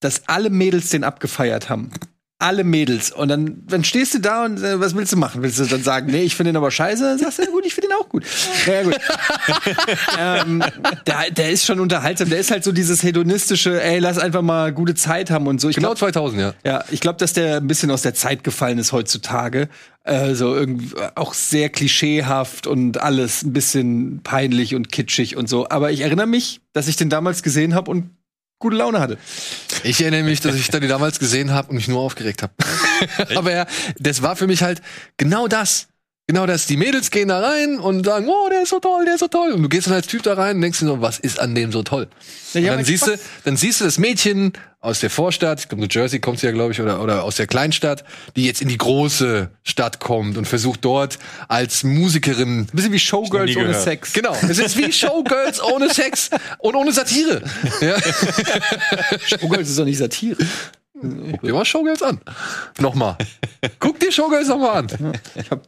dass 0.00 0.28
alle 0.28 0.50
Mädels 0.50 0.90
den 0.90 1.04
abgefeiert 1.04 1.68
haben. 1.68 1.90
Alle 2.38 2.64
Mädels. 2.64 3.12
Und 3.12 3.28
dann, 3.28 3.62
dann 3.66 3.82
stehst 3.82 4.12
du 4.12 4.18
da 4.18 4.44
und 4.44 4.62
äh, 4.62 4.78
was 4.78 4.94
willst 4.94 5.10
du 5.10 5.16
machen? 5.16 5.42
Willst 5.42 5.58
du 5.58 5.64
dann 5.64 5.82
sagen, 5.82 6.08
nee, 6.10 6.22
ich 6.22 6.36
finde 6.36 6.52
den 6.52 6.58
aber 6.58 6.70
scheiße? 6.70 7.02
Dann 7.02 7.18
sagst 7.18 7.38
du, 7.38 7.44
ja 7.44 7.50
gut, 7.50 7.64
ich 7.64 7.74
finde 7.74 7.88
den 7.88 7.96
auch 7.96 8.10
gut. 8.10 8.24
Ja, 8.66 8.82
gut. 8.82 8.96
ähm, 10.18 10.62
der, 11.06 11.30
der 11.30 11.50
ist 11.50 11.64
schon 11.64 11.80
unterhaltsam. 11.80 12.28
Der 12.28 12.38
ist 12.38 12.50
halt 12.50 12.62
so 12.62 12.72
dieses 12.72 13.02
hedonistische, 13.02 13.82
ey, 13.82 14.00
lass 14.00 14.18
einfach 14.18 14.42
mal 14.42 14.70
gute 14.74 14.94
Zeit 14.94 15.30
haben 15.30 15.46
und 15.46 15.62
so. 15.62 15.70
Ich 15.70 15.76
Genau 15.76 15.88
glaub, 15.88 15.98
2000, 15.98 16.40
ja. 16.42 16.54
ja, 16.62 16.84
ich 16.90 17.00
glaube, 17.00 17.18
dass 17.18 17.32
der 17.32 17.56
ein 17.56 17.66
bisschen 17.66 17.90
aus 17.90 18.02
der 18.02 18.12
Zeit 18.12 18.44
gefallen 18.44 18.76
ist 18.76 18.92
heutzutage. 18.92 19.70
Äh, 20.04 20.34
so 20.34 20.54
irgendwie 20.54 20.94
auch 21.14 21.32
sehr 21.32 21.70
klischeehaft 21.70 22.66
und 22.66 23.00
alles 23.00 23.44
ein 23.44 23.54
bisschen 23.54 24.20
peinlich 24.22 24.74
und 24.74 24.92
kitschig 24.92 25.38
und 25.38 25.48
so. 25.48 25.70
Aber 25.70 25.90
ich 25.90 26.02
erinnere 26.02 26.26
mich, 26.26 26.60
dass 26.74 26.86
ich 26.86 26.96
den 26.96 27.08
damals 27.08 27.42
gesehen 27.42 27.74
habe 27.74 27.90
und 27.90 28.10
gute 28.58 28.76
Laune 28.76 29.00
hatte. 29.00 29.18
Ich 29.86 30.00
erinnere 30.00 30.24
mich, 30.24 30.40
dass 30.40 30.56
ich 30.56 30.68
den 30.68 30.88
damals 30.88 31.20
gesehen 31.20 31.52
habe 31.52 31.68
und 31.68 31.76
mich 31.76 31.86
nur 31.86 32.00
aufgeregt 32.00 32.42
habe. 32.42 32.52
Aber 33.36 33.52
ja, 33.52 33.66
das 33.98 34.20
war 34.20 34.34
für 34.34 34.48
mich 34.48 34.62
halt 34.62 34.82
genau 35.16 35.46
das. 35.46 35.86
Genau 36.28 36.44
das. 36.44 36.66
Die 36.66 36.76
Mädels 36.76 37.12
gehen 37.12 37.28
da 37.28 37.38
rein 37.38 37.78
und 37.78 38.04
sagen, 38.04 38.26
oh, 38.28 38.48
der 38.50 38.62
ist 38.62 38.70
so 38.70 38.80
toll, 38.80 39.04
der 39.04 39.14
ist 39.14 39.20
so 39.20 39.28
toll. 39.28 39.52
Und 39.52 39.62
du 39.62 39.68
gehst 39.68 39.86
dann 39.86 39.94
als 39.94 40.08
Typ 40.08 40.24
da 40.24 40.34
rein 40.34 40.56
und 40.56 40.62
denkst 40.62 40.80
dir 40.80 40.86
so, 40.86 41.00
was 41.00 41.20
ist 41.20 41.38
an 41.38 41.54
dem 41.54 41.70
so 41.70 41.84
toll? 41.84 42.08
Ja, 42.52 42.72
Und 42.72 42.78
dann 42.78 42.84
siehst 42.84 43.06
du, 43.06 43.12
Spaß. 43.12 43.20
dann 43.44 43.56
siehst 43.56 43.80
du 43.80 43.84
das 43.84 43.98
Mädchen 43.98 44.52
aus 44.80 44.98
der 44.98 45.10
Vorstadt, 45.10 45.60
ich 45.60 45.68
glaube 45.68 45.82
New 45.82 45.88
Jersey 45.88 46.18
kommt 46.18 46.40
sie 46.40 46.46
ja, 46.46 46.52
glaube 46.52 46.72
ich, 46.72 46.80
oder, 46.80 47.00
oder 47.00 47.22
aus 47.22 47.36
der 47.36 47.46
Kleinstadt, 47.46 48.04
die 48.34 48.44
jetzt 48.44 48.60
in 48.60 48.66
die 48.68 48.76
große 48.76 49.50
Stadt 49.62 50.00
kommt 50.00 50.36
und 50.36 50.46
versucht 50.46 50.84
dort 50.84 51.18
als 51.46 51.84
Musikerin. 51.84 52.60
Ein 52.60 52.66
bisschen 52.72 52.92
wie 52.92 52.98
Showgirls 52.98 53.56
ohne 53.56 53.66
gehört. 53.66 53.84
Sex. 53.84 54.12
Genau, 54.12 54.36
es 54.48 54.58
ist 54.58 54.76
wie 54.76 54.92
Showgirls 54.92 55.62
ohne 55.62 55.94
Sex 55.94 56.30
und 56.58 56.74
ohne 56.74 56.92
Satire. 56.92 57.42
Ja. 57.80 57.96
Showgirls 59.38 59.68
ist 59.70 59.78
doch 59.78 59.84
nicht 59.84 59.98
Satire. 59.98 60.36
Guck 61.00 61.42
dir 61.42 61.52
mal 61.52 61.64
Showgirls 61.64 62.02
an. 62.02 62.20
Nochmal. 62.80 63.16
Guck 63.78 64.00
dir 64.00 64.10
Showgirls 64.12 64.48
nochmal 64.48 64.76
an. 64.78 64.86
Ich 65.34 65.50
habe 65.50 65.62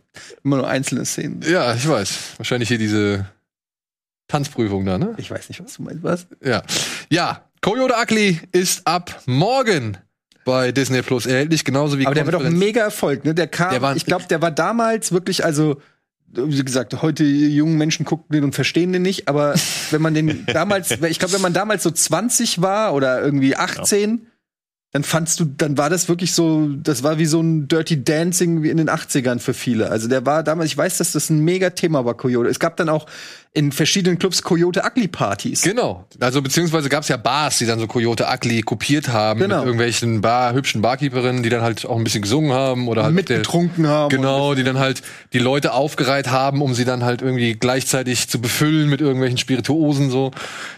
immer 0.45 0.57
nur 0.57 0.68
einzelne 0.68 1.05
Szenen. 1.05 1.43
Ja, 1.43 1.74
ich 1.74 1.87
weiß. 1.89 2.18
Wahrscheinlich 2.39 2.68
hier 2.68 2.79
diese 2.79 3.26
Tanzprüfung 4.29 4.85
da, 4.85 4.99
ne? 4.99 5.14
Ich 5.16 5.31
weiß 5.31 5.49
nicht, 5.49 5.62
was 5.64 5.74
du 5.74 5.83
meinst, 5.83 6.03
was? 6.03 6.26
Ja. 6.43 6.62
Ja, 7.11 7.43
Coyote 7.62 7.95
Ugly 8.01 8.41
ist 8.53 8.87
ab 8.87 9.22
morgen 9.26 9.97
bei 10.45 10.72
Disney 10.72 11.03
Plus 11.03 11.26
erhältlich, 11.26 11.64
genauso 11.64 11.99
wie 11.99 12.07
Aber 12.07 12.14
der 12.14 12.24
war 12.26 12.33
doch 12.33 12.41
ein 12.41 12.45
Konferenz. 12.47 12.64
mega 12.66 12.81
Erfolg, 12.83 13.24
ne? 13.24 13.35
Der 13.35 13.47
kam, 13.49 13.70
Der 13.70 13.83
war- 13.83 13.97
ich 13.97 14.07
glaube, 14.07 14.24
der 14.29 14.41
war 14.43 14.51
damals 14.51 15.12
wirklich, 15.12 15.45
also 15.45 15.81
wie 16.31 16.62
gesagt, 16.62 17.01
heute 17.03 17.24
jungen 17.24 17.76
Menschen 17.79 18.05
gucken 18.05 18.26
den 18.35 18.45
und 18.45 18.55
verstehen 18.55 18.93
den 18.93 19.03
nicht, 19.03 19.29
aber 19.29 19.55
wenn 19.91 20.03
man 20.03 20.12
den 20.14 20.45
damals, 20.47 20.91
ich 20.91 21.18
glaube, 21.18 21.33
wenn 21.35 21.41
man 21.41 21.55
damals 21.55 21.83
so 21.83 21.91
20 21.91 22.61
war 22.61 22.93
oder 22.95 23.22
irgendwie 23.22 23.57
18, 23.57 24.26
dann 24.93 25.05
fandst 25.05 25.39
du, 25.39 25.45
dann 25.45 25.76
war 25.76 25.91
das 25.91 26.09
wirklich 26.09 26.32
so, 26.32 26.66
das 26.68 27.03
war 27.03 27.18
wie 27.18 27.26
so 27.26 27.41
ein 27.41 27.68
Dirty 27.68 28.03
Dancing 28.03 28.62
wie 28.62 28.70
in 28.70 28.78
den 28.78 28.89
80ern 28.89 29.39
für 29.39 29.53
viele. 29.53 29.91
Also 29.91 30.09
der 30.09 30.24
war 30.24 30.43
damals, 30.43 30.70
ich 30.70 30.78
weiß, 30.78 30.97
dass 30.97 31.12
das 31.12 31.28
ein 31.28 31.41
mega 31.41 31.70
Thema 31.70 32.07
war, 32.07 32.14
Coyote. 32.14 32.49
Es 32.49 32.59
gab 32.59 32.78
dann 32.78 32.89
auch 32.89 33.07
in 33.55 33.72
verschiedenen 33.72 34.18
Clubs 34.18 34.42
Coyote 34.42 34.82
Ugly 34.84 35.09
Partys. 35.09 35.62
Genau. 35.62 36.05
Also 36.20 36.42
beziehungsweise 36.42 36.88
gab 36.88 37.03
es 37.03 37.09
ja 37.09 37.16
Bars, 37.16 37.59
die 37.59 37.66
dann 37.66 37.78
so 37.78 37.86
Coyote 37.86 38.26
Ugly 38.32 38.62
kopiert 38.62 39.09
haben 39.09 39.40
Genau. 39.40 39.57
mit 39.57 39.64
irgendwelchen 39.64 40.20
Bar, 40.20 40.53
hübschen 40.53 40.80
Barkeeperinnen, 40.82 41.42
die 41.42 41.49
dann 41.49 41.62
halt 41.62 41.84
auch 41.86 41.96
ein 41.96 42.05
bisschen 42.05 42.22
gesungen 42.22 42.53
haben 42.53 42.86
oder 42.88 43.03
halt 43.03 43.11
auf 43.18 43.24
der- 43.24 43.36
Mitgetrunken 43.38 43.86
haben. 43.88 44.11
Genau, 44.11 44.55
die 44.55 44.64
dann 44.64 44.78
halt 44.78 45.03
die 45.32 45.38
Leute 45.38 45.72
aufgereiht 45.72 46.28
haben, 46.28 46.62
um 46.62 46.74
sie 46.74 46.84
dann 46.84 47.05
halt 47.05 47.22
irgendwie 47.22 47.55
gleichzeitig 47.55 48.28
zu 48.28 48.40
befüllen 48.40 48.88
mit 48.88 49.01
irgendwelchen 49.01 49.38
Spirituosen 49.38 50.11
so. 50.11 50.30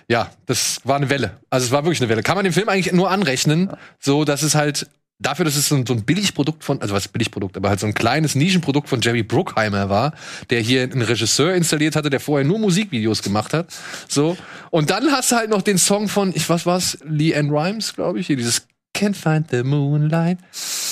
Ja, 0.09 0.31
das 0.47 0.81
war 0.85 0.97
eine 0.97 1.11
Welle. 1.11 1.33
Also 1.51 1.67
es 1.67 1.73
war 1.73 1.85
wirklich 1.85 2.01
eine 2.01 2.09
Welle. 2.09 2.23
Kann 2.23 2.37
man 2.37 2.45
dem 2.45 2.53
Film 2.55 2.69
eigentlich 2.69 2.93
nur 2.93 3.11
anrechnen, 3.11 3.71
so 3.99 4.25
dass 4.25 4.43
es 4.43 4.55
halt 4.55 4.87
dafür, 5.21 5.45
dass 5.45 5.57
es 5.57 5.69
so 5.69 5.77
ein, 5.77 5.87
so 5.87 5.93
ein 5.93 6.03
Billigprodukt 6.05 6.65
von, 6.65 6.81
also 6.81 6.95
was 6.95 7.07
Billigprodukt, 7.07 7.57
aber 7.57 7.69
halt 7.69 7.79
so 7.79 7.87
ein 7.87 7.95
kleines 7.95 8.35
Nischenprodukt 8.35 8.89
von 8.89 9.01
Jerry 9.01 9.23
Bruckheimer 9.23 9.89
war, 9.89 10.15
der 10.49 10.61
hier 10.61 10.83
einen 10.83 11.03
Regisseur 11.03 11.55
installiert 11.55 11.95
hatte, 11.95 12.11
der 12.11 12.21
vorher 12.21 12.47
nur 12.47 12.59
Musikvideos 12.59 13.23
gemacht 13.23 13.53
hat. 13.53 13.73
So. 14.09 14.37
Und 14.71 14.91
dann 14.91 15.13
hast 15.13 15.31
du 15.31 15.37
halt 15.37 15.51
noch 15.51 15.63
den 15.63 15.79
Song 15.79 16.09
von, 16.09 16.33
ich 16.35 16.49
was 16.49 16.67
war's, 16.67 16.99
Lee 17.05 17.35
Ann 17.35 17.51
Rimes, 17.51 17.95
glaube 17.95 18.19
ich, 18.19 18.27
hier 18.27 18.37
dieses 18.37 18.67
Can't 18.97 19.15
find 19.15 19.51
the 19.51 19.63
moonlight. 19.63 20.39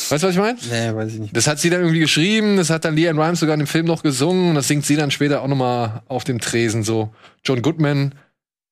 Weißt 0.08 0.22
du, 0.22 0.28
was 0.28 0.34
ich 0.34 0.40
meine? 0.40 0.58
Nee, 0.70 0.94
weiß 0.94 1.14
ich 1.14 1.20
nicht. 1.20 1.36
Das 1.36 1.46
hat 1.46 1.58
sie 1.58 1.68
dann 1.68 1.80
irgendwie 1.80 2.00
geschrieben, 2.00 2.56
das 2.56 2.70
hat 2.70 2.84
dann 2.84 2.94
Leanne 2.94 3.20
Rimes 3.20 3.40
sogar 3.40 3.54
in 3.54 3.60
dem 3.60 3.66
Film 3.66 3.86
noch 3.86 4.02
gesungen 4.02 4.50
und 4.50 4.54
das 4.54 4.68
singt 4.68 4.86
sie 4.86 4.96
dann 4.96 5.10
später 5.10 5.42
auch 5.42 5.48
nochmal 5.48 6.02
auf 6.06 6.24
dem 6.24 6.38
Tresen 6.38 6.84
so. 6.84 7.12
John 7.44 7.60
Goodman 7.60 8.14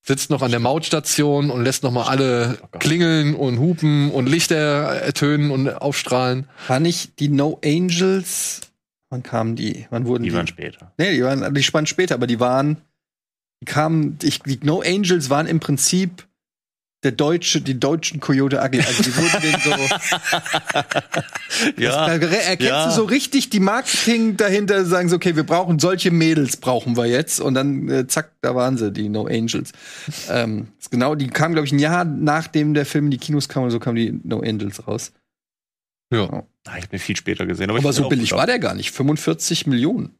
sitzt 0.06 0.30
noch 0.30 0.42
an 0.42 0.50
der 0.50 0.60
Mautstation 0.60 1.50
und 1.50 1.64
lässt 1.64 1.82
nochmal 1.82 2.08
alle 2.08 2.58
klingeln 2.78 3.34
und 3.34 3.58
hupen 3.58 4.10
und 4.10 4.28
Lichter 4.28 4.56
ertönen 4.56 5.50
und 5.50 5.68
aufstrahlen. 5.68 6.48
War 6.68 6.80
nicht 6.80 7.18
die 7.18 7.28
No 7.28 7.60
Angels? 7.64 8.60
Wann 9.10 9.22
kamen 9.22 9.56
die? 9.56 9.86
Wann 9.90 10.06
wurden 10.06 10.22
die? 10.22 10.30
Die 10.30 10.36
waren 10.36 10.46
später. 10.46 10.92
Nee, 10.98 11.14
die 11.14 11.22
waren 11.22 11.52
die 11.54 11.62
spannen 11.62 11.86
später, 11.86 12.14
aber 12.14 12.26
die 12.26 12.40
waren 12.40 12.78
die 13.60 13.66
kamen 13.66 14.18
ich, 14.22 14.40
die 14.40 14.60
No 14.62 14.80
Angels 14.80 15.30
waren 15.30 15.46
im 15.46 15.60
Prinzip 15.60 16.26
der 17.02 17.12
deutsche 17.12 17.60
die 17.60 17.78
deutschen 17.78 18.20
Coyote 18.20 18.58
Ugly. 18.60 18.80
Also 18.80 19.02
die 19.02 19.14
wurden 19.16 19.42
den 19.42 19.60
so 19.60 19.70
Ja. 21.76 22.06
Da 22.06 22.12
erkennst 22.26 22.60
Ja. 22.68 22.86
du 22.86 22.92
so 22.92 23.04
richtig 23.04 23.50
die 23.50 23.60
Marketing 23.60 24.36
dahinter, 24.36 24.84
sagen 24.84 25.08
so, 25.08 25.16
okay, 25.16 25.36
wir 25.36 25.44
brauchen 25.44 25.78
solche 25.78 26.10
Mädels, 26.10 26.56
brauchen 26.56 26.96
wir 26.96 27.06
jetzt. 27.06 27.40
Und 27.40 27.54
dann, 27.54 27.88
äh, 27.88 28.06
zack, 28.06 28.32
da 28.40 28.54
waren 28.54 28.76
sie, 28.78 28.92
die 28.92 29.08
No 29.08 29.26
Angels. 29.26 29.72
ähm, 30.30 30.68
genau, 30.90 31.14
die 31.14 31.28
kamen, 31.28 31.54
glaube 31.54 31.66
ich, 31.66 31.72
ein 31.72 31.78
Jahr 31.78 32.04
nachdem 32.04 32.74
der 32.74 32.86
Film 32.86 33.06
in 33.06 33.10
die 33.12 33.18
Kinos 33.18 33.48
kam 33.48 33.62
oder 33.64 33.72
so, 33.72 33.78
kamen 33.78 33.96
die 33.96 34.20
No 34.24 34.40
Angels 34.40 34.86
raus. 34.86 35.12
Ja. 36.12 36.44
Ah, 36.66 36.76
ich 36.78 36.84
hab 36.84 36.92
mir 36.92 36.98
viel 36.98 37.16
später 37.16 37.46
gesehen. 37.46 37.70
Aber, 37.70 37.78
ich 37.78 37.84
Aber 37.84 37.92
so 37.92 38.08
billig 38.08 38.32
war 38.32 38.46
der 38.46 38.58
gar 38.58 38.74
nicht. 38.74 38.90
45 38.92 39.66
Millionen. 39.66 40.14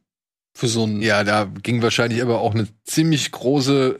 Für 0.53 0.67
so 0.67 0.83
einen. 0.83 1.01
Ja, 1.01 1.23
da 1.23 1.49
ging 1.63 1.81
wahrscheinlich 1.81 2.21
aber 2.21 2.41
auch 2.41 2.53
eine 2.53 2.67
ziemlich 2.83 3.31
große 3.31 3.99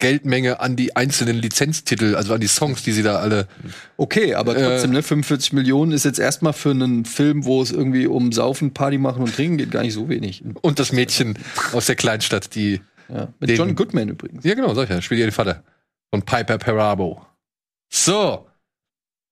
Geldmenge 0.00 0.60
an 0.60 0.76
die 0.76 0.94
einzelnen 0.94 1.36
Lizenztitel, 1.36 2.14
also 2.14 2.32
an 2.34 2.40
die 2.40 2.46
Songs, 2.46 2.82
die 2.84 2.92
sie 2.92 3.02
da 3.02 3.16
alle. 3.16 3.48
Okay, 3.96 4.34
aber 4.34 4.56
Äh, 4.56 4.62
trotzdem, 4.64 4.92
ne, 4.92 5.02
45 5.02 5.52
Millionen 5.52 5.90
ist 5.92 6.04
jetzt 6.04 6.18
erstmal 6.20 6.52
für 6.52 6.70
einen 6.70 7.04
Film, 7.04 7.44
wo 7.44 7.60
es 7.62 7.72
irgendwie 7.72 8.06
um 8.06 8.30
Saufen, 8.32 8.72
Party 8.72 8.98
machen 8.98 9.22
und 9.22 9.34
trinken 9.34 9.56
geht, 9.58 9.70
gar 9.72 9.82
nicht 9.82 9.94
so 9.94 10.08
wenig. 10.08 10.42
Und 10.62 10.78
das 10.78 10.92
Mädchen 10.92 11.36
aus 11.72 11.86
der 11.86 11.96
Kleinstadt, 11.96 12.54
die. 12.54 12.80
Ja, 13.08 13.28
mit 13.40 13.50
Den- 13.50 13.56
John 13.56 13.74
Goodman 13.74 14.08
übrigens. 14.08 14.44
Ja, 14.44 14.54
genau, 14.54 14.72
ja. 14.80 15.02
Spielt 15.02 15.18
ihr 15.20 15.26
den 15.26 15.32
Vater. 15.32 15.64
Von 16.10 16.22
Piper 16.22 16.58
Perabo. 16.58 17.24
So. 17.92 18.46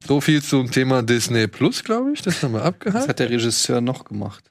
So 0.07 0.21
viel 0.21 0.43
zum 0.43 0.71
Thema 0.71 1.03
Disney 1.03 1.47
Plus, 1.47 1.85
glaube 1.85 2.13
ich. 2.13 2.23
Das 2.23 2.43
haben 2.43 2.53
wir 2.53 2.61
Was 2.61 2.67
abgehakt. 2.67 3.09
hat 3.09 3.19
der 3.19 3.31
Regisseur 3.31 3.81
noch 3.81 4.05
gemacht? 4.05 4.51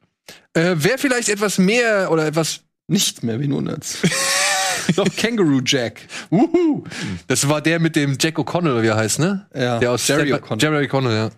Äh, 0.53 0.75
Wer 0.77 0.97
vielleicht 0.97 1.29
etwas 1.29 1.57
mehr 1.57 2.09
oder 2.11 2.25
etwas. 2.25 2.61
Nicht 2.87 3.23
mehr, 3.23 3.39
wie 3.39 3.49
wundert's. 3.51 3.97
Doch, 4.95 5.07
Kangaroo 5.15 5.61
Jack. 5.65 6.01
Uhu. 6.31 6.83
Das 7.27 7.47
war 7.47 7.61
der 7.61 7.79
mit 7.79 7.95
dem 7.95 8.17
Jack 8.19 8.37
O'Connell, 8.37 8.81
wie 8.83 8.87
er 8.87 8.95
heißt, 8.97 9.19
ne? 9.19 9.45
Ja, 9.53 9.79
Der 9.79 9.91
aus 9.91 10.07
Jerry 10.07 10.33
O'Connell. 10.33 10.61
Jerry 10.61 10.85
O'Connell, 10.85 11.15
ja. 11.15 11.29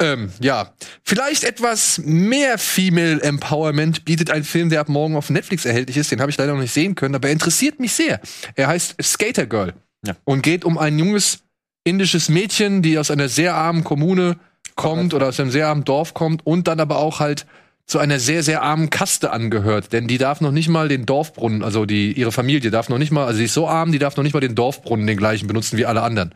Ähm, 0.00 0.30
ja. 0.40 0.72
Vielleicht 1.04 1.44
etwas 1.44 2.00
mehr 2.04 2.58
Female 2.58 3.20
Empowerment 3.22 4.04
bietet 4.04 4.30
ein 4.30 4.42
Film, 4.44 4.68
der 4.70 4.80
ab 4.80 4.88
morgen 4.88 5.16
auf 5.16 5.30
Netflix 5.30 5.64
erhältlich 5.64 5.96
ist. 5.96 6.10
Den 6.10 6.20
habe 6.20 6.30
ich 6.30 6.36
leider 6.38 6.52
noch 6.54 6.60
nicht 6.60 6.72
sehen 6.72 6.94
können, 6.94 7.14
aber 7.14 7.28
er 7.28 7.32
interessiert 7.32 7.78
mich 7.78 7.92
sehr. 7.92 8.20
Er 8.56 8.66
heißt 8.68 8.96
Skater 9.02 9.46
Girl 9.46 9.74
Ja. 10.04 10.14
und 10.24 10.42
geht 10.42 10.64
um 10.64 10.76
ein 10.78 10.98
junges 10.98 11.40
indisches 11.84 12.28
Mädchen, 12.28 12.82
die 12.82 12.98
aus 12.98 13.10
einer 13.10 13.28
sehr 13.28 13.54
armen 13.54 13.84
Kommune 13.84 14.36
kommt 14.74 15.14
oder 15.14 15.28
aus 15.28 15.38
einem 15.38 15.50
sehr 15.50 15.68
armen 15.68 15.84
Dorf 15.84 16.14
kommt 16.14 16.46
und 16.46 16.66
dann 16.68 16.80
aber 16.80 16.96
auch 16.96 17.20
halt 17.20 17.46
zu 17.86 17.98
einer 17.98 18.18
sehr, 18.18 18.42
sehr 18.42 18.62
armen 18.62 18.90
Kaste 18.90 19.32
angehört. 19.32 19.92
Denn 19.92 20.08
die 20.08 20.18
darf 20.18 20.40
noch 20.40 20.52
nicht 20.52 20.68
mal 20.68 20.88
den 20.88 21.06
Dorfbrunnen, 21.06 21.62
also 21.62 21.84
die, 21.84 22.12
ihre 22.12 22.32
Familie 22.32 22.70
darf 22.70 22.88
noch 22.88 22.98
nicht 22.98 23.10
mal, 23.10 23.26
also 23.26 23.38
sie 23.38 23.44
ist 23.44 23.54
so 23.54 23.68
arm, 23.68 23.92
die 23.92 23.98
darf 23.98 24.16
noch 24.16 24.24
nicht 24.24 24.34
mal 24.34 24.40
den 24.40 24.54
Dorfbrunnen 24.54 25.06
den 25.06 25.18
gleichen 25.18 25.46
benutzen 25.46 25.76
wie 25.76 25.86
alle 25.86 26.02
anderen. 26.02 26.34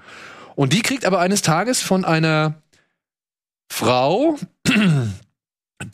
Und 0.54 0.72
die 0.72 0.82
kriegt 0.82 1.04
aber 1.04 1.20
eines 1.20 1.42
Tages 1.42 1.82
von 1.82 2.04
einer 2.04 2.62
Frau, 3.70 4.38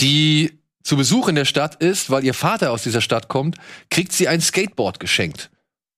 die 0.00 0.59
zu 0.82 0.96
Besuch 0.96 1.28
in 1.28 1.34
der 1.34 1.44
Stadt 1.44 1.76
ist, 1.76 2.11
weil 2.11 2.24
ihr 2.24 2.34
Vater 2.34 2.72
aus 2.72 2.82
dieser 2.82 3.00
Stadt 3.00 3.28
kommt, 3.28 3.57
kriegt 3.90 4.12
sie 4.12 4.28
ein 4.28 4.40
Skateboard 4.40 5.00
geschenkt. 5.00 5.50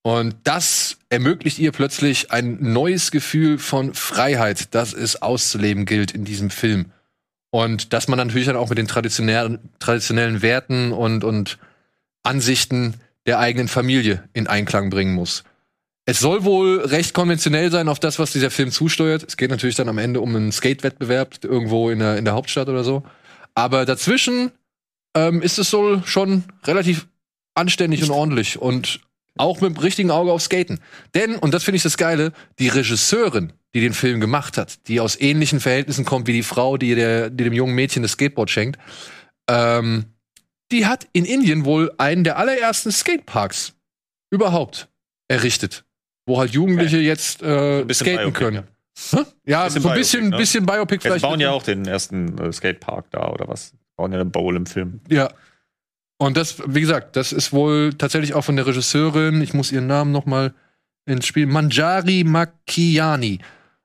Und 0.02 0.36
das 0.44 0.98
ermöglicht 1.08 1.58
ihr 1.58 1.72
plötzlich 1.72 2.30
ein 2.30 2.58
neues 2.60 3.10
Gefühl 3.10 3.58
von 3.58 3.94
Freiheit, 3.94 4.74
das 4.74 4.92
es 4.92 5.22
auszuleben 5.22 5.86
gilt 5.86 6.10
in 6.10 6.26
diesem 6.26 6.50
Film. 6.50 6.92
Und 7.54 7.92
dass 7.92 8.08
man 8.08 8.16
natürlich 8.16 8.48
dann 8.48 8.56
auch 8.56 8.68
mit 8.68 8.78
den 8.78 8.88
traditionellen, 8.88 9.60
traditionellen 9.78 10.42
Werten 10.42 10.90
und, 10.90 11.22
und 11.22 11.58
Ansichten 12.24 12.94
der 13.26 13.38
eigenen 13.38 13.68
Familie 13.68 14.28
in 14.32 14.48
Einklang 14.48 14.90
bringen 14.90 15.14
muss. 15.14 15.44
Es 16.04 16.18
soll 16.18 16.42
wohl 16.42 16.80
recht 16.80 17.14
konventionell 17.14 17.70
sein 17.70 17.88
auf 17.88 18.00
das, 18.00 18.18
was 18.18 18.32
dieser 18.32 18.50
Film 18.50 18.72
zusteuert. 18.72 19.22
Es 19.22 19.36
geht 19.36 19.50
natürlich 19.50 19.76
dann 19.76 19.88
am 19.88 19.98
Ende 19.98 20.20
um 20.20 20.34
einen 20.34 20.50
Skate-Wettbewerb 20.50 21.44
irgendwo 21.44 21.90
in 21.90 22.00
der, 22.00 22.18
in 22.18 22.24
der 22.24 22.34
Hauptstadt 22.34 22.68
oder 22.68 22.82
so. 22.82 23.04
Aber 23.54 23.84
dazwischen 23.84 24.50
ähm, 25.14 25.40
ist 25.40 25.60
es 25.60 25.70
so 25.70 26.02
schon 26.04 26.42
relativ 26.64 27.06
anständig 27.54 28.02
und 28.02 28.10
ordentlich 28.10 28.60
und 28.60 28.98
auch 29.36 29.60
mit 29.60 29.76
dem 29.76 29.78
richtigen 29.78 30.10
Auge 30.10 30.32
auf 30.32 30.42
Skaten. 30.42 30.80
Denn, 31.14 31.36
und 31.36 31.54
das 31.54 31.62
finde 31.62 31.76
ich 31.76 31.84
das 31.84 31.98
Geile, 31.98 32.32
die 32.58 32.66
Regisseurin, 32.66 33.52
die 33.74 33.80
den 33.80 33.92
Film 33.92 34.20
gemacht 34.20 34.56
hat, 34.56 34.86
die 34.88 35.00
aus 35.00 35.20
ähnlichen 35.20 35.60
Verhältnissen 35.60 36.04
kommt 36.04 36.26
wie 36.28 36.32
die 36.32 36.42
Frau, 36.42 36.76
die, 36.76 36.94
der, 36.94 37.28
die 37.28 37.44
dem 37.44 37.52
jungen 37.52 37.74
Mädchen 37.74 38.02
das 38.02 38.12
Skateboard 38.12 38.50
schenkt, 38.50 38.78
ähm, 39.50 40.06
die 40.70 40.86
hat 40.86 41.06
in 41.12 41.24
Indien 41.24 41.64
wohl 41.64 41.92
einen 41.98 42.24
der 42.24 42.38
allerersten 42.38 42.92
Skateparks 42.92 43.74
überhaupt 44.30 44.88
errichtet, 45.28 45.84
wo 46.26 46.38
halt 46.38 46.52
Jugendliche 46.52 46.98
jetzt 46.98 47.42
äh, 47.42 47.84
skaten 47.92 48.32
Biopic, 48.32 48.32
können. 48.32 48.62
Ja, 49.44 49.64
Bisschen 49.64 49.82
so 49.82 49.88
ein 49.88 49.94
Biopic, 49.94 49.98
bisschen, 49.98 50.28
ne? 50.28 50.36
bisschen 50.36 50.66
Biopic 50.66 51.02
vielleicht. 51.02 51.22
bauen 51.22 51.40
ja 51.40 51.50
auch 51.50 51.62
den 51.62 51.84
ersten 51.86 52.38
äh, 52.38 52.52
Skatepark 52.52 53.10
da 53.10 53.28
oder 53.28 53.48
was? 53.48 53.74
Bauen 53.96 54.12
ja 54.12 54.20
eine 54.20 54.30
Bowl 54.30 54.54
im 54.56 54.66
Film. 54.66 55.00
Ja. 55.08 55.30
Und 56.18 56.36
das, 56.36 56.62
wie 56.66 56.80
gesagt, 56.80 57.16
das 57.16 57.32
ist 57.32 57.52
wohl 57.52 57.92
tatsächlich 57.94 58.34
auch 58.34 58.42
von 58.44 58.56
der 58.56 58.66
Regisseurin, 58.66 59.42
ich 59.42 59.52
muss 59.52 59.72
ihren 59.72 59.88
Namen 59.88 60.12
noch 60.12 60.26
mal 60.26 60.54
ins 61.06 61.26
Spiel, 61.26 61.46
Manjari 61.46 62.24
Makiani, 62.24 63.40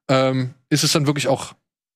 ähm, 0.10 0.54
ist 0.70 0.84
es 0.84 0.92
dann 0.92 1.08
wirklich 1.08 1.28
auch 1.28 1.54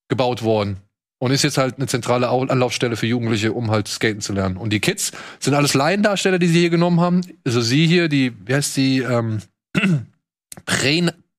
gebaut 0.10 0.44
worden. 0.44 0.78
Und 1.20 1.32
ist 1.32 1.44
jetzt 1.44 1.58
halt 1.58 1.78
eine 1.78 1.88
zentrale 1.88 2.30
Au- 2.30 2.44
Anlaufstelle 2.46 2.98
für 2.98 3.06
Jugendliche, 3.08 3.54
um 3.54 3.72
halt 3.72 3.88
skaten 3.88 4.20
zu 4.20 4.34
lernen. 4.34 4.58
Und 4.58 4.72
die 4.74 4.82
Kids 4.82 5.14
sind 5.40 5.54
alles 5.54 5.74
Laiendarsteller, 5.74 6.38
die 6.38 6.48
sie 6.48 6.60
hier 6.60 6.70
genommen 6.70 7.00
haben. 7.00 7.22
Also 7.46 7.62
sie 7.62 7.88
hier, 7.88 8.10
die, 8.10 8.34
wie 8.46 8.54
heißt 8.54 8.76
die, 8.76 9.00
ähm, 9.00 9.40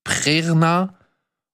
Prerna 0.04 0.98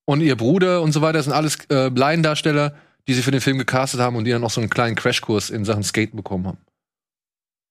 und 0.07 0.21
ihr 0.21 0.37
Bruder 0.37 0.83
und 0.83 0.93
so 0.93 1.03
weiter, 1.03 1.23
sind 1.23 1.33
alles 1.33 1.57
äh, 1.71 1.89
Laiendarsteller, 1.89 2.75
die 3.09 3.15
sie 3.15 3.23
für 3.23 3.31
den 3.33 3.41
Film 3.41 3.59
gecastet 3.59 4.01
haben 4.01 4.17
und 4.17 4.25
die 4.25 4.31
dann 4.31 4.45
auch 4.45 4.51
so 4.51 4.61
einen 4.61 4.71
kleinen 4.71 4.95
Crashkurs 4.97 5.51
in 5.51 5.65
Sachen 5.65 5.83
Skaten 5.83 6.17
bekommen 6.17 6.47
haben. 6.47 6.59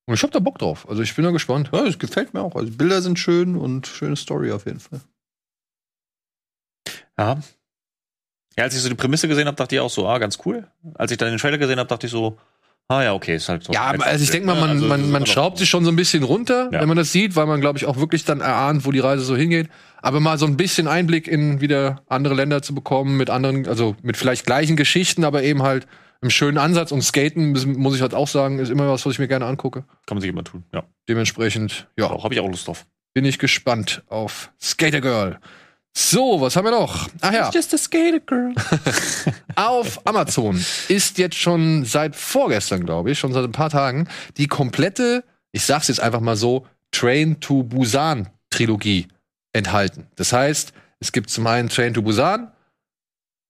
Und 0.07 0.15
ich 0.15 0.23
hab 0.23 0.31
da 0.31 0.39
Bock 0.39 0.57
drauf. 0.57 0.89
Also 0.89 1.01
ich 1.03 1.15
bin 1.15 1.23
da 1.23 1.31
gespannt. 1.31 1.69
Ja, 1.71 1.85
das 1.85 1.99
gefällt 1.99 2.33
mir 2.33 2.41
auch. 2.41 2.55
Also 2.55 2.71
Bilder 2.71 3.01
sind 3.01 3.19
schön 3.19 3.55
und 3.55 3.87
schöne 3.87 4.15
Story 4.15 4.51
auf 4.51 4.65
jeden 4.65 4.79
Fall. 4.79 5.01
Ja. 7.19 7.37
Ja, 8.57 8.63
als 8.63 8.75
ich 8.75 8.81
so 8.81 8.89
die 8.89 8.95
Prämisse 8.95 9.27
gesehen 9.27 9.45
habe, 9.47 9.55
dachte 9.55 9.75
ich 9.75 9.81
auch 9.81 9.89
so, 9.89 10.07
ah, 10.07 10.17
ganz 10.17 10.39
cool. 10.45 10.67
Als 10.95 11.11
ich 11.11 11.17
dann 11.17 11.29
den 11.29 11.37
Trailer 11.37 11.57
gesehen 11.57 11.79
habe, 11.79 11.87
dachte 11.87 12.07
ich 12.07 12.11
so, 12.11 12.37
ah 12.87 13.03
ja, 13.03 13.13
okay, 13.13 13.35
ist 13.35 13.47
halt 13.47 13.63
so. 13.63 13.71
Ja, 13.71 13.91
also 13.91 14.23
ich 14.23 14.31
denke 14.31 14.47
mal, 14.47 14.55
ne? 14.55 14.59
man, 14.61 14.69
Also, 14.71 14.87
man, 14.87 15.11
man 15.11 15.25
schraubt 15.25 15.57
sich 15.59 15.69
schon 15.69 15.85
so 15.85 15.91
ein 15.91 15.95
bisschen 15.95 16.23
runter, 16.23 16.69
Ja. 16.71 16.81
wenn 16.81 16.87
man 16.87 16.97
das 16.97 17.11
sieht, 17.11 17.35
weil 17.35 17.45
man, 17.45 17.61
glaube 17.61 17.77
ich, 17.77 17.85
auch 17.85 17.97
wirklich 17.97 18.25
dann 18.25 18.41
erahnt, 18.41 18.85
wo 18.85 18.91
die 18.91 18.99
Reise 18.99 19.23
so 19.23 19.35
hingeht. 19.35 19.69
Aber 20.01 20.19
mal 20.19 20.37
so 20.37 20.45
ein 20.45 20.57
bisschen 20.57 20.87
Einblick 20.87 21.27
in 21.27 21.61
wieder 21.61 22.01
andere 22.07 22.33
Länder 22.33 22.61
zu 22.61 22.73
bekommen, 22.73 23.17
mit 23.17 23.29
anderen, 23.29 23.67
also 23.67 23.95
mit 24.01 24.17
vielleicht 24.17 24.45
gleichen 24.45 24.75
Geschichten, 24.75 25.23
aber 25.23 25.43
eben 25.43 25.61
halt 25.63 25.87
einem 26.21 26.31
schönen 26.31 26.57
Ansatz. 26.57 26.91
Und 26.91 27.01
Skaten, 27.01 27.51
muss- 27.77 27.95
ich 27.95 28.01
halt 28.01 28.13
auch 28.13 28.27
sagen, 28.27 28.59
ist 28.59 28.69
immer 28.69 28.89
was, 28.89 29.05
was 29.05 29.13
ich 29.13 29.19
mir 29.19 29.27
gerne 29.27 29.45
angucke. 29.45 29.81
Kann 30.05 30.15
man 30.15 30.21
sich 30.21 30.29
immer 30.29 30.43
tun, 30.43 30.63
ja. 30.73 30.83
Dementsprechend, 31.07 31.87
ja. 31.97 32.09
Habe 32.23 32.33
ich 32.33 32.39
auch 32.39 32.47
Lust 32.49 32.67
drauf. 32.67 32.85
Bin 33.13 33.25
ich 33.25 33.39
gespannt 33.39 34.03
auf 34.07 34.51
Skater 34.61 35.01
Girl. 35.01 35.39
So, 36.01 36.39
was 36.39 36.55
haben 36.55 36.63
wir 36.63 36.71
noch? 36.71 37.09
Ach 37.19 37.33
ja. 37.33 37.51
Just 37.53 37.73
a 37.73 37.77
skater 37.77 38.21
girl. 38.21 38.53
Auf 39.55 40.07
Amazon 40.07 40.63
ist 40.87 41.17
jetzt 41.17 41.35
schon 41.35 41.83
seit 41.83 42.15
vorgestern, 42.15 42.85
glaube 42.85 43.11
ich, 43.11 43.19
schon 43.19 43.33
seit 43.33 43.43
ein 43.43 43.51
paar 43.51 43.69
Tagen, 43.69 44.07
die 44.37 44.47
komplette, 44.47 45.25
ich 45.51 45.65
sag's 45.65 45.89
jetzt 45.89 45.99
einfach 45.99 46.21
mal 46.21 46.37
so, 46.37 46.65
Train 46.91 47.41
to 47.41 47.63
Busan 47.63 48.29
Trilogie 48.49 49.09
enthalten. 49.51 50.07
Das 50.15 50.31
heißt, 50.31 50.71
es 51.01 51.11
gibt 51.11 51.29
zum 51.29 51.45
einen 51.47 51.67
Train 51.67 51.93
to 51.93 52.01
Busan, 52.01 52.49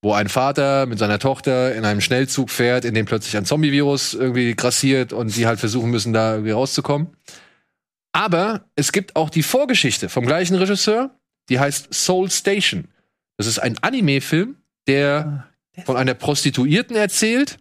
wo 0.01 0.13
ein 0.13 0.27
Vater 0.27 0.87
mit 0.87 0.97
seiner 0.97 1.19
Tochter 1.19 1.75
in 1.75 1.85
einem 1.85 2.01
Schnellzug 2.01 2.49
fährt, 2.49 2.83
in 2.83 2.95
dem 2.95 3.05
plötzlich 3.05 3.37
ein 3.37 3.45
Zombie-Virus 3.45 4.15
irgendwie 4.15 4.55
grassiert 4.55 5.13
und 5.13 5.35
die 5.35 5.45
halt 5.45 5.59
versuchen 5.59 5.91
müssen, 5.91 6.13
da 6.13 6.33
irgendwie 6.33 6.51
rauszukommen. 6.51 7.15
Aber 8.11 8.65
es 8.75 8.91
gibt 8.91 9.15
auch 9.15 9.29
die 9.29 9.43
Vorgeschichte 9.43 10.09
vom 10.09 10.25
gleichen 10.25 10.55
Regisseur, 10.55 11.11
die 11.49 11.59
heißt 11.59 11.93
Soul 11.93 12.29
Station. 12.31 12.87
Das 13.37 13.47
ist 13.47 13.59
ein 13.59 13.77
Anime-Film, 13.81 14.57
der 14.87 15.47
von 15.85 15.97
einer 15.97 16.13
Prostituierten 16.13 16.95
erzählt, 16.95 17.57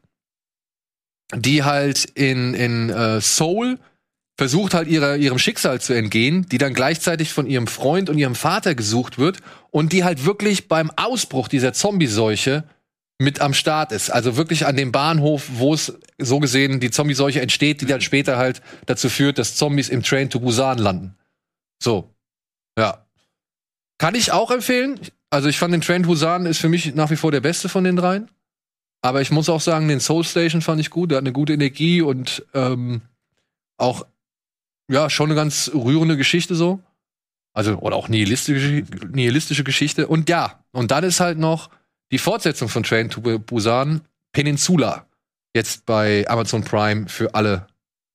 die 1.34 1.62
halt 1.62 2.05
in, 2.05 2.55
in 2.55 2.91
äh, 2.91 3.20
Seoul 3.20 3.78
versucht 4.36 4.72
halt 4.74 4.89
ihrer, 4.89 5.16
ihrem 5.16 5.39
Schicksal 5.39 5.80
zu 5.80 5.93
entgehen, 5.93 6.47
die 6.47 6.59
dann 6.59 6.72
gleichzeitig 6.72 7.32
von 7.32 7.47
ihrem 7.47 7.66
Freund 7.66 8.09
und 8.09 8.18
ihrem 8.18 8.36
Vater 8.36 8.74
gesucht 8.74 9.18
wird 9.18 9.39
und 9.70 9.93
die 9.93 10.05
halt 10.05 10.24
wirklich 10.24 10.68
beim 10.68 10.91
Ausbruch 10.97 11.49
dieser 11.49 11.72
Zombie-Seuche 11.72 12.64
mit 13.20 13.41
am 13.41 13.53
Start 13.53 13.91
ist. 13.91 14.11
Also 14.11 14.36
wirklich 14.36 14.64
an 14.64 14.76
dem 14.76 14.93
Bahnhof, 14.93 15.49
wo 15.55 15.74
es 15.74 15.99
so 16.18 16.39
gesehen 16.39 16.78
die 16.78 16.93
Zombie-Seuche 16.93 17.41
entsteht, 17.41 17.80
die 17.80 17.86
dann 17.86 18.01
später 18.01 18.39
halt 18.39 18.62
dazu 18.86 19.09
führt, 19.09 19.39
dass 19.39 19.57
Zombies 19.57 19.89
im 19.89 20.05
Train 20.05 20.30
to 20.30 20.39
Busan 20.39 20.78
landen. 20.78 21.16
So. 21.82 22.14
Ja. 22.78 23.08
Kann 23.99 24.14
ich 24.14 24.32
auch 24.32 24.51
empfehlen. 24.51 25.01
Also 25.30 25.49
ich 25.49 25.59
fand 25.59 25.74
den 25.74 25.80
Train 25.80 26.05
to 26.05 26.09
Busan 26.09 26.46
ist 26.46 26.59
für 26.59 26.68
mich 26.68 26.94
nach 26.94 27.11
wie 27.11 27.16
vor 27.16 27.32
der 27.32 27.40
beste 27.40 27.68
von 27.68 27.84
den 27.84 27.96
dreien. 27.96 28.30
Aber 29.03 29.20
ich 29.20 29.30
muss 29.30 29.49
auch 29.49 29.61
sagen, 29.61 29.88
den 29.88 30.01
Soul 30.01 30.24
Station 30.24 30.62
fand 30.62 30.80
ich 30.80 30.90
gut. 30.90 31.11
Der 31.11 31.18
hat 31.18 31.22
eine 31.22 31.32
gute 31.32 31.53
Energie 31.53 32.01
und 32.03 32.44
ähm, 32.55 33.03
auch 33.76 34.07
ja 34.90 35.11
schon 35.11 35.26
eine 35.26 35.34
ganz 35.34 35.70
rührende 35.74 36.16
Geschichte 36.16 36.55
so. 36.55 36.80
Also 37.53 37.76
oder 37.78 37.96
auch 37.96 38.09
nihilistische, 38.09 38.84
nihilistische 39.11 39.64
Geschichte. 39.64 40.09
Und 40.09 40.28
ja, 40.28 40.64
und 40.72 40.90
dann 40.90 41.05
ist 41.05 41.20
halt 41.20 41.38
noch 41.38 41.70
die 42.11 42.18
Fortsetzung 42.18 42.68
von 42.68 42.82
Train 42.82 43.11
to 43.11 43.20
Busan 43.20 44.03
Peninsula 44.32 45.07
jetzt 45.55 45.86
bei 45.86 46.24
Amazon 46.28 46.62
Prime 46.62 47.09
für 47.09 47.34
alle 47.34 47.66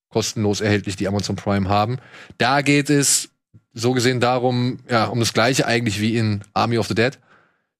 kostenlos 0.09 0.61
erhältlich, 0.61 0.95
die 0.95 1.07
Amazon 1.07 1.35
Prime 1.35 1.67
haben. 1.67 1.97
Da 2.37 2.61
geht 2.61 2.89
es 2.89 3.32
so 3.73 3.93
gesehen 3.93 4.19
darum, 4.19 4.79
ja, 4.89 5.05
um 5.05 5.19
das 5.19 5.33
gleiche 5.33 5.65
eigentlich 5.65 5.99
wie 5.99 6.17
in 6.17 6.41
Army 6.53 6.77
of 6.77 6.87
the 6.87 6.95
Dead. 6.95 7.17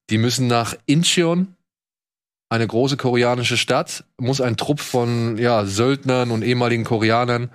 Die 0.10 0.18
müssen 0.18 0.48
nach 0.48 0.76
Incheon, 0.86 1.56
eine 2.50 2.68
große 2.68 2.98
koreanische 2.98 3.58
Stadt, 3.58 4.04
muss 4.18 4.42
ein 4.42 4.58
Trupp 4.58 4.80
von 4.80 5.38
ja, 5.38 5.66
Söldnern 5.66 6.32
und 6.32 6.44
ehemaligen 6.44 6.84
Koreanern, 6.84 7.50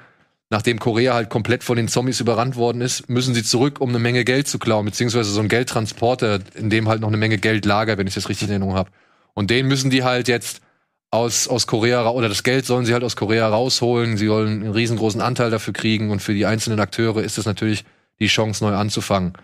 nachdem 0.51 0.78
Korea 0.78 1.14
halt 1.14 1.30
komplett 1.30 1.62
von 1.62 1.76
den 1.76 1.89
Zombies 1.89 2.20
überrannt 2.20 2.57
worden 2.57 2.80
ist, 2.80 3.09
müssen 3.09 3.34
sie 3.34 3.45
zurück, 3.45 3.80
um 3.80 3.91
eine 3.91 3.99
Menge 3.99 4.24
Geld 4.24 4.49
zu 4.49 4.59
klauen, 4.59 4.86
beziehungsweise 4.86 5.30
so 5.30 5.41
ein 5.41 5.49
Geldtransporter, 5.49 6.41
in 6.55 6.70
dem 6.70 6.89
halt 6.89 7.01
noch 7.01 7.09
eine 7.09 7.16
Menge 7.16 7.39
Geld 7.39 7.64
lagert, 7.66 7.99
wenn 7.99 8.07
ich 8.07 8.14
das 8.14 8.28
richtig 8.28 8.49
in 8.49 8.53
Erinnerung 8.53 8.74
habe. 8.74 8.91
Und 9.34 9.51
den 9.51 9.66
müssen 9.66 9.91
die 9.91 10.05
halt 10.05 10.26
jetzt 10.26 10.62
aus, 11.11 11.49
aus 11.49 11.66
Korea, 11.66 12.09
oder 12.11 12.28
das 12.28 12.43
Geld 12.43 12.66
sollen 12.66 12.84
sie 12.84 12.93
halt 12.93 13.05
aus 13.05 13.16
Korea 13.16 13.49
rausholen. 13.49 14.16
Sie 14.16 14.28
wollen 14.28 14.62
einen 14.62 14.72
riesengroßen 14.72 15.20
Anteil 15.20 15.51
dafür 15.51 15.72
kriegen 15.72 16.11
und 16.11 16.20
für 16.20 16.34
die 16.34 16.47
einzelnen 16.47 16.80
Akteure 16.80 17.22
ist 17.22 17.39
es 17.39 17.47
natürlich 17.47 17.84
die 18.21 18.27
Chance, 18.27 18.64
neu 18.64 18.75
anzufangen. 18.75 19.35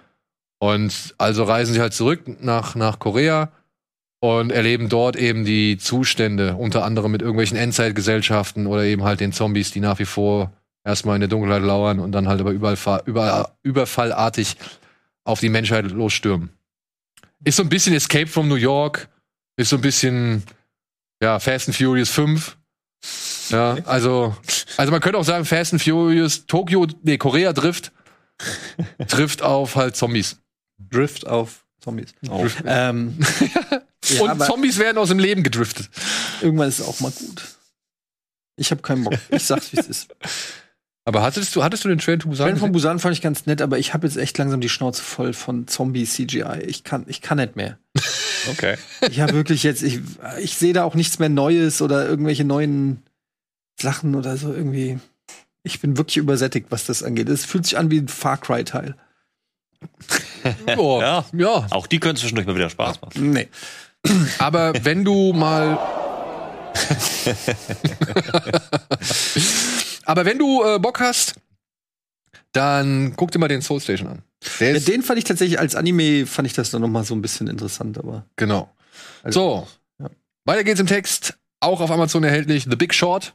Und 0.58 1.14
also 1.18 1.44
reisen 1.44 1.74
sie 1.74 1.80
halt 1.80 1.94
zurück 1.94 2.22
nach, 2.42 2.74
nach 2.74 2.98
Korea 2.98 3.52
und 4.20 4.50
erleben 4.50 4.88
dort 4.88 5.16
eben 5.16 5.44
die 5.44 5.76
Zustände, 5.76 6.56
unter 6.56 6.84
anderem 6.84 7.12
mit 7.12 7.20
irgendwelchen 7.20 7.58
Endzeitgesellschaften 7.58 8.66
oder 8.66 8.84
eben 8.84 9.04
halt 9.04 9.20
den 9.20 9.32
Zombies, 9.32 9.70
die 9.70 9.80
nach 9.80 9.98
wie 9.98 10.06
vor 10.06 10.52
erstmal 10.84 11.16
in 11.16 11.20
der 11.20 11.28
Dunkelheit 11.28 11.62
lauern 11.62 11.98
und 11.98 12.12
dann 12.12 12.28
halt 12.28 12.40
aber 12.40 12.52
überall, 12.52 12.78
überall 13.04 13.48
überfallartig 13.62 14.56
auf 15.24 15.40
die 15.40 15.48
Menschheit 15.48 15.90
losstürmen. 15.90 16.50
Ist 17.44 17.56
so 17.56 17.62
ein 17.62 17.68
bisschen 17.68 17.94
Escape 17.94 18.26
from 18.26 18.48
New 18.48 18.54
York, 18.54 19.08
ist 19.56 19.70
so 19.70 19.76
ein 19.76 19.82
bisschen 19.82 20.42
ja, 21.22 21.38
Fast 21.38 21.68
and 21.68 21.76
Furious 21.76 22.10
5. 22.10 22.56
Ja, 23.50 23.76
also, 23.84 24.34
also 24.76 24.90
man 24.90 25.00
könnte 25.00 25.18
auch 25.18 25.24
sagen, 25.24 25.44
Fast 25.44 25.74
and 25.74 25.82
Furious, 25.82 26.46
Tokyo, 26.46 26.86
nee, 27.02 27.18
Korea 27.18 27.52
Drift, 27.52 27.92
trifft 29.08 29.42
auf 29.42 29.76
halt 29.76 29.96
Zombies. 29.96 30.38
Drift 30.78 31.26
auf 31.26 31.64
Zombies. 31.80 32.14
Drift. 32.22 32.62
Ähm, 32.66 33.18
ja, 34.08 34.22
Und 34.22 34.42
Zombies 34.42 34.78
werden 34.78 34.98
aus 34.98 35.08
dem 35.08 35.18
Leben 35.18 35.42
gedriftet. 35.42 35.90
irgendwann 36.40 36.68
ist 36.68 36.80
es 36.80 36.86
auch 36.86 37.00
mal 37.00 37.10
gut. 37.10 37.42
Ich 38.56 38.70
habe 38.70 38.82
keinen 38.82 39.04
Bock. 39.04 39.14
Ich 39.30 39.44
sag's, 39.44 39.72
wie 39.72 39.78
es 39.78 39.88
ist. 39.88 40.14
Aber 41.06 41.22
hattest 41.22 41.54
du, 41.54 41.62
hattest 41.62 41.84
du 41.84 41.88
den 41.88 41.98
Train 41.98 42.18
to 42.18 42.28
Busan? 42.28 42.46
Train 42.46 42.56
von? 42.56 42.72
Busan 42.72 42.98
fand 42.98 43.14
ich 43.14 43.20
ganz 43.20 43.44
nett, 43.44 43.60
aber 43.60 43.78
ich 43.78 43.92
habe 43.92 44.06
jetzt 44.06 44.16
echt 44.16 44.38
langsam 44.38 44.62
die 44.62 44.70
Schnauze 44.70 45.02
voll 45.02 45.34
von 45.34 45.68
Zombie-CGI. 45.68 46.62
Ich 46.66 46.82
kann, 46.82 47.04
ich 47.08 47.20
kann 47.20 47.36
nicht 47.36 47.56
mehr. 47.56 47.78
Okay. 48.50 48.76
Ich 49.10 49.20
habe 49.20 49.34
wirklich 49.34 49.64
jetzt, 49.64 49.82
ich, 49.82 50.00
ich 50.40 50.56
sehe 50.56 50.72
da 50.72 50.84
auch 50.84 50.94
nichts 50.94 51.18
mehr 51.18 51.28
Neues 51.28 51.82
oder 51.82 52.08
irgendwelche 52.08 52.44
neuen 52.44 53.02
Sachen 53.78 54.14
oder 54.14 54.38
so 54.38 54.54
irgendwie. 54.54 54.98
Ich 55.64 55.80
bin 55.80 55.96
wirklich 55.96 56.18
übersättigt, 56.18 56.66
was 56.70 56.86
das 56.86 57.02
angeht. 57.02 57.28
Es 57.28 57.44
fühlt 57.44 57.64
sich 57.64 57.76
an 57.78 57.90
wie 57.90 57.98
ein 57.98 58.08
Far 58.08 58.36
Cry-Teil. 58.36 58.94
Ja. 60.66 61.24
ja. 61.32 61.66
Auch 61.70 61.86
die 61.86 61.98
können 62.00 62.16
zwischendurch 62.16 62.46
mal 62.46 62.54
wieder 62.54 62.68
Spaß 62.70 63.00
machen. 63.00 63.30
Nee. 63.32 63.48
Aber 64.38 64.72
wenn 64.84 65.04
du 65.04 65.32
mal. 65.32 65.78
Aber 70.04 70.24
wenn 70.24 70.38
du 70.38 70.62
äh, 70.64 70.78
Bock 70.78 71.00
hast, 71.00 71.34
dann 72.52 73.14
guck 73.16 73.30
dir 73.30 73.38
mal 73.38 73.48
den 73.48 73.62
Soul 73.62 73.80
Station 73.80 74.08
an. 74.08 74.22
Der 74.60 74.74
Ja, 74.74 74.80
den 74.80 75.02
fand 75.02 75.18
ich 75.18 75.24
tatsächlich 75.24 75.58
als 75.58 75.74
Anime, 75.74 76.26
fand 76.26 76.46
ich 76.46 76.52
das 76.52 76.70
dann 76.70 76.82
noch 76.82 76.88
mal 76.88 77.04
so 77.04 77.14
ein 77.14 77.22
bisschen 77.22 77.48
interessant, 77.48 77.98
aber. 77.98 78.26
genau. 78.36 78.70
Also, 79.22 79.66
So, 79.98 80.10
weiter 80.44 80.64
geht's 80.64 80.80
im 80.80 80.86
Text. 80.86 81.36
Auch 81.64 81.80
auf 81.80 81.90
Amazon 81.90 82.24
erhältlich 82.24 82.66
The 82.68 82.76
Big 82.76 82.92
Short 82.92 83.34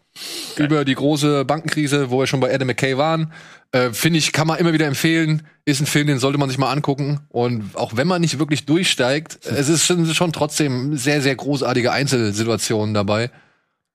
über 0.55 0.85
die 0.85 0.93
große 0.93 1.45
Bankenkrise, 1.45 2.11
wo 2.11 2.19
wir 2.19 2.27
schon 2.27 2.39
bei 2.39 2.53
Adam 2.53 2.67
McKay 2.67 2.95
waren. 2.95 3.33
Äh, 3.71 3.91
Finde 3.91 4.19
ich, 4.19 4.33
kann 4.33 4.45
man 4.45 4.59
immer 4.59 4.71
wieder 4.71 4.85
empfehlen. 4.85 5.47
Ist 5.65 5.81
ein 5.81 5.87
Film, 5.87 6.05
den 6.05 6.19
sollte 6.19 6.37
man 6.37 6.47
sich 6.47 6.59
mal 6.59 6.71
angucken. 6.71 7.21
Und 7.29 7.75
auch 7.75 7.95
wenn 7.95 8.07
man 8.07 8.21
nicht 8.21 8.37
wirklich 8.37 8.67
durchsteigt, 8.67 9.39
es 9.45 9.67
ist 9.67 9.85
schon, 9.85 10.05
schon 10.13 10.31
trotzdem 10.31 10.95
sehr, 10.95 11.23
sehr 11.23 11.35
großartige 11.35 11.91
Einzelsituationen 11.91 12.93
dabei. 12.93 13.31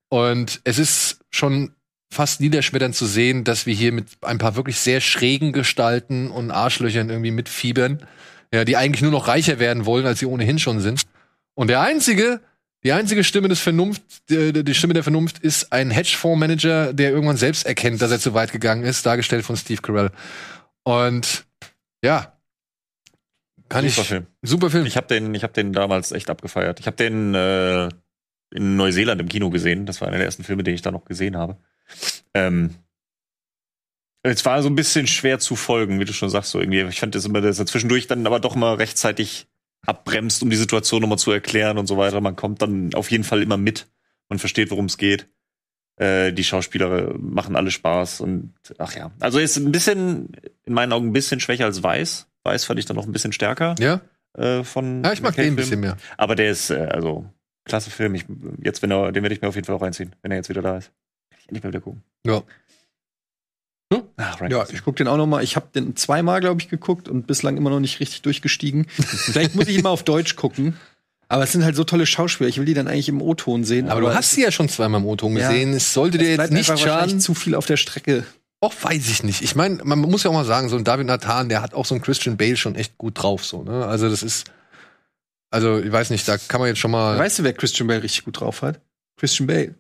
Und 0.09 0.61
es 0.65 0.81
ist 0.81 1.20
schon 1.31 1.70
fast 2.11 2.40
niederschmetternd 2.40 2.97
zu 2.97 3.06
sehen, 3.06 3.44
dass 3.44 3.66
wir 3.66 3.74
hier 3.74 3.93
mit 3.93 4.06
ein 4.23 4.39
paar 4.39 4.56
wirklich 4.56 4.78
sehr 4.78 5.01
schrägen 5.01 5.52
Gestalten 5.52 6.31
und 6.32 6.51
Arschlöchern 6.51 7.09
irgendwie 7.09 7.31
mitfiebern, 7.31 8.05
ja, 8.52 8.65
die 8.65 8.77
eigentlich 8.77 9.02
nur 9.02 9.12
noch 9.12 9.28
reicher 9.28 9.61
werden 9.61 9.86
wollen, 9.86 10.06
als 10.06 10.19
sie 10.19 10.27
ohnehin 10.27 10.59
schon 10.59 10.81
sind. 10.81 11.02
Und 11.55 11.69
der 11.69 11.82
einzige, 11.82 12.40
die 12.85 12.93
einzige 12.93 13.24
Stimme 13.24 13.48
des 13.48 13.61
Vernunft, 13.61 14.02
die, 14.28 14.65
die 14.65 14.74
Stimme 14.74 14.94
der 14.94 15.02
Vernunft 15.02 15.39
ist 15.39 15.73
ein 15.73 15.90
Hedgefondsmanager, 15.90 16.93
der 16.93 17.11
irgendwann 17.11 17.36
selbst 17.36 17.66
erkennt, 17.66 18.02
dass 18.02 18.11
er 18.11 18.20
zu 18.20 18.35
weit 18.35 18.52
gegangen 18.52 18.85
ist, 18.85 19.06
dargestellt 19.06 19.44
von 19.44 19.56
Steve 19.56 19.81
Carell. 19.81 20.11
Und 20.82 21.47
ja, 22.02 22.35
kann 23.69 23.89
Super 23.89 24.02
ich 24.02 24.09
Film. 24.09 24.27
super 24.43 24.70
Film. 24.70 24.86
Ich 24.86 24.97
habe 24.97 25.06
den, 25.06 25.35
ich 25.35 25.43
habe 25.43 25.55
den 25.55 25.73
damals 25.73 26.12
echt 26.12 26.28
abgefeiert. 26.28 26.81
Ich 26.81 26.86
habe 26.86 26.97
den 26.97 27.35
äh, 27.35 27.89
in 28.55 28.77
Neuseeland 28.77 29.20
im 29.20 29.28
Kino 29.28 29.51
gesehen. 29.51 29.86
Das 29.86 30.01
war 30.01 30.09
einer 30.09 30.19
der 30.19 30.27
ersten 30.27 30.44
Filme, 30.44 30.62
den 30.62 30.74
ich 30.74 30.82
da 30.82 30.90
noch 30.90 31.06
gesehen 31.06 31.36
habe. 31.36 31.56
Ähm, 32.35 32.74
es 34.23 34.44
war 34.44 34.62
so 34.62 34.69
ein 34.69 34.74
bisschen 34.74 35.06
schwer 35.06 35.39
zu 35.39 35.56
folgen, 35.56 36.01
wie 36.01 36.05
du 36.05 36.12
schon 36.12 36.31
sagst, 36.31 36.51
so 36.51 36.61
irgendwie. 36.61 36.82
Ich 36.82 37.01
fand 37.01 37.15
das 37.15 37.24
immer, 37.24 37.40
dass 37.40 37.59
er 37.59 37.66
zwischendurch 37.66 38.06
dann 38.06 38.27
aber 38.27 38.40
doch 38.40 38.55
mal 38.55 38.74
rechtzeitig 38.74 39.47
abbremst, 39.86 40.43
um 40.43 40.51
die 40.51 40.56
Situation 40.56 41.01
nochmal 41.01 41.19
zu 41.19 41.31
erklären 41.31 41.78
und 41.78 41.86
so 41.86 41.97
weiter. 41.97 42.20
Man 42.20 42.36
kommt 42.36 42.62
dann 42.62 42.94
auf 42.94 43.11
jeden 43.11 43.24
Fall 43.24 43.43
immer 43.43 43.56
mit. 43.56 43.86
Man 44.28 44.39
versteht, 44.39 44.70
worum 44.70 44.86
es 44.86 44.98
geht. 44.98 45.28
Äh, 45.97 46.32
die 46.32 46.44
Schauspieler 46.44 47.15
machen 47.19 47.56
alle 47.56 47.70
Spaß 47.70 48.20
und 48.20 48.55
ach 48.78 48.97
ja. 48.97 49.12
Also 49.20 49.39
er 49.39 49.44
ist 49.44 49.56
ein 49.56 49.70
bisschen, 49.70 50.32
in 50.65 50.74
meinen 50.74 50.93
Augen 50.93 51.09
ein 51.09 51.12
bisschen 51.12 51.40
schwächer 51.40 51.66
als 51.66 51.82
Weiß. 51.82 52.27
Weiß 52.43 52.65
fand 52.65 52.78
ich 52.81 52.86
dann 52.86 52.97
noch 52.97 53.06
ein 53.06 53.12
bisschen 53.12 53.32
stärker. 53.32 53.74
Ja? 53.78 54.01
äh, 54.36 54.65
von. 54.65 55.02
Ja, 55.05 55.12
ich 55.12 55.23
mag 55.23 55.35
den 55.35 55.47
ein 55.47 55.56
bisschen 55.56 55.81
mehr. 55.81 55.97
Aber 56.16 56.35
der 56.35 56.51
ist, 56.51 56.70
äh, 56.70 56.89
also, 56.90 57.27
klasse 57.65 57.90
Film. 57.90 58.15
Ich, 58.15 58.27
jetzt, 58.62 58.82
wenn 58.82 58.90
er, 58.90 59.12
den 59.12 59.23
werde 59.23 59.35
ich 59.35 59.40
mir 59.40 59.48
auf 59.48 59.55
jeden 59.55 59.66
Fall 59.66 59.77
auch 59.77 59.82
reinziehen, 59.82 60.15
wenn 60.23 60.31
er 60.31 60.39
jetzt 60.39 60.48
wieder 60.48 60.62
da 60.62 60.78
ist. 60.78 60.90
Kann 61.31 61.39
ich 61.40 61.48
endlich 61.48 61.65
mal 61.65 61.70
wieder 61.70 61.81
gucken. 61.81 62.02
Ja. 62.27 62.43
Ach, 64.16 64.41
Ja, 64.49 64.65
ich 64.73 64.85
gucke 64.85 64.97
den 64.99 65.09
auch 65.09 65.16
noch 65.16 65.27
mal. 65.27 65.43
Ich 65.43 65.57
habe 65.57 65.66
den 65.74 65.97
zweimal, 65.97 66.41
glaube 66.41 66.61
ich, 66.61 66.69
geguckt 66.69 67.09
und 67.09 67.27
bislang 67.27 67.57
immer 67.57 67.70
noch 67.70 67.81
nicht 67.81 68.01
richtig 68.01 68.23
durchgestiegen. 68.23 68.86
Vielleicht 68.89 69.55
muss 69.55 69.66
ich 69.69 69.77
ihn 69.77 69.82
mal 69.82 69.91
auf 69.91 70.03
Deutsch 70.05 70.36
gucken. 70.36 70.77
Aber 71.28 71.43
es 71.43 71.53
sind 71.53 71.65
halt 71.65 71.74
so 71.74 71.85
tolle 71.85 72.07
Schauspieler. 72.07 72.49
Ich 72.49 72.59
will 72.59 72.66
die 72.66 72.74
dann 72.74 72.86
eigentlich 72.86 73.09
im 73.09 73.20
O-Ton 73.23 73.65
sehen. 73.65 73.89
Aber, 73.89 74.01
du 74.03 74.15
hast 74.15 74.32
sie 74.32 74.43
ja 74.43 74.53
schon 74.53 74.69
zweimal 74.69 75.01
im 75.01 75.07
O-Ton 75.07 75.36
Ja. 75.36 75.49
gesehen. 75.49 75.73
Es 75.73 75.93
sollte 75.93 76.19
dir 76.19 76.31
jetzt 76.36 76.53
nicht 76.53 76.66
schaden. 76.78 77.19
zu 77.19 77.35
viel 77.35 77.55
auf 77.55 77.66
der 77.66 77.77
Strecke. 77.77 78.24
Auch 78.61 78.73
weiß 78.81 79.09
ich 79.11 79.23
nicht. 79.24 79.43
Ich 79.43 79.57
meine, 79.57 79.82
man 79.85 79.99
muss 79.99 80.23
ja 80.23 80.31
auch 80.31 80.35
mal 80.35 80.45
sagen, 80.45 80.69
so 80.69 80.77
ein 80.77 80.85
David 80.85 81.07
Nathan, 81.07 81.49
der 81.49 81.61
hat 81.61 81.74
auch 81.74 81.85
so 81.86 81.95
ein 81.95 82.01
Christian 82.01 82.36
Bale 82.36 82.57
schon 82.57 82.77
echt 82.77 82.97
gut 82.99 83.20
drauf. 83.23 83.45
So, 83.45 83.62
ne? 83.62 83.85
Also 83.86 84.09
das 84.09 84.23
ist, 84.23 84.45
also 85.51 85.78
ich 85.81 85.91
weiß 85.91 86.11
nicht, 86.11 86.27
da 86.28 86.39
kann 86.39 86.61
man 86.61 86.69
jetzt 86.69 86.78
schon 86.78 86.91
mal. 86.91 87.19
Weißt 87.19 87.39
du, 87.41 87.43
wer 87.43 87.53
Christian 87.53 87.89
Bale 87.89 88.03
richtig 88.03 88.24
gut 88.24 88.41
drauf 88.41 88.62
hat? 88.62 88.81
Christian 89.16 89.47
Bale. 89.47 89.74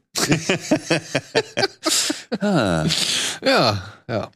Ah. 2.40 2.86
Ja, 3.44 3.82
ja. 4.08 4.30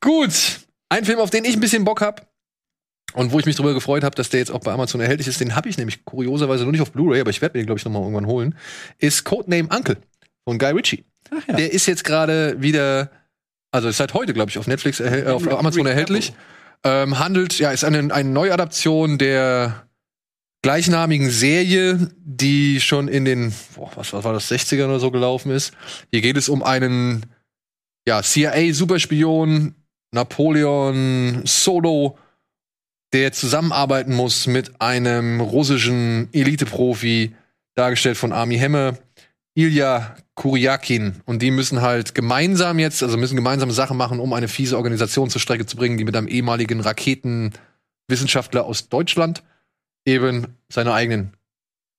Gut. 0.00 0.60
Ein 0.88 1.04
Film, 1.04 1.18
auf 1.18 1.30
den 1.30 1.44
ich 1.44 1.54
ein 1.54 1.60
bisschen 1.60 1.84
Bock 1.84 2.00
hab 2.00 2.28
und 3.14 3.32
wo 3.32 3.40
ich 3.40 3.46
mich 3.46 3.56
darüber 3.56 3.74
gefreut 3.74 4.04
habe, 4.04 4.14
dass 4.14 4.28
der 4.28 4.40
jetzt 4.40 4.52
auch 4.52 4.60
bei 4.60 4.72
Amazon 4.72 5.00
erhältlich 5.00 5.26
ist, 5.26 5.40
den 5.40 5.56
habe 5.56 5.68
ich 5.68 5.78
nämlich 5.78 6.04
kurioserweise 6.04 6.62
nur 6.62 6.72
nicht 6.72 6.80
auf 6.80 6.92
Blu-ray, 6.92 7.20
aber 7.20 7.30
ich 7.30 7.42
werde 7.42 7.58
mir 7.58 7.62
den, 7.62 7.66
glaube 7.66 7.78
ich, 7.78 7.84
noch 7.84 7.92
mal 7.92 8.00
irgendwann 8.00 8.26
holen, 8.26 8.54
ist 8.98 9.24
Codename 9.24 9.68
Uncle 9.74 9.96
von 10.44 10.58
Guy 10.58 10.70
Ritchie. 10.72 11.04
Der 11.48 11.72
ist 11.72 11.86
jetzt 11.86 12.04
gerade 12.04 12.60
wieder, 12.62 13.10
also 13.72 13.88
ist 13.88 13.96
seit 13.96 14.14
heute, 14.14 14.32
glaube 14.32 14.50
ich, 14.50 14.58
auf 14.58 14.68
Netflix, 14.68 15.00
auf 15.00 15.48
Amazon 15.48 15.86
erhältlich. 15.86 16.34
Ähm, 16.84 17.18
handelt, 17.18 17.58
ja, 17.58 17.72
ist 17.72 17.84
eine, 17.84 18.14
eine 18.14 18.28
Neuadaption 18.28 19.18
der 19.18 19.85
gleichnamigen 20.66 21.30
Serie, 21.30 22.10
die 22.18 22.80
schon 22.80 23.06
in 23.06 23.24
den, 23.24 23.54
boah, 23.76 23.88
was, 23.94 24.12
was 24.12 24.24
war 24.24 24.32
das, 24.32 24.50
60ern 24.50 24.86
oder 24.86 24.98
so 24.98 25.12
gelaufen 25.12 25.52
ist. 25.52 25.72
Hier 26.10 26.22
geht 26.22 26.36
es 26.36 26.48
um 26.48 26.64
einen 26.64 27.26
ja, 28.04 28.20
CIA-Superspion, 28.20 29.76
Napoleon 30.10 31.42
Solo, 31.44 32.18
der 33.12 33.30
zusammenarbeiten 33.30 34.12
muss 34.12 34.48
mit 34.48 34.80
einem 34.80 35.40
russischen 35.40 36.30
Elite-Profi, 36.32 37.36
dargestellt 37.76 38.16
von 38.16 38.32
Army 38.32 38.58
Hemme, 38.58 38.98
Ilya 39.54 40.16
Kuryakin. 40.34 41.22
Und 41.26 41.42
die 41.42 41.52
müssen 41.52 41.80
halt 41.80 42.12
gemeinsam 42.12 42.80
jetzt, 42.80 43.04
also 43.04 43.16
müssen 43.16 43.36
gemeinsam 43.36 43.70
Sachen 43.70 43.96
machen, 43.96 44.18
um 44.18 44.32
eine 44.32 44.48
fiese 44.48 44.76
Organisation 44.76 45.30
zur 45.30 45.40
Strecke 45.40 45.64
zu 45.64 45.76
bringen, 45.76 45.96
die 45.96 46.04
mit 46.04 46.16
einem 46.16 46.26
ehemaligen 46.26 46.80
Raketenwissenschaftler 46.80 48.64
aus 48.64 48.88
Deutschland 48.88 49.44
eben 50.06 50.56
seine 50.68 50.94
eigenen 50.94 51.34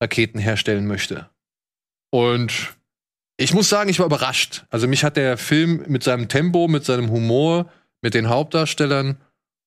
Raketen 0.02 0.40
herstellen 0.40 0.88
möchte. 0.88 1.30
Und 2.10 2.76
ich 3.38 3.54
muss 3.54 3.70
sagen, 3.70 3.90
ich 3.90 4.00
war 4.00 4.06
überrascht. 4.06 4.66
Also 4.70 4.88
mich 4.88 5.04
hat 5.04 5.18
der 5.18 5.38
Film 5.38 5.84
mit 5.88 6.04
seinem 6.04 6.28
Tempo, 6.28 6.68
mit 6.68 6.86
seinem 6.86 7.12
Humor, 7.12 7.70
mit 8.02 8.14
den 8.14 8.30
Hauptdarstellern 8.30 9.18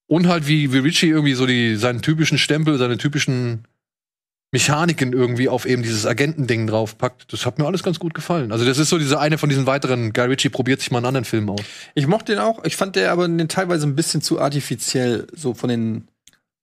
und 0.09 0.27
halt 0.27 0.49
wie, 0.49 0.73
wie 0.73 0.79
Richie 0.79 1.09
irgendwie 1.09 1.35
so 1.35 1.47
die, 1.47 1.77
seinen 1.77 2.03
typischen 2.03 2.39
Stempel, 2.39 2.79
seine 2.79 2.99
typischen 2.99 3.65
Mechaniken 4.53 5.13
irgendwie 5.13 5.49
auf 5.49 5.65
eben 5.65 5.83
dieses 5.83 6.07
Agentending 6.07 6.67
draufpackt. 6.67 7.33
Das 7.33 7.47
hat 7.47 7.59
mir 7.59 7.67
alles 7.67 7.85
ganz 7.85 8.01
gut 8.01 8.15
gefallen. 8.15 8.51
Also 8.51 8.65
das 8.65 8.79
ist 8.79 8.89
so 8.89 8.99
diese 8.99 9.21
eine 9.21 9.39
von 9.39 9.49
diesen 9.49 9.67
weiteren, 9.67 10.13
Guy 10.13 10.27
Ritchie 10.27 10.49
probiert 10.49 10.81
sich 10.81 10.91
mal 10.91 10.99
einen 10.99 11.07
anderen 11.07 11.25
Film 11.25 11.49
aus. 11.49 11.61
Ich 11.95 12.09
mochte 12.09 12.33
den 12.33 12.41
auch. 12.41 12.65
Ich 12.65 12.75
fand 12.75 12.97
der 12.97 13.13
aber 13.13 13.29
teilweise 13.47 13.87
ein 13.87 13.95
bisschen 13.95 14.23
zu 14.23 14.41
artifiziell, 14.41 15.29
so 15.33 15.55
von 15.55 15.69
den 15.69 16.09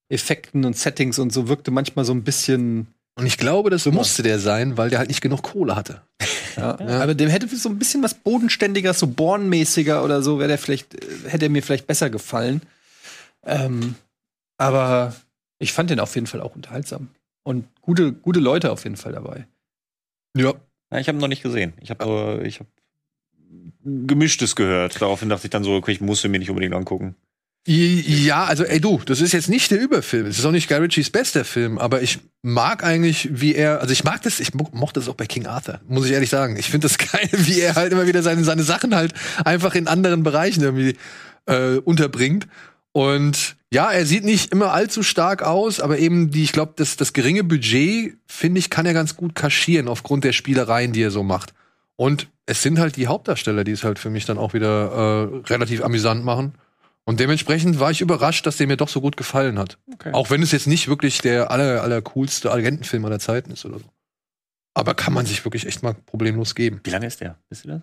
Effekten 0.10 0.66
und 0.66 0.78
Settings 0.78 1.20
und 1.20 1.32
so 1.32 1.48
wirkte 1.48 1.72
manchmal 1.72 2.06
so 2.06 2.14
ein 2.14 2.24
bisschen. 2.24 2.88
Und 3.16 3.26
ich 3.26 3.38
glaube, 3.38 3.70
das 3.70 3.86
musste 3.86 4.24
der 4.24 4.40
sein, 4.40 4.78
weil 4.78 4.90
der 4.90 5.00
halt 5.00 5.10
nicht 5.10 5.22
genug 5.22 5.44
Kohle 5.44 5.76
hatte. 5.76 6.02
Ja. 6.58 6.72
Aber 6.80 7.14
dem 7.14 7.30
hätte 7.30 7.48
so 7.56 7.70
ein 7.70 7.78
bisschen 7.78 8.02
was 8.02 8.16
bodenständiger, 8.16 8.92
so 8.96 9.06
Born-mäßiger 9.06 10.04
oder 10.04 10.24
so, 10.24 10.40
wäre 10.40 10.48
der 10.48 10.58
vielleicht, 10.58 10.96
äh, 10.96 11.30
hätte 11.30 11.46
er 11.46 11.50
mir 11.52 11.62
vielleicht 11.62 11.86
besser 11.86 12.10
gefallen. 12.10 12.64
Ähm, 13.44 13.94
aber 14.58 15.16
ich 15.60 15.72
fand 15.72 15.92
den 15.92 16.00
auf 16.00 16.16
jeden 16.16 16.26
Fall 16.26 16.42
auch 16.42 16.56
unterhaltsam. 16.56 17.10
Und 17.44 17.68
gute, 17.82 18.12
gute 18.12 18.40
Leute 18.40 18.72
auf 18.72 18.86
jeden 18.86 18.98
Fall 18.98 19.12
dabei. 19.12 19.46
Ja. 20.36 20.56
Ja, 20.92 21.00
ich 21.00 21.08
habe 21.08 21.18
ihn 21.18 21.22
noch 21.22 21.28
nicht 21.28 21.44
gesehen. 21.44 21.74
Ich 21.80 21.92
habe 21.92 22.42
ich 22.44 22.60
hab 22.60 22.68
gemischtes 23.84 24.56
gehört. 24.56 25.02
Daraufhin 25.02 25.30
dachte 25.30 25.48
ich 25.48 25.52
dann 25.52 25.64
so, 25.64 25.76
okay, 25.76 25.92
ich 25.92 26.02
muss 26.02 26.24
ihn 26.24 26.32
mir 26.32 26.40
nicht 26.40 26.50
unbedingt 26.50 26.74
angucken. 26.74 27.16
Ja, 27.70 28.46
also 28.46 28.64
ey 28.64 28.80
du, 28.80 29.02
das 29.06 29.20
ist 29.20 29.34
jetzt 29.34 29.50
nicht 29.50 29.72
der 29.72 29.82
Überfilm. 29.82 30.26
Es 30.26 30.40
ist 30.40 30.46
auch 30.46 30.52
nicht 30.52 30.70
Guy 30.70 30.78
Ritchies 30.78 31.10
bester 31.10 31.44
Film, 31.44 31.78
aber 31.78 32.02
ich 32.02 32.20
mag 32.42 32.82
eigentlich, 32.86 33.28
wie 33.30 33.56
er, 33.56 33.82
also 33.82 33.92
ich 33.92 34.06
mag 34.06 34.22
das, 34.22 34.40
ich 34.40 34.54
mo- 34.54 34.70
mochte 34.72 35.02
das 35.02 35.10
auch 35.10 35.16
bei 35.16 35.26
King 35.26 35.48
Arthur, 35.48 35.82
muss 35.90 36.06
ich 36.06 36.14
ehrlich 36.14 36.30
sagen. 36.30 36.56
Ich 36.56 36.70
finde 36.70 36.88
das 36.88 36.98
geil, 37.12 37.28
wie 37.34 37.60
er 37.60 37.76
halt 37.76 37.92
immer 37.92 38.08
wieder 38.08 38.24
seine, 38.24 38.46
seine 38.46 38.64
Sachen 38.64 38.96
halt 38.96 39.14
einfach 39.44 39.76
in 39.76 39.88
anderen 39.90 40.24
Bereichen 40.24 40.62
irgendwie 40.64 40.96
äh, 41.46 41.80
unterbringt. 41.80 42.48
Und 42.94 43.58
ja, 43.70 43.92
er 43.92 44.06
sieht 44.06 44.24
nicht 44.24 44.54
immer 44.54 44.72
allzu 44.72 45.04
stark 45.04 45.44
aus, 45.44 45.82
aber 45.82 46.00
eben 46.00 46.32
die, 46.32 46.44
ich 46.44 46.54
glaube, 46.54 46.72
das, 46.78 46.96
das 46.96 47.12
geringe 47.12 47.44
Budget, 47.44 48.16
finde 48.28 48.60
ich, 48.60 48.70
kann 48.70 48.86
er 48.86 48.94
ganz 48.94 49.18
gut 49.18 49.36
kaschieren 49.36 49.90
aufgrund 49.90 50.24
der 50.24 50.32
Spielereien, 50.32 50.94
die 50.94 51.02
er 51.02 51.12
so 51.12 51.22
macht. 51.22 51.54
Und 51.98 52.30
es 52.46 52.62
sind 52.64 52.80
halt 52.80 52.96
die 52.96 53.08
Hauptdarsteller, 53.08 53.66
die 53.66 53.74
es 53.74 53.84
halt 53.84 54.00
für 54.00 54.10
mich 54.10 54.24
dann 54.26 54.38
auch 54.38 54.54
wieder 54.54 55.32
äh, 55.44 55.52
relativ 55.52 55.84
amüsant 55.84 56.24
machen. 56.24 56.54
Und 57.08 57.22
dementsprechend 57.22 57.80
war 57.80 57.90
ich 57.90 58.02
überrascht, 58.02 58.46
dass 58.46 58.58
der 58.58 58.68
mir 58.68 58.76
doch 58.76 58.90
so 58.90 59.00
gut 59.00 59.16
gefallen 59.16 59.58
hat. 59.58 59.78
Okay. 59.94 60.12
Auch 60.12 60.30
wenn 60.30 60.42
es 60.42 60.52
jetzt 60.52 60.68
nicht 60.68 60.90
wirklich 60.90 61.20
der 61.20 61.52
aller, 61.52 61.82
aller 61.82 62.02
coolste 62.02 62.52
Agentenfilm 62.52 63.06
aller 63.06 63.20
Zeiten 63.20 63.50
ist 63.52 63.64
oder 63.64 63.80
so. 63.80 63.86
Aber 64.74 64.94
kann 64.94 65.14
man 65.14 65.26
sich 65.26 65.46
wirklich 65.46 65.66
echt 65.68 65.84
mal 65.84 65.94
problemlos 65.94 66.54
geben. 66.54 66.82
Wie 66.84 66.90
lange 66.90 67.08
ist 67.08 67.22
der? 67.22 67.38
Wisst 67.50 67.64
ihr 67.64 67.72
das? 67.72 67.82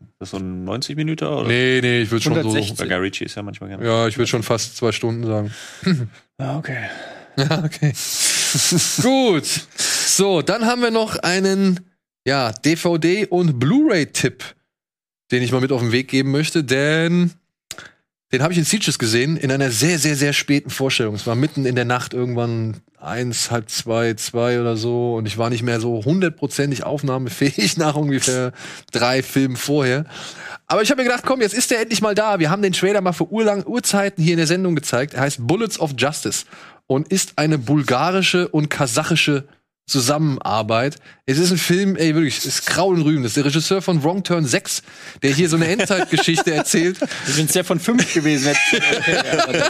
Ist 0.00 0.20
das 0.20 0.30
so 0.30 0.38
ein 0.38 0.64
90 0.64 0.96
Minuten 0.96 1.26
oder? 1.26 1.46
Nee, 1.46 1.80
nee, 1.82 2.00
ich 2.00 2.10
würde 2.10 2.22
schon 2.22 2.32
so. 2.32 2.38
160. 2.38 2.78
Bei 2.78 2.86
Guy 2.86 2.96
Ritchie 2.96 3.24
ist 3.26 3.34
ja 3.34 3.42
manchmal 3.42 3.68
gerne. 3.68 3.84
Ja, 3.84 4.08
ich 4.08 4.16
würde 4.16 4.26
schon 4.26 4.42
fast 4.42 4.74
zwei 4.78 4.90
Stunden 4.90 5.26
sagen. 5.26 5.54
Ah, 6.38 6.58
okay. 6.58 6.84
Ja, 7.36 7.62
okay. 7.64 7.92
Gut. 9.02 9.46
So, 9.76 10.42
dann 10.42 10.66
haben 10.66 10.82
wir 10.82 10.90
noch 10.90 11.16
einen 11.16 11.80
ja, 12.26 12.50
DVD- 12.50 13.26
und 13.26 13.58
Blu-ray-Tipp, 13.58 14.44
den 15.30 15.42
ich 15.42 15.52
mal 15.52 15.62
mit 15.62 15.72
auf 15.72 15.80
den 15.80 15.92
Weg 15.92 16.08
geben 16.08 16.30
möchte, 16.30 16.62
denn 16.62 17.32
den 18.36 18.42
habe 18.42 18.52
ich 18.52 18.58
in 18.58 18.64
Sieges 18.64 18.98
gesehen, 18.98 19.38
in 19.38 19.50
einer 19.50 19.70
sehr, 19.70 19.98
sehr, 19.98 20.14
sehr 20.14 20.34
späten 20.34 20.68
Vorstellung. 20.68 21.14
Es 21.14 21.26
war 21.26 21.34
mitten 21.34 21.64
in 21.64 21.74
der 21.74 21.86
Nacht, 21.86 22.12
irgendwann 22.12 22.82
eins, 23.00 23.50
halb 23.50 23.70
zwei, 23.70 24.12
zwei 24.12 24.60
oder 24.60 24.76
so. 24.76 25.14
Und 25.14 25.24
ich 25.24 25.38
war 25.38 25.48
nicht 25.48 25.62
mehr 25.62 25.80
so 25.80 26.04
hundertprozentig 26.04 26.84
aufnahmefähig 26.84 27.76
nach 27.78 27.94
ungefähr 27.94 28.52
drei 28.92 29.22
Filmen 29.22 29.56
vorher. 29.56 30.04
Aber 30.66 30.82
ich 30.82 30.90
habe 30.90 31.00
mir 31.00 31.08
gedacht, 31.08 31.24
komm, 31.24 31.40
jetzt 31.40 31.54
ist 31.54 31.70
der 31.70 31.80
endlich 31.80 32.02
mal 32.02 32.14
da. 32.14 32.38
Wir 32.38 32.50
haben 32.50 32.60
den 32.60 32.74
Trailer 32.74 33.00
mal 33.00 33.12
für 33.12 33.30
urlang 33.32 33.64
Urzeiten 33.64 34.22
hier 34.22 34.34
in 34.34 34.38
der 34.38 34.46
Sendung 34.46 34.74
gezeigt. 34.74 35.14
Er 35.14 35.22
heißt 35.22 35.46
Bullets 35.46 35.80
of 35.80 35.94
Justice 35.96 36.44
und 36.86 37.08
ist 37.08 37.38
eine 37.38 37.56
bulgarische 37.56 38.48
und 38.48 38.68
kasachische 38.68 39.48
Zusammenarbeit. 39.86 40.96
Es 41.26 41.38
ist 41.38 41.52
ein 41.52 41.58
Film, 41.58 41.96
ey, 41.96 42.14
wirklich, 42.14 42.38
es 42.38 42.46
ist 42.46 42.66
Kraul 42.66 42.96
und 42.96 43.02
Rüben. 43.02 43.22
Das 43.22 43.30
ist 43.30 43.36
der 43.36 43.44
Regisseur 43.44 43.82
von 43.82 44.02
Wrong 44.02 44.24
Turn 44.24 44.44
6, 44.44 44.82
der 45.22 45.32
hier 45.32 45.48
so 45.48 45.56
eine 45.56 45.68
Endzeitgeschichte 45.68 46.52
erzählt. 46.52 46.98
Wenn 47.26 47.46
es 47.46 47.54
ja 47.54 47.62
von 47.62 47.78
fünf 47.78 48.12
gewesen 48.12 48.46
wäre. 48.70 49.60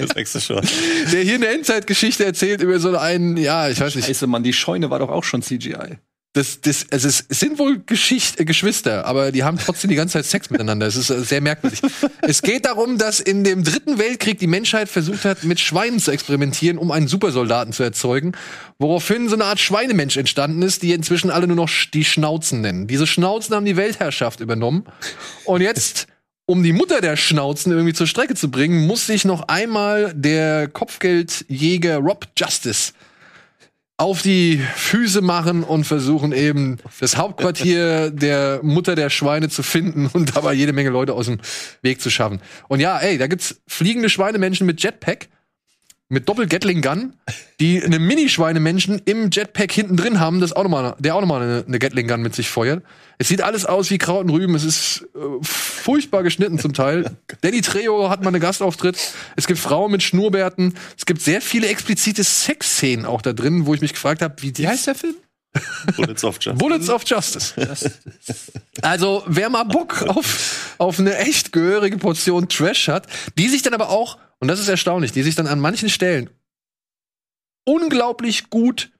Das 0.00 0.10
sechste 0.10 0.40
schon. 0.40 0.66
Der 1.12 1.22
hier 1.22 1.36
eine 1.36 1.48
Endzeitgeschichte 1.48 2.24
erzählt 2.24 2.60
über 2.60 2.78
so 2.78 2.96
einen, 2.96 3.36
ja, 3.38 3.68
ich 3.68 3.80
weiß 3.80 3.94
nicht. 3.94 4.06
Scheiße, 4.06 4.26
Mann, 4.26 4.42
die 4.42 4.52
Scheune 4.52 4.90
war 4.90 4.98
doch 4.98 5.10
auch 5.10 5.24
schon 5.24 5.42
CGI. 5.42 5.98
Das, 6.36 6.60
das, 6.60 6.84
also 6.92 7.08
es, 7.08 7.24
sind 7.30 7.58
wohl 7.58 7.78
Geschicht, 7.86 8.38
äh, 8.38 8.44
Geschwister, 8.44 9.06
aber 9.06 9.32
die 9.32 9.42
haben 9.42 9.56
trotzdem 9.56 9.88
die 9.88 9.96
ganze 9.96 10.12
Zeit 10.12 10.26
Sex 10.26 10.50
miteinander. 10.50 10.86
Es 10.86 10.94
ist 10.94 11.08
äh, 11.08 11.22
sehr 11.22 11.40
merkwürdig. 11.40 11.80
es 12.20 12.42
geht 12.42 12.66
darum, 12.66 12.98
dass 12.98 13.20
in 13.20 13.42
dem 13.42 13.64
dritten 13.64 13.96
Weltkrieg 13.96 14.38
die 14.38 14.46
Menschheit 14.46 14.90
versucht 14.90 15.24
hat, 15.24 15.44
mit 15.44 15.60
Schweinen 15.60 15.98
zu 15.98 16.10
experimentieren, 16.10 16.76
um 16.76 16.90
einen 16.90 17.08
Supersoldaten 17.08 17.72
zu 17.72 17.84
erzeugen. 17.84 18.32
Woraufhin 18.78 19.30
so 19.30 19.34
eine 19.34 19.46
Art 19.46 19.60
Schweinemensch 19.60 20.18
entstanden 20.18 20.60
ist, 20.60 20.82
die 20.82 20.92
inzwischen 20.92 21.30
alle 21.30 21.46
nur 21.46 21.56
noch 21.56 21.70
die 21.94 22.04
Schnauzen 22.04 22.60
nennen. 22.60 22.86
Diese 22.86 23.06
Schnauzen 23.06 23.54
haben 23.54 23.64
die 23.64 23.78
Weltherrschaft 23.78 24.40
übernommen. 24.40 24.84
Und 25.46 25.62
jetzt, 25.62 26.06
um 26.44 26.62
die 26.62 26.74
Mutter 26.74 27.00
der 27.00 27.16
Schnauzen 27.16 27.72
irgendwie 27.72 27.94
zur 27.94 28.06
Strecke 28.06 28.34
zu 28.34 28.50
bringen, 28.50 28.86
muss 28.86 29.06
sich 29.06 29.24
noch 29.24 29.48
einmal 29.48 30.12
der 30.14 30.68
Kopfgeldjäger 30.68 31.96
Rob 31.96 32.26
Justice 32.36 32.92
auf 33.98 34.20
die 34.20 34.62
Füße 34.74 35.22
machen 35.22 35.62
und 35.62 35.84
versuchen 35.84 36.32
eben 36.32 36.76
das 37.00 37.16
Hauptquartier 37.16 38.10
der 38.14 38.60
Mutter 38.62 38.94
der 38.94 39.08
Schweine 39.08 39.48
zu 39.48 39.62
finden 39.62 40.06
und 40.12 40.36
dabei 40.36 40.52
jede 40.52 40.74
Menge 40.74 40.90
Leute 40.90 41.14
aus 41.14 41.26
dem 41.26 41.38
Weg 41.80 42.02
zu 42.02 42.10
schaffen. 42.10 42.40
Und 42.68 42.80
ja, 42.80 42.98
ey, 42.98 43.16
da 43.16 43.26
gibt's 43.26 43.60
fliegende 43.66 44.10
Schweinemenschen 44.10 44.66
mit 44.66 44.82
Jetpack. 44.82 45.28
Mit 46.08 46.28
Doppel-Gatling-Gun, 46.28 47.14
die 47.58 47.82
eine 47.82 47.98
Mini-Schweinemenschen 47.98 49.02
im 49.04 49.30
Jetpack 49.30 49.72
hinten 49.72 49.96
drin 49.96 50.20
haben, 50.20 50.40
das 50.40 50.52
auch 50.52 50.62
noch 50.62 50.70
mal, 50.70 50.94
der 51.00 51.16
auch 51.16 51.20
nochmal 51.20 51.42
eine, 51.42 51.64
eine 51.66 51.78
Gatling-Gun 51.78 52.22
mit 52.22 52.34
sich 52.34 52.48
feuert. 52.48 52.84
Es 53.18 53.28
sieht 53.28 53.42
alles 53.42 53.66
aus 53.66 53.90
wie 53.90 53.98
Kraut 53.98 54.24
und 54.24 54.30
Rüben. 54.30 54.54
Es 54.54 54.62
ist 54.62 55.06
äh, 55.14 55.18
furchtbar 55.42 56.22
geschnitten 56.22 56.58
zum 56.58 56.74
Teil. 56.74 57.16
Danny 57.40 57.60
Trejo 57.60 58.08
hat 58.08 58.22
mal 58.22 58.28
einen 58.28 58.40
Gastauftritt. 58.40 58.98
Es 59.34 59.46
gibt 59.46 59.58
Frauen 59.58 59.90
mit 59.90 60.02
Schnurrbärten. 60.02 60.74
Es 60.96 61.06
gibt 61.06 61.22
sehr 61.22 61.40
viele 61.40 61.66
explizite 61.66 62.22
Sexszenen 62.22 63.04
auch 63.04 63.22
da 63.22 63.32
drin, 63.32 63.66
wo 63.66 63.74
ich 63.74 63.80
mich 63.80 63.94
gefragt 63.94 64.22
habe, 64.22 64.34
wie, 64.42 64.56
Wie 64.56 64.68
heißt 64.68 64.86
der 64.86 64.94
Film? 64.94 65.16
Bullets 65.96 66.24
of 66.24 66.36
Justice. 66.40 66.58
Bullets 66.58 66.88
of 66.88 67.02
Justice. 67.06 67.54
Also, 68.82 69.22
wer 69.26 69.50
mal 69.50 69.64
Bock 69.64 70.02
auf, 70.02 70.74
auf 70.78 70.98
eine 70.98 71.16
echt 71.18 71.52
gehörige 71.52 71.98
Portion 71.98 72.48
Trash 72.48 72.88
hat, 72.88 73.06
die 73.38 73.48
sich 73.48 73.62
dann 73.62 73.74
aber 73.74 73.88
auch, 73.90 74.18
und 74.38 74.48
das 74.48 74.60
ist 74.60 74.68
erstaunlich, 74.68 75.12
die 75.12 75.22
sich 75.22 75.34
dann 75.34 75.46
an 75.46 75.60
manchen 75.60 75.88
Stellen 75.88 76.30
unglaublich 77.64 78.50
gut 78.50 78.90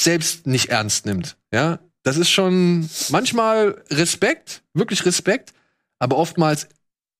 selbst 0.00 0.46
nicht 0.46 0.68
ernst 0.68 1.06
nimmt. 1.06 1.36
Ja, 1.52 1.78
das 2.02 2.16
ist 2.16 2.30
schon 2.30 2.88
manchmal 3.10 3.82
Respekt, 3.90 4.62
wirklich 4.74 5.04
Respekt, 5.04 5.52
aber 5.98 6.16
oftmals 6.16 6.68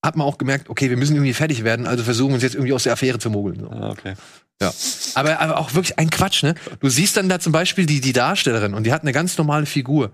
hat 0.04 0.16
man 0.16 0.26
auch 0.26 0.38
gemerkt, 0.38 0.70
okay, 0.70 0.90
wir 0.90 0.96
müssen 0.96 1.14
irgendwie 1.14 1.34
fertig 1.34 1.64
werden, 1.64 1.86
also 1.86 2.04
versuchen 2.04 2.30
wir 2.30 2.34
uns 2.34 2.44
jetzt 2.44 2.54
irgendwie 2.54 2.72
aus 2.72 2.84
der 2.84 2.92
Affäre 2.92 3.18
zu 3.18 3.30
mogeln. 3.30 3.60
So. 3.60 3.70
Ah, 3.70 3.90
okay. 3.90 4.14
Ja. 4.60 4.72
Aber, 5.14 5.40
aber 5.40 5.58
auch 5.58 5.74
wirklich 5.74 5.98
ein 5.98 6.10
Quatsch, 6.10 6.42
ne? 6.42 6.54
Du 6.80 6.88
siehst 6.88 7.16
dann 7.16 7.28
da 7.28 7.38
zum 7.38 7.52
Beispiel 7.52 7.86
die, 7.86 8.00
die 8.00 8.12
Darstellerin 8.12 8.74
und 8.74 8.84
die 8.84 8.92
hat 8.92 9.02
eine 9.02 9.12
ganz 9.12 9.38
normale 9.38 9.66
Figur. 9.66 10.10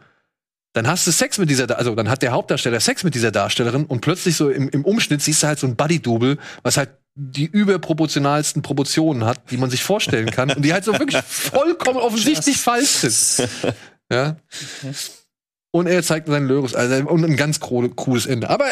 Dann 0.74 0.86
hast 0.86 1.06
du 1.06 1.12
Sex 1.12 1.38
mit 1.38 1.48
dieser, 1.50 1.78
also 1.78 1.94
dann 1.94 2.10
hat 2.10 2.22
der 2.22 2.32
Hauptdarsteller 2.32 2.80
Sex 2.80 3.04
mit 3.04 3.14
dieser 3.14 3.30
Darstellerin 3.30 3.86
und 3.86 4.00
plötzlich 4.00 4.36
so 4.36 4.50
im, 4.50 4.68
im 4.68 4.84
Umschnitt 4.84 5.22
siehst 5.22 5.42
du 5.42 5.46
halt 5.46 5.58
so 5.58 5.66
ein 5.66 5.76
Buddy-Double, 5.76 6.36
was 6.62 6.76
halt 6.76 6.90
die 7.14 7.46
überproportionalsten 7.46 8.62
Proportionen 8.62 9.24
hat, 9.24 9.50
die 9.50 9.56
man 9.56 9.70
sich 9.70 9.84
vorstellen 9.84 10.30
kann 10.30 10.50
und 10.50 10.62
die 10.62 10.72
halt 10.72 10.84
so 10.84 10.92
wirklich 10.98 11.22
vollkommen 11.26 11.98
offensichtlich 11.98 12.56
falsch 12.56 12.88
sind. 12.88 13.48
Ja. 14.10 14.36
Und 15.70 15.86
er 15.86 16.02
zeigt 16.02 16.26
seinen 16.26 16.48
Lörus, 16.48 16.74
also 16.74 17.08
und 17.08 17.24
ein 17.24 17.36
ganz 17.36 17.60
cooles 17.60 17.92
cooles 17.94 18.26
Ende. 18.26 18.50
Aber 18.50 18.66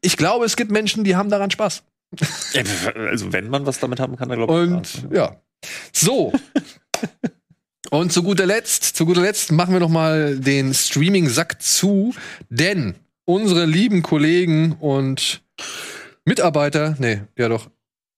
ich 0.00 0.16
glaube, 0.16 0.44
es 0.44 0.56
gibt 0.56 0.70
Menschen, 0.70 1.04
die 1.04 1.16
haben 1.16 1.30
daran 1.30 1.50
Spaß. 1.50 1.84
Also, 3.10 3.32
wenn 3.32 3.48
man 3.48 3.66
was 3.66 3.78
damit 3.78 4.00
haben 4.00 4.16
kann, 4.16 4.28
dann 4.28 4.38
glaube 4.38 4.80
ich. 4.82 5.04
Und 5.04 5.12
ja. 5.12 5.36
So. 5.92 6.32
Und 7.90 8.12
zu 8.12 8.22
guter 8.22 8.46
Letzt, 8.46 8.84
zu 8.84 9.04
guter 9.04 9.22
Letzt 9.22 9.50
machen 9.50 9.72
wir 9.72 9.80
noch 9.80 9.88
mal 9.88 10.36
den 10.36 10.72
Streaming-Sack 10.74 11.60
zu, 11.60 12.14
denn 12.48 12.94
unsere 13.24 13.64
lieben 13.64 14.02
Kollegen 14.02 14.72
und 14.72 15.42
Mitarbeiter, 16.24 16.94
nee, 17.00 17.22
ja 17.36 17.48
doch, 17.48 17.68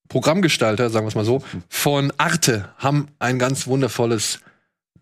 Programmgestalter, 0.09 0.91
sagen 0.91 1.05
wir 1.05 1.09
es 1.09 1.15
mal 1.15 1.25
so, 1.25 1.41
von 1.69 2.13
Arte 2.17 2.69
haben 2.77 3.07
ein 3.17 3.39
ganz 3.39 3.65
wundervolles 3.65 4.41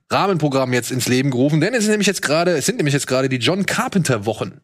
Rahmenprogramm 0.10 0.72
jetzt 0.72 0.92
ins 0.92 1.10
Leben 1.10 1.32
gerufen, 1.32 1.60
denn 1.60 1.74
es 1.74 1.84
ist 1.84 1.90
nämlich 1.90 2.08
jetzt 2.08 2.22
gerade, 2.22 2.52
es 2.52 2.66
sind 2.66 2.78
nämlich 2.78 2.94
jetzt 2.94 3.08
gerade 3.08 3.28
die 3.28 3.38
John 3.38 3.66
Carpenter 3.66 4.26
Wochen. 4.26 4.62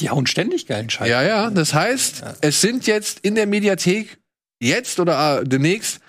Die 0.00 0.10
hauen 0.10 0.26
ständig 0.26 0.66
geilen 0.66 0.90
Scheiß. 0.90 1.08
Ja, 1.08 1.22
ja, 1.22 1.50
das 1.50 1.72
heißt, 1.72 2.22
es 2.42 2.60
sind 2.60 2.86
jetzt 2.86 3.20
in 3.20 3.34
der 3.34 3.46
Mediathek 3.46 4.18
jetzt 4.60 5.00
oder 5.00 5.40
äh, 5.40 5.44
demnächst 5.44 6.00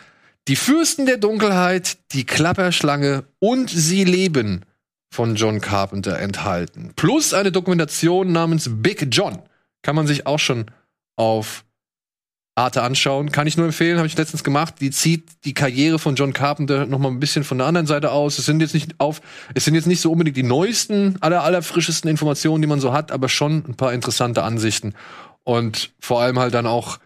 die 0.47 0.55
Fürsten 0.55 1.05
der 1.05 1.17
Dunkelheit, 1.17 1.97
die 2.11 2.25
Klapperschlange 2.25 3.25
und 3.39 3.69
Sie 3.69 4.03
leben 4.03 4.63
von 5.13 5.35
John 5.35 5.61
Carpenter 5.61 6.19
enthalten. 6.19 6.93
Plus 6.95 7.33
eine 7.33 7.51
Dokumentation 7.51 8.31
namens 8.31 8.69
Big 8.71 9.07
John. 9.11 9.41
Kann 9.81 9.95
man 9.95 10.07
sich 10.07 10.25
auch 10.27 10.39
schon 10.39 10.65
auf 11.15 11.63
Arte 12.57 12.81
anschauen. 12.81 13.31
Kann 13.31 13.47
ich 13.47 13.55
nur 13.55 13.67
empfehlen, 13.67 13.97
habe 13.97 14.07
ich 14.07 14.17
letztens 14.17 14.43
gemacht. 14.43 14.75
Die 14.81 14.89
zieht 14.91 15.29
die 15.45 15.53
Karriere 15.53 15.99
von 15.99 16.15
John 16.15 16.33
Carpenter 16.33 16.85
noch 16.85 16.99
mal 16.99 17.09
ein 17.09 17.19
bisschen 17.19 17.43
von 17.43 17.59
der 17.59 17.67
anderen 17.67 17.87
Seite 17.87 18.11
aus. 18.11 18.39
Es 18.39 18.45
sind 18.45 18.61
jetzt 18.61 18.73
nicht 18.73 18.99
auf, 18.99 19.21
es 19.53 19.65
sind 19.65 19.75
jetzt 19.75 19.87
nicht 19.87 20.01
so 20.01 20.11
unbedingt 20.11 20.37
die 20.37 20.43
neuesten, 20.43 21.17
aller, 21.21 21.43
aller 21.43 21.61
frischesten 21.61 22.09
Informationen, 22.09 22.61
die 22.61 22.67
man 22.67 22.79
so 22.79 22.93
hat, 22.93 23.11
aber 23.11 23.29
schon 23.29 23.63
ein 23.67 23.75
paar 23.75 23.93
interessante 23.93 24.43
Ansichten. 24.43 24.95
Und 25.43 25.91
vor 25.99 26.21
allem 26.21 26.39
halt 26.39 26.53
dann 26.53 26.65
auch 26.65 26.97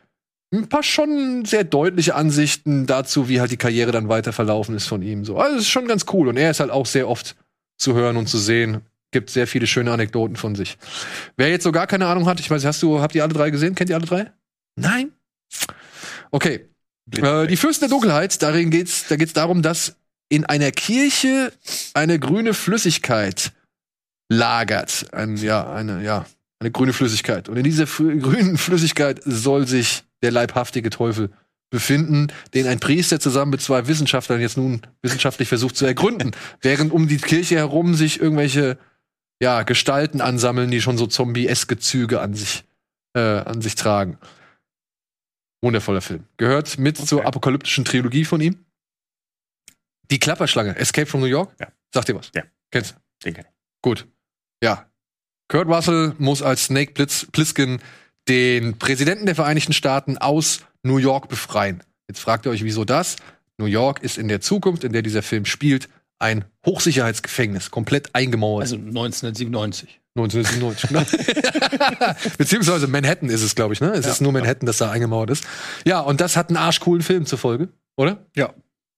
ein 0.54 0.68
paar 0.68 0.84
schon 0.84 1.46
sehr 1.46 1.64
deutliche 1.64 2.16
Ansichten 2.16 2.86
dazu, 2.86 3.30
wie 3.30 3.40
halt 3.40 3.52
die 3.52 3.58
Karriere 3.58 3.92
dann 3.92 4.10
weiter 4.10 4.34
verlaufen 4.34 4.76
ist 4.76 4.88
von 4.88 5.02
ihm. 5.02 5.26
So, 5.26 5.38
also 5.38 5.56
es 5.56 5.64
ist 5.64 5.70
schon 5.70 5.88
ganz 5.88 6.06
cool. 6.14 6.28
Und 6.28 6.38
er 6.38 6.52
ist 6.52 6.60
halt 6.60 6.72
auch 6.72 6.86
sehr 6.86 7.10
oft 7.10 7.36
zu 7.78 7.94
hören 7.94 8.18
und 8.18 8.28
zu 8.28 8.38
sehen. 8.38 8.82
Gibt 9.12 9.30
sehr 9.30 9.48
viele 9.48 9.68
schöne 9.68 9.92
Anekdoten 9.92 10.38
von 10.38 10.56
sich. 10.56 10.78
Wer 11.36 11.50
jetzt 11.50 11.64
so 11.64 11.74
gar 11.74 11.88
keine 11.88 12.08
Ahnung 12.08 12.26
hat, 12.26 12.40
ich 12.40 12.50
weiß, 12.50 12.64
hast 12.64 12.82
du, 12.82 13.02
habt 13.02 13.16
ihr 13.16 13.24
alle 13.24 13.34
drei 13.34 13.50
gesehen? 13.50 13.76
Kennt 13.76 13.90
ihr 13.90 13.98
alle 13.98 14.06
drei? 14.06 14.32
Nein? 14.78 15.12
Okay. 16.32 16.68
Äh, 17.12 17.48
die 17.48 17.58
Fürsten 17.58 17.88
der 17.88 17.90
Dunkelheit, 17.90 18.42
darin 18.42 18.70
geht's, 18.70 19.08
da 19.08 19.16
geht's 19.16 19.34
darum, 19.34 19.62
dass 19.62 19.96
in 20.30 20.46
einer 20.46 20.72
Kirche 20.72 21.52
eine 21.94 22.18
grüne 22.20 22.54
Flüssigkeit 22.54 23.52
lagert. 24.30 25.14
Ein, 25.14 25.36
ja, 25.38 25.72
eine, 25.72 26.04
ja, 26.04 26.26
eine 26.60 26.72
grüne 26.72 26.94
Flüssigkeit. 26.94 27.50
Und 27.50 27.58
in 27.58 27.64
dieser 27.64 27.86
grünen 28.20 28.58
Flüssigkeit 28.58 29.22
soll 29.26 29.68
sich 29.68 30.04
der 30.24 30.32
leibhaftige 30.32 30.90
Teufel 30.90 31.32
befinden, 31.70 32.28
den 32.54 32.68
ein 32.68 32.80
Priester 32.80 33.20
zusammen 33.20 33.52
mit 33.52 33.62
zwei 33.62 33.88
Wissenschaftlern 33.88 34.42
jetzt 34.42 34.58
nun 34.58 34.82
wissenschaftlich 35.02 35.48
versucht 35.48 35.76
zu 35.76 35.86
ergründen, 35.86 36.32
während 36.62 36.92
um 36.92 37.08
die 37.08 37.18
Kirche 37.18 37.56
herum 37.56 37.96
sich 37.96 38.22
irgendwelche 38.22 38.78
ja, 39.42 39.64
Gestalten 39.64 40.22
ansammeln, 40.22 40.70
die 40.70 40.82
schon 40.82 40.98
so 40.98 41.08
zombie-eske 41.08 41.80
Züge 41.80 42.22
an 42.22 42.36
sich, 42.36 42.64
äh, 43.16 43.20
an 43.20 43.62
sich 43.62 43.76
tragen. 43.76 44.18
Wundervoller 45.62 46.02
Film. 46.02 46.26
Gehört 46.38 46.78
mit 46.78 46.98
zur 46.98 47.26
apokalyptischen 47.26 47.86
Trilogie 47.86 48.26
von 48.26 48.42
ihm. 48.42 48.66
Die 50.10 50.20
Klapperschlange, 50.20 50.76
Escape 50.76 51.06
from 51.06 51.22
New 51.22 51.28
York? 51.28 51.56
Ja. 51.60 51.68
Sagt 51.94 52.10
dir 52.10 52.16
was? 52.16 52.32
Ja. 52.36 52.44
Kennst 52.72 52.92
du? 52.92 52.96
Den 53.26 53.34
kenn 53.36 53.46
ich. 53.46 53.52
Gut. 53.82 54.08
Ja. 54.64 54.90
Kurt 55.48 55.68
Russell 55.68 56.16
muss 56.18 56.42
als 56.42 56.66
Snake 56.66 56.94
Blitz 56.94 57.28
Plissken 57.32 57.80
den 58.28 58.78
Präsidenten 58.78 59.26
der 59.26 59.36
Vereinigten 59.36 59.74
Staaten 59.74 60.18
aus 60.18 60.62
New 60.84 60.98
York 60.98 61.30
befreien. 61.30 61.84
Jetzt 62.08 62.20
fragt 62.20 62.46
ihr 62.46 62.52
euch, 62.52 62.64
wieso 62.64 62.86
das? 62.86 63.16
New 63.58 63.66
York 63.66 64.02
ist 64.02 64.18
in 64.18 64.28
der 64.28 64.42
Zukunft, 64.42 64.84
in 64.84 64.94
der 64.94 65.02
dieser 65.02 65.22
Film 65.22 65.46
spielt, 65.46 65.88
ein 66.20 66.46
Hochsicherheitsgefängnis, 66.66 67.72
komplett 67.72 68.14
eingemauert. 68.16 68.64
Also 68.64 68.76
1997. 68.76 70.01
1997. 70.16 70.90
Beziehungsweise 72.38 72.88
Manhattan 72.88 73.30
ist 73.30 73.44
es, 73.44 73.56
glaube 73.56 73.74
ich, 73.74 73.82
ne? 73.82 73.92
Es 73.92 74.06
ist 74.06 74.22
nur 74.22 74.32
Manhattan, 74.32 74.66
das 74.66 74.78
da 74.78 74.92
eingemauert 74.92 75.30
ist. 75.30 75.46
Ja, 75.86 76.02
und 76.02 76.20
das 76.20 76.36
hat 76.36 76.50
einen 76.50 76.58
arschcoolen 76.58 77.02
Film 77.02 77.26
zur 77.26 77.40
Folge, 77.40 77.70
oder? 77.96 78.26
Ja. 78.36 78.54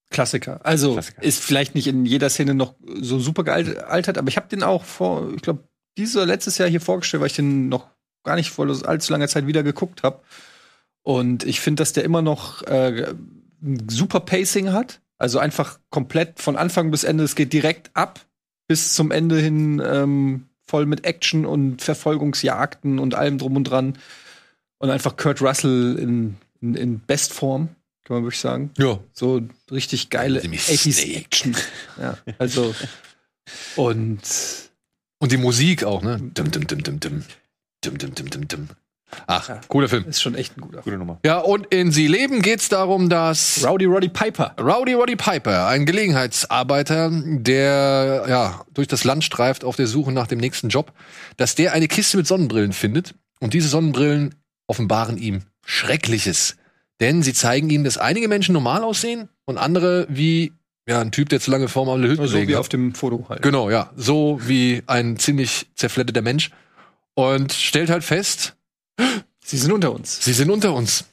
Klassiker. 0.09 0.59
Also 0.63 0.99
ist 1.21 1.43
vielleicht 1.43 1.75
nicht 1.75 1.87
in 1.87 2.05
jeder 2.05 2.29
Szene 2.29 2.53
noch 2.53 2.75
so 3.01 3.19
super 3.19 3.43
gealtert, 3.43 4.17
aber 4.17 4.27
ich 4.27 4.37
habe 4.37 4.47
den 4.47 4.61
auch 4.61 4.83
vor, 4.83 5.31
ich 5.35 5.41
glaube, 5.41 5.63
dieses 5.97 6.15
oder 6.15 6.25
letztes 6.25 6.57
Jahr 6.57 6.69
hier 6.69 6.81
vorgestellt, 6.81 7.21
weil 7.21 7.27
ich 7.27 7.35
den 7.35 7.69
noch 7.69 7.87
gar 8.23 8.35
nicht 8.35 8.51
vor 8.51 8.67
allzu 8.87 9.11
langer 9.11 9.27
Zeit 9.27 9.47
wieder 9.47 9.63
geguckt 9.63 10.03
habe. 10.03 10.21
Und 11.03 11.43
ich 11.43 11.59
finde, 11.59 11.81
dass 11.81 11.93
der 11.93 12.03
immer 12.03 12.21
noch 12.21 12.63
äh, 12.63 13.13
ein 13.61 13.89
super 13.89 14.21
Pacing 14.21 14.71
hat. 14.71 15.01
Also 15.17 15.39
einfach 15.39 15.79
komplett 15.89 16.39
von 16.39 16.55
Anfang 16.55 16.91
bis 16.91 17.03
Ende. 17.03 17.23
Es 17.23 17.35
geht 17.35 17.53
direkt 17.53 17.91
ab 17.93 18.19
bis 18.67 18.93
zum 18.93 19.11
Ende 19.11 19.37
hin 19.39 19.81
ähm, 19.85 20.45
voll 20.73 20.87
mit 20.87 21.05
Action 21.05 21.45
und 21.45 21.83
Verfolgungsjagden 21.83 22.97
und 22.97 23.13
allem 23.13 23.37
drum 23.37 23.55
und 23.57 23.65
dran. 23.65 23.99
Und 24.79 24.89
einfach 24.89 25.17
Kurt 25.17 25.39
Russell 25.39 25.99
in, 25.99 26.37
in, 26.61 26.73
in 26.73 26.99
Bestform, 27.05 27.67
kann 28.03 28.15
man 28.15 28.23
wirklich 28.23 28.39
sagen. 28.39 28.71
Ja. 28.79 28.99
So 29.13 29.43
richtig 29.69 30.09
geile 30.09 30.41
80s 30.41 31.15
Action. 31.15 31.55
Ja, 32.01 32.17
also 32.39 32.73
und 33.75 34.21
Und 35.19 35.31
die 35.31 35.37
Musik 35.37 35.83
auch, 35.83 36.01
ne? 36.01 36.17
Dim, 36.19 36.49
dim, 36.49 36.65
dim, 36.65 36.81
dim, 36.81 36.99
dim. 36.99 37.23
Dim, 37.85 37.97
dim, 37.99 38.15
dim, 38.15 38.29
dim, 38.31 38.47
dim. 38.47 38.69
Ach, 39.27 39.49
cooler 39.67 39.89
Film. 39.89 40.05
ist 40.07 40.21
schon 40.21 40.35
echt 40.35 40.57
ein 40.57 40.61
guter. 40.61 40.81
Gute 40.81 40.97
Nummer. 40.97 41.19
Ja, 41.25 41.39
und 41.39 41.67
in 41.67 41.91
Sie 41.91 42.07
leben 42.07 42.41
geht's 42.41 42.69
darum, 42.69 43.09
dass 43.09 43.63
Rowdy 43.65 43.85
Roddy 43.85 44.09
Piper. 44.09 44.55
Rowdy 44.59 44.93
Roddy 44.93 45.15
Piper, 45.15 45.67
ein 45.67 45.85
Gelegenheitsarbeiter, 45.85 47.09
der 47.11 48.25
ja 48.27 48.65
durch 48.73 48.87
das 48.87 49.03
Land 49.03 49.23
streift 49.23 49.63
auf 49.63 49.75
der 49.75 49.87
Suche 49.87 50.11
nach 50.11 50.27
dem 50.27 50.39
nächsten 50.39 50.69
Job, 50.69 50.91
dass 51.37 51.55
der 51.55 51.73
eine 51.73 51.87
Kiste 51.87 52.17
mit 52.17 52.27
Sonnenbrillen 52.27 52.73
findet 52.73 53.15
und 53.39 53.53
diese 53.53 53.67
Sonnenbrillen 53.67 54.35
offenbaren 54.67 55.17
ihm 55.17 55.41
Schreckliches, 55.65 56.57
denn 56.99 57.23
sie 57.23 57.33
zeigen 57.33 57.69
ihm, 57.69 57.83
dass 57.83 57.97
einige 57.97 58.27
Menschen 58.27 58.53
normal 58.53 58.83
aussehen 58.83 59.29
und 59.45 59.57
andere 59.57 60.07
wie 60.09 60.53
ja 60.87 60.99
ein 60.99 61.11
Typ, 61.11 61.29
der 61.29 61.39
zu 61.39 61.51
lange 61.51 61.67
vorm 61.67 61.89
alle 61.89 62.07
Hütten 62.07 62.27
So 62.27 62.47
wie 62.47 62.55
auf 62.55 62.69
dem 62.69 62.93
Foto 62.93 63.25
halt. 63.29 63.41
Genau, 63.41 63.69
ja, 63.69 63.91
so 63.95 64.39
wie 64.43 64.83
ein 64.87 65.17
ziemlich 65.17 65.67
zerfledderter 65.75 66.21
Mensch 66.21 66.51
und 67.13 67.53
stellt 67.53 67.89
halt 67.89 68.03
fest, 68.03 68.55
Sie 69.43 69.57
sind 69.57 69.71
unter 69.71 69.91
uns. 69.93 70.23
sie 70.23 70.33
sind 70.33 70.49
unter 70.49 70.73
uns. 70.73 71.05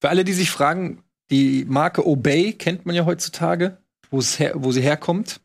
Für 0.00 0.10
alle, 0.10 0.24
die 0.24 0.32
sich 0.32 0.50
fragen, 0.50 1.02
die 1.30 1.64
Marke 1.68 2.06
Obey 2.06 2.52
kennt 2.52 2.86
man 2.86 2.94
ja 2.94 3.04
heutzutage, 3.04 3.78
her, 4.10 4.52
wo 4.54 4.72
sie 4.72 4.80
herkommt, 4.80 5.40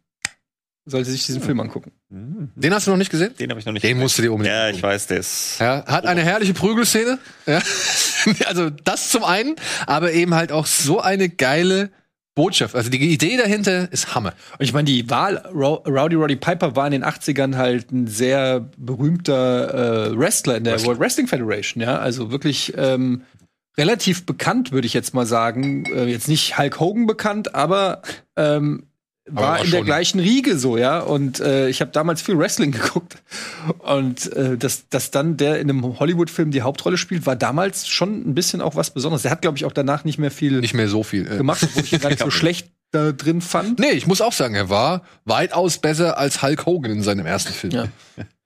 sollte 0.86 1.12
sich 1.12 1.26
diesen 1.26 1.42
Film 1.42 1.60
angucken. 1.60 1.92
Den 2.10 2.74
hast 2.74 2.88
du 2.88 2.92
noch 2.92 2.98
nicht 2.98 3.10
gesehen? 3.10 3.34
Den 3.40 3.50
habe 3.50 3.60
ich 3.60 3.66
noch 3.66 3.74
nicht 3.74 3.84
Den 3.84 3.98
musst 3.98 4.18
du 4.18 4.22
dir 4.22 4.32
unbedingt 4.32 4.54
Ja, 4.54 4.70
ich 4.70 4.84
weiß, 4.84 5.08
der 5.08 5.20
ist. 5.20 5.60
Ja, 5.60 5.86
hat 5.86 6.06
eine 6.06 6.22
herrliche 6.22 6.54
Prügelszene. 6.54 7.18
Ja. 7.46 7.62
also 8.46 8.70
das 8.70 9.10
zum 9.10 9.24
einen, 9.24 9.56
aber 9.88 10.12
eben 10.12 10.34
halt 10.36 10.52
auch 10.52 10.66
so 10.66 11.00
eine 11.00 11.30
geile 11.30 11.90
Botschaft. 12.36 12.76
Also 12.76 12.90
die 12.90 12.98
Idee 13.14 13.38
dahinter 13.38 13.92
ist 13.92 14.16
Hammer. 14.16 14.34
Und 14.58 14.64
ich 14.66 14.74
meine, 14.74 14.86
die 14.86 15.10
Wahl, 15.10 15.38
Ro- 15.54 15.84
Rowdy 15.88 16.16
Roddy 16.16 16.36
Piper 16.36 16.76
war 16.76 16.86
in 16.88 16.92
den 16.94 17.04
80ern 17.06 17.56
halt 17.56 17.92
ein 17.92 18.08
sehr 18.08 18.70
berühmter 18.78 20.10
äh, 20.12 20.18
Wrestler 20.18 20.58
in 20.58 20.64
der 20.64 20.74
Wrestler. 20.74 20.88
World 20.90 21.00
Wrestling 21.00 21.28
Federation, 21.28 21.82
ja. 21.84 21.98
Also 22.00 22.32
wirklich 22.32 22.74
ähm, 22.78 23.22
relativ 23.78 24.26
bekannt, 24.26 24.72
würde 24.72 24.88
ich 24.88 24.94
jetzt 24.94 25.14
mal 25.14 25.26
sagen. 25.26 25.86
Äh, 25.94 26.06
jetzt 26.06 26.28
nicht 26.28 26.58
Hulk 26.58 26.80
Hogan 26.80 27.06
bekannt, 27.06 27.54
aber 27.56 28.02
ähm, 28.36 28.84
Aber 28.84 28.93
war 29.30 29.64
in 29.64 29.72
der 29.72 29.84
gleichen 29.84 30.20
Riege 30.20 30.58
so, 30.58 30.78
ja. 30.78 31.00
Und 31.00 31.40
äh, 31.40 31.70
ich 31.70 31.82
habe 31.82 31.92
damals 31.92 32.22
viel 32.22 32.38
Wrestling 32.38 32.72
geguckt. 32.74 33.16
Und 33.80 34.32
äh, 34.34 34.58
dass, 34.58 34.90
dass 34.90 35.12
dann 35.12 35.38
der 35.38 35.60
in 35.60 35.70
einem 35.70 36.00
Hollywood-Film 36.00 36.52
die 36.52 36.62
Hauptrolle 36.62 36.98
spielt, 36.98 37.26
war 37.26 37.36
damals 37.36 37.88
schon 37.88 38.30
ein 38.30 38.36
bisschen 38.36 38.62
auch 38.62 38.76
was 38.76 38.92
Besonderes. 38.92 39.22
Der 39.22 39.32
hat, 39.32 39.42
glaube 39.42 39.58
ich, 39.58 39.66
auch 39.66 39.72
danach 39.72 40.04
nicht 40.04 40.18
mehr 40.20 40.32
viel 40.32 40.60
Nicht 40.60 40.74
mehr 40.74 40.88
so 40.90 41.04
viel. 41.04 41.26
äh. 41.32 41.38
gemacht, 41.38 41.64
obwohl 41.64 41.84
ich 41.84 41.94
ihn 41.94 42.00
gar 42.00 42.10
nicht 42.10 42.20
so 42.20 42.30
schlecht 42.32 42.70
da 42.92 43.12
drin 43.12 43.42
fand. 43.42 43.80
Nee, 43.80 43.92
ich 43.92 44.06
muss 44.08 44.22
auch 44.22 44.34
sagen, 44.34 44.56
er 44.56 44.70
war 44.70 45.02
weitaus 45.26 45.80
besser 45.80 46.18
als 46.18 46.42
Hulk 46.44 46.66
Hogan 46.66 46.92
in 46.92 47.02
seinem 47.02 47.26
ersten 47.26 47.54
Film. 47.54 47.74
Ja. 47.74 47.88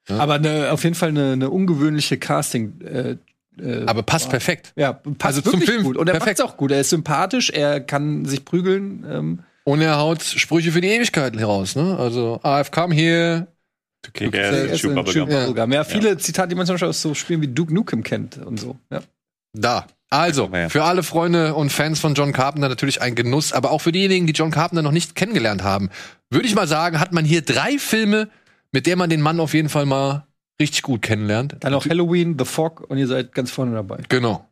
Aber 0.17 0.35
eine, 0.35 0.71
auf 0.71 0.83
jeden 0.83 0.95
Fall 0.95 1.09
eine, 1.09 1.33
eine 1.33 1.49
ungewöhnliche 1.49 2.17
Casting. 2.17 2.79
Äh, 2.81 3.17
äh, 3.59 3.83
Aber 3.87 4.03
passt 4.03 4.29
perfekt. 4.29 4.71
ja, 4.75 4.93
passt 4.93 5.39
Also 5.39 5.41
zum 5.41 5.53
wirklich 5.53 5.69
Film 5.69 5.83
gut. 5.83 5.97
Und 5.97 6.07
er 6.07 6.19
macht's 6.19 6.39
auch 6.39 6.55
gut. 6.55 6.71
Er 6.71 6.79
ist 6.79 6.91
sympathisch, 6.91 7.49
er 7.49 7.81
kann 7.81 8.23
sich 8.23 8.45
prügeln. 8.45 9.05
Ähm, 9.09 9.39
Und 9.67 9.81
er 9.81 9.97
haut 9.97 10.23
Sprüche 10.23 10.71
für 10.71 10.79
die 10.79 10.87
Ewigkeiten 10.87 11.37
heraus. 11.39 11.75
Ne? 11.75 11.97
Also, 11.99 12.39
I've 12.41 12.71
come 12.71 12.95
here. 12.95 13.47
Okay, 14.07 14.29
er 14.31 14.31
der 14.31 14.65
ist 14.67 14.79
Chew 14.79 14.93
Bubblegum. 14.93 15.27
Chew 15.27 15.45
Bubblegum. 15.45 15.73
Ja, 15.73 15.83
viele 15.83 16.17
Zitate, 16.17 16.47
die 16.47 16.55
man 16.55 16.65
zum 16.65 16.75
Beispiel 16.75 16.87
aus 16.87 17.01
so 17.01 17.13
Spielen 17.13 17.41
wie 17.41 17.49
Duke 17.49 17.73
Nukem 17.73 18.01
kennt 18.01 18.37
und 18.37 18.61
so. 18.61 18.77
Ja. 18.89 19.01
Da. 19.51 19.87
Also, 20.09 20.49
ja. 20.53 20.69
für 20.69 20.85
alle 20.85 21.03
Freunde 21.03 21.53
und 21.53 21.69
Fans 21.69 21.99
von 21.99 22.13
John 22.13 22.31
Carpenter 22.31 22.69
natürlich 22.69 23.01
ein 23.01 23.13
Genuss, 23.13 23.51
aber 23.51 23.71
auch 23.71 23.81
für 23.81 23.91
diejenigen, 23.91 24.25
die 24.25 24.31
John 24.31 24.51
Carpenter 24.51 24.81
noch 24.81 24.93
nicht 24.93 25.15
kennengelernt 25.15 25.63
haben, 25.63 25.89
würde 26.29 26.47
ich 26.47 26.55
mal 26.55 26.67
sagen, 26.67 27.01
hat 27.01 27.11
man 27.11 27.25
hier 27.25 27.41
drei 27.41 27.77
Filme, 27.77 28.29
mit 28.71 28.87
denen 28.87 28.99
man 28.99 29.09
den 29.09 29.19
Mann 29.19 29.37
auf 29.41 29.53
jeden 29.53 29.67
Fall 29.67 29.85
mal 29.85 30.27
richtig 30.61 30.81
gut 30.83 31.01
kennenlernt. 31.01 31.57
Dann 31.59 31.73
auch 31.73 31.85
Halloween, 31.85 32.37
The 32.39 32.45
Fog 32.45 32.89
und 32.89 32.99
ihr 32.99 33.07
seid 33.07 33.33
ganz 33.33 33.51
vorne 33.51 33.73
dabei. 33.73 33.97
Genau. 34.07 34.47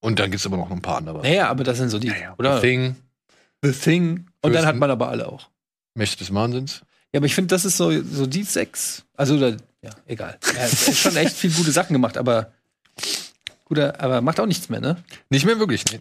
Und 0.00 0.18
dann 0.18 0.30
gibt's 0.30 0.46
aber 0.46 0.56
noch 0.56 0.70
ein 0.70 0.80
paar 0.80 0.96
andere. 0.96 1.20
Naja, 1.20 1.48
aber 1.48 1.62
das 1.62 1.76
sind 1.76 1.90
so 1.90 1.98
die, 1.98 2.10
oder? 2.38 2.56
The 2.56 2.66
Thing, 2.66 2.96
The 3.64 3.72
Thing. 3.72 4.26
Und 4.42 4.52
dann 4.52 4.66
hat 4.66 4.76
man 4.76 4.90
aber 4.90 5.08
alle 5.08 5.26
auch. 5.26 5.48
Mächte 5.94 6.18
des 6.18 6.32
Wahnsinns. 6.34 6.82
Ja, 7.12 7.18
aber 7.18 7.26
ich 7.26 7.34
finde, 7.34 7.54
das 7.54 7.64
ist 7.64 7.76
so, 7.76 7.90
so 8.02 8.26
die 8.26 8.42
sechs. 8.42 9.04
Also, 9.16 9.38
da, 9.38 9.56
ja, 9.82 9.90
egal. 10.06 10.38
Er 10.56 10.64
hat 10.64 10.96
schon 10.96 11.16
echt 11.16 11.36
viel 11.36 11.50
gute 11.50 11.70
Sachen 11.70 11.92
gemacht, 11.92 12.18
aber 12.18 12.52
guter, 13.64 14.00
aber 14.00 14.20
macht 14.20 14.40
auch 14.40 14.46
nichts 14.46 14.68
mehr, 14.68 14.80
ne? 14.80 14.96
Nicht 15.30 15.46
mehr 15.46 15.58
wirklich, 15.58 15.84
nee. 15.92 16.00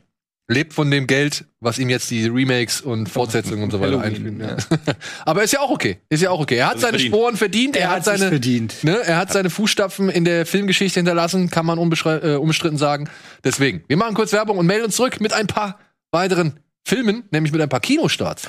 Lebt 0.49 0.73
von 0.73 0.91
dem 0.91 1.07
Geld, 1.07 1.45
was 1.61 1.79
ihm 1.79 1.87
jetzt 1.87 2.11
die 2.11 2.27
Remakes 2.27 2.81
und 2.81 3.07
Fortsetzungen 3.07 3.63
und 3.63 3.71
so 3.71 3.79
weiter 3.79 4.01
einführen. 4.01 4.41
Ja. 4.41 4.57
aber 5.25 5.43
ist 5.43 5.53
ja 5.53 5.61
auch 5.61 5.69
okay. 5.69 5.99
Ist 6.09 6.21
ja 6.21 6.31
auch 6.31 6.41
okay. 6.41 6.57
Er 6.57 6.65
hat 6.65 6.73
Also 6.73 6.87
seine 6.87 6.97
verdient. 6.97 7.15
Sporen 7.15 7.37
verdient. 7.37 7.75
Er, 7.77 7.89
hat 7.91 8.03
sich's 8.03 8.19
seine, 8.19 8.29
verdient. 8.29 8.83
Ne, 8.83 8.97
er 9.05 9.17
hat 9.17 9.31
seine 9.31 9.49
Fußstapfen 9.49 10.09
in 10.09 10.25
der 10.25 10.45
Filmgeschichte 10.45 10.99
hinterlassen, 10.99 11.49
kann 11.49 11.65
man 11.65 11.77
äh, 11.77 12.35
unbestritten 12.35 12.77
sagen. 12.77 13.09
Deswegen, 13.45 13.85
wir 13.87 13.95
machen 13.95 14.15
kurz 14.15 14.33
Werbung 14.33 14.57
und 14.57 14.65
melden 14.65 14.85
uns 14.85 14.97
zurück 14.97 15.21
mit 15.21 15.31
ein 15.31 15.47
paar 15.47 15.79
weiteren 16.11 16.59
Filmen, 16.87 17.23
nämlich 17.31 17.51
mit 17.53 17.61
ein 17.61 17.69
paar 17.69 17.79
Kinostarts. 17.79 18.47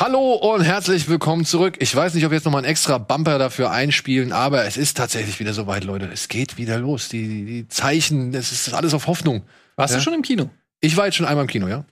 Hallo 0.00 0.34
und 0.34 0.62
herzlich 0.62 1.08
willkommen 1.08 1.44
zurück. 1.44 1.74
Ich 1.80 1.94
weiß 1.94 2.14
nicht, 2.14 2.24
ob 2.24 2.30
wir 2.30 2.36
jetzt 2.36 2.44
noch 2.44 2.52
mal 2.52 2.58
einen 2.58 2.68
extra 2.68 2.98
Bumper 2.98 3.38
dafür 3.38 3.72
einspielen, 3.72 4.32
aber 4.32 4.64
es 4.64 4.76
ist 4.76 4.96
tatsächlich 4.96 5.40
wieder 5.40 5.52
soweit, 5.52 5.82
Leute. 5.82 6.06
Es 6.12 6.28
geht 6.28 6.56
wieder 6.56 6.78
los. 6.78 7.08
Die, 7.08 7.26
die, 7.26 7.44
die 7.44 7.68
Zeichen, 7.68 8.32
es 8.32 8.52
ist 8.52 8.72
alles 8.74 8.94
auf 8.94 9.08
Hoffnung. 9.08 9.42
Warst 9.74 9.94
Ja. 9.94 9.98
du 9.98 10.04
schon 10.04 10.14
im 10.14 10.22
Kino? 10.22 10.50
Ich 10.80 10.96
war 10.96 11.06
jetzt 11.06 11.16
schon 11.16 11.26
einmal 11.26 11.44
im 11.44 11.48
Kino, 11.50 11.66
ja. 11.66 11.84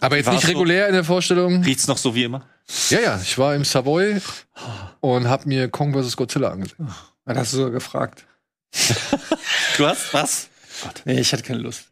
Aber 0.00 0.16
jetzt 0.16 0.26
Warst 0.26 0.38
nicht 0.44 0.48
regulär 0.48 0.88
in 0.88 0.94
der 0.94 1.04
Vorstellung. 1.04 1.62
Riecht's 1.62 1.86
noch 1.86 1.96
so 1.98 2.14
wie 2.16 2.24
immer? 2.24 2.44
Ja, 2.90 3.00
ja, 3.00 3.20
ich 3.22 3.38
war 3.38 3.54
im 3.54 3.64
Savoy 3.64 4.20
und 5.00 5.28
hab 5.28 5.46
mir 5.46 5.68
Kong 5.68 5.92
vs. 5.92 6.16
Godzilla 6.16 6.50
angesehen. 6.50 6.88
Dann 7.24 7.38
hast 7.38 7.52
du 7.52 7.58
sogar 7.58 7.72
gefragt. 7.72 8.26
Du 9.76 9.86
hast 9.86 10.12
was? 10.12 10.48
Nee, 11.04 11.20
ich 11.20 11.32
hatte 11.32 11.44
keine 11.44 11.60
Lust. 11.60 11.84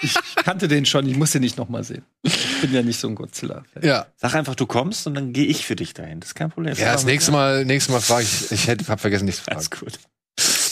ich 0.00 0.14
kannte 0.44 0.68
den 0.68 0.86
schon, 0.86 1.08
ich 1.08 1.16
muss 1.16 1.32
den 1.32 1.40
nicht 1.40 1.56
noch 1.56 1.68
mal 1.68 1.82
sehen. 1.82 2.04
Ich 2.22 2.60
bin 2.60 2.72
ja 2.72 2.82
nicht 2.82 3.00
so 3.00 3.08
ein 3.08 3.16
Godzilla. 3.16 3.64
Ja, 3.82 4.06
Sag 4.16 4.34
einfach, 4.36 4.54
du 4.54 4.64
kommst 4.66 5.06
und 5.08 5.14
dann 5.14 5.32
gehe 5.32 5.46
ich 5.46 5.66
für 5.66 5.74
dich 5.74 5.92
dahin. 5.92 6.20
Das 6.20 6.30
ist 6.30 6.34
kein 6.34 6.50
Problem. 6.50 6.76
ja 6.76 6.92
das 6.92 7.04
nächste 7.04 7.32
Mal, 7.32 7.64
nächstes 7.64 7.92
Mal 7.92 8.00
frage 8.00 8.22
ich, 8.22 8.52
ich 8.52 8.68
hätte, 8.68 8.86
hab 8.86 9.00
vergessen, 9.00 9.24
nichts 9.24 9.40
zu 9.40 9.44
fragen. 9.46 9.56
Alles 9.56 9.70
gut. 9.70 9.98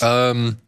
Ähm, 0.00 0.58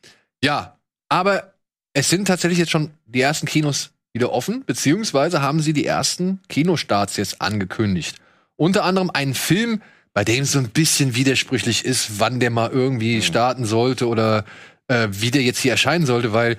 ja, 0.43 0.76
aber 1.09 1.55
es 1.93 2.09
sind 2.09 2.26
tatsächlich 2.26 2.59
jetzt 2.59 2.70
schon 2.70 2.90
die 3.06 3.20
ersten 3.20 3.47
Kinos 3.47 3.90
wieder 4.12 4.32
offen, 4.32 4.64
beziehungsweise 4.64 5.40
haben 5.40 5.60
sie 5.60 5.72
die 5.72 5.86
ersten 5.86 6.40
Kinostarts 6.48 7.16
jetzt 7.16 7.40
angekündigt. 7.40 8.16
Unter 8.56 8.85
anderem 8.85 9.10
einen 9.10 9.35
Film, 9.35 9.82
bei 10.12 10.24
dem 10.24 10.43
es 10.43 10.52
so 10.52 10.59
ein 10.59 10.70
bisschen 10.70 11.14
widersprüchlich 11.14 11.85
ist, 11.85 12.18
wann 12.20 12.40
der 12.40 12.51
mal 12.51 12.70
irgendwie 12.70 13.22
starten 13.22 13.64
sollte 13.64 14.09
oder 14.09 14.44
äh, 14.89 15.09
wie 15.10 15.30
der 15.30 15.43
jetzt 15.43 15.60
hier 15.60 15.72
erscheinen 15.72 16.06
sollte, 16.06 16.32
weil 16.32 16.56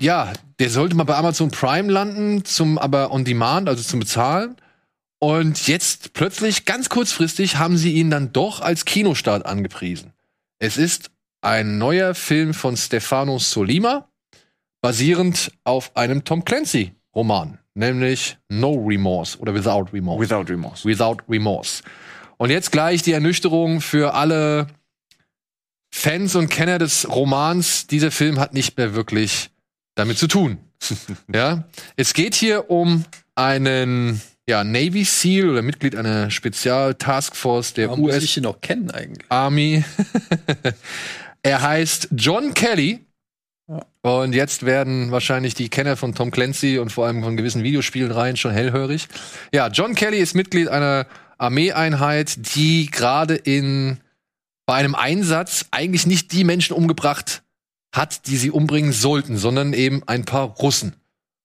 ja, 0.00 0.32
der 0.58 0.70
sollte 0.70 0.94
mal 0.94 1.04
bei 1.04 1.16
Amazon 1.16 1.50
Prime 1.50 1.90
landen, 1.90 2.44
zum 2.44 2.78
aber 2.78 3.12
on 3.12 3.24
demand, 3.24 3.68
also 3.68 3.82
zum 3.82 4.00
Bezahlen. 4.00 4.56
Und 5.18 5.66
jetzt 5.66 6.12
plötzlich, 6.12 6.66
ganz 6.66 6.88
kurzfristig, 6.88 7.56
haben 7.56 7.78
sie 7.78 7.94
ihn 7.94 8.10
dann 8.10 8.32
doch 8.32 8.60
als 8.60 8.84
Kinostart 8.84 9.46
angepriesen. 9.46 10.12
Es 10.58 10.76
ist 10.76 11.10
ein 11.40 11.78
neuer 11.78 12.14
Film 12.14 12.52
von 12.52 12.76
Stefano 12.76 13.38
Solima, 13.38 14.08
basierend 14.82 15.52
auf 15.64 15.96
einem 15.96 16.24
Tom 16.24 16.44
Clancy-Roman, 16.44 17.58
nämlich 17.74 18.36
No 18.48 18.74
Remorse 18.74 19.38
oder 19.38 19.54
Without 19.54 19.86
Remorse. 19.92 20.20
Without 20.20 20.52
Remorse. 20.52 20.84
Without 20.84 21.16
Remorse. 21.28 21.82
Und 22.38 22.50
jetzt 22.50 22.72
gleich 22.72 23.02
die 23.02 23.12
Ernüchterung 23.12 23.80
für 23.80 24.14
alle 24.14 24.66
Fans 25.90 26.34
und 26.34 26.48
Kenner 26.48 26.78
des 26.78 27.08
Romans. 27.08 27.86
Dieser 27.86 28.10
Film 28.10 28.38
hat 28.38 28.52
nicht 28.52 28.76
mehr 28.76 28.94
wirklich 28.94 29.50
damit 29.94 30.18
zu 30.18 30.26
tun. 30.26 30.58
ja, 31.32 31.64
es 31.96 32.12
geht 32.12 32.34
hier 32.34 32.70
um 32.70 33.04
einen 33.34 34.20
ja, 34.48 34.62
Navy 34.62 35.04
SEAL 35.04 35.50
oder 35.50 35.62
Mitglied 35.62 35.96
einer 35.96 36.30
Spezial-Taskforce 36.30 37.74
der 37.74 37.88
Warum 37.88 38.00
muss 38.02 38.14
US 38.14 38.22
ich 38.24 38.36
ihn 38.36 38.44
noch 38.44 38.60
kennen 38.60 38.90
eigentlich? 38.90 39.26
Army. 39.30 39.84
er 41.42 41.62
heißt 41.62 42.08
John 42.12 42.54
Kelly. 42.54 43.00
Und 44.02 44.34
jetzt 44.34 44.64
werden 44.64 45.10
wahrscheinlich 45.10 45.54
die 45.54 45.68
Kenner 45.68 45.96
von 45.96 46.14
Tom 46.14 46.30
Clancy 46.30 46.78
und 46.78 46.92
vor 46.92 47.06
allem 47.06 47.24
von 47.24 47.36
gewissen 47.36 47.64
Videospielen 47.64 48.12
rein 48.12 48.36
schon 48.36 48.52
hellhörig. 48.52 49.08
Ja, 49.52 49.66
John 49.66 49.96
Kelly 49.96 50.18
ist 50.18 50.36
Mitglied 50.36 50.68
einer 50.68 51.06
Armeeeinheit, 51.38 52.54
die 52.54 52.90
gerade 52.90 53.34
in 53.34 53.98
bei 54.66 54.74
einem 54.74 54.94
Einsatz 54.94 55.66
eigentlich 55.70 56.06
nicht 56.06 56.32
die 56.32 56.44
Menschen 56.44 56.74
umgebracht 56.74 57.42
hat, 57.94 58.26
die 58.26 58.36
sie 58.36 58.50
umbringen 58.50 58.92
sollten, 58.92 59.36
sondern 59.36 59.72
eben 59.72 60.02
ein 60.06 60.24
paar 60.24 60.48
Russen. 60.48 60.96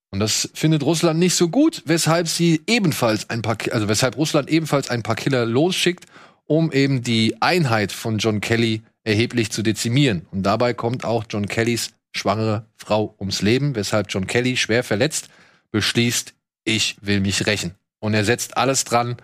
Und 0.10 0.20
das 0.20 0.50
findet 0.54 0.84
Russland 0.84 1.20
nicht 1.20 1.36
so 1.36 1.48
gut, 1.48 1.84
weshalb 1.86 2.28
sie 2.28 2.62
ebenfalls 2.68 3.30
ein 3.30 3.42
paar, 3.42 3.58
also 3.72 3.88
weshalb 3.88 4.18
Russland 4.18 4.50
ebenfalls 4.50 4.90
ein 4.90 5.04
paar 5.04 5.16
Killer 5.16 5.46
losschickt, 5.46 6.06
um 6.48 6.72
eben 6.72 7.04
die 7.04 7.42
Einheit 7.42 7.92
von 7.92 8.18
John 8.18 8.42
Kelly 8.42 8.82
erheblich 9.04 9.52
zu 9.52 9.62
dezimieren. 9.62 10.26
Und 10.32 10.44
dabei 10.44 10.74
kommt 10.74 11.06
auch 11.06 11.24
John 11.30 11.46
Kellys 11.46 11.92
schwangere 12.12 12.66
Frau 12.76 13.16
ums 13.20 13.42
Leben, 13.42 13.76
weshalb 13.76 14.08
John 14.10 14.28
Kelly 14.28 14.58
schwer 14.58 14.84
verletzt 14.84 15.30
beschließt, 15.72 16.34
ich 16.66 16.98
will 17.02 17.22
mich 17.22 17.48
rächen. 17.48 17.76
Und 18.00 18.14
er 18.14 18.26
setzt 18.26 18.58
alles 18.58 18.84
dran, 18.84 19.16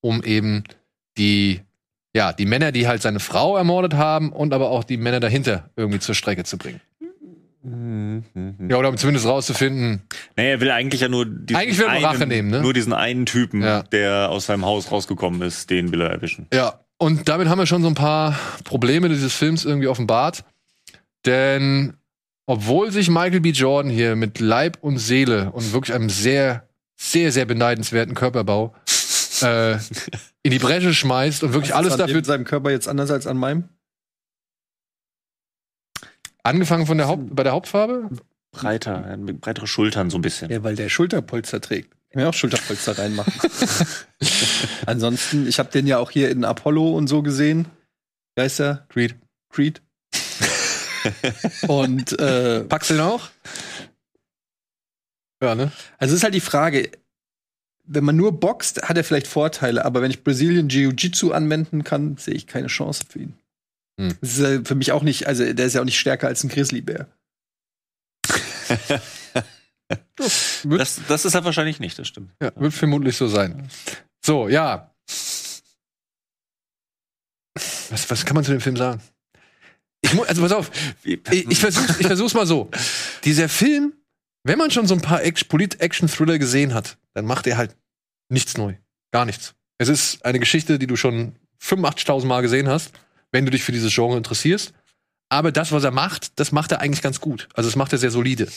um 0.00 0.22
eben 0.22 0.64
die, 1.16 1.60
ja, 2.14 2.32
die 2.32 2.46
Männer, 2.46 2.72
die 2.72 2.86
halt 2.88 3.02
seine 3.02 3.20
Frau 3.20 3.56
ermordet 3.56 3.94
haben 3.94 4.32
und 4.32 4.52
aber 4.54 4.70
auch 4.70 4.84
die 4.84 4.96
Männer 4.96 5.20
dahinter 5.20 5.70
irgendwie 5.76 5.98
zur 5.98 6.14
Strecke 6.14 6.44
zu 6.44 6.58
bringen. 6.58 6.80
Ja, 8.68 8.76
oder 8.78 8.88
um 8.88 8.96
zumindest 8.96 9.26
rauszufinden. 9.26 10.02
Nee, 10.36 10.52
er 10.52 10.60
will 10.60 10.70
eigentlich 10.70 11.00
ja 11.02 11.08
nur 11.08 11.26
diesen 11.26 11.60
Eigentlich 11.60 11.78
will 11.78 11.86
er 11.86 12.00
nur 12.00 12.08
Rache 12.08 12.26
nehmen, 12.26 12.50
ne? 12.50 12.60
Nur 12.62 12.72
diesen 12.72 12.92
einen 12.92 13.26
Typen, 13.26 13.62
Ja. 13.62 13.82
der 13.82 14.30
aus 14.30 14.46
seinem 14.46 14.64
Haus 14.64 14.90
rausgekommen 14.90 15.42
ist, 15.42 15.68
den 15.68 15.92
will 15.92 16.00
er 16.00 16.10
erwischen. 16.10 16.46
Ja, 16.52 16.80
und 16.98 17.28
damit 17.28 17.48
haben 17.48 17.58
wir 17.58 17.66
schon 17.66 17.82
so 17.82 17.88
ein 17.88 17.94
paar 17.94 18.38
Probleme 18.64 19.08
dieses 19.08 19.34
Films 19.34 19.64
irgendwie 19.64 19.88
offenbart. 19.88 20.44
Denn 21.26 21.94
obwohl 22.46 22.90
sich 22.92 23.10
Michael 23.10 23.40
B. 23.40 23.50
Jordan 23.50 23.90
hier 23.90 24.16
mit 24.16 24.40
Leib 24.40 24.78
und 24.80 24.98
Seele 24.98 25.50
und 25.52 25.72
wirklich 25.72 25.94
einem 25.94 26.08
sehr, 26.08 26.66
sehr, 26.96 27.32
sehr 27.32 27.44
beneidenswerten 27.44 28.14
Körperbau 28.14 28.74
äh, 29.42 29.78
in 30.42 30.50
die 30.50 30.58
Bresche 30.58 30.94
schmeißt 30.94 31.42
und 31.42 31.52
wirklich 31.52 31.74
alles 31.74 31.92
Was 31.92 31.96
ist 31.96 32.00
an 32.00 32.08
dafür 32.08 32.24
seinem 32.24 32.44
Körper 32.44 32.70
jetzt 32.70 32.88
anders 32.88 33.10
als 33.10 33.26
an 33.26 33.36
meinem? 33.36 33.68
angefangen 36.48 36.86
von 36.86 36.98
der 36.98 37.08
Haupt 37.08 37.34
bei 37.34 37.42
der 37.42 37.52
Hauptfarbe. 37.52 38.08
breiter, 38.52 39.04
er 39.06 39.16
breitere 39.16 39.66
Schultern 39.66 40.10
so 40.10 40.18
ein 40.18 40.22
bisschen. 40.22 40.50
Ja, 40.50 40.64
weil 40.64 40.76
der 40.76 40.88
Schulterpolster 40.88 41.60
trägt. 41.60 41.94
Kann 42.10 42.22
ja 42.22 42.28
auch 42.30 42.34
Schulterpolster 42.34 42.98
reinmachen. 42.98 43.32
Ansonsten, 44.86 45.46
ich 45.46 45.58
habe 45.58 45.70
den 45.70 45.86
ja 45.86 45.98
auch 45.98 46.10
hier 46.10 46.30
in 46.30 46.44
Apollo 46.44 46.96
und 46.96 47.06
so 47.06 47.22
gesehen. 47.22 47.66
Wie 48.34 48.42
heißt 48.42 48.60
der? 48.60 48.86
Creed. 48.88 49.16
Creed. 49.50 49.82
und 51.68 52.18
äh, 52.18 52.64
Packst 52.64 52.90
du 52.90 52.94
den 52.94 53.02
auch? 53.02 53.28
Ja, 55.42 55.54
ne? 55.54 55.70
Also 55.98 56.14
es 56.14 56.20
ist 56.20 56.24
halt 56.24 56.34
die 56.34 56.40
Frage, 56.40 56.90
wenn 57.88 58.04
man 58.04 58.16
nur 58.16 58.38
boxt, 58.38 58.82
hat 58.82 58.96
er 58.96 59.04
vielleicht 59.04 59.26
Vorteile, 59.26 59.84
aber 59.84 60.02
wenn 60.02 60.10
ich 60.10 60.22
Brazilian 60.22 60.68
Jiu-Jitsu 60.68 61.32
anwenden 61.32 61.84
kann, 61.84 62.16
sehe 62.16 62.34
ich 62.34 62.46
keine 62.46 62.68
Chance 62.68 63.04
für 63.08 63.20
ihn. 63.20 63.34
Hm. 64.00 64.16
Das 64.20 64.32
ist 64.32 64.40
ja 64.40 64.60
für 64.64 64.74
mich 64.74 64.92
auch 64.92 65.02
nicht, 65.02 65.26
also 65.26 65.52
der 65.52 65.66
ist 65.66 65.74
ja 65.74 65.80
auch 65.80 65.86
nicht 65.86 65.98
stärker 65.98 66.28
als 66.28 66.44
ein 66.44 66.48
Grizzlybär. 66.48 67.08
Das, 70.64 71.00
das 71.08 71.24
ist 71.24 71.34
er 71.34 71.44
wahrscheinlich 71.44 71.80
nicht, 71.80 71.98
das 71.98 72.08
stimmt. 72.08 72.30
Ja, 72.42 72.52
wird 72.56 72.74
vermutlich 72.74 73.16
so 73.16 73.26
sein. 73.26 73.68
So, 74.22 74.48
ja. 74.48 74.92
Was, 77.88 78.10
was 78.10 78.26
kann 78.26 78.34
man 78.34 78.44
zu 78.44 78.52
dem 78.52 78.60
Film 78.60 78.76
sagen? 78.76 79.00
Ich 80.02 80.12
also 80.12 80.42
pass 80.42 80.52
auf, 80.52 80.70
ich, 81.02 81.20
ich 81.26 81.58
versuch's, 81.58 81.98
ich 81.98 82.06
versuch's 82.06 82.34
mal 82.34 82.46
so. 82.46 82.70
Dieser 83.24 83.48
Film, 83.48 83.94
wenn 84.48 84.58
man 84.58 84.70
schon 84.70 84.86
so 84.86 84.94
ein 84.94 85.00
paar 85.00 85.22
Act- 85.22 85.48
Polit-Action-Thriller 85.48 86.38
gesehen 86.38 86.74
hat, 86.74 86.98
dann 87.14 87.24
macht 87.24 87.46
er 87.46 87.56
halt 87.56 87.76
nichts 88.28 88.56
neu. 88.56 88.74
Gar 89.12 89.24
nichts. 89.24 89.54
Es 89.78 89.88
ist 89.88 90.24
eine 90.24 90.40
Geschichte, 90.40 90.78
die 90.78 90.86
du 90.86 90.96
schon 90.96 91.36
85.000 91.62 92.26
Mal 92.26 92.40
gesehen 92.42 92.68
hast, 92.68 92.92
wenn 93.30 93.44
du 93.44 93.50
dich 93.50 93.62
für 93.62 93.72
dieses 93.72 93.94
Genre 93.94 94.16
interessierst. 94.16 94.72
Aber 95.28 95.52
das, 95.52 95.72
was 95.72 95.84
er 95.84 95.90
macht, 95.90 96.38
das 96.40 96.52
macht 96.52 96.72
er 96.72 96.80
eigentlich 96.80 97.02
ganz 97.02 97.20
gut. 97.20 97.48
Also 97.54 97.68
das 97.68 97.76
macht 97.76 97.92
er 97.92 97.98
sehr 97.98 98.10
solide. 98.10 98.48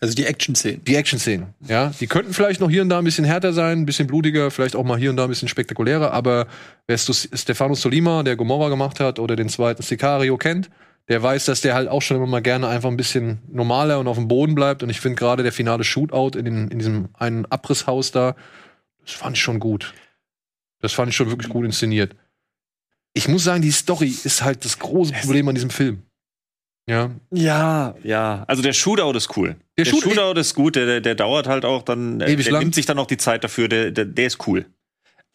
Also 0.00 0.14
die 0.14 0.26
Action-Szenen. 0.26 0.82
Die 0.82 0.96
Action-Szenen, 0.96 1.54
ja. 1.68 1.92
Die 2.00 2.08
könnten 2.08 2.34
vielleicht 2.34 2.60
noch 2.60 2.68
hier 2.68 2.82
und 2.82 2.88
da 2.88 2.98
ein 2.98 3.04
bisschen 3.04 3.24
härter 3.24 3.52
sein, 3.52 3.78
ein 3.78 3.86
bisschen 3.86 4.08
blutiger, 4.08 4.50
vielleicht 4.50 4.74
auch 4.74 4.82
mal 4.82 4.98
hier 4.98 5.10
und 5.10 5.16
da 5.16 5.24
ein 5.24 5.28
bisschen 5.28 5.46
spektakulärer, 5.46 6.10
aber 6.12 6.48
wer 6.88 6.98
Stefano 6.98 7.74
Solima, 7.74 8.24
der 8.24 8.34
Gomorra 8.34 8.68
gemacht 8.68 8.98
hat, 8.98 9.20
oder 9.20 9.36
den 9.36 9.48
zweiten 9.48 9.82
Sicario 9.82 10.36
kennt, 10.36 10.70
der 11.08 11.22
weiß, 11.22 11.44
dass 11.46 11.60
der 11.60 11.74
halt 11.74 11.88
auch 11.88 12.00
schon 12.02 12.16
immer 12.16 12.26
mal 12.26 12.42
gerne 12.42 12.68
einfach 12.68 12.88
ein 12.88 12.96
bisschen 12.96 13.40
normaler 13.48 13.98
und 13.98 14.06
auf 14.08 14.16
dem 14.16 14.28
Boden 14.28 14.54
bleibt. 14.54 14.82
Und 14.82 14.90
ich 14.90 15.00
finde 15.00 15.16
gerade 15.16 15.42
der 15.42 15.52
finale 15.52 15.84
Shootout 15.84 16.38
in, 16.38 16.44
den, 16.44 16.68
in 16.68 16.78
diesem 16.78 17.08
einen 17.14 17.44
Abrisshaus 17.46 18.12
da, 18.12 18.36
das 19.04 19.12
fand 19.12 19.36
ich 19.36 19.42
schon 19.42 19.58
gut. 19.60 19.94
Das 20.80 20.92
fand 20.92 21.10
ich 21.10 21.16
schon 21.16 21.28
wirklich 21.30 21.48
gut 21.50 21.64
inszeniert. 21.64 22.14
Ich 23.14 23.28
muss 23.28 23.44
sagen, 23.44 23.62
die 23.62 23.72
Story 23.72 24.08
ist 24.24 24.42
halt 24.42 24.64
das 24.64 24.78
große 24.78 25.12
Problem 25.12 25.46
an 25.48 25.54
diesem 25.54 25.70
Film. 25.70 26.02
Ja. 26.88 27.10
Ja, 27.30 27.94
ja. 28.02 28.44
Also 28.48 28.62
der 28.62 28.72
Shootout 28.72 29.16
ist 29.16 29.36
cool. 29.36 29.56
Der 29.76 29.84
Der, 29.84 29.90
Shoot- 29.92 30.02
Shootout 30.02 30.38
ist 30.40 30.54
gut, 30.54 30.76
der, 30.76 30.86
der, 30.86 31.00
der 31.00 31.14
dauert 31.14 31.46
halt 31.46 31.64
auch 31.64 31.82
dann, 31.82 32.18
der, 32.18 32.28
Ewig 32.28 32.44
der 32.44 32.54
lang. 32.54 32.62
nimmt 32.62 32.74
sich 32.74 32.86
dann 32.86 32.98
auch 32.98 33.06
die 33.06 33.18
Zeit 33.18 33.44
dafür, 33.44 33.68
der, 33.68 33.90
der, 33.90 34.04
der 34.06 34.26
ist 34.26 34.46
cool. 34.46 34.66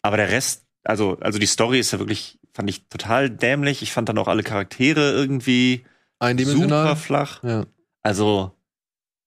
Aber 0.02 0.16
der 0.16 0.30
Rest, 0.30 0.64
also, 0.84 1.16
also 1.20 1.38
die 1.38 1.46
Story 1.46 1.78
ist 1.78 1.92
ja 1.92 1.98
wirklich, 1.98 2.38
fand 2.58 2.68
ich 2.68 2.88
total 2.88 3.30
dämlich. 3.30 3.82
Ich 3.82 3.92
fand 3.92 4.08
dann 4.08 4.18
auch 4.18 4.26
alle 4.26 4.42
Charaktere 4.42 5.12
irgendwie 5.12 5.84
super 6.44 6.96
flach. 6.96 7.40
Ja. 7.44 7.66
Also 8.02 8.50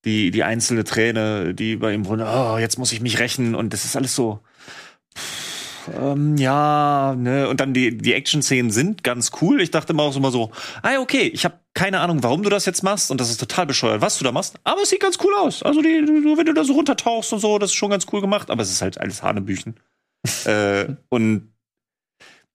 die, 0.03 0.31
die 0.31 0.43
einzelne 0.43 0.83
Träne, 0.83 1.53
die 1.53 1.77
bei 1.77 1.93
ihm 1.93 2.05
wohnt, 2.07 2.21
oh, 2.21 2.57
jetzt 2.57 2.77
muss 2.77 2.91
ich 2.91 2.99
mich 2.99 3.19
rächen 3.19 3.55
und 3.55 3.71
das 3.71 3.85
ist 3.85 3.95
alles 3.95 4.15
so. 4.15 4.41
pff, 5.17 5.87
Ähm, 5.97 6.35
ja, 6.35 7.15
ne, 7.17 7.47
und 7.47 7.61
dann 7.61 7.73
die, 7.73 7.97
die 7.97 8.13
Action-Szenen 8.13 8.69
sind 8.69 9.05
ganz 9.05 9.31
cool. 9.41 9.61
Ich 9.61 9.71
dachte 9.71 9.93
immer 9.93 10.03
auch 10.03 10.11
so 10.11 10.19
mal 10.19 10.31
so, 10.33 10.51
ah, 10.81 10.99
okay, 10.99 11.31
ich 11.33 11.45
habe 11.45 11.55
keine 11.73 12.01
Ahnung, 12.01 12.23
warum 12.23 12.43
du 12.43 12.49
das 12.49 12.65
jetzt 12.65 12.83
machst 12.83 13.11
und 13.11 13.21
das 13.21 13.29
ist 13.29 13.39
total 13.39 13.65
bescheuert, 13.65 14.01
was 14.01 14.17
du 14.17 14.25
da 14.25 14.33
machst, 14.33 14.59
aber 14.65 14.81
es 14.81 14.89
sieht 14.89 14.99
ganz 14.99 15.17
cool 15.23 15.33
aus. 15.35 15.63
Also, 15.63 15.81
die, 15.81 16.03
du, 16.05 16.37
wenn 16.37 16.45
du 16.45 16.53
da 16.53 16.65
so 16.65 16.73
runtertauchst 16.73 17.31
und 17.31 17.39
so, 17.39 17.57
das 17.59 17.69
ist 17.69 17.75
schon 17.75 17.91
ganz 17.91 18.05
cool 18.11 18.19
gemacht, 18.19 18.49
aber 18.51 18.61
es 18.61 18.71
ist 18.71 18.81
halt 18.81 18.99
alles 18.99 19.23
Hanebüchen. 19.23 19.75
äh, 20.45 20.87
und 21.07 21.50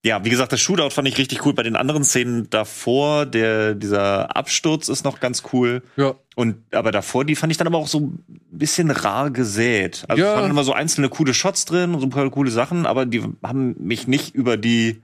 ja, 0.07 0.25
wie 0.25 0.31
gesagt, 0.31 0.53
das 0.53 0.61
Shootout 0.61 0.91
fand 0.91 1.09
ich 1.09 1.19
richtig 1.19 1.45
cool. 1.45 1.53
Bei 1.55 1.63
den 1.63 1.77
anderen 1.77 2.05
Szenen 2.05 2.49
davor, 2.51 3.27
der, 3.27 3.75
dieser 3.75 4.37
Absturz 4.37 4.89
ist 4.89 5.05
noch 5.05 5.21
ganz 5.21 5.43
cool. 5.53 5.83
Ja. 5.97 6.15
Und, 6.37 6.57
aber 6.73 6.93
davor, 6.93 7.25
die 7.25 7.35
fand 7.35 7.51
ich 7.51 7.57
dann 7.57 7.67
aber 7.67 7.79
auch 7.79 7.89
so 7.89 8.01
ein 8.01 8.25
bisschen 8.51 8.91
rar 8.91 9.31
gesät. 9.31 10.05
Also 10.09 10.23
Ja. 10.23 10.35
es 10.35 10.41
waren 10.41 10.51
immer 10.51 10.65
so 10.65 10.73
einzelne 10.73 11.09
coole 11.09 11.35
Shots 11.35 11.65
drin 11.65 11.93
und 11.95 12.01
so 12.01 12.07
ein 12.07 12.11
paar 12.11 12.31
coole 12.31 12.51
Sachen, 12.51 12.87
aber 12.87 13.07
die 13.07 13.23
haben 13.43 13.75
mich 13.79 14.07
nicht 14.07 14.35
über 14.35 14.57
die 14.57 15.03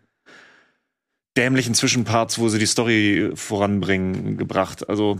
dämlichen 1.36 1.74
Zwischenparts, 1.74 2.38
wo 2.38 2.48
sie 2.50 2.58
die 2.58 2.66
Story 2.66 3.30
voranbringen, 3.34 4.36
gebracht. 4.36 4.88
Also, 4.88 5.18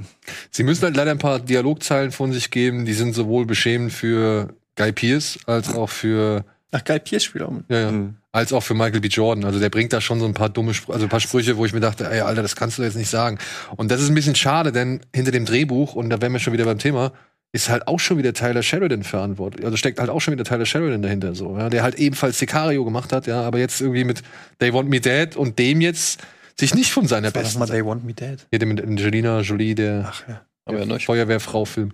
Sie 0.51 0.63
müssen 0.63 0.83
halt 0.83 0.97
leider 0.97 1.11
ein 1.11 1.19
paar 1.19 1.41
Dialogzeilen 1.41 2.13
von 2.13 2.33
sich 2.33 2.51
geben, 2.51 2.85
die 2.85 2.93
sind 2.93 3.15
sowohl 3.15 3.47
beschämend 3.47 3.93
für 3.93 4.55
Guy 4.77 4.93
Pearce 4.93 5.39
als 5.47 5.75
auch 5.75 5.89
für 5.89 6.45
Ach, 6.71 6.85
Guy 6.85 6.99
Pierce 7.01 7.25
spielt 7.25 7.45
auch 7.45 7.51
mit. 7.51 7.65
ja, 7.69 7.81
ja, 7.81 7.93
Mhm. 7.93 8.17
Als 8.33 8.53
auch 8.53 8.63
für 8.63 8.75
Michael 8.75 9.01
B. 9.01 9.09
Jordan. 9.09 9.45
Also 9.45 9.61
der 9.61 9.69
bringt 9.69 9.93
da 9.93 10.01
schon 10.01 10.19
so 10.19 10.27
ein 10.27 10.35
paar 10.35 10.49
dumme 10.49 10.73
Sprüche, 10.73 10.95
also 10.95 11.07
ein 11.07 11.11
paar 11.11 11.21
Sprüche, 11.21 11.57
wo 11.59 11.67
ich 11.67 11.75
mir 11.75 11.81
dachte, 11.81 12.11
ey, 12.11 12.21
Alter, 12.21 12.43
das 12.43 12.57
kannst 12.57 12.79
du 12.79 12.83
jetzt 12.83 12.97
nicht 12.97 13.11
sagen. 13.11 13.39
Und 13.77 13.91
das 13.91 14.01
ist 14.01 14.09
ein 14.09 14.15
bisschen 14.15 14.35
schade, 14.35 14.73
denn 14.73 15.01
hinter 15.15 15.31
dem 15.31 15.45
Drehbuch, 15.45 15.95
und 15.95 16.09
da 16.11 16.21
wären 16.21 16.33
wir 16.33 16.41
schon 16.41 16.55
wieder 16.55 16.65
beim 16.65 16.79
Thema, 16.79 17.13
ist 17.53 17.69
halt 17.69 17.87
auch 17.87 18.01
schon 18.01 18.17
wieder 18.17 18.33
Tyler 18.33 18.63
Sheridan 18.63 19.03
verantwortlich. 19.03 19.67
Also 19.67 19.77
steckt 19.77 20.01
halt 20.01 20.09
auch 20.09 20.21
schon 20.21 20.33
wieder 20.33 20.45
Tyler 20.45 20.65
Sheridan 20.65 21.03
dahinter, 21.03 21.35
so, 21.35 21.57
ja, 21.59 21.69
der 21.69 21.83
halt 21.83 21.97
ebenfalls 21.97 22.39
Sicario 22.39 22.85
gemacht 22.85 23.13
hat, 23.13 23.27
ja, 23.27 23.43
aber 23.43 23.59
jetzt 23.59 23.83
irgendwie 23.83 24.05
mit 24.05 24.23
They 24.59 24.73
Want 24.73 24.89
Me 24.89 25.01
Dead 25.01 25.37
und 25.37 25.59
dem 25.59 25.83
jetzt 25.83 26.23
sich 26.59 26.75
nicht 26.75 26.91
von 26.91 27.07
seiner 27.07 27.31
das 27.31 27.43
besten 27.43 27.59
mal 27.59 27.67
They 27.67 27.85
Want 27.85 28.05
Me 28.05 28.15
Dead? 28.15 28.39
ja, 28.51 28.59
der 28.59 28.67
mit 28.67 28.83
Angelina 28.83 29.41
Jolie, 29.41 29.75
der, 29.75 30.07
Ach 30.09 30.25
ja. 30.27 30.43
der 30.71 30.87
ja. 30.87 30.99
Feuerwehrfrau-Film. 30.99 31.93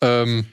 Ähm, 0.00 0.46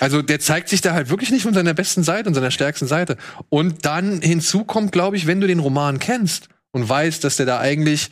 also 0.00 0.22
der 0.22 0.40
zeigt 0.40 0.68
sich 0.68 0.80
da 0.80 0.92
halt 0.92 1.08
wirklich 1.08 1.30
nicht 1.30 1.42
von 1.42 1.54
seiner 1.54 1.74
besten 1.74 2.02
Seite 2.02 2.28
und 2.28 2.34
seiner 2.34 2.50
stärksten 2.50 2.86
Seite. 2.86 3.16
Und 3.48 3.84
dann 3.84 4.20
hinzu 4.20 4.64
kommt, 4.64 4.92
glaube 4.92 5.16
ich, 5.16 5.26
wenn 5.26 5.40
du 5.40 5.46
den 5.46 5.60
Roman 5.60 5.98
kennst 5.98 6.48
und 6.72 6.88
weißt, 6.88 7.22
dass 7.24 7.36
der 7.36 7.46
da 7.46 7.60
eigentlich 7.60 8.10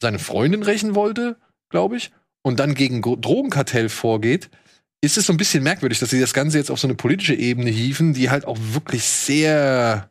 seine 0.00 0.18
Freundin 0.18 0.62
rächen 0.62 0.94
wollte, 0.94 1.36
glaube 1.70 1.96
ich, 1.96 2.10
und 2.42 2.60
dann 2.60 2.74
gegen 2.74 3.02
Drogenkartell 3.02 3.88
vorgeht, 3.88 4.50
ist 5.00 5.18
es 5.18 5.26
so 5.26 5.32
ein 5.32 5.36
bisschen 5.36 5.62
merkwürdig, 5.62 5.98
dass 5.98 6.10
sie 6.10 6.20
das 6.20 6.32
Ganze 6.32 6.58
jetzt 6.58 6.70
auf 6.70 6.78
so 6.78 6.86
eine 6.86 6.94
politische 6.94 7.34
Ebene 7.34 7.70
hieven, 7.70 8.14
die 8.14 8.30
halt 8.30 8.44
auch 8.44 8.58
wirklich 8.60 9.04
sehr, 9.04 10.10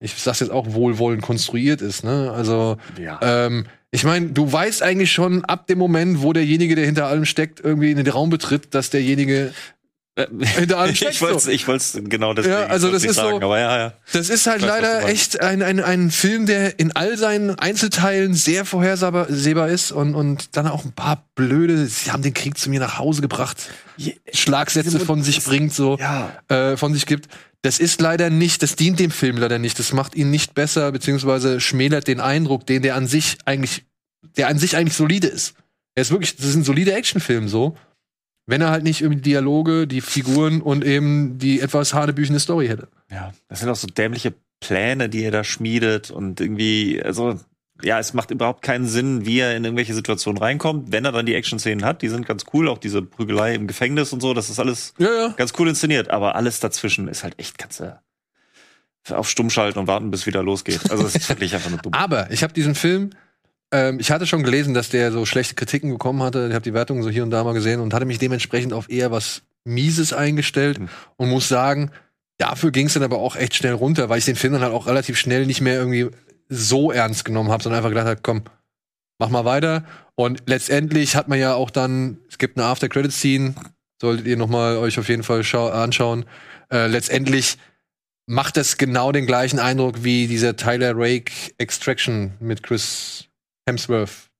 ich 0.00 0.14
sag's 0.14 0.40
jetzt 0.40 0.50
auch 0.50 0.72
wohlwollend 0.72 1.22
konstruiert 1.22 1.80
ist, 1.80 2.04
ne? 2.04 2.32
Also 2.32 2.78
ja. 3.00 3.18
ähm, 3.22 3.66
ich 3.90 4.04
meine, 4.04 4.28
du 4.28 4.50
weißt 4.50 4.82
eigentlich 4.82 5.12
schon 5.12 5.44
ab 5.46 5.66
dem 5.66 5.78
Moment, 5.78 6.22
wo 6.22 6.32
derjenige, 6.32 6.74
der 6.74 6.84
hinter 6.84 7.06
allem 7.06 7.24
steckt, 7.24 7.60
irgendwie 7.60 7.90
in 7.90 7.96
den 7.96 8.08
Raum 8.08 8.28
betritt, 8.28 8.74
dass 8.74 8.90
derjenige 8.90 9.52
allem 10.18 10.94
steckt. 10.94 11.12
ich 11.12 11.20
wollte 11.20 11.40
so. 11.40 11.50
ich 11.50 11.68
wollt's 11.68 11.98
genau 12.04 12.34
das 12.34 12.46
Ja, 12.46 12.66
also 12.66 12.90
das 12.90 13.04
ist 13.04 13.16
so- 13.16 13.36
aber 13.36 13.58
ja, 13.58 13.78
ja. 13.78 13.92
Das 14.12 14.28
ist 14.28 14.46
halt 14.46 14.62
weiß, 14.62 14.68
leider 14.68 15.08
echt 15.08 15.40
ein, 15.40 15.62
ein, 15.62 15.80
ein 15.80 16.10
Film, 16.10 16.46
der 16.46 16.78
in 16.78 16.94
all 16.94 17.16
seinen 17.16 17.58
Einzelteilen 17.58 18.34
sehr 18.34 18.64
vorhersehbar 18.64 19.68
ist 19.68 19.92
und, 19.92 20.14
und 20.14 20.56
dann 20.56 20.66
auch 20.66 20.84
ein 20.84 20.92
paar 20.92 21.24
blöde, 21.34 21.86
sie 21.86 22.10
haben 22.10 22.22
den 22.22 22.34
Krieg 22.34 22.58
zu 22.58 22.70
mir 22.70 22.80
nach 22.80 22.98
Hause 22.98 23.22
gebracht, 23.22 23.58
Schlagsätze 24.32 25.00
von 25.00 25.22
sich 25.22 25.42
bringt, 25.44 25.72
so 25.72 25.98
äh, 26.48 26.76
von 26.76 26.94
sich 26.94 27.06
gibt. 27.06 27.28
Das 27.62 27.80
ist 27.80 28.00
leider 28.00 28.30
nicht, 28.30 28.62
das 28.62 28.76
dient 28.76 29.00
dem 29.00 29.10
Film 29.10 29.36
leider 29.36 29.58
nicht. 29.58 29.78
Das 29.78 29.92
macht 29.92 30.14
ihn 30.14 30.30
nicht 30.30 30.54
besser, 30.54 30.92
beziehungsweise 30.92 31.60
schmälert 31.60 32.06
den 32.06 32.20
Eindruck, 32.20 32.66
den 32.66 32.82
der 32.82 32.94
an 32.94 33.06
sich 33.08 33.38
eigentlich, 33.46 33.84
der 34.36 34.48
an 34.48 34.58
sich 34.58 34.76
eigentlich 34.76 34.94
solide 34.94 35.26
ist. 35.26 35.54
Er 35.96 36.02
ist 36.02 36.12
wirklich, 36.12 36.36
das 36.36 36.46
ist 36.46 36.54
ein 36.54 36.62
solider 36.62 36.94
Actionfilm 36.96 37.48
so. 37.48 37.76
Wenn 38.48 38.62
er 38.62 38.70
halt 38.70 38.82
nicht 38.82 39.02
irgendwie 39.02 39.20
die 39.20 39.30
Dialoge, 39.30 39.86
die 39.86 40.00
Figuren 40.00 40.62
und 40.62 40.82
eben 40.82 41.36
die 41.38 41.60
etwas 41.60 41.92
hanebüchene 41.92 42.40
Story 42.40 42.66
hätte. 42.66 42.88
Ja, 43.10 43.34
das 43.48 43.60
sind 43.60 43.68
auch 43.68 43.76
so 43.76 43.86
dämliche 43.86 44.32
Pläne, 44.60 45.10
die 45.10 45.22
er 45.22 45.30
da 45.30 45.44
schmiedet 45.44 46.10
und 46.10 46.40
irgendwie, 46.40 47.02
also 47.02 47.38
ja, 47.82 47.98
es 47.98 48.14
macht 48.14 48.30
überhaupt 48.30 48.62
keinen 48.62 48.86
Sinn, 48.86 49.26
wie 49.26 49.38
er 49.38 49.54
in 49.54 49.64
irgendwelche 49.64 49.92
Situationen 49.92 50.40
reinkommt. 50.40 50.90
Wenn 50.90 51.04
er 51.04 51.12
dann 51.12 51.26
die 51.26 51.34
Action-Szenen 51.34 51.84
hat, 51.84 52.00
die 52.00 52.08
sind 52.08 52.26
ganz 52.26 52.46
cool, 52.54 52.68
auch 52.68 52.78
diese 52.78 53.02
Prügelei 53.02 53.54
im 53.54 53.66
Gefängnis 53.66 54.14
und 54.14 54.22
so, 54.22 54.32
das 54.32 54.48
ist 54.48 54.58
alles 54.58 54.94
Ja, 54.96 55.12
ja. 55.12 55.34
ganz 55.36 55.52
cool 55.58 55.68
inszeniert, 55.68 56.10
aber 56.10 56.34
alles 56.34 56.58
dazwischen 56.58 57.06
ist 57.06 57.24
halt 57.24 57.38
echt, 57.38 57.62
du 57.78 59.14
auf 59.14 59.28
stumm 59.28 59.50
schalten 59.50 59.78
und 59.78 59.86
warten, 59.88 60.10
bis 60.10 60.26
wieder 60.26 60.42
losgeht. 60.42 60.90
Also 60.90 61.06
es 61.06 61.14
ist 61.16 61.28
wirklich 61.28 61.54
einfach 61.54 61.68
nur 61.70 61.80
dumm. 61.80 61.92
Aber 61.92 62.30
ich 62.30 62.42
habe 62.42 62.54
diesen 62.54 62.74
Film, 62.74 63.10
ähm, 63.72 63.98
ich 64.00 64.10
hatte 64.10 64.26
schon 64.26 64.42
gelesen, 64.42 64.74
dass 64.74 64.88
der 64.88 65.12
so 65.12 65.24
schlechte 65.26 65.54
Kritiken 65.54 65.90
bekommen 65.90 66.22
hatte. 66.22 66.46
Ich 66.48 66.54
habe 66.54 66.62
die 66.64 66.74
Wertungen 66.74 67.02
so 67.02 67.10
hier 67.10 67.22
und 67.22 67.30
da 67.30 67.44
mal 67.44 67.54
gesehen 67.54 67.80
und 67.80 67.92
hatte 67.94 68.06
mich 68.06 68.18
dementsprechend 68.18 68.72
auf 68.72 68.88
eher 68.90 69.10
was 69.10 69.42
Mieses 69.64 70.12
eingestellt 70.12 70.78
Hm. 70.78 70.88
und 71.16 71.28
muss 71.28 71.48
sagen, 71.48 71.90
dafür 72.38 72.70
ging 72.70 72.86
es 72.86 72.94
dann 72.94 73.02
aber 73.02 73.18
auch 73.18 73.36
echt 73.36 73.54
schnell 73.54 73.74
runter, 73.74 74.08
weil 74.08 74.18
ich 74.18 74.24
den 74.24 74.36
Film 74.36 74.54
dann 74.54 74.62
halt 74.62 74.72
auch 74.72 74.86
relativ 74.86 75.18
schnell 75.18 75.44
nicht 75.46 75.60
mehr 75.60 75.74
irgendwie 75.74 76.08
so 76.48 76.90
ernst 76.92 77.24
genommen 77.24 77.50
habe, 77.50 77.62
sondern 77.62 77.78
einfach 77.78 77.90
gedacht 77.90 78.06
habe, 78.06 78.20
komm, 78.22 78.42
mach 79.18 79.28
mal 79.28 79.44
weiter. 79.44 79.84
Und 80.14 80.44
letztendlich 80.46 81.14
hat 81.16 81.28
man 81.28 81.38
ja 81.38 81.54
auch 81.54 81.70
dann, 81.70 82.18
es 82.28 82.38
gibt 82.38 82.56
eine 82.56 82.66
After-Credit-Scene, 82.66 83.54
solltet 84.00 84.26
ihr 84.26 84.36
noch 84.36 84.48
mal 84.48 84.78
euch 84.78 84.98
auf 84.98 85.08
jeden 85.08 85.24
Fall 85.24 85.44
schau- 85.44 85.68
anschauen. 85.68 86.24
Äh, 86.72 86.86
letztendlich 86.86 87.58
macht 88.26 88.56
das 88.56 88.76
genau 88.78 89.12
den 89.12 89.26
gleichen 89.26 89.58
Eindruck 89.58 90.04
wie 90.04 90.26
dieser 90.26 90.56
Tyler 90.56 90.92
Rake 90.94 91.32
Extraction 91.58 92.32
mit 92.40 92.62
Chris 92.62 93.27
Hemsworth, 93.68 94.30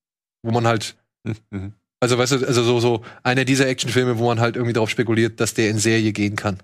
wo 0.42 0.50
man 0.50 0.66
halt 0.66 0.96
Mhm. 1.50 1.72
Also, 2.00 2.16
weißt 2.16 2.32
du, 2.32 2.46
also 2.46 2.62
so, 2.62 2.80
so 2.80 3.04
einer 3.22 3.44
dieser 3.44 3.66
Actionfilme, 3.66 4.18
wo 4.18 4.26
man 4.26 4.40
halt 4.40 4.56
irgendwie 4.56 4.72
darauf 4.72 4.90
spekuliert, 4.90 5.40
dass 5.40 5.54
der 5.54 5.70
in 5.70 5.78
Serie 5.78 6.12
gehen 6.12 6.36
kann. 6.36 6.58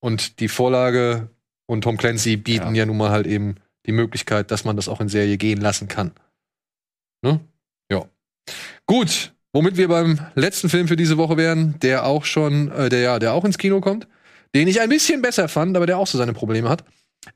Und 0.00 0.40
die 0.40 0.48
Vorlage 0.48 1.30
und 1.66 1.82
Tom 1.82 1.96
Clancy 1.96 2.36
bieten 2.36 2.74
ja, 2.74 2.84
nun 2.84 2.96
mal 2.96 3.10
halt 3.10 3.26
eben 3.26 3.56
die 3.86 3.92
Möglichkeit, 3.92 4.50
dass 4.50 4.64
man 4.64 4.76
das 4.76 4.88
auch 4.88 5.00
in 5.00 5.08
Serie 5.08 5.36
gehen 5.36 5.60
lassen 5.60 5.88
kann. 5.88 6.12
Ne? 7.22 7.40
Ja. 7.90 8.06
Gut, 8.86 9.32
womit 9.52 9.76
wir 9.76 9.88
beim 9.88 10.18
letzten 10.34 10.68
Film 10.68 10.88
für 10.88 10.96
diese 10.96 11.16
Woche 11.16 11.36
wären, 11.36 11.78
der 11.80 12.04
auch 12.04 12.24
schon, 12.24 12.70
äh, 12.72 12.88
der 12.88 13.00
ja, 13.00 13.18
der 13.18 13.34
auch 13.34 13.44
ins 13.44 13.58
Kino 13.58 13.80
kommt, 13.80 14.08
den 14.54 14.68
ich 14.68 14.80
ein 14.80 14.88
bisschen 14.88 15.22
besser 15.22 15.48
fand, 15.48 15.76
aber 15.76 15.86
der 15.86 15.98
auch 15.98 16.06
so 16.06 16.18
seine 16.18 16.32
Probleme 16.32 16.68
hat. 16.68 16.84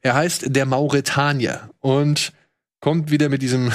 Er 0.03 0.15
heißt 0.15 0.55
Der 0.55 0.67
Mauretanier 0.67 1.71
und 1.79 2.33
kommt 2.81 3.11
wieder 3.11 3.29
mit 3.29 3.43
diesem, 3.43 3.71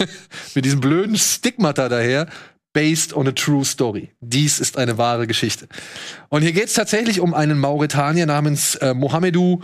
mit 0.54 0.64
diesem 0.64 0.80
blöden 0.80 1.16
Stigmata 1.16 1.88
daher, 1.88 2.28
based 2.72 3.12
on 3.14 3.26
a 3.26 3.32
true 3.32 3.64
story. 3.64 4.12
Dies 4.20 4.60
ist 4.60 4.76
eine 4.76 4.98
wahre 4.98 5.26
Geschichte. 5.26 5.68
Und 6.28 6.42
hier 6.42 6.52
geht 6.52 6.66
es 6.66 6.74
tatsächlich 6.74 7.20
um 7.20 7.34
einen 7.34 7.58
Mauretanier 7.58 8.26
namens 8.26 8.74
äh, 8.76 8.94
Mohamedou 8.94 9.60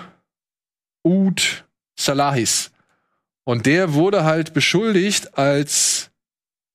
Oud 1.07 1.65
Salahis. 1.99 2.71
Und 3.45 3.67
der 3.67 3.93
wurde 3.95 4.25
halt 4.25 4.55
beschuldigt 4.55 5.37
als 5.37 6.11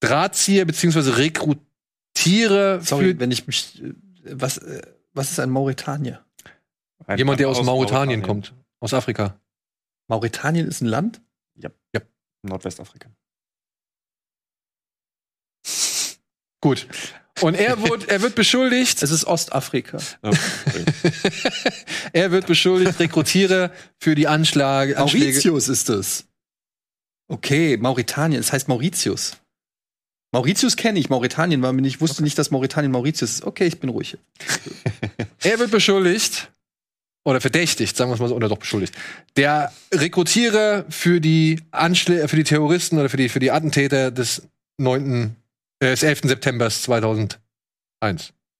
Drahtzieher 0.01 0.65
beziehungsweise 0.65 1.17
Rekrutierer 1.17 2.79
Sorry, 2.81 3.13
für 3.13 3.19
wenn 3.19 3.31
ich 3.31 3.47
mich. 3.47 3.81
äh, 3.83 3.93
Was, 4.23 4.57
äh, 4.59 4.81
was 5.13 5.31
ist 5.31 5.39
ein 5.39 5.49
Mauretanier? 5.49 6.23
jemand, 7.17 7.39
der 7.39 7.49
aus, 7.49 7.57
Aus 7.59 7.65
Mauretanien 7.65 8.19
Mauretanien. 8.19 8.21
kommt, 8.21 8.53
aus 8.79 8.93
Afrika. 8.93 9.39
Mauretanien 10.07 10.67
ist 10.67 10.81
ein 10.81 10.85
Land? 10.85 11.21
Ja. 11.61 11.69
Ja. 11.94 12.02
Nordwestafrika. 12.44 13.10
Gut. 16.61 16.88
Und 17.41 17.56
er 17.56 17.81
wird, 17.81 18.10
er 18.10 18.22
wird 18.22 18.36
beschuldigt. 18.36 19.02
Es 19.02 19.11
ist 19.11 19.26
Ostafrika. 19.26 19.98
er 22.14 22.31
wird 22.31 22.48
beschuldigt, 22.48 22.99
Rekrutierer 22.99 23.72
für 23.98 24.15
die 24.15 24.27
Anschläge. 24.27 24.95
Mauritius 24.98 25.69
ist 25.69 25.90
es. 25.90 26.26
Okay, 27.30 27.77
Mauretanien. 27.77 28.41
Es 28.41 28.52
heißt 28.52 28.68
Mauritius. 28.68 29.38
Mauritius 30.34 30.76
kenne 30.76 30.99
ich. 30.99 31.10
Mauretanien 31.10 31.61
war 31.61 31.72
mir 31.72 31.81
nicht. 31.81 31.95
Ich 31.95 32.02
wusste 32.02 32.23
nicht, 32.23 32.38
dass 32.38 32.52
Mauretanien 32.52 32.91
Mauritius 32.91 33.31
ist. 33.31 33.44
Okay, 33.44 33.65
ich 33.65 33.80
bin 33.80 33.90
ruhig. 33.90 34.18
Er 35.41 35.60
wird 35.60 35.72
beschuldigt 35.72 36.52
oder 37.30 37.41
verdächtigt, 37.41 37.95
sagen 37.95 38.10
wir 38.10 38.15
es 38.15 38.19
mal 38.19 38.27
so, 38.30 38.35
oder 38.35 38.49
doch 38.49 38.57
beschuldigt. 38.57 38.93
Der 39.38 39.72
Rekrutierer 39.93 40.85
für 40.89 41.22
die 41.22 41.60
Anschläge, 41.72 42.27
für 42.27 42.35
die 42.35 42.43
Terroristen 42.43 42.97
oder 42.99 43.10
für 43.10 43.18
die, 43.18 43.30
für 43.30 43.39
die 43.39 43.51
Attentäter 43.51 44.11
des 44.11 44.43
9., 44.77 45.35
äh, 45.80 45.88
des 45.88 46.03
11. 46.03 46.22
September 46.23 46.69
2001 46.69 47.38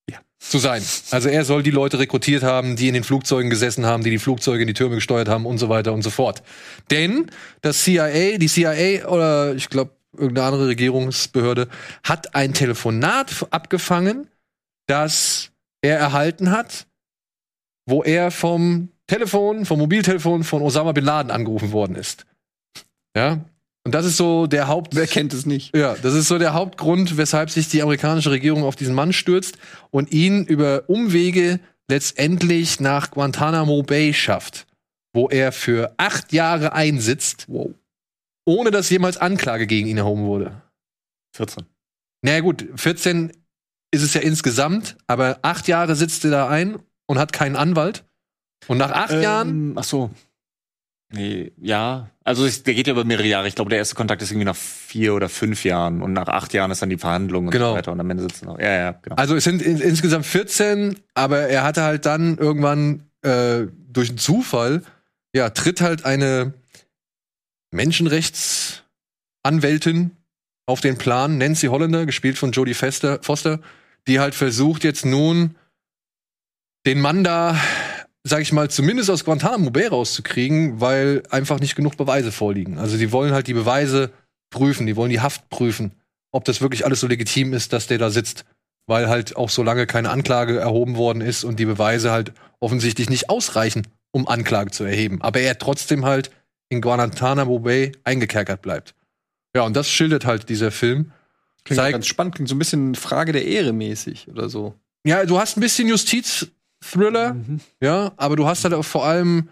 Ja. 0.10 0.20
zu 0.40 0.58
sein. 0.60 0.84
Also 1.12 1.30
er 1.30 1.46
soll 1.46 1.64
die 1.64 1.72
Leute 1.72 2.00
rekrutiert 2.00 2.44
haben, 2.44 2.76
die 2.76 2.88
in 2.88 2.94
den 2.94 3.04
Flugzeugen 3.04 3.50
gesessen 3.50 3.86
haben, 3.86 4.04
die 4.04 4.12
die 4.12 4.20
Flugzeuge 4.20 4.62
in 4.62 4.68
die 4.68 4.74
Türme 4.74 4.96
gesteuert 4.96 5.28
haben 5.30 5.46
und 5.46 5.58
so 5.58 5.70
weiter 5.70 5.94
und 5.94 6.02
so 6.02 6.10
fort. 6.10 6.44
Denn 6.92 7.30
das 7.62 7.84
CIA, 7.84 8.38
die 8.38 8.48
CIA 8.48 9.08
oder 9.08 9.56
ich 9.56 9.70
glaube 9.70 9.92
irgendeine 10.18 10.48
andere 10.48 10.68
Regierungsbehörde 10.68 11.68
hat 12.04 12.36
ein 12.36 12.54
Telefonat 12.54 13.48
abgefangen, 13.52 14.28
das 14.88 15.52
er 15.82 15.98
erhalten 15.98 16.52
hat, 16.52 16.88
wo 17.90 18.04
er 18.04 18.32
vom 18.32 18.90
Telefon, 19.08 19.66
vom 19.66 19.80
Mobiltelefon 19.80 20.44
von 20.44 20.62
Osama 20.62 20.92
bin 20.92 21.04
Laden 21.04 21.32
angerufen 21.32 21.72
worden 21.72 21.96
ist. 21.96 22.26
Ja. 23.16 23.44
Und 23.84 23.96
das 23.96 24.06
ist 24.06 24.18
so 24.18 24.46
der 24.46 24.68
Haupt. 24.68 24.96
Wer 24.96 25.08
kennt 25.08 25.34
es 25.34 25.46
nicht? 25.46 25.76
Ja, 25.76 25.96
das 25.96 26.14
ist 26.14 26.28
so 26.28 26.38
der 26.38 26.54
Hauptgrund, 26.54 27.18
weshalb 27.18 27.50
sich 27.50 27.70
die 27.70 27.82
amerikanische 27.82 28.30
Regierung 28.30 28.64
auf 28.64 28.76
diesen 28.76 28.94
Mann 28.94 29.14
stürzt 29.14 29.58
und 29.90 30.12
ihn 30.12 30.46
über 30.46 30.84
Umwege 30.88 31.60
letztendlich 31.90 32.80
nach 32.80 33.10
Guantanamo 33.10 33.82
Bay 33.82 34.14
schafft, 34.14 34.68
wo 35.14 35.28
er 35.28 35.52
für 35.52 35.94
acht 35.98 36.34
Jahre 36.34 36.74
einsitzt, 36.74 37.48
ohne 38.46 38.70
dass 38.70 38.90
jemals 38.92 39.18
Anklage 39.18 39.66
gegen 39.66 39.88
ihn 39.88 39.98
erhoben 39.98 40.26
wurde. 40.26 40.62
14. 41.36 41.66
Naja 42.22 42.42
gut, 42.42 42.68
14 42.76 43.32
ist 43.92 44.04
es 44.04 44.14
ja 44.14 44.22
insgesamt, 44.22 44.98
aber 45.08 45.40
acht 45.42 45.68
Jahre 45.68 45.96
sitzt 45.96 46.26
er 46.26 46.32
da 46.32 46.50
ein 46.50 46.78
und 47.10 47.18
hat 47.18 47.34
keinen 47.34 47.56
Anwalt. 47.56 48.04
Und 48.68 48.78
nach 48.78 48.92
acht 48.92 49.20
Jahren, 49.20 49.50
Ähm, 49.50 49.74
ach 49.78 49.84
so. 49.84 50.12
Nee, 51.12 51.52
ja. 51.58 52.12
Also 52.24 52.46
es, 52.46 52.62
der 52.62 52.76
geht 52.76 52.86
ja 52.86 52.94
über 52.94 53.04
mehrere 53.04 53.26
Jahre. 53.26 53.48
Ich 53.48 53.56
glaube, 53.56 53.72
der 53.72 53.80
erste 53.80 53.96
Kontakt 53.96 54.22
ist 54.22 54.30
irgendwie 54.30 54.46
nach 54.46 54.56
vier 54.56 55.16
oder 55.16 55.28
fünf 55.28 55.64
Jahren 55.64 56.04
und 56.04 56.14
nach 56.14 56.28
acht 56.28 56.54
Jahren 56.54 56.70
ist 56.70 56.84
dann 56.84 56.92
die 56.92 57.00
Verhandlung 57.00 57.46
und 57.46 57.52
Genau. 57.52 57.72
so 57.72 57.78
weiter. 57.78 57.92
Und 57.92 58.00
am 58.00 58.08
Ende 58.12 58.22
sitzen 58.22 58.46
noch. 58.46 58.60
Ja, 58.60 58.72
ja, 58.76 58.92
genau. 58.92 59.16
also 59.16 59.36
es 59.36 59.44
sind 59.44 59.64
in, 59.64 59.82
insgesamt 59.82 60.28
14, 60.28 61.00
aber 61.16 61.40
er 61.50 61.64
hatte 61.64 61.82
halt 61.82 62.06
dann 62.06 62.38
irgendwann 62.38 63.10
äh, 63.24 63.66
durch 63.88 64.10
einen 64.10 64.20
Zufall, 64.20 64.84
ja, 65.34 65.50
tritt 65.50 65.82
halt 65.82 66.06
eine 66.06 66.54
Menschenrechtsanwältin 67.72 70.12
auf 70.68 70.82
den 70.82 71.00
Plan, 71.00 71.40
Nancy 71.40 71.68
Hollander, 71.68 72.06
gespielt 72.06 72.38
von 72.38 72.52
Jodie 72.52 72.76
Foster, 72.76 73.60
die 74.08 74.20
halt 74.20 74.36
versucht 74.36 74.84
jetzt 74.84 75.06
nun 75.06 75.56
den 76.86 77.00
Mann 77.02 77.24
da, 77.24 77.60
sag 78.24 78.42
ich 78.42 78.52
mal, 78.54 78.70
zumindest 78.70 79.10
aus 79.10 79.26
Guantanamo 79.26 79.70
Bay 79.70 79.88
rauszukriegen, 79.88 80.80
weil 80.82 81.24
einfach 81.30 81.60
nicht 81.60 81.76
genug 81.76 81.98
Beweise 81.98 82.32
vorliegen. 82.32 82.78
Also 82.78 82.98
die 82.98 83.12
wollen 83.12 83.34
halt 83.34 83.48
die 83.48 83.54
Beweise 83.54 84.12
prüfen, 84.50 84.88
die 84.88 84.96
wollen 84.96 85.12
die 85.12 85.22
Haft 85.22 85.50
prüfen, 85.50 85.92
ob 86.32 86.46
das 86.46 86.62
wirklich 86.62 86.86
alles 86.86 87.00
so 87.00 87.08
legitim 87.08 87.54
ist, 87.54 87.74
dass 87.74 87.88
der 87.88 87.98
da 87.98 88.10
sitzt, 88.10 88.46
weil 88.88 89.10
halt 89.10 89.36
auch 89.36 89.50
so 89.50 89.62
lange 89.64 89.86
keine 89.88 90.10
Anklage 90.10 90.60
erhoben 90.60 90.96
worden 90.96 91.22
ist 91.22 91.44
und 91.44 91.60
die 91.60 91.66
Beweise 91.66 92.12
halt 92.12 92.34
offensichtlich 92.60 93.10
nicht 93.10 93.30
ausreichen, 93.30 93.88
um 94.12 94.28
Anklage 94.28 94.72
zu 94.72 94.84
erheben. 94.84 95.22
Aber 95.22 95.40
er 95.40 95.58
trotzdem 95.60 96.06
halt 96.06 96.32
in 96.70 96.82
Guantanamo 96.82 97.60
Bay 97.60 97.92
eingekerkert 98.04 98.62
bleibt. 98.62 98.96
Ja, 99.56 99.64
und 99.64 99.76
das 99.76 99.90
schildert 99.90 100.26
halt 100.26 100.50
dieser 100.50 100.72
Film. 100.72 101.12
Klingt 101.64 101.78
Zeigt- 101.80 101.94
ganz 101.94 102.08
spannend, 102.08 102.36
klingt 102.36 102.50
so 102.50 102.56
ein 102.56 102.60
bisschen 102.60 102.96
Frage 102.96 103.32
der 103.32 103.46
Ehre 103.46 103.74
mäßig 103.74 104.28
oder 104.30 104.50
so. 104.50 104.76
Ja, 105.06 105.26
du 105.26 105.40
hast 105.40 105.58
ein 105.58 105.62
bisschen 105.62 105.88
Justiz-Thriller, 106.82 107.36
ja, 107.82 108.12
aber 108.18 108.36
du 108.36 108.48
hast 108.48 108.64
halt 108.64 108.74
auch 108.74 108.86
vor 108.86 109.06
allem 109.06 109.50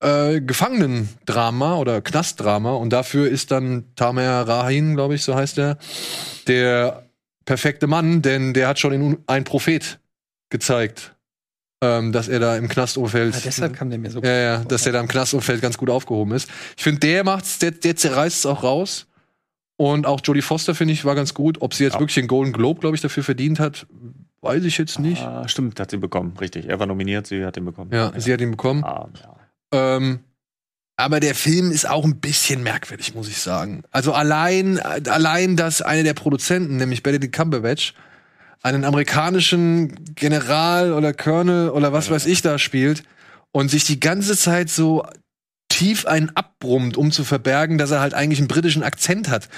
äh, 0.00 0.40
Gefangenendrama 0.40 1.76
oder 1.76 2.00
Knastdrama 2.00 2.72
und 2.72 2.90
dafür 2.92 3.28
ist 3.28 3.50
dann 3.50 3.84
Tamer 3.94 4.46
Rahin, 4.48 4.94
glaube 4.94 5.14
ich, 5.14 5.22
so 5.22 5.34
heißt 5.34 5.58
er, 5.58 5.78
der 6.48 7.06
perfekte 7.44 7.86
Mann, 7.86 8.22
denn 8.22 8.54
der 8.54 8.68
hat 8.68 8.78
schon 8.78 8.92
in 8.92 9.18
ein 9.26 9.44
Prophet 9.44 9.98
gezeigt, 10.50 11.14
ähm, 11.82 12.12
dass 12.12 12.28
er 12.28 12.40
da 12.40 12.56
im 12.56 12.68
Knastumfeld 12.68 13.34
Ah, 13.36 13.40
deshalb 13.44 13.74
kam 13.74 13.90
der 13.90 13.98
mir 13.98 14.10
so 14.10 14.20
ja, 14.22 14.32
ja, 14.38 14.58
dass 14.64 14.82
der 14.84 14.92
da 14.92 15.00
im 15.00 15.08
Knastumfeld 15.08 15.60
ganz 15.60 15.76
gut 15.78 15.90
aufgehoben 15.90 16.32
ist. 16.32 16.48
Ich 16.76 16.82
finde, 16.82 17.00
der 17.00 17.24
macht's, 17.24 17.58
der, 17.58 17.72
der 17.72 17.96
zerreißt 17.96 18.38
es 18.38 18.46
auch 18.46 18.62
raus. 18.62 19.06
Und 19.78 20.06
auch 20.06 20.20
Jodie 20.22 20.42
Foster, 20.42 20.76
finde 20.76 20.94
ich, 20.94 21.04
war 21.04 21.16
ganz 21.16 21.34
gut. 21.34 21.60
Ob 21.60 21.74
sie 21.74 21.82
jetzt 21.82 21.94
Ja. 21.94 22.00
wirklich 22.00 22.14
den 22.14 22.28
Golden 22.28 22.52
Globe, 22.52 22.78
glaube 22.80 22.94
ich, 22.94 23.02
dafür 23.02 23.24
verdient 23.24 23.58
hat, 23.58 23.86
weiß 24.42 24.64
ich 24.64 24.76
jetzt 24.78 24.98
nicht. 24.98 25.22
Ah, 25.22 25.48
stimmt, 25.48 25.80
hat 25.80 25.90
sie 25.90 25.96
bekommen, 25.96 26.36
richtig. 26.40 26.68
Er 26.68 26.78
war 26.78 26.86
nominiert, 26.86 27.26
sie 27.26 27.44
hat 27.44 27.56
ihn 27.56 27.64
bekommen. 27.64 27.90
Ja, 27.92 28.12
sie 28.16 28.32
hat 28.32 28.40
ihn 28.40 28.50
bekommen. 28.50 28.84
Ah, 28.84 29.08
ja. 29.22 29.96
Ähm, 29.96 30.20
aber 30.96 31.20
der 31.20 31.34
Film 31.34 31.70
ist 31.70 31.88
auch 31.88 32.04
ein 32.04 32.20
bisschen 32.20 32.62
merkwürdig, 32.62 33.14
muss 33.14 33.28
ich 33.28 33.38
sagen. 33.38 33.82
Also 33.90 34.12
allein, 34.12 34.78
allein, 34.78 35.56
dass 35.56 35.80
einer 35.80 36.02
der 36.02 36.14
Produzenten, 36.14 36.76
nämlich 36.76 37.02
Benedict 37.02 37.34
Cumberbatch, 37.34 37.94
einen 38.62 38.84
amerikanischen 38.84 40.14
General 40.14 40.92
oder 40.92 41.12
Colonel 41.12 41.70
oder 41.70 41.92
was 41.92 42.10
weiß 42.10 42.26
ich 42.26 42.42
da 42.42 42.58
spielt 42.58 43.02
und 43.50 43.70
sich 43.70 43.84
die 43.84 43.98
ganze 43.98 44.36
Zeit 44.36 44.68
so 44.68 45.04
tief 45.68 46.06
einen 46.06 46.30
abbrummt, 46.36 46.96
um 46.96 47.10
zu 47.10 47.24
verbergen, 47.24 47.78
dass 47.78 47.90
er 47.90 48.00
halt 48.00 48.14
eigentlich 48.14 48.38
einen 48.38 48.48
britischen 48.48 48.82
Akzent 48.82 49.28
hat. 49.28 49.48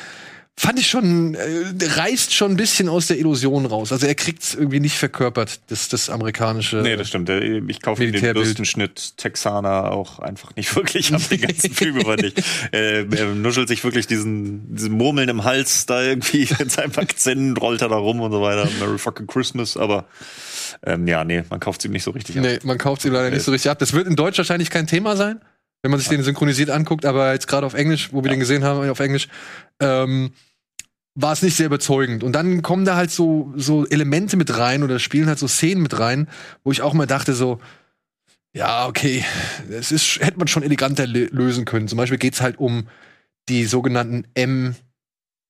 Fand 0.57 0.79
ich 0.79 0.87
schon, 0.87 1.35
äh, 1.35 1.75
reißt 1.81 2.33
schon 2.33 2.53
ein 2.53 2.57
bisschen 2.57 2.89
aus 2.89 3.09
der 3.09 3.19
Illusion 3.19 3.67
raus. 3.67 3.91
Also 3.91 4.07
er 4.07 4.15
kriegt's 4.15 4.55
irgendwie 4.55 4.79
nicht 4.79 4.97
verkörpert, 4.97 5.61
das, 5.67 5.89
das 5.89 6.09
amerikanische. 6.09 6.77
Nee, 6.77 6.95
das 6.97 7.09
stimmt. 7.09 7.29
Äh, 7.29 7.59
Ich 7.67 7.83
kaufe 7.83 8.09
den. 8.09 8.35
Bürstenschnitt 8.35 9.17
Texaner 9.17 9.91
auch 9.91 10.21
einfach 10.21 10.55
nicht 10.55 10.75
wirklich 10.77 11.13
ab 11.13 11.23
den 11.29 11.41
ganzen 11.41 11.71
Film 11.75 11.97
über 11.97 12.15
nicht. 12.15 12.41
Äh, 12.73 13.05
er 13.05 13.35
nuschelt 13.35 13.67
sich 13.67 13.83
wirklich 13.83 14.07
diesen, 14.07 14.77
diesen 14.77 14.93
Murmeln 14.93 15.29
im 15.29 15.43
Hals 15.43 15.87
da 15.87 16.01
irgendwie 16.03 16.49
in 16.61 16.69
seinem 16.69 16.93
Akzent, 16.97 17.61
rollt 17.61 17.83
er 17.83 17.89
da 17.89 17.97
rum 17.97 18.21
und 18.21 18.31
so 18.31 18.41
weiter. 18.41 18.69
Merry 18.79 18.99
fucking 18.99 19.27
Christmas, 19.27 19.77
aber 19.77 20.05
ähm, 20.87 21.09
ja, 21.09 21.25
nee, 21.25 21.43
man 21.51 21.59
kauft 21.59 21.85
ihm 21.85 21.91
nicht 21.91 22.05
so 22.05 22.13
richtig 22.13 22.39
ab. 22.39 22.45
Nee, 22.45 22.61
man 22.63 22.79
kauft 22.79 23.03
sie 23.03 23.09
leider 23.09 23.31
nicht 23.31 23.43
so 23.43 23.51
richtig 23.51 23.73
ab. 23.73 23.81
Das 23.81 23.93
wird 23.93 24.07
in 24.07 24.15
Deutsch 24.15 24.39
wahrscheinlich 24.39 24.71
kein 24.71 24.87
Thema 24.87 25.17
sein, 25.17 25.41
wenn 25.85 25.91
man 25.91 26.01
sich 26.01 26.09
den 26.09 26.23
synchronisiert 26.23 26.71
anguckt, 26.71 27.05
aber 27.05 27.35
jetzt 27.35 27.47
gerade 27.47 27.67
auf 27.67 27.75
Englisch, 27.75 28.09
wo 28.11 28.25
wir 28.25 28.31
den 28.31 28.41
gesehen 28.41 28.65
haben, 28.65 28.89
auf 28.89 29.01
Englisch, 29.01 29.29
ähm, 29.81 30.33
war 31.15 31.35
es 31.35 31.43
nicht 31.43 31.57
sehr 31.59 31.67
überzeugend. 31.67 32.25
Und 32.25 32.33
dann 32.33 32.63
kommen 32.63 32.87
da 32.87 32.97
halt 32.97 33.11
so, 33.11 33.53
so 33.55 33.87
Elemente 33.87 34.39
mit 34.39 34.57
rein 34.57 34.83
oder 34.83 34.99
spielen 34.99 35.27
halt 35.27 35.39
so 35.39 35.47
Szenen 35.47 35.83
mit 35.83 35.99
rein, 35.99 36.27
wo 36.63 36.73
ich 36.73 36.81
auch 36.81 36.95
mal 36.95 37.05
dachte 37.07 37.35
so, 37.35 37.61
ja, 38.55 38.87
okay, 38.87 39.27
das 39.71 39.93
ist, 39.93 40.21
hätte 40.21 40.39
man 40.39 40.49
schon 40.49 40.63
eleganter 40.63 41.05
lö- 41.05 41.29
lösen 41.31 41.67
können. 41.67 41.87
Zum 41.87 41.99
Beispiel 41.99 42.19
geht's 42.19 42.41
halt 42.41 42.59
um 42.59 42.89
die 43.51 43.67
sogenannten 43.67 44.25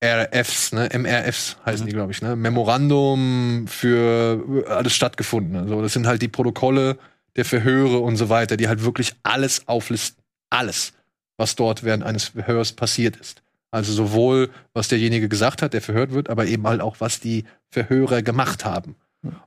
RFs, 0.05 0.73
ne? 0.73 0.89
MRFs 0.93 1.59
heißen 1.65 1.87
die, 1.87 1.93
glaube 1.93 2.11
ich, 2.11 2.23
ne? 2.23 2.35
Memorandum 2.35 3.67
für 3.69 4.65
alles 4.69 4.97
stattgefunden. 4.97 5.55
Also 5.55 5.81
das 5.81 5.93
sind 5.93 6.09
halt 6.09 6.23
die 6.23 6.29
Protokolle 6.29 6.99
der 7.37 7.45
Verhöre 7.45 7.99
und 7.99 8.17
so 8.17 8.31
weiter, 8.31 8.57
die 8.57 8.67
halt 8.67 8.83
wirklich 8.83 9.13
alles 9.23 9.69
auflisten. 9.69 10.24
Alles, 10.55 10.93
was 11.37 11.57
dort 11.57 11.83
während 11.83 12.05
eines 12.05 12.25
Verhörs 12.29 12.73
passiert 12.73 13.17
ist. 13.17 13.43
Also 13.71 13.93
sowohl, 13.93 14.51
was 14.73 14.87
derjenige 14.87 15.29
gesagt 15.29 15.61
hat, 15.61 15.75
der 15.75 15.83
verhört 15.83 16.13
wird, 16.13 16.31
aber 16.31 16.47
eben 16.47 16.65
halt 16.67 16.81
auch, 16.81 17.01
was 17.01 17.19
die 17.19 17.45
Verhörer 17.71 18.23
gemacht 18.23 18.65
haben. 18.65 18.95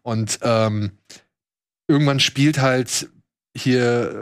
Und 0.01 0.39
ähm, 0.41 0.91
irgendwann 1.87 2.19
spielt 2.19 2.59
halt 2.59 3.07
hier 3.55 4.21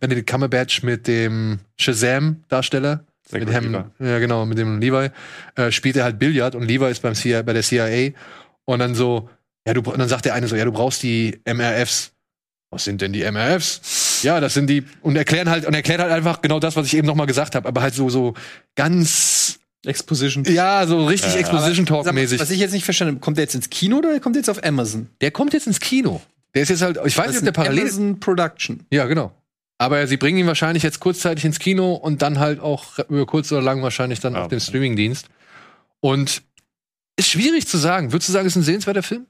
Benedict 0.00 0.28
Cumberbatch 0.28 0.82
mit 0.82 1.06
dem 1.06 1.60
Shazam-Darsteller. 1.78 3.04
Mit 3.30 3.48
dem, 3.48 3.72
ja, 3.98 4.18
genau, 4.18 4.44
mit 4.44 4.58
dem 4.58 4.80
Levi. 4.80 5.08
Äh, 5.54 5.72
spielt 5.72 5.96
er 5.96 6.04
halt 6.04 6.18
Billard 6.18 6.54
und 6.54 6.64
Levi 6.64 6.90
ist 6.90 7.00
beim 7.00 7.14
CIA, 7.14 7.40
bei 7.40 7.54
der 7.54 7.62
CIA. 7.62 8.10
Und 8.66 8.80
dann 8.80 8.94
so, 8.94 9.30
ja, 9.66 9.72
du, 9.72 9.80
und 9.80 9.98
dann 9.98 10.08
sagt 10.08 10.26
der 10.26 10.34
eine 10.34 10.48
so, 10.48 10.56
ja, 10.56 10.66
du 10.66 10.72
brauchst 10.72 11.02
die 11.02 11.40
MRFs. 11.46 12.12
Was 12.70 12.84
sind 12.84 13.00
denn 13.00 13.14
die 13.14 13.22
MRFs? 13.22 13.80
Ja, 14.22 14.40
das 14.40 14.54
sind 14.54 14.68
die, 14.68 14.84
und 15.02 15.16
erklären 15.16 15.48
halt, 15.48 15.66
und 15.66 15.74
erklärt 15.74 16.00
halt 16.00 16.12
einfach 16.12 16.40
genau 16.40 16.60
das, 16.60 16.76
was 16.76 16.86
ich 16.86 16.96
eben 16.96 17.06
nochmal 17.06 17.26
gesagt 17.26 17.54
habe, 17.54 17.66
aber 17.68 17.82
halt 17.82 17.94
so, 17.94 18.08
so 18.08 18.34
ganz, 18.74 19.58
Exposition. 19.84 20.44
ja, 20.44 20.86
so 20.86 21.06
richtig 21.06 21.34
Exposition 21.34 21.86
Aber, 21.88 22.04
sag 22.04 22.12
mal, 22.12 22.20
Talk-mäßig. 22.20 22.40
Was 22.40 22.50
ich 22.50 22.60
jetzt 22.60 22.72
nicht 22.72 22.84
verstanden 22.84 23.14
habe, 23.14 23.20
kommt 23.20 23.36
der 23.36 23.44
jetzt 23.44 23.54
ins 23.54 23.68
Kino 23.70 23.98
oder 23.98 24.18
kommt 24.20 24.36
der 24.36 24.40
jetzt 24.40 24.48
auf 24.48 24.62
Amazon? 24.64 25.08
Der 25.20 25.30
kommt 25.30 25.52
jetzt 25.54 25.66
ins 25.66 25.80
Kino. 25.80 26.20
Der 26.54 26.62
ist 26.62 26.68
jetzt 26.68 26.82
halt, 26.82 26.98
ich 27.04 27.16
weiß 27.16 27.26
Das 27.26 27.26
nicht, 27.26 27.42
ist 27.42 27.48
ob 27.48 27.54
der 27.54 27.64
eine 27.64 27.68
parallel 27.68 27.82
Amazon 27.82 28.20
Production. 28.20 28.86
Ja, 28.92 29.06
genau. 29.06 29.32
Aber 29.78 30.06
sie 30.06 30.16
bringen 30.16 30.38
ihn 30.38 30.46
wahrscheinlich 30.46 30.84
jetzt 30.84 31.00
kurzzeitig 31.00 31.44
ins 31.44 31.58
Kino 31.58 31.94
und 31.94 32.22
dann 32.22 32.38
halt 32.38 32.60
auch 32.60 33.00
über 33.08 33.26
kurz 33.26 33.50
oder 33.50 33.62
lang 33.62 33.82
wahrscheinlich 33.82 34.20
dann 34.20 34.36
auf 34.36 34.48
dem 34.48 34.60
Streamingdienst. 34.60 35.26
Und 35.98 36.42
ist 37.16 37.28
schwierig 37.28 37.66
zu 37.66 37.78
sagen. 37.78 38.12
Würdest 38.12 38.28
du 38.28 38.32
sagen, 38.32 38.46
ist 38.46 38.54
ein 38.54 38.62
sehenswerter 38.62 39.02
Film? 39.02 39.26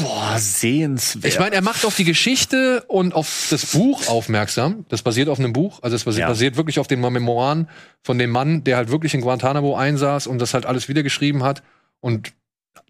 Boah, 0.00 0.38
sehenswert. 0.38 1.24
Ich 1.32 1.38
meine, 1.38 1.54
er 1.54 1.62
macht 1.62 1.84
auf 1.86 1.96
die 1.96 2.04
Geschichte 2.04 2.84
und 2.88 3.14
auf 3.14 3.46
das 3.50 3.66
Buch 3.66 4.06
aufmerksam. 4.08 4.84
Das 4.88 5.02
basiert 5.02 5.28
auf 5.28 5.38
einem 5.38 5.52
Buch. 5.52 5.78
Also 5.82 5.96
es 5.96 6.04
basiert, 6.04 6.22
Ja. 6.22 6.28
basiert 6.28 6.56
wirklich 6.56 6.78
auf 6.78 6.88
den 6.88 7.00
Memoiren 7.00 7.68
von 8.02 8.18
dem 8.18 8.30
Mann, 8.30 8.64
der 8.64 8.76
halt 8.76 8.90
wirklich 8.90 9.14
in 9.14 9.20
Guantanamo 9.22 9.76
einsaß 9.76 10.26
und 10.26 10.40
das 10.40 10.52
halt 10.54 10.66
alles 10.66 10.88
wiedergeschrieben 10.88 11.42
hat 11.42 11.62
und 12.00 12.32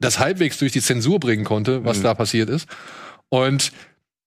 das 0.00 0.18
halbwegs 0.18 0.58
durch 0.58 0.72
die 0.72 0.80
Zensur 0.82 1.20
bringen 1.20 1.44
konnte, 1.44 1.84
was 1.84 1.98
Mhm. 1.98 2.02
da 2.04 2.14
passiert 2.14 2.50
ist. 2.50 2.68
Und 3.28 3.72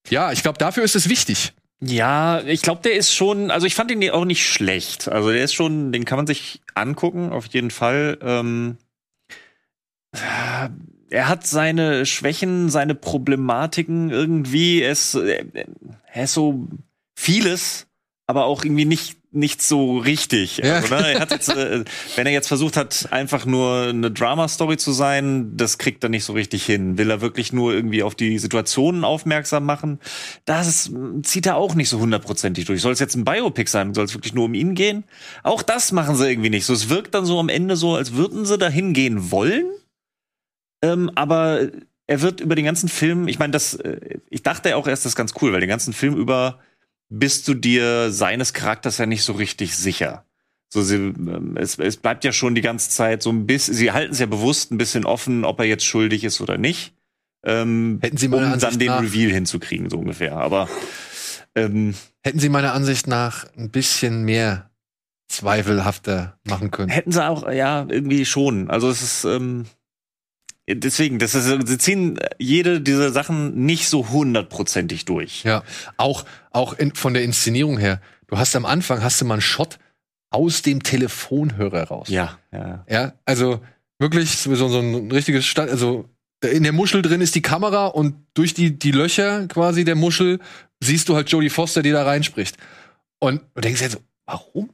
ja, 0.10 0.32
ich 0.32 0.42
glaube, 0.42 0.58
dafür 0.58 0.84
ist 0.84 0.96
es 0.96 1.10
wichtig. 1.10 1.54
Ja, 1.84 2.42
ich 2.42 2.62
glaube, 2.62 2.82
der 2.84 2.94
ist 2.94 3.14
schon, 3.14 3.50
also 3.52 3.66
ich 3.66 3.74
fand 3.76 3.90
ihn 3.92 4.08
auch 4.12 4.26
nicht 4.26 4.48
schlecht. 4.48 5.08
Also 5.08 5.32
der 5.32 5.44
ist 5.44 5.54
schon, 5.54 5.92
den 5.92 6.06
kann 6.06 6.18
man 6.18 6.28
sich 6.28 6.62
angucken, 6.76 7.32
auf 7.32 7.48
jeden 7.48 7.72
Fall. 7.72 8.18
Ähm, 8.22 8.78
äh, 10.14 10.70
er 11.12 11.28
hat 11.28 11.46
seine 11.46 12.06
Schwächen, 12.06 12.70
seine 12.70 12.96
Problematiken 12.96 14.10
irgendwie. 14.10 14.82
Er 14.82 14.92
ist, 14.92 15.16
äh, 15.16 15.46
er 16.12 16.24
ist 16.24 16.34
so 16.34 16.68
vieles, 17.16 17.88
aber 18.28 18.46
auch 18.46 18.64
irgendwie 18.64 18.86
nicht 18.86 19.18
nicht 19.34 19.62
so 19.62 19.98
richtig. 19.98 20.58
Ja. 20.58 20.76
Also, 20.76 20.94
ne, 20.94 21.14
er 21.14 21.20
hat 21.22 21.32
jetzt, 21.32 21.50
äh, 21.50 21.86
wenn 22.16 22.28
er 22.28 22.34
jetzt 22.34 22.50
versucht 22.50 22.76
hat, 22.76 23.08
einfach 23.12 23.46
nur 23.46 23.88
eine 23.88 24.12
Drama-Story 24.12 24.76
zu 24.76 24.92
sein, 24.92 25.56
das 25.56 25.78
kriegt 25.78 26.04
er 26.04 26.10
nicht 26.10 26.26
so 26.26 26.34
richtig 26.34 26.66
hin. 26.66 26.98
Will 26.98 27.10
er 27.10 27.22
wirklich 27.22 27.54
nur 27.54 27.74
irgendwie 27.74 28.04
auf 28.04 28.14
die 28.14 28.38
Situationen 28.40 29.06
aufmerksam 29.06 29.66
machen? 29.66 30.00
Das 30.44 30.92
zieht 31.24 31.46
er 31.46 31.56
auch 31.56 31.76
nicht 31.76 31.88
so 31.88 32.00
hundertprozentig 32.00 32.66
durch. 32.66 32.82
Soll 32.82 32.92
es 32.92 33.00
jetzt 33.00 33.16
ein 33.16 33.24
Biopic 33.24 33.70
sein? 33.70 33.94
Soll 33.94 34.06
es 34.06 34.14
wirklich 34.14 34.34
nur 34.34 34.46
um 34.46 34.54
ihn 34.54 34.76
gehen? 34.76 35.06
Auch 35.44 35.62
das 35.62 35.94
machen 35.94 36.16
sie 36.16 36.30
irgendwie 36.30 36.50
nicht. 36.50 36.66
So, 36.66 36.74
es 36.74 36.90
wirkt 36.90 37.16
dann 37.16 37.26
so 37.26 37.40
am 37.40 37.48
Ende 37.48 37.78
so, 37.78 37.96
als 37.96 38.14
würden 38.14 38.46
sie 38.46 38.58
dahin 38.58 38.92
gehen 38.94 39.32
wollen. 39.32 39.66
Ähm, 40.82 41.12
aber 41.16 41.70
er 42.08 42.22
wird 42.22 42.41
über 42.41 42.56
den 42.56 42.66
ganzen 42.66 42.90
Film, 42.90 43.28
ich 43.28 43.40
meine, 43.40 43.52
das, 43.52 43.76
äh, 43.76 44.20
ich 44.30 44.44
dachte 44.44 44.76
auch 44.76 44.88
erst, 44.88 45.06
das 45.06 45.12
ist 45.12 45.16
ganz 45.16 45.34
cool, 45.41 45.53
weil 45.53 45.60
den 45.62 45.70
ganzen 45.70 45.94
Film 45.94 46.16
über 46.16 46.60
bist 47.10 47.48
du 47.48 47.53
dir 47.53 48.12
seines 48.12 48.53
Charakters 48.53 48.98
ja 48.98 49.06
nicht 49.06 49.24
so 49.24 49.34
richtig 49.34 49.76
sicher. 49.76 50.26
So, 50.70 50.82
sie, 50.82 50.95
ähm, 50.95 51.58
es, 51.58 51.78
es 51.78 51.98
bleibt 51.98 52.24
ja 52.24 52.32
schon 52.32 52.56
die 52.56 52.62
ganze 52.62 52.90
Zeit 52.90 53.22
so 53.22 53.30
ein 53.30 53.45
bisschen, 53.45 53.74
sie 53.74 53.91
halten 53.91 54.14
es 54.14 54.20
ja 54.20 54.26
bewusst 54.26 54.72
ein 54.72 54.78
bisschen 54.78 55.06
offen, 55.06 55.44
ob 55.44 55.60
er 55.60 55.66
jetzt 55.66 55.86
schuldig 55.86 56.24
ist 56.24 56.40
oder 56.41 56.58
nicht. 56.58 56.94
Ähm, 57.44 57.99
Hätten 58.02 58.18
Sie 58.18 58.28
um 58.28 58.36
Ansicht 58.36 58.64
dann 58.72 58.80
den 58.80 58.88
nach- 58.88 59.02
Reveal 59.02 59.32
hinzukriegen, 59.32 59.90
so 59.90 59.98
ungefähr. 59.98 60.38
Aber 60.38 60.70
ähm, 61.56 61.95
Hätten 62.24 62.40
sie 62.40 62.49
meiner 62.49 62.74
Ansicht 62.74 63.08
nach 63.08 63.45
ein 63.58 63.70
bisschen 63.72 64.24
mehr 64.24 64.70
zweifelhafter 65.28 66.38
machen 66.45 66.72
können. 66.72 66.90
hätten 66.90 67.12
sie 67.12 67.26
auch, 67.26 67.49
ja, 67.52 67.86
irgendwie 67.90 68.26
schon. 68.26 68.70
Also 68.70 68.90
es 68.90 69.02
ist, 69.02 69.24
ähm, 69.26 69.66
deswegen, 70.70 71.20
das 71.20 71.36
ist, 71.36 71.68
sie 71.68 71.78
ziehen 71.78 72.20
jede 72.38 72.82
dieser 72.82 73.12
Sachen 73.12 73.66
nicht 73.66 73.90
so 73.90 74.10
hundertprozentig 74.10 75.06
durch. 75.06 75.44
Ja, 75.44 75.64
auch, 75.98 76.26
auch 76.52 76.74
in, 76.74 76.96
von 76.96 77.14
der 77.14 77.24
Inszenierung 77.24 77.78
her. 77.78 78.02
Du 78.28 78.38
hast 78.38 78.56
am 78.56 78.66
Anfang, 78.66 79.04
hast 79.04 79.20
du 79.20 79.26
mal 79.26 79.36
einen 79.36 79.42
Shot 79.42 79.78
aus 80.30 80.62
dem 80.62 80.82
Telefonhörer 80.84 81.84
raus. 81.84 82.08
Ja, 82.10 82.40
ja. 82.52 82.86
Ja, 82.90 83.14
also 83.26 83.62
wirklich 84.00 84.38
so, 84.38 84.56
so 84.56 84.80
ein 84.80 85.12
richtiges 85.12 85.46
Stand, 85.46 85.70
also 85.70 86.10
in 86.42 86.64
der 86.64 86.72
Muschel 86.72 87.02
drin 87.02 87.22
ist 87.22 87.36
die 87.36 87.42
Kamera 87.42 87.88
und 87.88 88.16
durch 88.34 88.54
die, 88.54 88.78
die 88.78 88.92
Löcher 88.92 89.48
quasi 89.48 89.84
der 89.84 89.96
Muschel 89.96 90.40
siehst 90.80 91.10
du 91.10 91.16
halt 91.16 91.30
Jodie 91.30 91.50
Foster, 91.50 91.84
die 91.84 91.92
da 91.92 92.04
reinspricht. 92.04 92.58
Und 93.20 93.42
du 93.54 93.62
denkst 93.62 93.82
jetzt 93.82 93.94
so, 93.94 94.00
warum? 94.26 94.72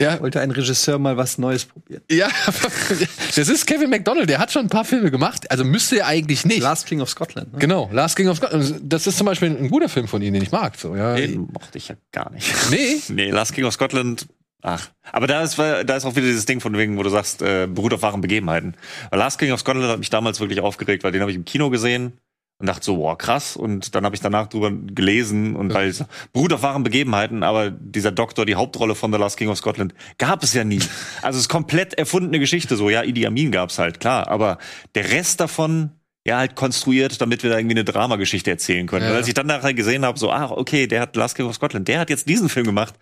Ja, 0.00 0.20
Wollte 0.20 0.40
ein 0.40 0.52
Regisseur 0.52 0.98
mal 0.98 1.16
was 1.16 1.38
Neues 1.38 1.64
probieren. 1.64 2.02
ja, 2.10 2.28
das 3.34 3.48
ist 3.48 3.66
Kevin 3.66 3.90
McDonald, 3.90 4.30
der 4.30 4.38
hat 4.38 4.52
schon 4.52 4.66
ein 4.66 4.68
paar 4.68 4.84
Filme 4.84 5.10
gemacht, 5.10 5.50
also 5.50 5.64
müsste 5.64 5.98
er 5.98 6.06
eigentlich 6.06 6.44
nicht. 6.44 6.60
Last 6.60 6.86
King 6.86 7.00
of 7.00 7.10
Scotland. 7.10 7.52
Ne? 7.52 7.58
Genau, 7.58 7.90
Last 7.92 8.14
King 8.16 8.28
of 8.28 8.36
Scotland. 8.36 8.80
Das 8.84 9.08
ist 9.08 9.18
zum 9.18 9.24
Beispiel 9.26 9.50
ein 9.50 9.70
guter 9.70 9.88
Film 9.88 10.06
von 10.06 10.22
ihm, 10.22 10.32
den 10.34 10.42
ich 10.42 10.52
mag. 10.52 10.76
So, 10.78 10.94
ja. 10.94 11.16
Den 11.16 11.48
mochte 11.52 11.78
ich 11.78 11.88
ja 11.88 11.96
gar 12.12 12.30
nicht. 12.30 12.48
Nee, 12.70 13.00
Nee, 13.08 13.30
Last 13.30 13.54
King 13.54 13.64
of 13.64 13.72
Scotland. 13.74 14.26
Ach, 14.62 14.88
aber 15.12 15.26
da 15.26 15.42
ist, 15.42 15.58
da 15.58 15.96
ist 15.96 16.04
auch 16.04 16.14
wieder 16.16 16.26
dieses 16.26 16.44
Ding 16.46 16.60
von 16.60 16.76
wegen, 16.76 16.96
wo 16.96 17.02
du 17.02 17.10
sagst, 17.10 17.42
äh, 17.42 17.66
beruht 17.68 17.94
auf 17.94 18.02
wahren 18.02 18.20
Begebenheiten. 18.20 18.74
Last 19.12 19.38
King 19.38 19.52
of 19.52 19.60
Scotland 19.60 19.88
hat 19.88 19.98
mich 19.98 20.10
damals 20.10 20.40
wirklich 20.40 20.60
aufgeregt, 20.60 21.04
weil 21.04 21.12
den 21.12 21.20
habe 21.20 21.30
ich 21.30 21.36
im 21.36 21.44
Kino 21.44 21.70
gesehen 21.70 22.18
und 22.60 22.66
dachte 22.66 22.84
so, 22.84 22.96
boah, 22.96 23.16
krass. 23.16 23.56
Und 23.56 23.94
dann 23.94 24.04
habe 24.04 24.16
ich 24.16 24.20
danach 24.20 24.48
drüber 24.48 24.72
gelesen 24.72 25.54
und 25.54 25.72
weil 25.72 25.88
es 25.88 26.04
beruht 26.32 26.52
auf 26.52 26.62
wahren 26.62 26.82
Begebenheiten, 26.82 27.42
aber 27.44 27.70
dieser 27.70 28.10
Doktor, 28.10 28.46
die 28.46 28.56
Hauptrolle 28.56 28.96
von 28.96 29.12
The 29.12 29.18
Last 29.18 29.36
King 29.36 29.48
of 29.48 29.58
Scotland, 29.58 29.94
gab 30.18 30.42
es 30.42 30.54
ja 30.54 30.64
nie. 30.64 30.80
Also 31.22 31.36
es 31.36 31.44
ist 31.44 31.48
komplett 31.48 31.94
erfundene 31.94 32.38
Geschichte. 32.38 32.76
So, 32.76 32.90
ja, 32.90 33.02
Idi 33.02 33.26
Amin 33.26 33.50
gab's 33.50 33.78
halt, 33.78 34.00
klar. 34.00 34.28
Aber 34.28 34.58
der 34.94 35.10
Rest 35.10 35.40
davon, 35.40 35.90
ja, 36.28 36.38
halt 36.38 36.54
konstruiert, 36.54 37.20
damit 37.20 37.42
wir 37.42 37.50
da 37.50 37.58
irgendwie 37.58 37.74
eine 37.74 37.84
Dramageschichte 37.84 38.50
erzählen 38.50 38.86
können. 38.86 39.04
Ja. 39.04 39.10
Und 39.10 39.16
als 39.16 39.28
ich 39.28 39.34
dann 39.34 39.46
nachher 39.46 39.74
gesehen 39.74 40.04
habe, 40.04 40.18
so, 40.18 40.30
ah, 40.30 40.50
okay, 40.50 40.86
der 40.86 41.00
hat 41.00 41.16
Last 41.16 41.34
King 41.34 41.46
of 41.46 41.54
Scotland, 41.54 41.88
der 41.88 42.00
hat 42.00 42.10
jetzt 42.10 42.28
diesen 42.28 42.48
Film 42.48 42.66
gemacht. 42.66 42.94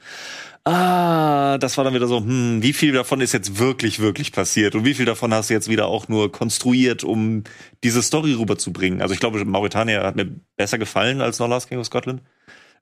Ah, 0.64 1.58
das 1.58 1.76
war 1.76 1.84
dann 1.84 1.94
wieder 1.94 2.06
so, 2.08 2.18
hm, 2.18 2.62
wie 2.62 2.72
viel 2.72 2.92
davon 2.92 3.20
ist 3.20 3.32
jetzt 3.32 3.58
wirklich, 3.58 4.00
wirklich 4.00 4.32
passiert 4.32 4.74
und 4.74 4.84
wie 4.84 4.94
viel 4.94 5.04
davon 5.04 5.32
hast 5.32 5.50
du 5.50 5.54
jetzt 5.54 5.68
wieder 5.68 5.86
auch 5.86 6.08
nur 6.08 6.32
konstruiert, 6.32 7.04
um 7.04 7.44
diese 7.84 8.02
Story 8.02 8.32
rüberzubringen? 8.32 9.02
Also 9.02 9.14
ich 9.14 9.20
glaube, 9.20 9.44
Mauretania 9.44 10.02
hat 10.02 10.16
mir 10.16 10.28
besser 10.56 10.78
gefallen 10.78 11.20
als 11.20 11.38
noch 11.38 11.48
Last 11.48 11.68
King 11.68 11.78
of 11.78 11.86
Scotland, 11.86 12.22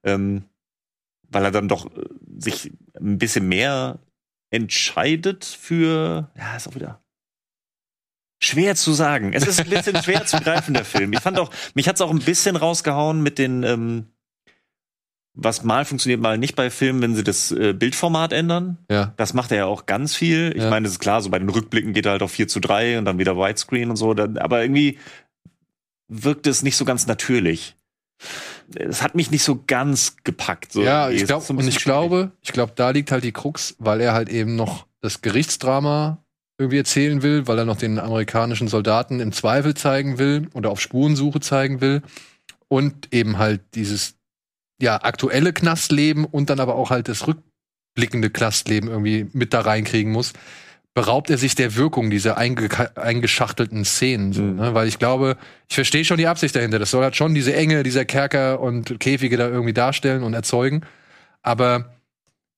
ähm, 0.02 0.44
weil 1.28 1.44
er 1.44 1.50
dann 1.50 1.68
doch 1.68 1.86
äh, 1.86 2.04
sich 2.38 2.70
ein 2.98 3.18
bisschen 3.18 3.48
mehr 3.48 3.98
entscheidet 4.50 5.44
für, 5.44 6.30
ja, 6.36 6.56
ist 6.56 6.68
auch 6.68 6.74
wieder 6.74 7.03
schwer 8.44 8.74
zu 8.76 8.92
sagen. 8.92 9.32
Es 9.32 9.46
ist 9.46 9.60
ein 9.60 9.68
bisschen 9.68 10.02
schwer 10.02 10.26
zu 10.26 10.38
greifen, 10.40 10.74
der 10.74 10.84
Film. 10.84 11.12
Ich 11.12 11.20
fand 11.20 11.38
auch, 11.38 11.50
mich 11.74 11.88
hat's 11.88 12.00
auch 12.00 12.10
ein 12.10 12.18
bisschen 12.20 12.56
rausgehauen 12.56 13.22
mit 13.22 13.38
den, 13.38 13.62
ähm, 13.62 14.06
was 15.36 15.64
mal 15.64 15.84
funktioniert, 15.84 16.20
mal 16.20 16.38
nicht 16.38 16.54
bei 16.54 16.70
Filmen, 16.70 17.02
wenn 17.02 17.16
sie 17.16 17.24
das 17.24 17.50
äh, 17.50 17.72
Bildformat 17.72 18.32
ändern. 18.32 18.78
Ja. 18.90 19.12
Das 19.16 19.34
macht 19.34 19.50
er 19.50 19.58
ja 19.58 19.66
auch 19.66 19.86
ganz 19.86 20.14
viel. 20.14 20.52
Ich 20.54 20.62
Ja. 20.62 20.70
meine, 20.70 20.86
es 20.86 20.92
ist 20.92 21.00
klar, 21.00 21.20
so 21.22 21.30
bei 21.30 21.38
den 21.40 21.48
Rückblicken 21.48 21.92
geht 21.92 22.06
er 22.06 22.12
halt 22.12 22.22
auf 22.22 22.30
4 22.30 22.46
zu 22.46 22.60
3 22.60 22.98
und 22.98 23.04
dann 23.04 23.18
wieder 23.18 23.36
Widescreen 23.36 23.90
und 23.90 23.96
so. 23.96 24.14
Dann, 24.14 24.38
aber 24.38 24.62
irgendwie 24.62 24.98
wirkt 26.08 26.46
es 26.46 26.62
nicht 26.62 26.76
so 26.76 26.84
ganz 26.84 27.06
natürlich. 27.06 27.74
Es 28.76 29.02
hat 29.02 29.14
mich 29.16 29.30
nicht 29.30 29.42
so 29.42 29.62
ganz 29.66 30.16
gepackt. 30.22 30.72
So 30.72 30.82
ja, 30.82 31.10
ich 31.10 31.22
ist 31.22 31.28
so 31.28 31.52
und 31.52 31.66
ich 31.66 31.82
glaube, 31.82 32.30
ich 32.40 32.52
glaube, 32.52 32.72
da 32.76 32.90
liegt 32.90 33.10
halt 33.10 33.24
die 33.24 33.32
Krux, 33.32 33.74
weil 33.78 34.00
er 34.00 34.12
halt 34.14 34.28
eben 34.28 34.54
noch 34.56 34.86
das 35.00 35.20
Gerichtsdrama 35.20 36.23
irgendwie 36.58 36.78
erzählen 36.78 37.22
will, 37.22 37.46
weil 37.46 37.58
er 37.58 37.64
noch 37.64 37.76
den 37.76 37.98
amerikanischen 37.98 38.68
Soldaten 38.68 39.20
im 39.20 39.32
Zweifel 39.32 39.74
zeigen 39.74 40.18
will 40.18 40.48
oder 40.54 40.70
auf 40.70 40.80
Spurensuche 40.80 41.40
zeigen 41.40 41.80
will 41.80 42.02
und 42.68 43.12
eben 43.12 43.38
halt 43.38 43.60
dieses 43.74 44.14
ja 44.80 45.02
aktuelle 45.02 45.52
Knastleben 45.52 46.24
und 46.24 46.50
dann 46.50 46.60
aber 46.60 46.76
auch 46.76 46.90
halt 46.90 47.08
das 47.08 47.26
rückblickende 47.26 48.30
Knastleben 48.30 48.88
irgendwie 48.88 49.28
mit 49.32 49.52
da 49.52 49.60
reinkriegen 49.60 50.12
muss. 50.12 50.32
Beraubt 50.94 51.28
er 51.28 51.38
sich 51.38 51.56
der 51.56 51.74
Wirkung 51.74 52.08
dieser 52.08 52.38
einge 52.38 52.68
eingeschachtelten 52.96 53.84
Szenen, 53.84 54.32
so, 54.32 54.42
Mhm. 54.42 54.56
ne? 54.56 54.74
weil 54.74 54.86
ich 54.86 55.00
glaube, 55.00 55.36
ich 55.68 55.74
verstehe 55.74 56.04
schon 56.04 56.18
die 56.18 56.28
Absicht 56.28 56.54
dahinter. 56.54 56.78
Das 56.78 56.92
soll 56.92 57.02
halt 57.02 57.16
schon 57.16 57.34
diese 57.34 57.52
Enge 57.54 57.82
dieser 57.82 58.04
Kerker 58.04 58.60
und 58.60 59.00
Käfige 59.00 59.36
da 59.36 59.48
irgendwie 59.48 59.72
darstellen 59.72 60.22
und 60.22 60.34
erzeugen. 60.34 60.82
Aber 61.42 61.96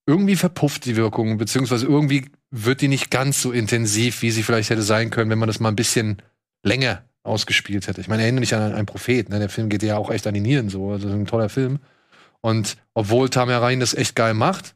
irgendwie 0.05 0.35
verpufft 0.35 0.85
die 0.85 0.95
Wirkung, 0.95 1.37
beziehungsweise 1.39 1.87
irgendwie 1.87 2.25
wird 2.51 2.81
die 2.81 2.87
nicht 2.87 3.11
ganz 3.11 3.41
so 3.41 3.51
intensiv, 3.51 4.21
wie 4.21 4.31
sie 4.31 4.43
vielleicht 4.43 4.69
hätte 4.69 4.81
sein 4.81 5.09
können, 5.09 5.29
wenn 5.29 5.39
man 5.39 5.47
das 5.47 5.59
mal 5.59 5.69
ein 5.69 5.75
bisschen 5.75 6.21
länger 6.63 7.03
ausgespielt 7.23 7.87
hätte. 7.87 8.01
Ich 8.01 8.07
meine, 8.07 8.23
erinnere 8.23 8.41
dich 8.41 8.55
an 8.55 8.73
einen 8.73 8.85
Prophet, 8.85 9.29
ne? 9.29 9.39
Der 9.39 9.49
Film 9.49 9.69
geht 9.69 9.83
ja 9.83 9.97
auch 9.97 10.09
echt 10.09 10.25
an 10.27 10.33
die 10.33 10.39
Nieren 10.39 10.69
so. 10.69 10.91
Also 10.91 11.07
das 11.07 11.17
ein 11.17 11.25
toller 11.25 11.49
Film. 11.49 11.79
Und 12.41 12.77
obwohl 12.93 13.29
Tamara 13.29 13.59
Rein 13.59 13.79
das 13.79 13.93
echt 13.93 14.15
geil 14.15 14.33
macht, 14.33 14.75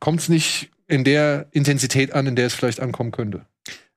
kommt 0.00 0.20
es 0.20 0.28
nicht 0.28 0.70
in 0.86 1.04
der 1.04 1.46
Intensität 1.50 2.12
an, 2.12 2.26
in 2.26 2.36
der 2.36 2.46
es 2.46 2.54
vielleicht 2.54 2.80
ankommen 2.80 3.10
könnte. 3.10 3.44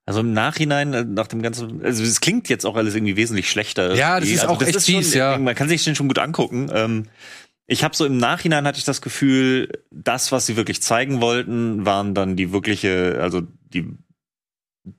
Also 0.06 0.22
im 0.22 0.34
Nachhinein, 0.34 0.94
äh, 0.94 1.06
nach 1.06 1.28
dem 1.28 1.42
ganzen, 1.42 1.86
also 1.86 2.04
es 2.04 2.20
klingt 2.20 2.50
jetzt 2.50 2.66
auch 2.66 2.76
alles 2.76 2.96
irgendwie 2.96 3.16
wesentlich 3.16 3.50
schlechter. 3.50 3.94
Ja, 3.94 4.20
das 4.20 4.28
ist 4.28 4.42
also 4.42 4.56
auch 4.56 4.62
echt 4.64 4.82
fies, 4.82 5.14
ja. 5.14 5.38
Man 5.38 5.54
kann 5.54 5.70
sich 5.70 5.84
den 5.84 5.96
schon 5.96 6.08
gut 6.08 6.18
angucken. 6.18 6.70
Ähm, 6.74 7.06
ich 7.70 7.84
habe 7.84 7.96
so 7.96 8.06
im 8.06 8.18
Nachhinein 8.18 8.66
hatte 8.66 8.80
ich 8.80 8.86
das 8.86 9.02
Gefühl, 9.02 9.70
das, 9.92 10.32
was 10.32 10.48
sie 10.48 10.58
wirklich 10.58 10.82
zeigen 10.82 11.22
wollten, 11.22 11.86
waren 11.86 12.16
dann 12.16 12.36
die 12.36 12.52
wirkliche, 12.52 13.20
also 13.22 13.42
die 13.42 13.96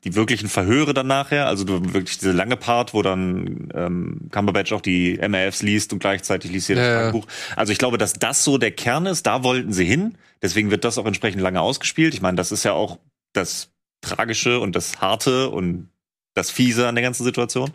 die 0.04 0.14
wirklichen 0.14 0.48
Verhöre 0.48 0.94
dann 0.94 1.08
nachher, 1.08 1.46
also 1.46 1.64
du 1.64 1.94
wirklich 1.94 2.18
diese 2.18 2.30
lange 2.30 2.56
Part, 2.56 2.94
wo 2.94 3.02
dann 3.02 3.70
ähm, 3.74 4.28
Cumberbatch 4.30 4.72
auch 4.72 4.82
die 4.82 5.18
MRFs 5.18 5.62
liest 5.62 5.92
und 5.92 5.98
gleichzeitig 5.98 6.52
liest 6.52 6.68
sie 6.68 6.74
das 6.74 6.86
Ja, 6.86 7.02
ja. 7.06 7.10
Buch. 7.10 7.26
Also 7.56 7.72
ich 7.72 7.78
glaube, 7.78 7.98
dass 7.98 8.12
das 8.12 8.44
so 8.44 8.56
der 8.56 8.70
Kern 8.70 9.06
ist, 9.06 9.26
da 9.26 9.42
wollten 9.42 9.72
sie 9.72 9.86
hin. 9.86 10.16
Deswegen 10.42 10.70
wird 10.70 10.84
das 10.84 10.98
auch 10.98 11.06
entsprechend 11.06 11.40
lange 11.40 11.60
ausgespielt. 11.60 12.14
Ich 12.14 12.20
meine, 12.20 12.36
das 12.36 12.52
ist 12.52 12.62
ja 12.62 12.72
auch 12.72 12.98
das 13.32 13.72
Tragische 14.00 14.60
und 14.60 14.76
das 14.76 15.00
Harte 15.00 15.50
und 15.50 15.88
das 16.34 16.50
Fiese 16.50 16.86
an 16.86 16.94
der 16.94 17.02
ganzen 17.02 17.24
Situation. 17.24 17.72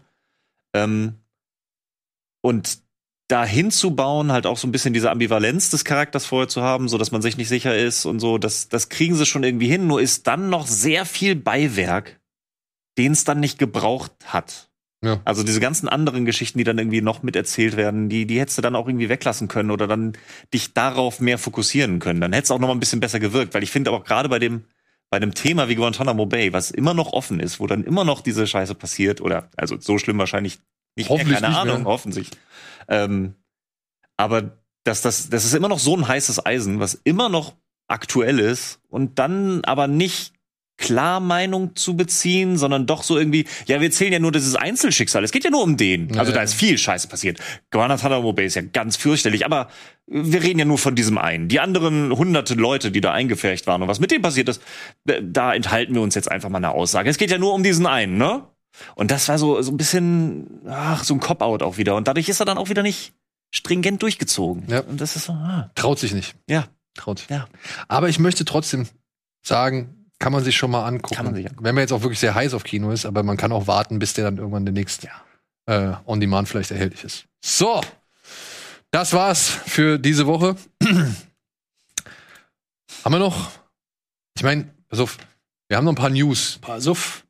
Ähm, 0.74 1.16
und 2.42 2.85
da 3.28 3.44
hinzubauen, 3.46 4.32
halt 4.32 4.46
auch 4.46 4.58
so 4.58 4.68
ein 4.68 4.72
bisschen 4.72 4.94
diese 4.94 5.10
Ambivalenz 5.10 5.72
des 5.72 5.84
Charakters 5.84 6.26
vorher 6.26 6.48
zu 6.48 6.62
haben, 6.62 6.88
so 6.88 6.98
dass 6.98 7.12
man 7.12 7.22
sich 7.22 7.38
nicht 7.38 7.48
sicher 7.48 7.76
ist 7.76 8.06
und 8.06 8.20
so, 8.20 8.38
das, 8.38 8.70
das 8.70 8.90
kriegen 8.90 9.16
sie 9.16 9.26
schon 9.26 9.44
irgendwie 9.44 9.68
hin, 9.68 9.88
nur 9.88 10.02
ist 10.02 10.28
dann 10.28 10.50
noch 10.50 10.68
sehr 10.68 11.06
viel 11.06 11.36
Beiwerk, 11.36 12.20
den 12.98 13.14
es 13.14 13.24
dann 13.24 13.40
nicht 13.40 13.58
gebraucht 13.58 14.12
hat. 14.26 14.70
Ja. 15.04 15.22
Also 15.26 15.44
diese 15.44 15.60
ganzen 15.60 15.90
anderen 15.90 16.26
Geschichten, 16.26 16.58
die 16.58 16.64
dann 16.64 16.78
irgendwie 16.78 17.02
noch 17.02 17.22
miterzählt 17.24 17.78
werden, 17.78 18.10
die, 18.10 18.26
die 18.26 18.40
hättest 18.40 18.58
du 18.58 18.62
dann 18.62 18.76
auch 18.76 18.88
irgendwie 18.88 19.10
weglassen 19.10 19.48
können 19.48 19.72
oder 19.72 19.88
dann 19.88 20.14
dich 20.54 20.74
darauf 20.74 21.20
mehr 21.20 21.38
fokussieren 21.38 22.00
können. 22.00 22.22
Dann 22.22 22.34
hätte 22.34 22.46
es 22.46 22.52
auch 22.52 22.60
noch 22.60 22.68
mal 22.68 22.76
ein 22.76 22.80
bisschen 22.80 23.00
besser 23.02 23.20
gewirkt, 23.20 23.54
weil 23.54 23.64
ich 23.64 23.72
finde 23.72 23.92
auch 23.92 24.04
gerade 24.04 24.30
bei 24.30 24.40
dem, 24.40 24.66
bei 25.10 25.20
dem 25.20 25.34
Thema 25.34 25.68
wie 25.68 25.76
Guantanamo 25.76 26.26
Bay, 26.26 26.54
was 26.54 26.72
immer 26.72 26.94
noch 26.94 27.14
offen 27.14 27.40
ist, 27.40 27.60
wo 27.60 27.68
dann 27.68 27.84
immer 27.84 28.04
noch 28.04 28.22
diese 28.22 28.48
Scheiße 28.48 28.74
passiert, 28.74 29.22
oder 29.22 29.50
also 29.58 29.80
so 29.80 29.98
schlimm 29.98 30.18
wahrscheinlich 30.18 30.60
nicht 30.96 31.10
mehr, 31.10 31.20
Hoffentlich 31.20 31.40
keine 31.40 31.50
nicht 31.50 31.62
Ahnung, 31.62 31.84
mehr. 31.84 31.86
hoffentlich. 31.86 32.30
Ähm, 32.88 33.36
aber 34.18 34.58
das, 34.84 35.02
das, 35.02 35.30
das 35.30 35.46
ist 35.46 35.54
immer 35.54 35.70
noch 35.70 35.80
so 35.80 35.96
ein 35.96 36.08
heißes 36.08 36.46
Eisen, 36.46 36.80
was 36.80 36.94
immer 37.04 37.30
noch 37.30 37.56
aktuell 37.88 38.40
ist 38.40 38.80
und 38.90 39.20
dann 39.20 39.64
aber 39.66 39.88
nicht 39.88 40.34
klar 40.78 41.22
Meinung 41.22 41.74
zu 41.78 41.96
beziehen, 41.96 42.58
sondern 42.58 42.86
doch 42.86 43.04
so 43.04 43.18
irgendwie, 43.18 43.46
ja, 43.66 43.80
wir 43.80 43.92
zählen 43.92 44.12
ja 44.12 44.20
nur 44.20 44.34
dieses 44.34 44.58
Einzelschicksal. 44.58 45.24
Es 45.24 45.32
geht 45.32 45.46
ja 45.46 45.50
nur 45.50 45.64
um 45.64 45.78
den. 45.78 46.18
Also 46.20 46.32
Ja. 46.34 46.40
da 46.40 46.44
ist 46.44 46.54
viel 46.54 46.78
Scheiße 46.78 47.08
passiert. 47.08 47.40
Guantanamo 47.72 48.34
Bay 48.34 48.46
ist 48.46 48.56
ja 48.56 48.62
ganz 48.62 48.98
fürchterlich, 48.98 49.46
aber 49.46 49.70
wir 50.06 50.44
reden 50.44 50.60
ja 50.60 50.66
nur 50.66 50.78
von 50.78 50.94
diesem 50.96 51.18
einen. 51.18 51.48
Die 51.48 51.62
anderen 51.62 52.12
hunderte 52.12 52.56
Leute, 52.56 52.92
die 52.92 53.00
da 53.00 53.14
eingefärcht 53.14 53.68
waren 53.68 53.82
und 53.84 53.88
was 53.88 54.02
mit 54.02 54.12
denen 54.12 54.22
passiert 54.22 54.50
ist, 54.50 54.62
da- 55.06 55.22
da 55.22 55.54
enthalten 55.54 55.94
wir 55.94 56.02
uns 56.02 56.14
jetzt 56.14 56.30
einfach 56.30 56.50
mal 56.50 56.58
eine 56.58 56.72
Aussage. 56.72 57.10
Es 57.10 57.18
geht 57.18 57.32
ja 57.32 57.38
nur 57.38 57.54
um 57.54 57.64
diesen 57.64 57.86
einen, 57.88 58.18
ne? 58.18 58.44
Und 58.96 59.12
das 59.12 59.28
war 59.30 59.38
so, 59.38 59.62
so 59.62 59.72
ein 59.72 59.78
bisschen, 59.78 60.62
ach, 60.68 61.04
so 61.04 61.14
ein 61.14 61.20
Cop-Out 61.20 61.64
auch 61.64 61.78
wieder. 61.78 61.96
Und 61.96 62.08
dadurch 62.08 62.30
ist 62.30 62.40
er 62.40 62.46
dann 62.46 62.58
auch 62.58 62.70
wieder 62.70 62.84
nicht 62.84 63.14
stringent 63.54 64.02
durchgezogen. 64.02 64.64
Ja. 64.68 64.82
Und 64.82 65.00
das 65.02 65.16
ist 65.16 65.26
so, 65.26 65.34
ah. 65.34 65.72
Traut 65.76 66.00
sich 66.00 66.14
nicht. 66.14 66.36
Ja. 66.50 66.68
Traut 66.96 67.20
sich. 67.20 67.30
Ja. 67.30 67.48
Aber 67.88 68.10
ich 68.10 68.20
möchte 68.20 68.46
trotzdem 68.46 68.88
sagen, 69.42 70.06
kann 70.20 70.32
man 70.32 70.44
sich 70.44 70.56
schon 70.56 70.72
mal 70.72 70.86
angucken. 70.86 71.16
Kann 71.16 71.26
man 71.26 71.36
sich 71.36 71.46
angucken. 71.46 71.66
Wenn 71.66 71.76
man 71.76 71.82
jetzt 71.82 71.92
auch 71.92 72.02
wirklich 72.02 72.20
sehr 72.20 72.36
heiß 72.36 72.54
auf 72.54 72.64
Kino 72.64 72.92
ist, 72.92 73.06
aber 73.06 73.24
man 73.24 73.38
kann 73.38 73.52
auch 73.52 73.68
warten, 73.68 74.00
bis 74.00 74.14
der 74.14 74.26
dann 74.26 74.38
irgendwann 74.38 74.66
demnächst 74.66 75.08
äh, 75.66 75.94
on 76.06 76.20
demand 76.20 76.48
vielleicht 76.48 76.72
erhältlich 76.72 77.04
ist. 77.04 77.26
So. 77.44 77.82
Das 78.92 79.14
war's 79.14 79.50
für 79.50 80.00
diese 80.00 80.26
Woche. 80.26 80.56
haben 80.84 81.16
wir 83.04 83.20
noch? 83.20 83.52
Ich 84.38 84.44
meine, 84.44 84.70
pass 84.88 85.00
auf, 85.00 85.18
wir 85.76 85.80
haben 85.80 85.86
noch 85.88 85.92
ein 85.92 85.96
paar 85.96 86.10
News. 86.10 86.58
Pass 86.62 86.88
auf. 86.88 87.26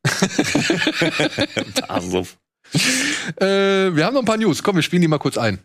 Also, 1.87 2.27
Äh, 3.41 3.95
wir 3.95 4.05
haben 4.05 4.13
noch 4.13 4.21
ein 4.21 4.25
paar 4.25 4.37
News. 4.37 4.61
Komm, 4.61 4.75
wir 4.75 4.83
spielen 4.83 5.01
die 5.01 5.07
mal 5.07 5.17
kurz 5.17 5.35
ein. 5.35 5.57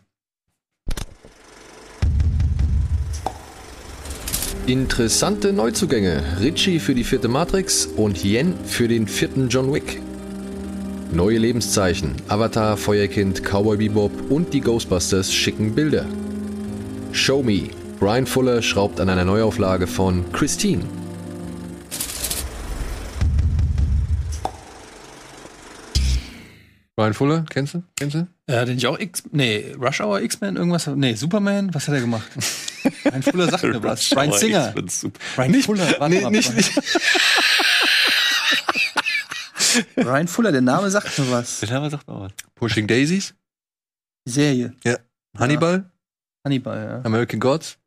Interessante 4.65 5.53
Neuzugänge. 5.53 6.23
Ritchie 6.39 6.79
für 6.79 6.95
die 6.95 7.03
vierte 7.03 7.27
Matrix 7.27 7.85
und 7.85 8.23
Yen 8.23 8.55
für 8.65 8.87
den 8.87 9.07
vierten 9.07 9.49
John 9.49 9.71
Wick. 9.71 10.01
Neue 11.13 11.37
Lebenszeichen. 11.37 12.15
Avatar, 12.29 12.77
Feuerkind, 12.77 13.43
Cowboy 13.43 13.77
Bebop 13.77 14.31
und 14.31 14.55
die 14.55 14.61
Ghostbusters 14.61 15.31
schicken 15.31 15.75
Bilder. 15.75 16.07
Show 17.11 17.43
Me. 17.43 17.69
Brian 17.99 18.25
Fuller 18.25 18.63
schraubt 18.63 18.99
an 18.99 19.09
einer 19.09 19.25
Neuauflage 19.25 19.85
von 19.85 20.31
Christine. 20.31 20.83
Brian 27.01 27.15
Fuller, 27.15 27.43
kennst 27.49 27.73
du? 27.73 27.81
Kennst 27.97 28.13
du? 28.15 28.27
Ja, 28.47 28.63
den 28.63 28.77
ich 28.77 28.85
auch 28.85 28.99
X. 28.99 29.23
Nee, 29.31 29.73
Rush 29.75 30.01
Hour 30.01 30.21
X-Men, 30.21 30.55
irgendwas. 30.55 30.85
Nee, 30.85 31.15
Superman, 31.15 31.73
was 31.73 31.87
hat 31.87 31.95
er 31.95 32.01
gemacht? 32.01 32.29
Ein 33.11 33.23
Fuller 33.23 33.49
sagt 33.49 33.63
mir 33.63 33.81
was. 33.81 34.07
Brian 34.11 34.31
Singer. 34.33 34.71
Brian 35.35 35.53
Fuller, 35.63 35.95
warte 35.99 36.13
Nee, 36.13 36.21
mal, 36.21 36.29
nicht, 36.29 36.53
nicht. 36.53 36.71
Brian 39.95 40.27
Fuller, 40.27 40.51
der 40.51 40.61
Name 40.61 40.91
sagt 40.91 41.17
mir 41.17 41.31
was. 41.31 41.59
der 41.61 41.69
Name 41.71 41.89
sagt 41.89 42.07
mal 42.07 42.21
was. 42.21 42.33
Pushing 42.53 42.85
Daisies? 42.85 43.33
Serie. 44.25 44.75
Ja. 44.83 44.97
Hannibal? 45.39 45.89
Hannibal, 46.45 46.77
ja. 46.85 47.01
American 47.03 47.39
Gods. 47.39 47.79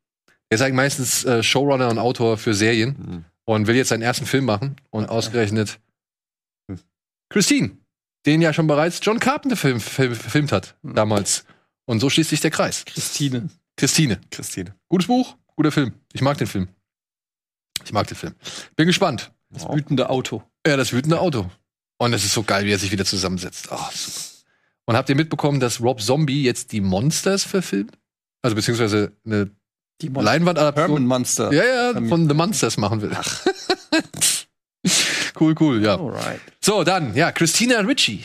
Er 0.48 0.56
ist 0.56 0.60
eigentlich 0.62 0.74
meistens 0.74 1.24
äh, 1.24 1.40
Showrunner 1.44 1.88
und 1.88 1.98
Autor 1.98 2.36
für 2.36 2.52
Serien 2.52 2.96
Mhm. 2.98 3.24
und 3.44 3.66
will 3.68 3.76
jetzt 3.76 3.90
seinen 3.90 4.02
ersten 4.02 4.26
Film 4.26 4.44
machen 4.46 4.74
und 4.90 5.08
ausgerechnet 5.08 5.78
Christine, 7.30 7.76
den 8.26 8.42
ja 8.42 8.52
schon 8.52 8.66
bereits 8.66 9.00
John 9.02 9.20
Carpenter 9.20 9.56
film, 9.56 9.80
film, 9.80 10.12
gefilmt 10.12 10.52
hat 10.52 10.76
damals. 10.82 11.44
Und 11.86 12.00
so 12.00 12.08
schließt 12.08 12.30
sich 12.30 12.40
der 12.40 12.50
Kreis. 12.50 12.84
Christine. 12.84 13.50
Christine. 13.76 14.20
Christine. 14.30 14.74
Gutes 14.88 15.06
Buch, 15.06 15.36
guter 15.56 15.72
Film. 15.72 15.92
Ich 16.12 16.22
mag 16.22 16.38
den 16.38 16.46
Film. 16.46 16.68
Ich 17.84 17.92
mag 17.92 18.06
den 18.06 18.16
Film. 18.16 18.34
Bin 18.76 18.86
gespannt. 18.86 19.32
Das 19.50 19.68
wütende 19.68 20.08
Auto. 20.08 20.42
Ja, 20.66 20.76
das 20.76 20.92
wütende 20.92 21.20
Auto. 21.20 21.50
Und 21.98 22.12
es 22.12 22.24
ist 22.24 22.34
so 22.34 22.42
geil, 22.42 22.64
wie 22.64 22.72
er 22.72 22.78
sich 22.78 22.90
wieder 22.90 23.04
zusammensetzt. 23.04 23.70
Ah, 23.70 23.90
super. 23.92 24.34
Und 24.86 24.96
habt 24.96 25.08
ihr 25.08 25.14
mitbekommen, 25.14 25.60
dass 25.60 25.80
Rob 25.80 26.00
Zombie 26.02 26.42
jetzt 26.42 26.72
die 26.72 26.80
Monsters 26.80 27.44
verfilmt? 27.44 27.96
Also 28.42 28.54
beziehungsweise 28.56 29.12
eine 29.24 29.50
Leinwandadaption. 30.02 30.88
Herman 30.88 31.06
Monster. 31.06 31.52
Ja, 31.52 31.64
ja, 31.64 32.08
von 32.08 32.28
The 32.28 32.34
Monsters 32.34 32.76
machen 32.76 33.00
will. 33.00 33.12
cool, 35.40 35.54
cool, 35.60 35.82
ja. 35.82 35.98
Alright. 35.98 36.40
So, 36.60 36.84
dann, 36.84 37.14
ja, 37.14 37.32
Christina 37.32 37.80
Ritchie. 37.80 38.24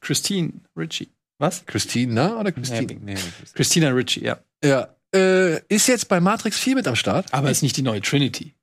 Christine 0.00 0.52
Ritchie. 0.76 1.08
Was? 1.38 1.64
Christina 1.66 2.38
oder 2.38 2.52
Christine? 2.52 2.98
Nee, 3.00 3.16
Christina 3.54 3.88
Ritchie, 3.90 4.24
ja. 4.24 4.38
Ja. 4.62 4.88
Äh, 5.14 5.60
ist 5.68 5.88
jetzt 5.88 6.08
bei 6.08 6.20
Matrix 6.20 6.58
4 6.58 6.76
mit 6.76 6.86
am 6.86 6.96
Start? 6.96 7.32
Aber 7.32 7.50
ist 7.50 7.62
nicht 7.62 7.76
die 7.76 7.82
neue 7.82 8.00
Trinity. 8.00 8.54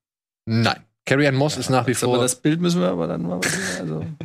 Nein. 0.45 0.79
Carrie 1.05 1.27
Ann 1.27 1.35
Moss 1.35 1.57
ist 1.57 1.69
nach 1.69 1.87
wie 1.87 1.91
Jetzt 1.91 2.03
aber 2.03 2.15
vor. 2.15 2.21
das 2.21 2.35
Bild 2.35 2.61
müssen 2.61 2.81
wir 2.81 2.89
aber 2.89 3.07
dann 3.07 3.23
mal. 3.23 3.39
Also. 3.79 4.05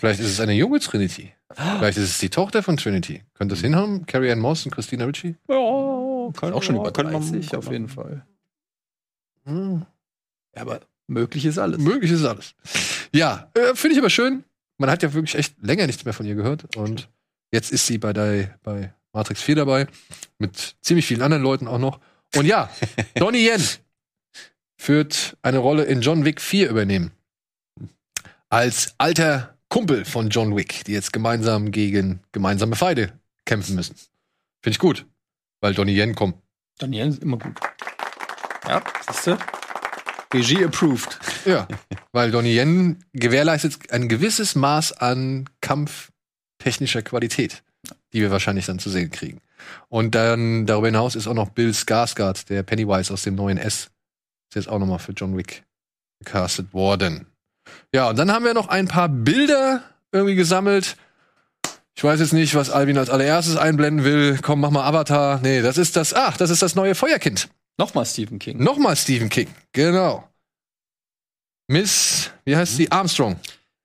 Vielleicht 0.00 0.20
ist 0.20 0.30
es 0.30 0.40
eine 0.40 0.52
junge 0.52 0.80
Trinity. 0.80 1.32
Vielleicht 1.54 1.98
ist 1.98 2.10
es 2.10 2.18
die 2.18 2.30
Tochter 2.30 2.62
von 2.62 2.76
Trinity. 2.76 3.22
Könnte 3.34 3.54
es 3.54 3.60
hinhauen? 3.60 4.06
Carrie 4.06 4.30
Ann 4.30 4.40
Moss 4.40 4.64
und 4.64 4.72
Christina 4.72 5.04
Ritchie? 5.04 5.36
Ja, 5.48 6.32
kann 6.32 6.52
auch 6.52 6.62
schon 6.62 6.76
über 6.76 6.90
30 6.90 7.54
auf 7.56 7.70
jeden 7.70 7.88
Fall. 7.88 8.24
Hm. 9.44 9.84
Ja, 10.54 10.62
aber 10.62 10.80
möglich 11.06 11.44
ist 11.44 11.58
alles. 11.58 11.78
Möglich 11.78 12.10
ist 12.10 12.24
alles. 12.24 12.54
Ja, 13.12 13.50
äh, 13.54 13.74
finde 13.74 13.94
ich 13.94 13.98
aber 13.98 14.10
schön. 14.10 14.44
Man 14.78 14.90
hat 14.90 15.02
ja 15.02 15.12
wirklich 15.12 15.36
echt 15.36 15.54
länger 15.62 15.86
nichts 15.86 16.04
mehr 16.04 16.14
von 16.14 16.26
ihr 16.26 16.34
gehört. 16.34 16.76
Und 16.76 17.08
jetzt 17.52 17.72
ist 17.72 17.86
sie 17.86 17.98
bei, 17.98 18.12
der, 18.12 18.58
bei 18.62 18.92
Matrix 19.12 19.42
4 19.42 19.56
dabei. 19.56 19.86
Mit 20.38 20.76
ziemlich 20.80 21.06
vielen 21.06 21.22
anderen 21.22 21.42
Leuten 21.42 21.68
auch 21.68 21.78
noch. 21.78 22.00
Und 22.34 22.46
ja, 22.46 22.70
Donnie 23.14 23.48
Yen 23.48 23.62
wird 24.84 25.36
eine 25.42 25.58
Rolle 25.58 25.84
in 25.84 26.00
John 26.00 26.24
Wick 26.24 26.40
4 26.40 26.68
übernehmen. 26.68 27.12
Als 28.48 28.94
alter 28.98 29.56
Kumpel 29.68 30.04
von 30.04 30.28
John 30.28 30.56
Wick, 30.56 30.84
die 30.84 30.92
jetzt 30.92 31.12
gemeinsam 31.12 31.70
gegen 31.70 32.20
gemeinsame 32.32 32.76
Feinde 32.76 33.12
kämpfen 33.44 33.74
müssen. 33.74 33.94
Finde 34.62 34.74
ich 34.74 34.78
gut. 34.78 35.06
Weil 35.60 35.74
Donnie 35.74 35.96
Yen 35.98 36.14
kommt. 36.14 36.36
Daniel 36.78 37.08
ist 37.08 37.22
immer 37.22 37.38
gut. 37.38 37.58
Ja, 38.68 38.82
siehst 39.06 39.26
du? 39.28 39.38
Regie 40.34 40.64
approved. 40.64 41.18
Ja, 41.44 41.66
weil 42.12 42.30
Donnie 42.30 42.56
Yen 42.56 43.04
gewährleistet 43.12 43.90
ein 43.90 44.08
gewisses 44.08 44.54
Maß 44.54 44.92
an 44.92 45.48
kampftechnischer 45.60 47.02
Qualität, 47.02 47.62
die 48.12 48.20
wir 48.20 48.30
wahrscheinlich 48.30 48.66
dann 48.66 48.78
zu 48.78 48.90
sehen 48.90 49.10
kriegen. 49.10 49.40
Und 49.88 50.14
dann 50.14 50.66
darüber 50.66 50.88
hinaus 50.88 51.14
ist 51.14 51.26
auch 51.26 51.34
noch 51.34 51.50
Bill 51.50 51.70
Skarsgård, 51.70 52.48
der 52.48 52.62
Pennywise 52.62 53.12
aus 53.12 53.22
dem 53.22 53.34
neuen 53.34 53.56
S, 53.56 53.88
Ist 54.50 54.56
jetzt 54.56 54.68
auch 54.68 54.78
nochmal 54.78 54.98
für 54.98 55.12
John 55.12 55.36
Wick 55.36 55.64
gecastet 56.18 56.74
worden. 56.74 57.26
Ja, 57.94 58.10
und 58.10 58.18
dann 58.18 58.32
haben 58.32 58.44
wir 58.44 58.54
noch 58.54 58.68
ein 58.68 58.88
paar 58.88 59.08
Bilder 59.08 59.82
irgendwie 60.12 60.34
gesammelt. 60.34 60.96
Ich 61.96 62.02
weiß 62.02 62.20
jetzt 62.20 62.32
nicht, 62.32 62.54
was 62.54 62.70
Alvin 62.70 62.98
als 62.98 63.08
allererstes 63.08 63.56
einblenden 63.56 64.04
will. 64.04 64.38
Komm, 64.42 64.60
mach 64.60 64.70
mal 64.70 64.84
Avatar. 64.84 65.40
Nee, 65.42 65.62
das 65.62 65.78
ist 65.78 65.96
das. 65.96 66.12
Ach, 66.12 66.36
das 66.36 66.50
ist 66.50 66.60
das 66.60 66.74
neue 66.74 66.94
Feuerkind. 66.94 67.48
Nochmal 67.78 68.06
Stephen 68.06 68.38
King. 68.38 68.62
Nochmal 68.62 68.96
Stephen 68.96 69.28
King. 69.28 69.48
Genau. 69.72 70.28
Miss, 71.68 72.30
wie 72.44 72.56
heißt 72.56 72.76
sie? 72.76 72.90
Armstrong. 72.90 73.36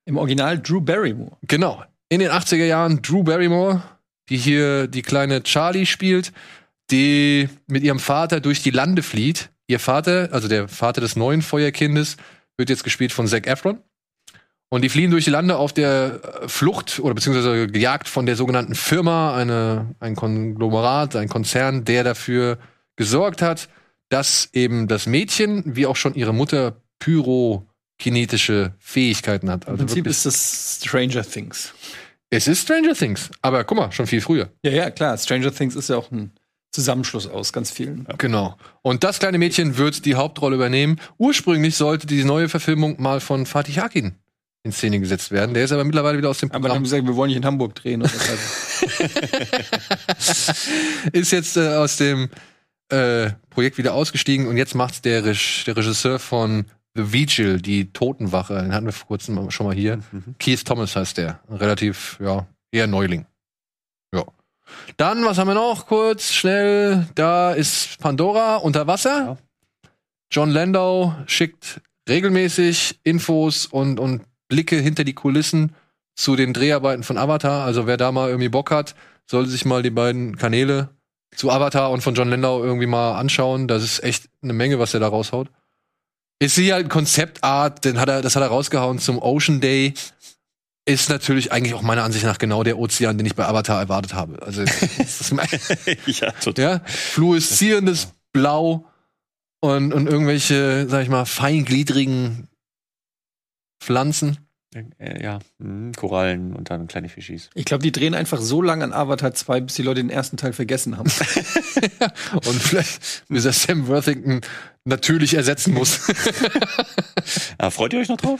Im 0.05 0.17
Original 0.17 0.59
Drew 0.59 0.81
Barrymore. 0.81 1.37
Genau. 1.43 1.83
In 2.09 2.19
den 2.19 2.29
80er 2.29 2.65
Jahren 2.65 3.01
Drew 3.01 3.23
Barrymore, 3.23 3.81
die 4.29 4.37
hier 4.37 4.87
die 4.87 5.01
kleine 5.01 5.43
Charlie 5.43 5.85
spielt, 5.85 6.31
die 6.91 7.49
mit 7.67 7.83
ihrem 7.83 7.99
Vater 7.99 8.39
durch 8.39 8.61
die 8.61 8.71
Lande 8.71 9.03
flieht. 9.03 9.49
Ihr 9.67 9.79
Vater, 9.79 10.29
also 10.31 10.47
der 10.47 10.67
Vater 10.67 11.01
des 11.01 11.15
neuen 11.15 11.41
Feuerkindes, 11.41 12.17
wird 12.57 12.69
jetzt 12.69 12.83
gespielt 12.83 13.11
von 13.11 13.27
Zac 13.27 13.47
Efron. 13.47 13.79
Und 14.69 14.83
die 14.83 14.89
fliehen 14.89 15.09
durch 15.09 15.25
die 15.25 15.31
Lande 15.31 15.57
auf 15.57 15.73
der 15.73 16.21
äh, 16.43 16.47
Flucht 16.47 16.99
oder 16.99 17.15
beziehungsweise 17.15 17.67
gejagt 17.67 18.07
von 18.07 18.27
der 18.27 18.35
sogenannten 18.35 18.75
Firma, 18.75 19.35
eine, 19.35 19.95
ein 19.99 20.15
Konglomerat, 20.15 21.15
ein 21.15 21.27
Konzern, 21.27 21.85
der 21.85 22.03
dafür 22.03 22.59
gesorgt 22.95 23.41
hat, 23.41 23.67
dass 24.09 24.49
eben 24.53 24.87
das 24.87 25.05
Mädchen, 25.05 25.63
wie 25.65 25.85
auch 25.85 25.95
schon 25.95 26.15
ihre 26.15 26.33
Mutter, 26.33 26.81
pyrokinetische 26.99 28.73
Fähigkeiten 28.79 29.49
hat. 29.49 29.65
Im 29.65 29.71
Also 29.71 29.77
Prinzip 29.85 29.97
wirklich- 30.05 30.17
ist 30.17 30.25
das 30.25 30.79
Stranger 30.83 31.23
Things. 31.23 31.73
es 32.29 32.47
ist 32.47 32.63
Stranger 32.63 32.93
Things, 32.93 33.29
aber 33.41 33.63
guck 33.63 33.77
mal, 33.77 33.91
schon 33.91 34.07
viel 34.07 34.21
früher. 34.21 34.49
Ja, 34.63 34.71
ja, 34.71 34.89
klar. 34.91 35.17
Stranger 35.17 35.53
Things 35.53 35.75
ist 35.75 35.89
ja 35.89 35.97
auch 35.97 36.11
ein 36.11 36.31
Zusammenschluss 36.71 37.25
aus 37.27 37.51
ganz 37.53 37.71
vielen. 37.71 38.05
Genau. 38.19 38.55
Und 38.83 39.03
das 39.03 39.17
kleine 39.19 39.37
Mädchen 39.39 39.77
wird 39.77 40.05
die 40.05 40.15
Hauptrolle 40.15 40.55
übernehmen. 40.55 40.99
Ursprünglich 41.17 41.75
sollte 41.75 42.05
die 42.05 42.23
neue 42.23 42.47
Verfilmung 42.49 43.01
mal 43.01 43.19
von 43.21 43.45
Fatih 43.47 43.79
Akin 43.81 44.13
in 44.63 44.71
Szene 44.71 44.99
gesetzt 44.99 45.31
werden. 45.31 45.53
Der 45.55 45.63
ist 45.63 45.71
aber 45.71 45.83
mittlerweile 45.83 46.17
wieder 46.19 46.29
aus 46.29 46.37
dem 46.39 46.51
Aber 46.51 46.67
dann 46.67 46.75
haben 46.77 46.83
Programm. 46.83 46.83
gesagt, 46.83 47.05
wir 47.07 47.15
wollen 47.15 47.29
nicht 47.29 47.37
in 47.37 47.45
Hamburg 47.45 47.73
drehen. 47.75 48.01
Deshalb 48.01 48.39
ist 51.13 51.31
jetzt 51.31 51.57
äh, 51.57 51.75
aus 51.75 51.97
dem 51.97 52.29
äh, 52.89 53.31
Projekt 53.49 53.77
wieder 53.77 53.93
ausgestiegen 53.93 54.47
und 54.47 54.57
jetzt 54.57 54.75
macht's 54.75 55.01
der, 55.01 55.25
Reg 55.25 55.63
der 55.65 55.77
Regisseur 55.77 56.19
von 56.19 56.65
The 56.95 57.13
Vigil, 57.13 57.61
die 57.61 57.91
Totenwache. 57.93 58.61
Den 58.61 58.73
hatten 58.73 58.85
wir 58.85 58.93
vor 58.93 59.07
kurzem 59.07 59.51
schon 59.51 59.67
mal 59.67 59.75
hier. 59.75 59.99
Keith 60.39 60.65
Thomas 60.65 60.95
heißt 60.95 61.17
der. 61.17 61.39
Relativ, 61.49 62.19
ja, 62.19 62.47
eher 62.71 62.87
Neuling. 62.87 63.25
Ja. 64.13 64.25
Dann, 64.97 65.23
was 65.23 65.37
haben 65.37 65.47
wir 65.47 65.53
noch? 65.53 65.87
Kurz, 65.87 66.31
schnell. 66.31 67.07
Da 67.15 67.53
ist 67.53 67.99
Pandora 67.99 68.57
unter 68.57 68.87
Wasser. 68.87 69.37
John 70.31 70.49
Landau 70.49 71.15
schickt 71.25 71.81
regelmäßig 72.07 72.99
Infos 73.03 73.65
und, 73.65 73.99
und 73.99 74.23
Blicke 74.47 74.77
hinter 74.77 75.03
die 75.03 75.13
Kulissen 75.13 75.75
zu 76.15 76.35
den 76.35 76.53
Dreharbeiten 76.53 77.03
von 77.03 77.17
Avatar. 77.17 77.65
Also 77.65 77.87
wer 77.87 77.97
da 77.97 78.11
mal 78.11 78.29
irgendwie 78.29 78.49
Bock 78.49 78.71
hat, 78.71 78.95
sollte 79.25 79.49
sich 79.49 79.63
mal 79.63 79.83
die 79.83 79.89
beiden 79.89 80.37
Kanäle 80.37 80.89
zu 81.39 81.49
Avatar 81.49 81.91
und 81.91 82.01
von 82.01 82.15
John 82.15 82.29
Landau 82.29 82.61
irgendwie 82.61 82.85
mal 82.85 83.17
anschauen. 83.17 83.69
Das 83.69 83.81
ist 83.81 84.03
echt 84.03 84.27
eine 84.41 84.51
Menge, 84.51 84.77
was 84.77 84.93
er 84.93 84.99
da 84.99 85.07
raushaut. 85.07 85.49
Ist 86.39 86.55
hier 86.55 86.73
halt 86.73 86.89
Konzeptart, 86.89 87.85
den 87.85 87.97
hat 87.97 88.09
er, 88.09 88.21
das 88.21 88.35
hat 88.35 88.43
er 88.43 88.49
rausgehauen 88.49 88.99
zum 88.99 89.19
Ocean 89.19 89.61
Day. 89.61 89.93
Ist 90.85 91.09
natürlich 91.09 91.53
eigentlich 91.53 91.75
auch 91.75 91.81
meiner 91.81 92.03
Ansicht 92.03 92.25
nach 92.25 92.39
genau 92.39 92.63
der 92.63 92.77
Ozean, 92.77 93.17
den 93.17 93.25
ich 93.25 93.35
bei 93.35 93.45
Avatar 93.45 93.79
erwartet 93.79 94.13
habe. 94.13 94.41
Also 94.41 94.63
ja, 96.07 96.31
total. 96.31 96.65
ja, 96.65 96.81
fluoreszierendes 96.85 98.09
Blau 98.33 98.85
und, 99.61 99.93
und 99.93 100.07
irgendwelche, 100.07 100.89
sag 100.89 101.03
ich 101.03 101.09
mal, 101.09 101.23
feingliedrigen 101.23 102.49
Pflanzen. 103.81 104.48
Äh, 104.75 105.23
ja, 105.23 105.39
mhm, 105.57 105.93
Korallen 105.93 106.53
und 106.55 106.69
dann 106.69 106.87
kleine 106.87 107.09
Fischis. 107.09 107.49
ich 107.55 107.65
glaube, 107.65 107.81
die 107.81 107.91
drehen 107.91 108.13
einfach 108.13 108.39
so 108.39 108.61
lange 108.61 108.83
an 108.83 108.93
Avatar 108.93 109.33
2, 109.33 109.61
bis 109.61 109.75
die 109.75 109.81
Leute 109.81 110.01
den 110.01 110.11
ersten 110.11 110.37
Teil 110.37 110.53
vergessen 110.53 110.97
haben. 110.97 111.09
Und 112.33 112.61
vielleicht, 112.61 113.23
er 113.45 113.53
Sam 113.53 113.87
Worthington 113.87 114.41
natürlich 114.85 115.33
ersetzen 115.33 115.73
muss. 115.73 116.11
Ah, 117.57 117.69
freut 117.69 117.93
ihr 117.93 117.99
euch 117.99 118.07
noch 118.07 118.17
drauf? 118.17 118.39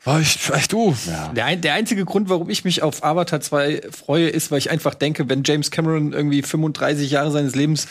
Vielleicht 0.00 0.72
du. 0.72 0.94
Der, 1.34 1.44
ein, 1.44 1.60
der 1.60 1.74
einzige 1.74 2.04
Grund, 2.04 2.28
warum 2.28 2.50
ich 2.50 2.64
mich 2.64 2.82
auf 2.82 3.04
Avatar 3.04 3.40
2 3.40 3.82
freue, 3.90 4.28
ist, 4.28 4.50
weil 4.50 4.58
ich 4.58 4.70
einfach 4.70 4.94
denke, 4.94 5.28
wenn 5.28 5.42
James 5.44 5.70
Cameron 5.70 6.12
irgendwie 6.12 6.42
35 6.42 7.10
Jahre 7.10 7.30
seines 7.30 7.54
Lebens 7.54 7.86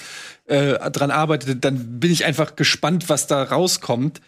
äh, 0.48 0.74
dran 0.91 1.12
arbeitet, 1.12 1.64
dann 1.64 2.00
bin 2.00 2.12
ich 2.12 2.26
einfach 2.26 2.56
gespannt, 2.56 3.10
was 3.10 3.28
da 3.28 3.41
rauskommt. 3.44 4.22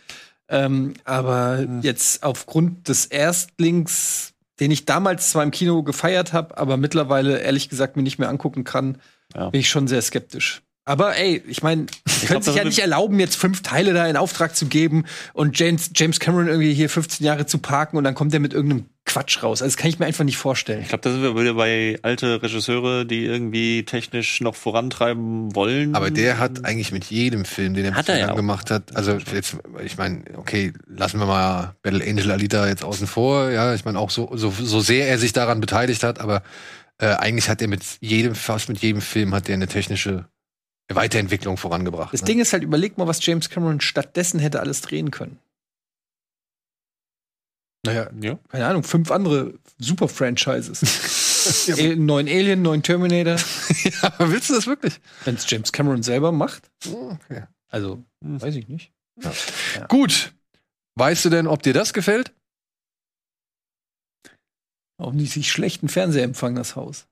Ähm, 0.51 0.93
aber 1.05 1.65
jetzt 1.81 2.23
aufgrund 2.23 2.87
des 2.89 3.05
Erstlings, 3.05 4.33
den 4.59 4.69
ich 4.69 4.85
damals 4.85 5.31
zwar 5.31 5.43
im 5.43 5.51
Kino 5.51 5.81
gefeiert 5.81 6.33
habe, 6.33 6.57
aber 6.57 6.77
mittlerweile 6.77 7.39
ehrlich 7.39 7.69
gesagt 7.69 7.95
mir 7.95 8.03
nicht 8.03 8.19
mehr 8.19 8.29
angucken 8.29 8.63
kann, 8.63 8.97
Ja. 9.33 9.49
bin 9.49 9.61
ich 9.61 9.69
schon 9.69 9.87
sehr 9.87 10.01
skeptisch. 10.01 10.61
Aber 10.83 11.15
ey, 11.15 11.41
ich 11.47 11.63
meine, 11.63 11.85
können 12.27 12.41
sich 12.41 12.55
ja 12.55 12.63
nicht 12.65 12.79
erlauben, 12.79 13.19
jetzt 13.19 13.35
fünf 13.37 13.61
Teile 13.61 13.93
da 13.93 14.07
in 14.07 14.17
Auftrag 14.17 14.55
zu 14.55 14.65
geben 14.65 15.05
und 15.33 15.57
James, 15.57 15.91
James 15.95 16.19
Cameron 16.19 16.47
irgendwie 16.47 16.73
hier 16.73 16.89
15 16.89 17.25
Jahre 17.25 17.45
zu 17.45 17.59
parken 17.59 17.97
und 17.97 18.03
dann 18.03 18.15
kommt 18.15 18.33
er 18.33 18.39
mit 18.39 18.53
irgendeinem 18.53 18.85
Quatsch 19.05 19.41
raus. 19.41 19.61
Also 19.61 19.73
das 19.73 19.77
kann 19.77 19.89
ich 19.89 19.99
mir 19.99 20.05
einfach 20.05 20.23
nicht 20.23 20.37
vorstellen. 20.37 20.81
Ich 20.81 20.89
glaube, 20.89 21.01
da 21.01 21.11
sind 21.11 21.21
wir 21.21 21.35
wieder 21.35 21.55
bei 21.55 21.97
alte 22.03 22.41
Regisseure, 22.41 23.05
die 23.05 23.25
irgendwie 23.25 23.83
technisch 23.83 24.41
noch 24.41 24.55
vorantreiben 24.55 25.55
wollen. 25.55 25.95
Aber 25.95 26.11
der 26.11 26.37
hat 26.37 26.65
eigentlich 26.65 26.91
mit 26.91 27.05
jedem 27.05 27.43
Film, 27.43 27.73
den 27.73 27.85
er 27.85 27.95
Hat 27.95 28.09
er 28.09 28.15
bislang 28.15 28.29
ja 28.29 28.35
gemacht 28.35 28.69
hat, 28.69 28.95
also 28.95 29.17
jetzt, 29.33 29.57
ich 29.83 29.97
meine, 29.97 30.23
okay, 30.37 30.71
lassen 30.87 31.19
wir 31.19 31.25
mal 31.25 31.75
Battle 31.81 32.03
Angel 32.07 32.31
Alita 32.31 32.67
jetzt 32.67 32.83
außen 32.83 33.07
vor, 33.07 33.49
ja, 33.49 33.73
ich 33.73 33.85
meine 33.85 33.99
auch 33.99 34.11
so, 34.11 34.29
so, 34.35 34.51
so 34.51 34.79
sehr 34.79 35.07
er 35.07 35.17
sich 35.17 35.33
daran 35.33 35.61
beteiligt 35.61 36.03
hat, 36.03 36.19
aber 36.19 36.43
äh, 36.99 37.07
eigentlich 37.07 37.49
hat 37.49 37.61
er 37.61 37.67
mit 37.67 37.83
jedem, 38.01 38.35
fast 38.35 38.69
mit 38.69 38.79
jedem 38.79 39.01
Film 39.01 39.33
hat 39.33 39.49
er 39.49 39.55
eine 39.55 39.67
technische 39.67 40.25
Weiterentwicklung 40.93 41.57
vorangebracht. 41.57 42.13
Das 42.13 42.21
ne? 42.21 42.27
Ding 42.27 42.39
ist 42.39 42.53
halt, 42.53 42.63
überleg 42.63 42.97
mal, 42.97 43.07
was 43.07 43.25
James 43.25 43.49
Cameron 43.49 43.81
stattdessen 43.81 44.39
hätte 44.39 44.59
alles 44.59 44.81
drehen 44.81 45.09
können. 45.11 45.39
Naja, 47.83 48.09
ja. 48.21 48.37
keine 48.49 48.67
Ahnung, 48.67 48.83
fünf 48.83 49.09
andere 49.09 49.59
super 49.79 50.07
Franchises. 50.07 50.81
Einen 51.79 52.05
neuen 52.05 52.27
Alien, 52.27 52.61
neuen 52.61 52.83
Terminator. 52.83 53.37
aber 54.01 54.31
willst 54.31 54.49
du 54.49 54.53
das 54.53 54.67
wirklich? 54.67 54.99
Wenn 55.25 55.35
es 55.35 55.49
James 55.49 55.71
Cameron 55.71 56.03
selber 56.03 56.31
macht. 56.31 56.69
Okay. 56.85 57.43
Also, 57.69 58.03
weiß 58.19 58.55
ich 58.55 58.67
nicht. 58.67 58.91
Gut. 59.87 60.33
Weißt 60.95 61.25
du 61.25 61.29
denn, 61.29 61.47
ob 61.47 61.63
dir 61.63 61.73
das 61.73 61.93
gefällt? 61.93 62.33
Auch 64.97 65.13
nicht 65.13 65.33
sich 65.33 65.51
schlechten 65.51 65.89
Fernsehempfang, 65.89 66.53
das 66.53 66.75
Haus. 66.75 67.07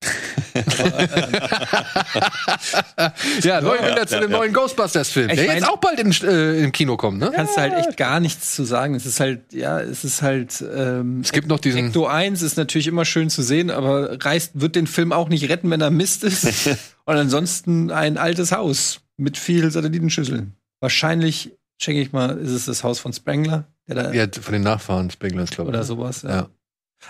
ja, 3.42 3.60
neue 3.60 3.80
Ja, 3.96 4.06
zu 4.06 4.20
dem 4.20 4.30
ja. 4.30 4.36
neuen 4.38 4.52
Ghostbusters-Film, 4.52 5.30
Ich 5.30 5.36
der 5.36 5.46
mein- 5.46 5.56
jetzt 5.58 5.68
auch 5.68 5.78
bald 5.78 5.98
in, 6.00 6.12
äh, 6.26 6.62
im 6.62 6.72
Kino 6.72 6.96
kommt, 6.96 7.18
ne? 7.18 7.30
kannst 7.34 7.56
du 7.56 7.60
halt 7.60 7.74
echt 7.74 7.96
gar 7.96 8.20
nichts 8.20 8.54
zu 8.54 8.64
sagen. 8.64 8.94
Es 8.94 9.06
ist 9.06 9.20
halt, 9.20 9.52
ja, 9.52 9.80
es 9.80 10.04
ist 10.04 10.22
halt. 10.22 10.62
Ähm, 10.74 11.20
Es 11.22 11.32
gibt 11.32 11.48
noch 11.48 11.60
diesen- 11.60 11.88
Ecto 11.88 12.06
1 12.06 12.42
ist 12.42 12.56
natürlich 12.56 12.86
immer 12.86 13.04
schön 13.04 13.30
zu 13.30 13.42
sehen, 13.42 13.70
aber 13.70 14.22
reißt, 14.24 14.60
wird 14.60 14.76
den 14.76 14.86
Film 14.86 15.12
auch 15.12 15.28
nicht 15.28 15.48
retten, 15.48 15.70
wenn 15.70 15.80
er 15.80 15.90
Mist 15.90 16.24
ist. 16.24 16.46
Und 17.04 17.16
ansonsten 17.16 17.90
ein 17.90 18.18
altes 18.18 18.52
Haus 18.52 19.00
mit 19.16 19.38
viel 19.38 19.70
Satellitenschüsseln. 19.70 20.54
Wahrscheinlich, 20.80 21.52
schenke 21.80 22.00
ich 22.02 22.12
mal, 22.12 22.36
ist 22.38 22.50
es 22.50 22.66
das 22.66 22.84
Haus 22.84 23.00
von 23.00 23.12
Spengler, 23.12 23.64
der 23.88 23.94
da 23.94 24.12
Ja, 24.12 24.26
von 24.40 24.52
den 24.52 24.62
Nachfahren 24.62 25.10
Spenglers, 25.10 25.50
glaube 25.50 25.70
ich. 25.70 25.76
oder 25.76 25.84
sowas. 25.84 26.22
Ja. 26.22 26.30
Ja. 26.30 26.48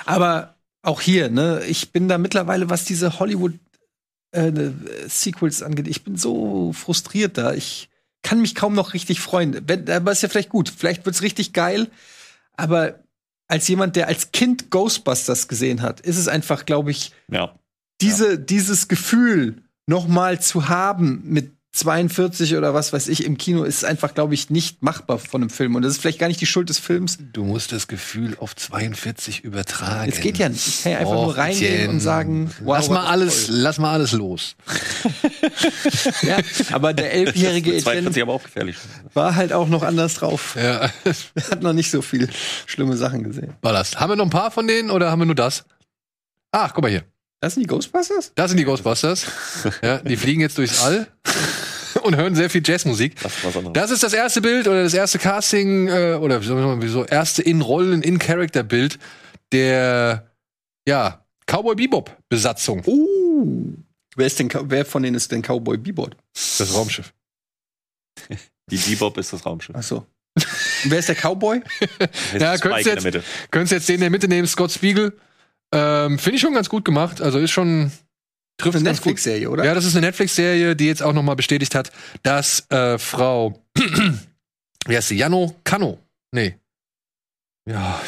Aber 0.06 0.54
auch 0.88 1.00
hier, 1.00 1.30
ne, 1.30 1.62
ich 1.68 1.92
bin 1.92 2.08
da 2.08 2.18
mittlerweile, 2.18 2.68
was 2.70 2.84
diese 2.84 3.18
Hollywood 3.20 3.52
äh, 4.32 4.50
ne, 4.50 4.74
Sequels 5.06 5.62
angeht, 5.62 5.86
ich 5.88 6.02
bin 6.04 6.16
so 6.16 6.72
frustriert 6.72 7.38
da. 7.38 7.54
Ich 7.54 7.88
kann 8.22 8.40
mich 8.40 8.54
kaum 8.54 8.74
noch 8.74 8.94
richtig 8.94 9.20
freuen. 9.20 9.62
Wenn, 9.68 9.88
aber 9.88 10.12
ist 10.12 10.22
ja 10.22 10.28
vielleicht 10.28 10.48
gut. 10.48 10.68
Vielleicht 10.74 11.06
wird's 11.06 11.22
richtig 11.22 11.52
geil. 11.52 11.88
Aber 12.56 12.98
als 13.46 13.68
jemand, 13.68 13.96
der 13.96 14.08
als 14.08 14.32
Kind 14.32 14.70
Ghostbusters 14.70 15.46
gesehen 15.48 15.80
hat, 15.82 16.00
ist 16.00 16.18
es 16.18 16.28
einfach, 16.28 16.66
glaube 16.66 16.90
ich, 16.90 17.12
Ja. 17.30 17.54
diese, 18.00 18.38
dieses 18.38 18.88
Gefühl 18.88 19.62
noch 19.86 20.08
mal 20.08 20.40
zu 20.40 20.68
haben 20.68 21.22
mit 21.24 21.52
42 21.72 22.56
oder 22.56 22.72
was 22.74 22.92
weiß 22.92 23.08
ich 23.08 23.24
im 23.24 23.36
Kino 23.36 23.62
ist 23.62 23.84
einfach, 23.84 24.14
glaube 24.14 24.34
ich, 24.34 24.48
nicht 24.50 24.82
machbar 24.82 25.18
von 25.18 25.42
einem 25.42 25.50
Film. 25.50 25.74
Und 25.76 25.82
das 25.82 25.92
ist 25.92 26.00
vielleicht 26.00 26.18
gar 26.18 26.26
nicht 26.28 26.40
die 26.40 26.46
Schuld 26.46 26.70
des 26.70 26.78
Films. 26.78 27.18
Du 27.32 27.44
musst 27.44 27.72
das 27.72 27.86
Gefühl 27.88 28.36
auf 28.40 28.56
42 28.56 29.44
übertragen. 29.44 30.10
Es 30.10 30.20
geht 30.20 30.38
ja 30.38 30.48
nicht. 30.48 30.66
Ich 30.66 30.82
kann 30.82 30.92
ja 30.92 30.98
einfach 30.98 31.12
Och, 31.14 31.24
nur 31.26 31.36
reingehen 31.36 31.90
und 31.90 32.00
sagen, 32.00 32.50
wow, 32.62 32.76
lass 32.78 32.88
mal 32.88 32.94
war 32.96 33.02
das 33.02 33.10
alles, 33.10 33.46
toll. 33.46 33.56
lass 33.56 33.78
mal 33.78 33.92
alles 33.92 34.12
los. 34.12 34.56
Ja, 36.22 36.38
aber 36.72 36.94
der 36.94 37.12
elfjährige 37.12 37.70
Etienne 37.76 37.82
42 37.82 38.22
aber 38.22 38.32
auch 38.32 38.42
gefährlich. 38.42 38.76
war 39.14 39.34
halt 39.36 39.52
auch 39.52 39.68
noch 39.68 39.82
anders 39.82 40.14
drauf. 40.14 40.56
Ja. 40.56 40.90
Hat 41.50 41.62
noch 41.62 41.74
nicht 41.74 41.90
so 41.90 42.02
viel 42.02 42.28
schlimme 42.66 42.96
Sachen 42.96 43.22
gesehen. 43.24 43.54
Ballast. 43.60 44.00
Haben 44.00 44.12
wir 44.12 44.16
noch 44.16 44.24
ein 44.24 44.30
paar 44.30 44.50
von 44.50 44.66
denen 44.66 44.90
oder 44.90 45.10
haben 45.10 45.20
wir 45.20 45.26
nur 45.26 45.34
das? 45.34 45.64
Ach, 46.50 46.72
guck 46.74 46.82
mal 46.82 46.90
hier. 46.90 47.04
Das 47.40 47.54
sind 47.54 47.62
die 47.62 47.66
Ghostbusters? 47.68 48.32
Das 48.34 48.50
sind 48.50 48.58
die 48.58 48.64
Ghostbusters. 48.64 49.26
ja, 49.82 49.98
die 49.98 50.16
fliegen 50.16 50.40
jetzt 50.40 50.58
durchs 50.58 50.82
All. 50.82 51.06
und 52.02 52.16
hören 52.16 52.34
sehr 52.34 52.50
viel 52.50 52.62
Jazzmusik. 52.64 53.20
Das. 53.20 53.32
Das 53.72 53.90
ist 53.90 54.02
das 54.02 54.12
erste 54.12 54.40
Bild 54.40 54.66
oder 54.66 54.82
das 54.82 54.94
erste 54.94 55.18
Casting 55.18 55.88
äh, 55.88 56.18
oder 56.20 56.40
wie 56.40 56.46
soll 56.46 56.60
man 56.64 56.82
wie 56.82 56.88
so 56.88 57.04
erste 57.04 57.42
in 57.42 57.60
Rollen 57.60 58.02
in 58.02 58.18
Character 58.18 58.62
Bild 58.62 58.98
der 59.52 60.30
ja 60.86 61.24
Cowboy 61.46 61.74
Bebop 61.74 62.16
Besatzung. 62.28 62.82
Uh. 62.86 63.74
Wer, 64.16 64.26
ist 64.26 64.38
denn, 64.38 64.50
wer 64.64 64.84
von 64.84 65.02
denen 65.02 65.16
ist 65.16 65.30
denn 65.30 65.42
Cowboy 65.42 65.78
Bebop? 65.78 66.16
Das 66.34 66.74
Raumschiff. 66.74 67.12
Die 68.70 68.76
Bebop 68.76 69.16
ist 69.16 69.32
das 69.32 69.46
Raumschiff. 69.46 69.76
Ach 69.78 69.82
so. 69.82 70.06
Und 70.36 70.90
wer 70.90 70.98
ist 70.98 71.08
der 71.08 71.16
Cowboy? 71.16 71.62
Ja, 72.38 72.56
könntest 72.58 73.04
jetzt, 73.04 73.24
könntest 73.50 73.72
jetzt 73.72 73.88
den 73.88 73.94
in 73.96 74.00
der 74.02 74.10
Mitte 74.10 74.28
nehmen, 74.28 74.46
Scott 74.46 74.72
Spiegel. 74.72 75.16
Ähm, 75.72 76.18
Finde 76.18 76.36
ich 76.36 76.42
schon 76.42 76.54
ganz 76.54 76.68
gut 76.68 76.84
gemacht. 76.84 77.20
Also 77.20 77.38
ist 77.38 77.50
schon 77.50 77.92
trifft 78.58 78.76
Eine. 78.76 78.90
Netflix-Serie, 78.90 79.50
oder? 79.50 79.64
Ja, 79.64 79.74
das 79.74 79.84
ist 79.84 79.96
eine 79.96 80.06
Netflix-Serie, 80.06 80.74
die 80.74 80.86
jetzt 80.86 81.02
auch 81.02 81.12
noch 81.12 81.22
mal 81.22 81.36
bestätigt 81.36 81.74
hat, 81.74 81.92
dass 82.22 82.68
äh, 82.70 82.98
Frau, 82.98 83.62
wie 84.86 84.96
heißt 84.96 85.08
sie, 85.08 85.16
Jano 85.16 85.54
Kano, 85.64 85.98
nee, 86.32 86.56
ja, 87.68 88.00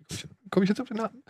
komme 0.50 0.64
ich 0.64 0.68
jetzt 0.68 0.80
auf 0.80 0.88
den 0.88 0.98
Namen? 0.98 1.22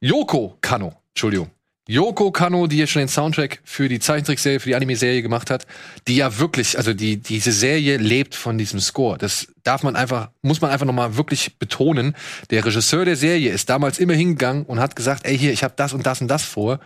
Yoko 0.00 0.56
Kano, 0.60 0.94
Entschuldigung. 1.08 1.50
Yoko 1.86 2.30
Kano, 2.30 2.66
die 2.66 2.78
ja 2.78 2.86
schon 2.86 3.00
den 3.00 3.08
Soundtrack 3.08 3.60
für 3.62 3.88
die 3.88 4.00
Zeichentrickserie, 4.00 4.58
für 4.58 4.70
die 4.70 4.74
Anime-Serie 4.74 5.20
gemacht 5.20 5.50
hat, 5.50 5.66
die 6.08 6.16
ja 6.16 6.38
wirklich, 6.38 6.78
also 6.78 6.94
die 6.94 7.18
diese 7.18 7.52
Serie 7.52 7.98
lebt 7.98 8.34
von 8.34 8.56
diesem 8.56 8.80
Score. 8.80 9.18
Das 9.18 9.48
darf 9.64 9.82
man 9.82 9.94
einfach, 9.94 10.30
muss 10.40 10.62
man 10.62 10.70
einfach 10.70 10.86
noch 10.86 10.94
mal 10.94 11.16
wirklich 11.16 11.58
betonen. 11.58 12.16
Der 12.50 12.64
Regisseur 12.64 13.04
der 13.04 13.16
Serie 13.16 13.50
ist 13.50 13.68
damals 13.68 13.98
immer 13.98 14.14
hingegangen 14.14 14.64
und 14.64 14.80
hat 14.80 14.96
gesagt, 14.96 15.26
ey 15.26 15.36
hier, 15.36 15.52
ich 15.52 15.62
habe 15.62 15.74
das 15.76 15.92
und 15.92 16.06
das 16.06 16.22
und 16.22 16.28
das 16.28 16.42
vor 16.42 16.80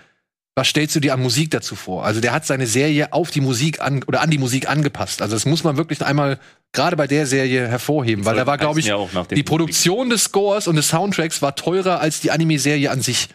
was 0.58 0.66
stellst 0.66 0.96
du 0.96 1.00
dir 1.00 1.14
an 1.14 1.22
Musik 1.22 1.52
dazu 1.52 1.76
vor? 1.76 2.04
Also 2.04 2.20
der 2.20 2.32
hat 2.32 2.44
seine 2.44 2.66
Serie 2.66 3.12
auf 3.12 3.30
die 3.30 3.40
Musik 3.40 3.80
an 3.80 4.02
oder 4.02 4.20
an 4.20 4.30
die 4.30 4.38
Musik 4.38 4.68
angepasst. 4.68 5.22
Also 5.22 5.36
das 5.36 5.46
muss 5.46 5.62
man 5.62 5.76
wirklich 5.76 6.04
einmal 6.04 6.40
gerade 6.72 6.96
bei 6.96 7.06
der 7.06 7.26
Serie 7.26 7.68
hervorheben, 7.68 8.24
weil 8.24 8.34
da 8.34 8.44
war, 8.44 8.58
glaube 8.58 8.80
ich, 8.80 8.86
ja 8.86 8.96
auch 8.96 9.12
nach 9.12 9.26
dem 9.28 9.36
die 9.36 9.44
Produktion 9.44 10.10
des 10.10 10.24
Scores 10.24 10.66
und 10.66 10.74
des 10.74 10.88
Soundtracks 10.88 11.42
war 11.42 11.54
teurer 11.54 12.00
als 12.00 12.20
die 12.20 12.32
Anime-Serie 12.32 12.90
an 12.90 13.00
sich. 13.00 13.28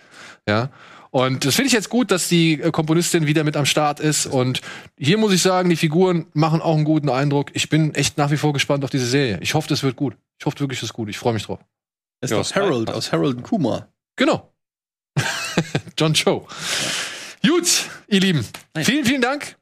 Ja. 0.48 0.70
Und 1.14 1.46
das 1.46 1.54
finde 1.54 1.68
ich 1.68 1.74
jetzt 1.74 1.92
gut, 1.92 2.10
dass 2.10 2.28
die 2.28 2.60
äh, 2.60 2.72
Komponistin 2.72 3.28
wieder 3.28 3.44
mit 3.44 3.56
am 3.56 3.68
Start 3.68 4.00
ist. 4.00 4.26
Und 4.26 4.62
hier 4.98 5.20
muss 5.20 5.32
ich 5.32 5.44
sagen, 5.44 5.70
die 5.70 5.76
Figuren 5.76 6.26
machen 6.34 6.60
auch 6.60 6.76
einen 6.76 6.86
guten 6.86 7.08
Eindruck. 7.10 7.52
Ich 7.54 7.70
bin 7.70 7.94
echt 7.94 8.18
nach 8.18 8.32
wie 8.32 8.38
vor 8.38 8.52
gespannt 8.52 8.84
auf 8.84 8.90
diese 8.90 9.06
Serie. 9.06 9.38
Ich 9.42 9.54
hoffe, 9.54 9.70
das 9.70 9.84
wird 9.84 9.96
gut. 9.96 10.18
Ich 10.40 10.48
hoffe 10.48 10.60
wirklich, 10.60 10.80
das 10.80 10.90
ist 10.90 10.94
gut. 10.94 11.10
Ich 11.10 11.20
freue 11.20 11.34
mich 11.34 11.44
drauf. 11.44 11.60
Das 12.20 12.32
ist 12.32 12.36
Ja, 12.36 12.40
aus 12.40 12.56
Harold, 12.56 12.90
aus 12.90 13.12
Harold 13.12 13.38
und 13.38 13.44
Kumar. 13.44 13.94
Genau. 14.16 14.52
John 16.00 16.16
Cho. 16.16 16.48
Gut, 17.46 17.90
ihr 18.08 18.20
Lieben. 18.20 18.48
Vielen, 18.76 19.06
vielen 19.06 19.22
Dank. 19.22 19.56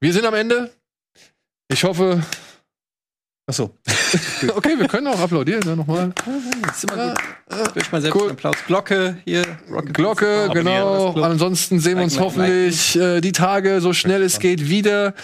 Wir 0.00 0.12
sind 0.12 0.24
am 0.26 0.34
Ende. 0.34 0.72
Ich 1.68 1.84
hoffe. 1.84 2.20
Ach 3.50 3.54
so. 3.54 3.70
okay, 4.54 4.78
wir 4.78 4.86
können 4.86 5.08
auch 5.08 5.18
applaudieren 5.18 5.62
ne, 5.66 5.74
nochmal. 5.74 6.12
Das 6.62 6.76
ist 6.76 6.84
immer 6.84 7.08
gut. 7.08 7.74
Durch 7.74 7.90
mal 7.90 8.00
selbst 8.00 8.20
einen 8.20 8.30
Applaus. 8.30 8.56
Glocke 8.68 9.16
hier. 9.24 9.44
Rocket 9.68 9.94
Glocke, 9.94 10.50
genau. 10.52 11.20
Ansonsten 11.20 11.80
sehen 11.80 11.96
wir 11.96 12.04
uns 12.04 12.14
Like, 12.14 12.20
like, 12.20 12.36
hoffentlich 12.36 12.96
äh, 12.96 13.20
die 13.20 13.32
Tage, 13.32 13.80
so 13.80 13.92
schnell 13.92 14.22
es 14.22 14.38
geht, 14.38 14.68
wieder. 14.68 15.14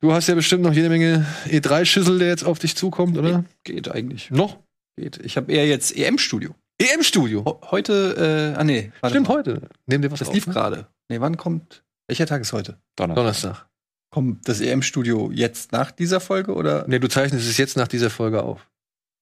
Du 0.00 0.12
hast 0.12 0.26
ja 0.26 0.34
bestimmt 0.34 0.62
noch 0.62 0.74
jede 0.74 0.90
Menge 0.90 1.26
E3-Schüssel, 1.46 2.18
der 2.18 2.28
jetzt 2.28 2.44
auf 2.44 2.58
dich 2.58 2.76
zukommt, 2.76 3.16
oder? 3.16 3.44
Geht 3.64 3.90
eigentlich. 3.90 4.30
Noch? 4.30 4.58
Geht. 4.98 5.18
Ich 5.24 5.38
habe 5.38 5.50
eher 5.50 5.66
jetzt 5.66 5.96
EM-Studio. 5.96 6.54
EM-Studio? 6.76 7.60
Heute, 7.70 8.52
äh, 8.56 8.58
ah 8.58 8.64
nee. 8.64 8.92
Stimmt, 9.06 9.28
mal. 9.28 9.36
heute. 9.36 9.62
Nehmen 9.86 10.02
dir 10.02 10.10
was 10.10 10.18
Das 10.18 10.28
auf, 10.28 10.34
lief 10.34 10.46
ne? 10.46 10.52
gerade. 10.52 10.86
Nee, 11.08 11.20
wann 11.20 11.38
kommt. 11.38 11.82
Welcher 12.08 12.26
Tag 12.26 12.42
ist 12.42 12.52
heute? 12.52 12.76
Donnerstag. 12.96 13.69
Kommt 14.10 14.48
das 14.48 14.60
EM-Studio 14.60 15.30
jetzt 15.32 15.72
nach 15.72 15.92
dieser 15.92 16.20
Folge 16.20 16.54
oder? 16.54 16.84
Nee, 16.88 16.98
du 16.98 17.08
zeichnest 17.08 17.48
es 17.48 17.58
jetzt 17.58 17.76
nach 17.76 17.88
dieser 17.88 18.10
Folge 18.10 18.42
auf. 18.42 18.68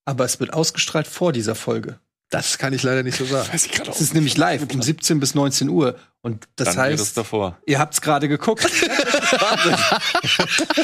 Aber 0.07 0.25
es 0.25 0.41
wird 0.41 0.55
ausgestrahlt 0.55 1.07
vor 1.07 1.33
dieser 1.33 1.55
Folge. 1.55 2.01
Das 2.31 2.59
kann 2.59 2.75
ich 2.75 2.83
leider 2.83 3.03
nicht 3.03 3.17
so 3.17 3.25
sagen. 3.25 3.49
Weiß 3.51 3.65
ich 3.65 3.73
gerade 3.73 3.91
Es 3.91 4.03
ist 4.03 4.13
nämlich 4.13 4.37
live 4.37 4.67
um 4.71 4.83
17 4.83 5.19
bis 5.19 5.35
19 5.35 5.71
Uhr. 5.71 5.97
Und 6.21 6.47
das 6.57 6.75
Dann 6.75 6.93
es 6.93 7.01
heißt, 7.01 7.17
davor. 7.17 7.57
ihr 7.65 7.79
habt's 7.79 8.03
gerade 8.03 8.29
geguckt. 8.29 8.65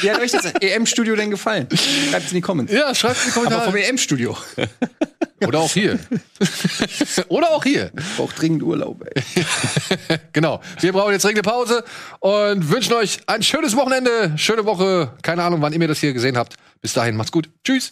Wie 0.01 0.09
hat 0.09 0.19
euch 0.21 0.31
das 0.31 0.45
EM-Studio 0.59 1.15
denn 1.15 1.29
gefallen? 1.29 1.67
Schreibt 2.09 2.29
in 2.29 2.35
die 2.35 2.41
Comments. 2.41 2.71
Ja, 2.73 2.95
schreibt 2.95 3.17
in 3.17 3.25
die 3.27 3.31
Kommentare. 3.31 3.61
Aber 3.63 3.71
vom 3.71 3.79
EM-Studio. 3.79 4.35
Oder 5.45 5.59
auch 5.59 5.71
hier. 5.71 5.99
Oder 7.27 7.51
auch 7.51 7.63
hier. 7.63 7.91
Ich 7.95 8.15
brauch 8.15 8.33
dringend 8.33 8.63
Urlaub, 8.63 9.05
ey. 9.05 9.21
Genau. 10.33 10.61
Wir 10.79 10.93
brauchen 10.93 11.11
jetzt 11.11 11.25
dringend 11.25 11.45
eine 11.45 11.53
Pause 11.53 11.83
und 12.19 12.71
wünschen 12.71 12.93
euch 12.93 13.19
ein 13.27 13.43
schönes 13.43 13.75
Wochenende, 13.75 14.33
schöne 14.37 14.65
Woche. 14.65 15.13
Keine 15.21 15.43
Ahnung, 15.43 15.61
wann 15.61 15.73
ihr 15.73 15.79
mir 15.79 15.89
das 15.89 15.99
hier 15.99 16.13
gesehen 16.13 16.37
habt. 16.37 16.55
Bis 16.81 16.93
dahin, 16.93 17.15
macht's 17.17 17.31
gut. 17.31 17.49
Tschüss. 17.63 17.91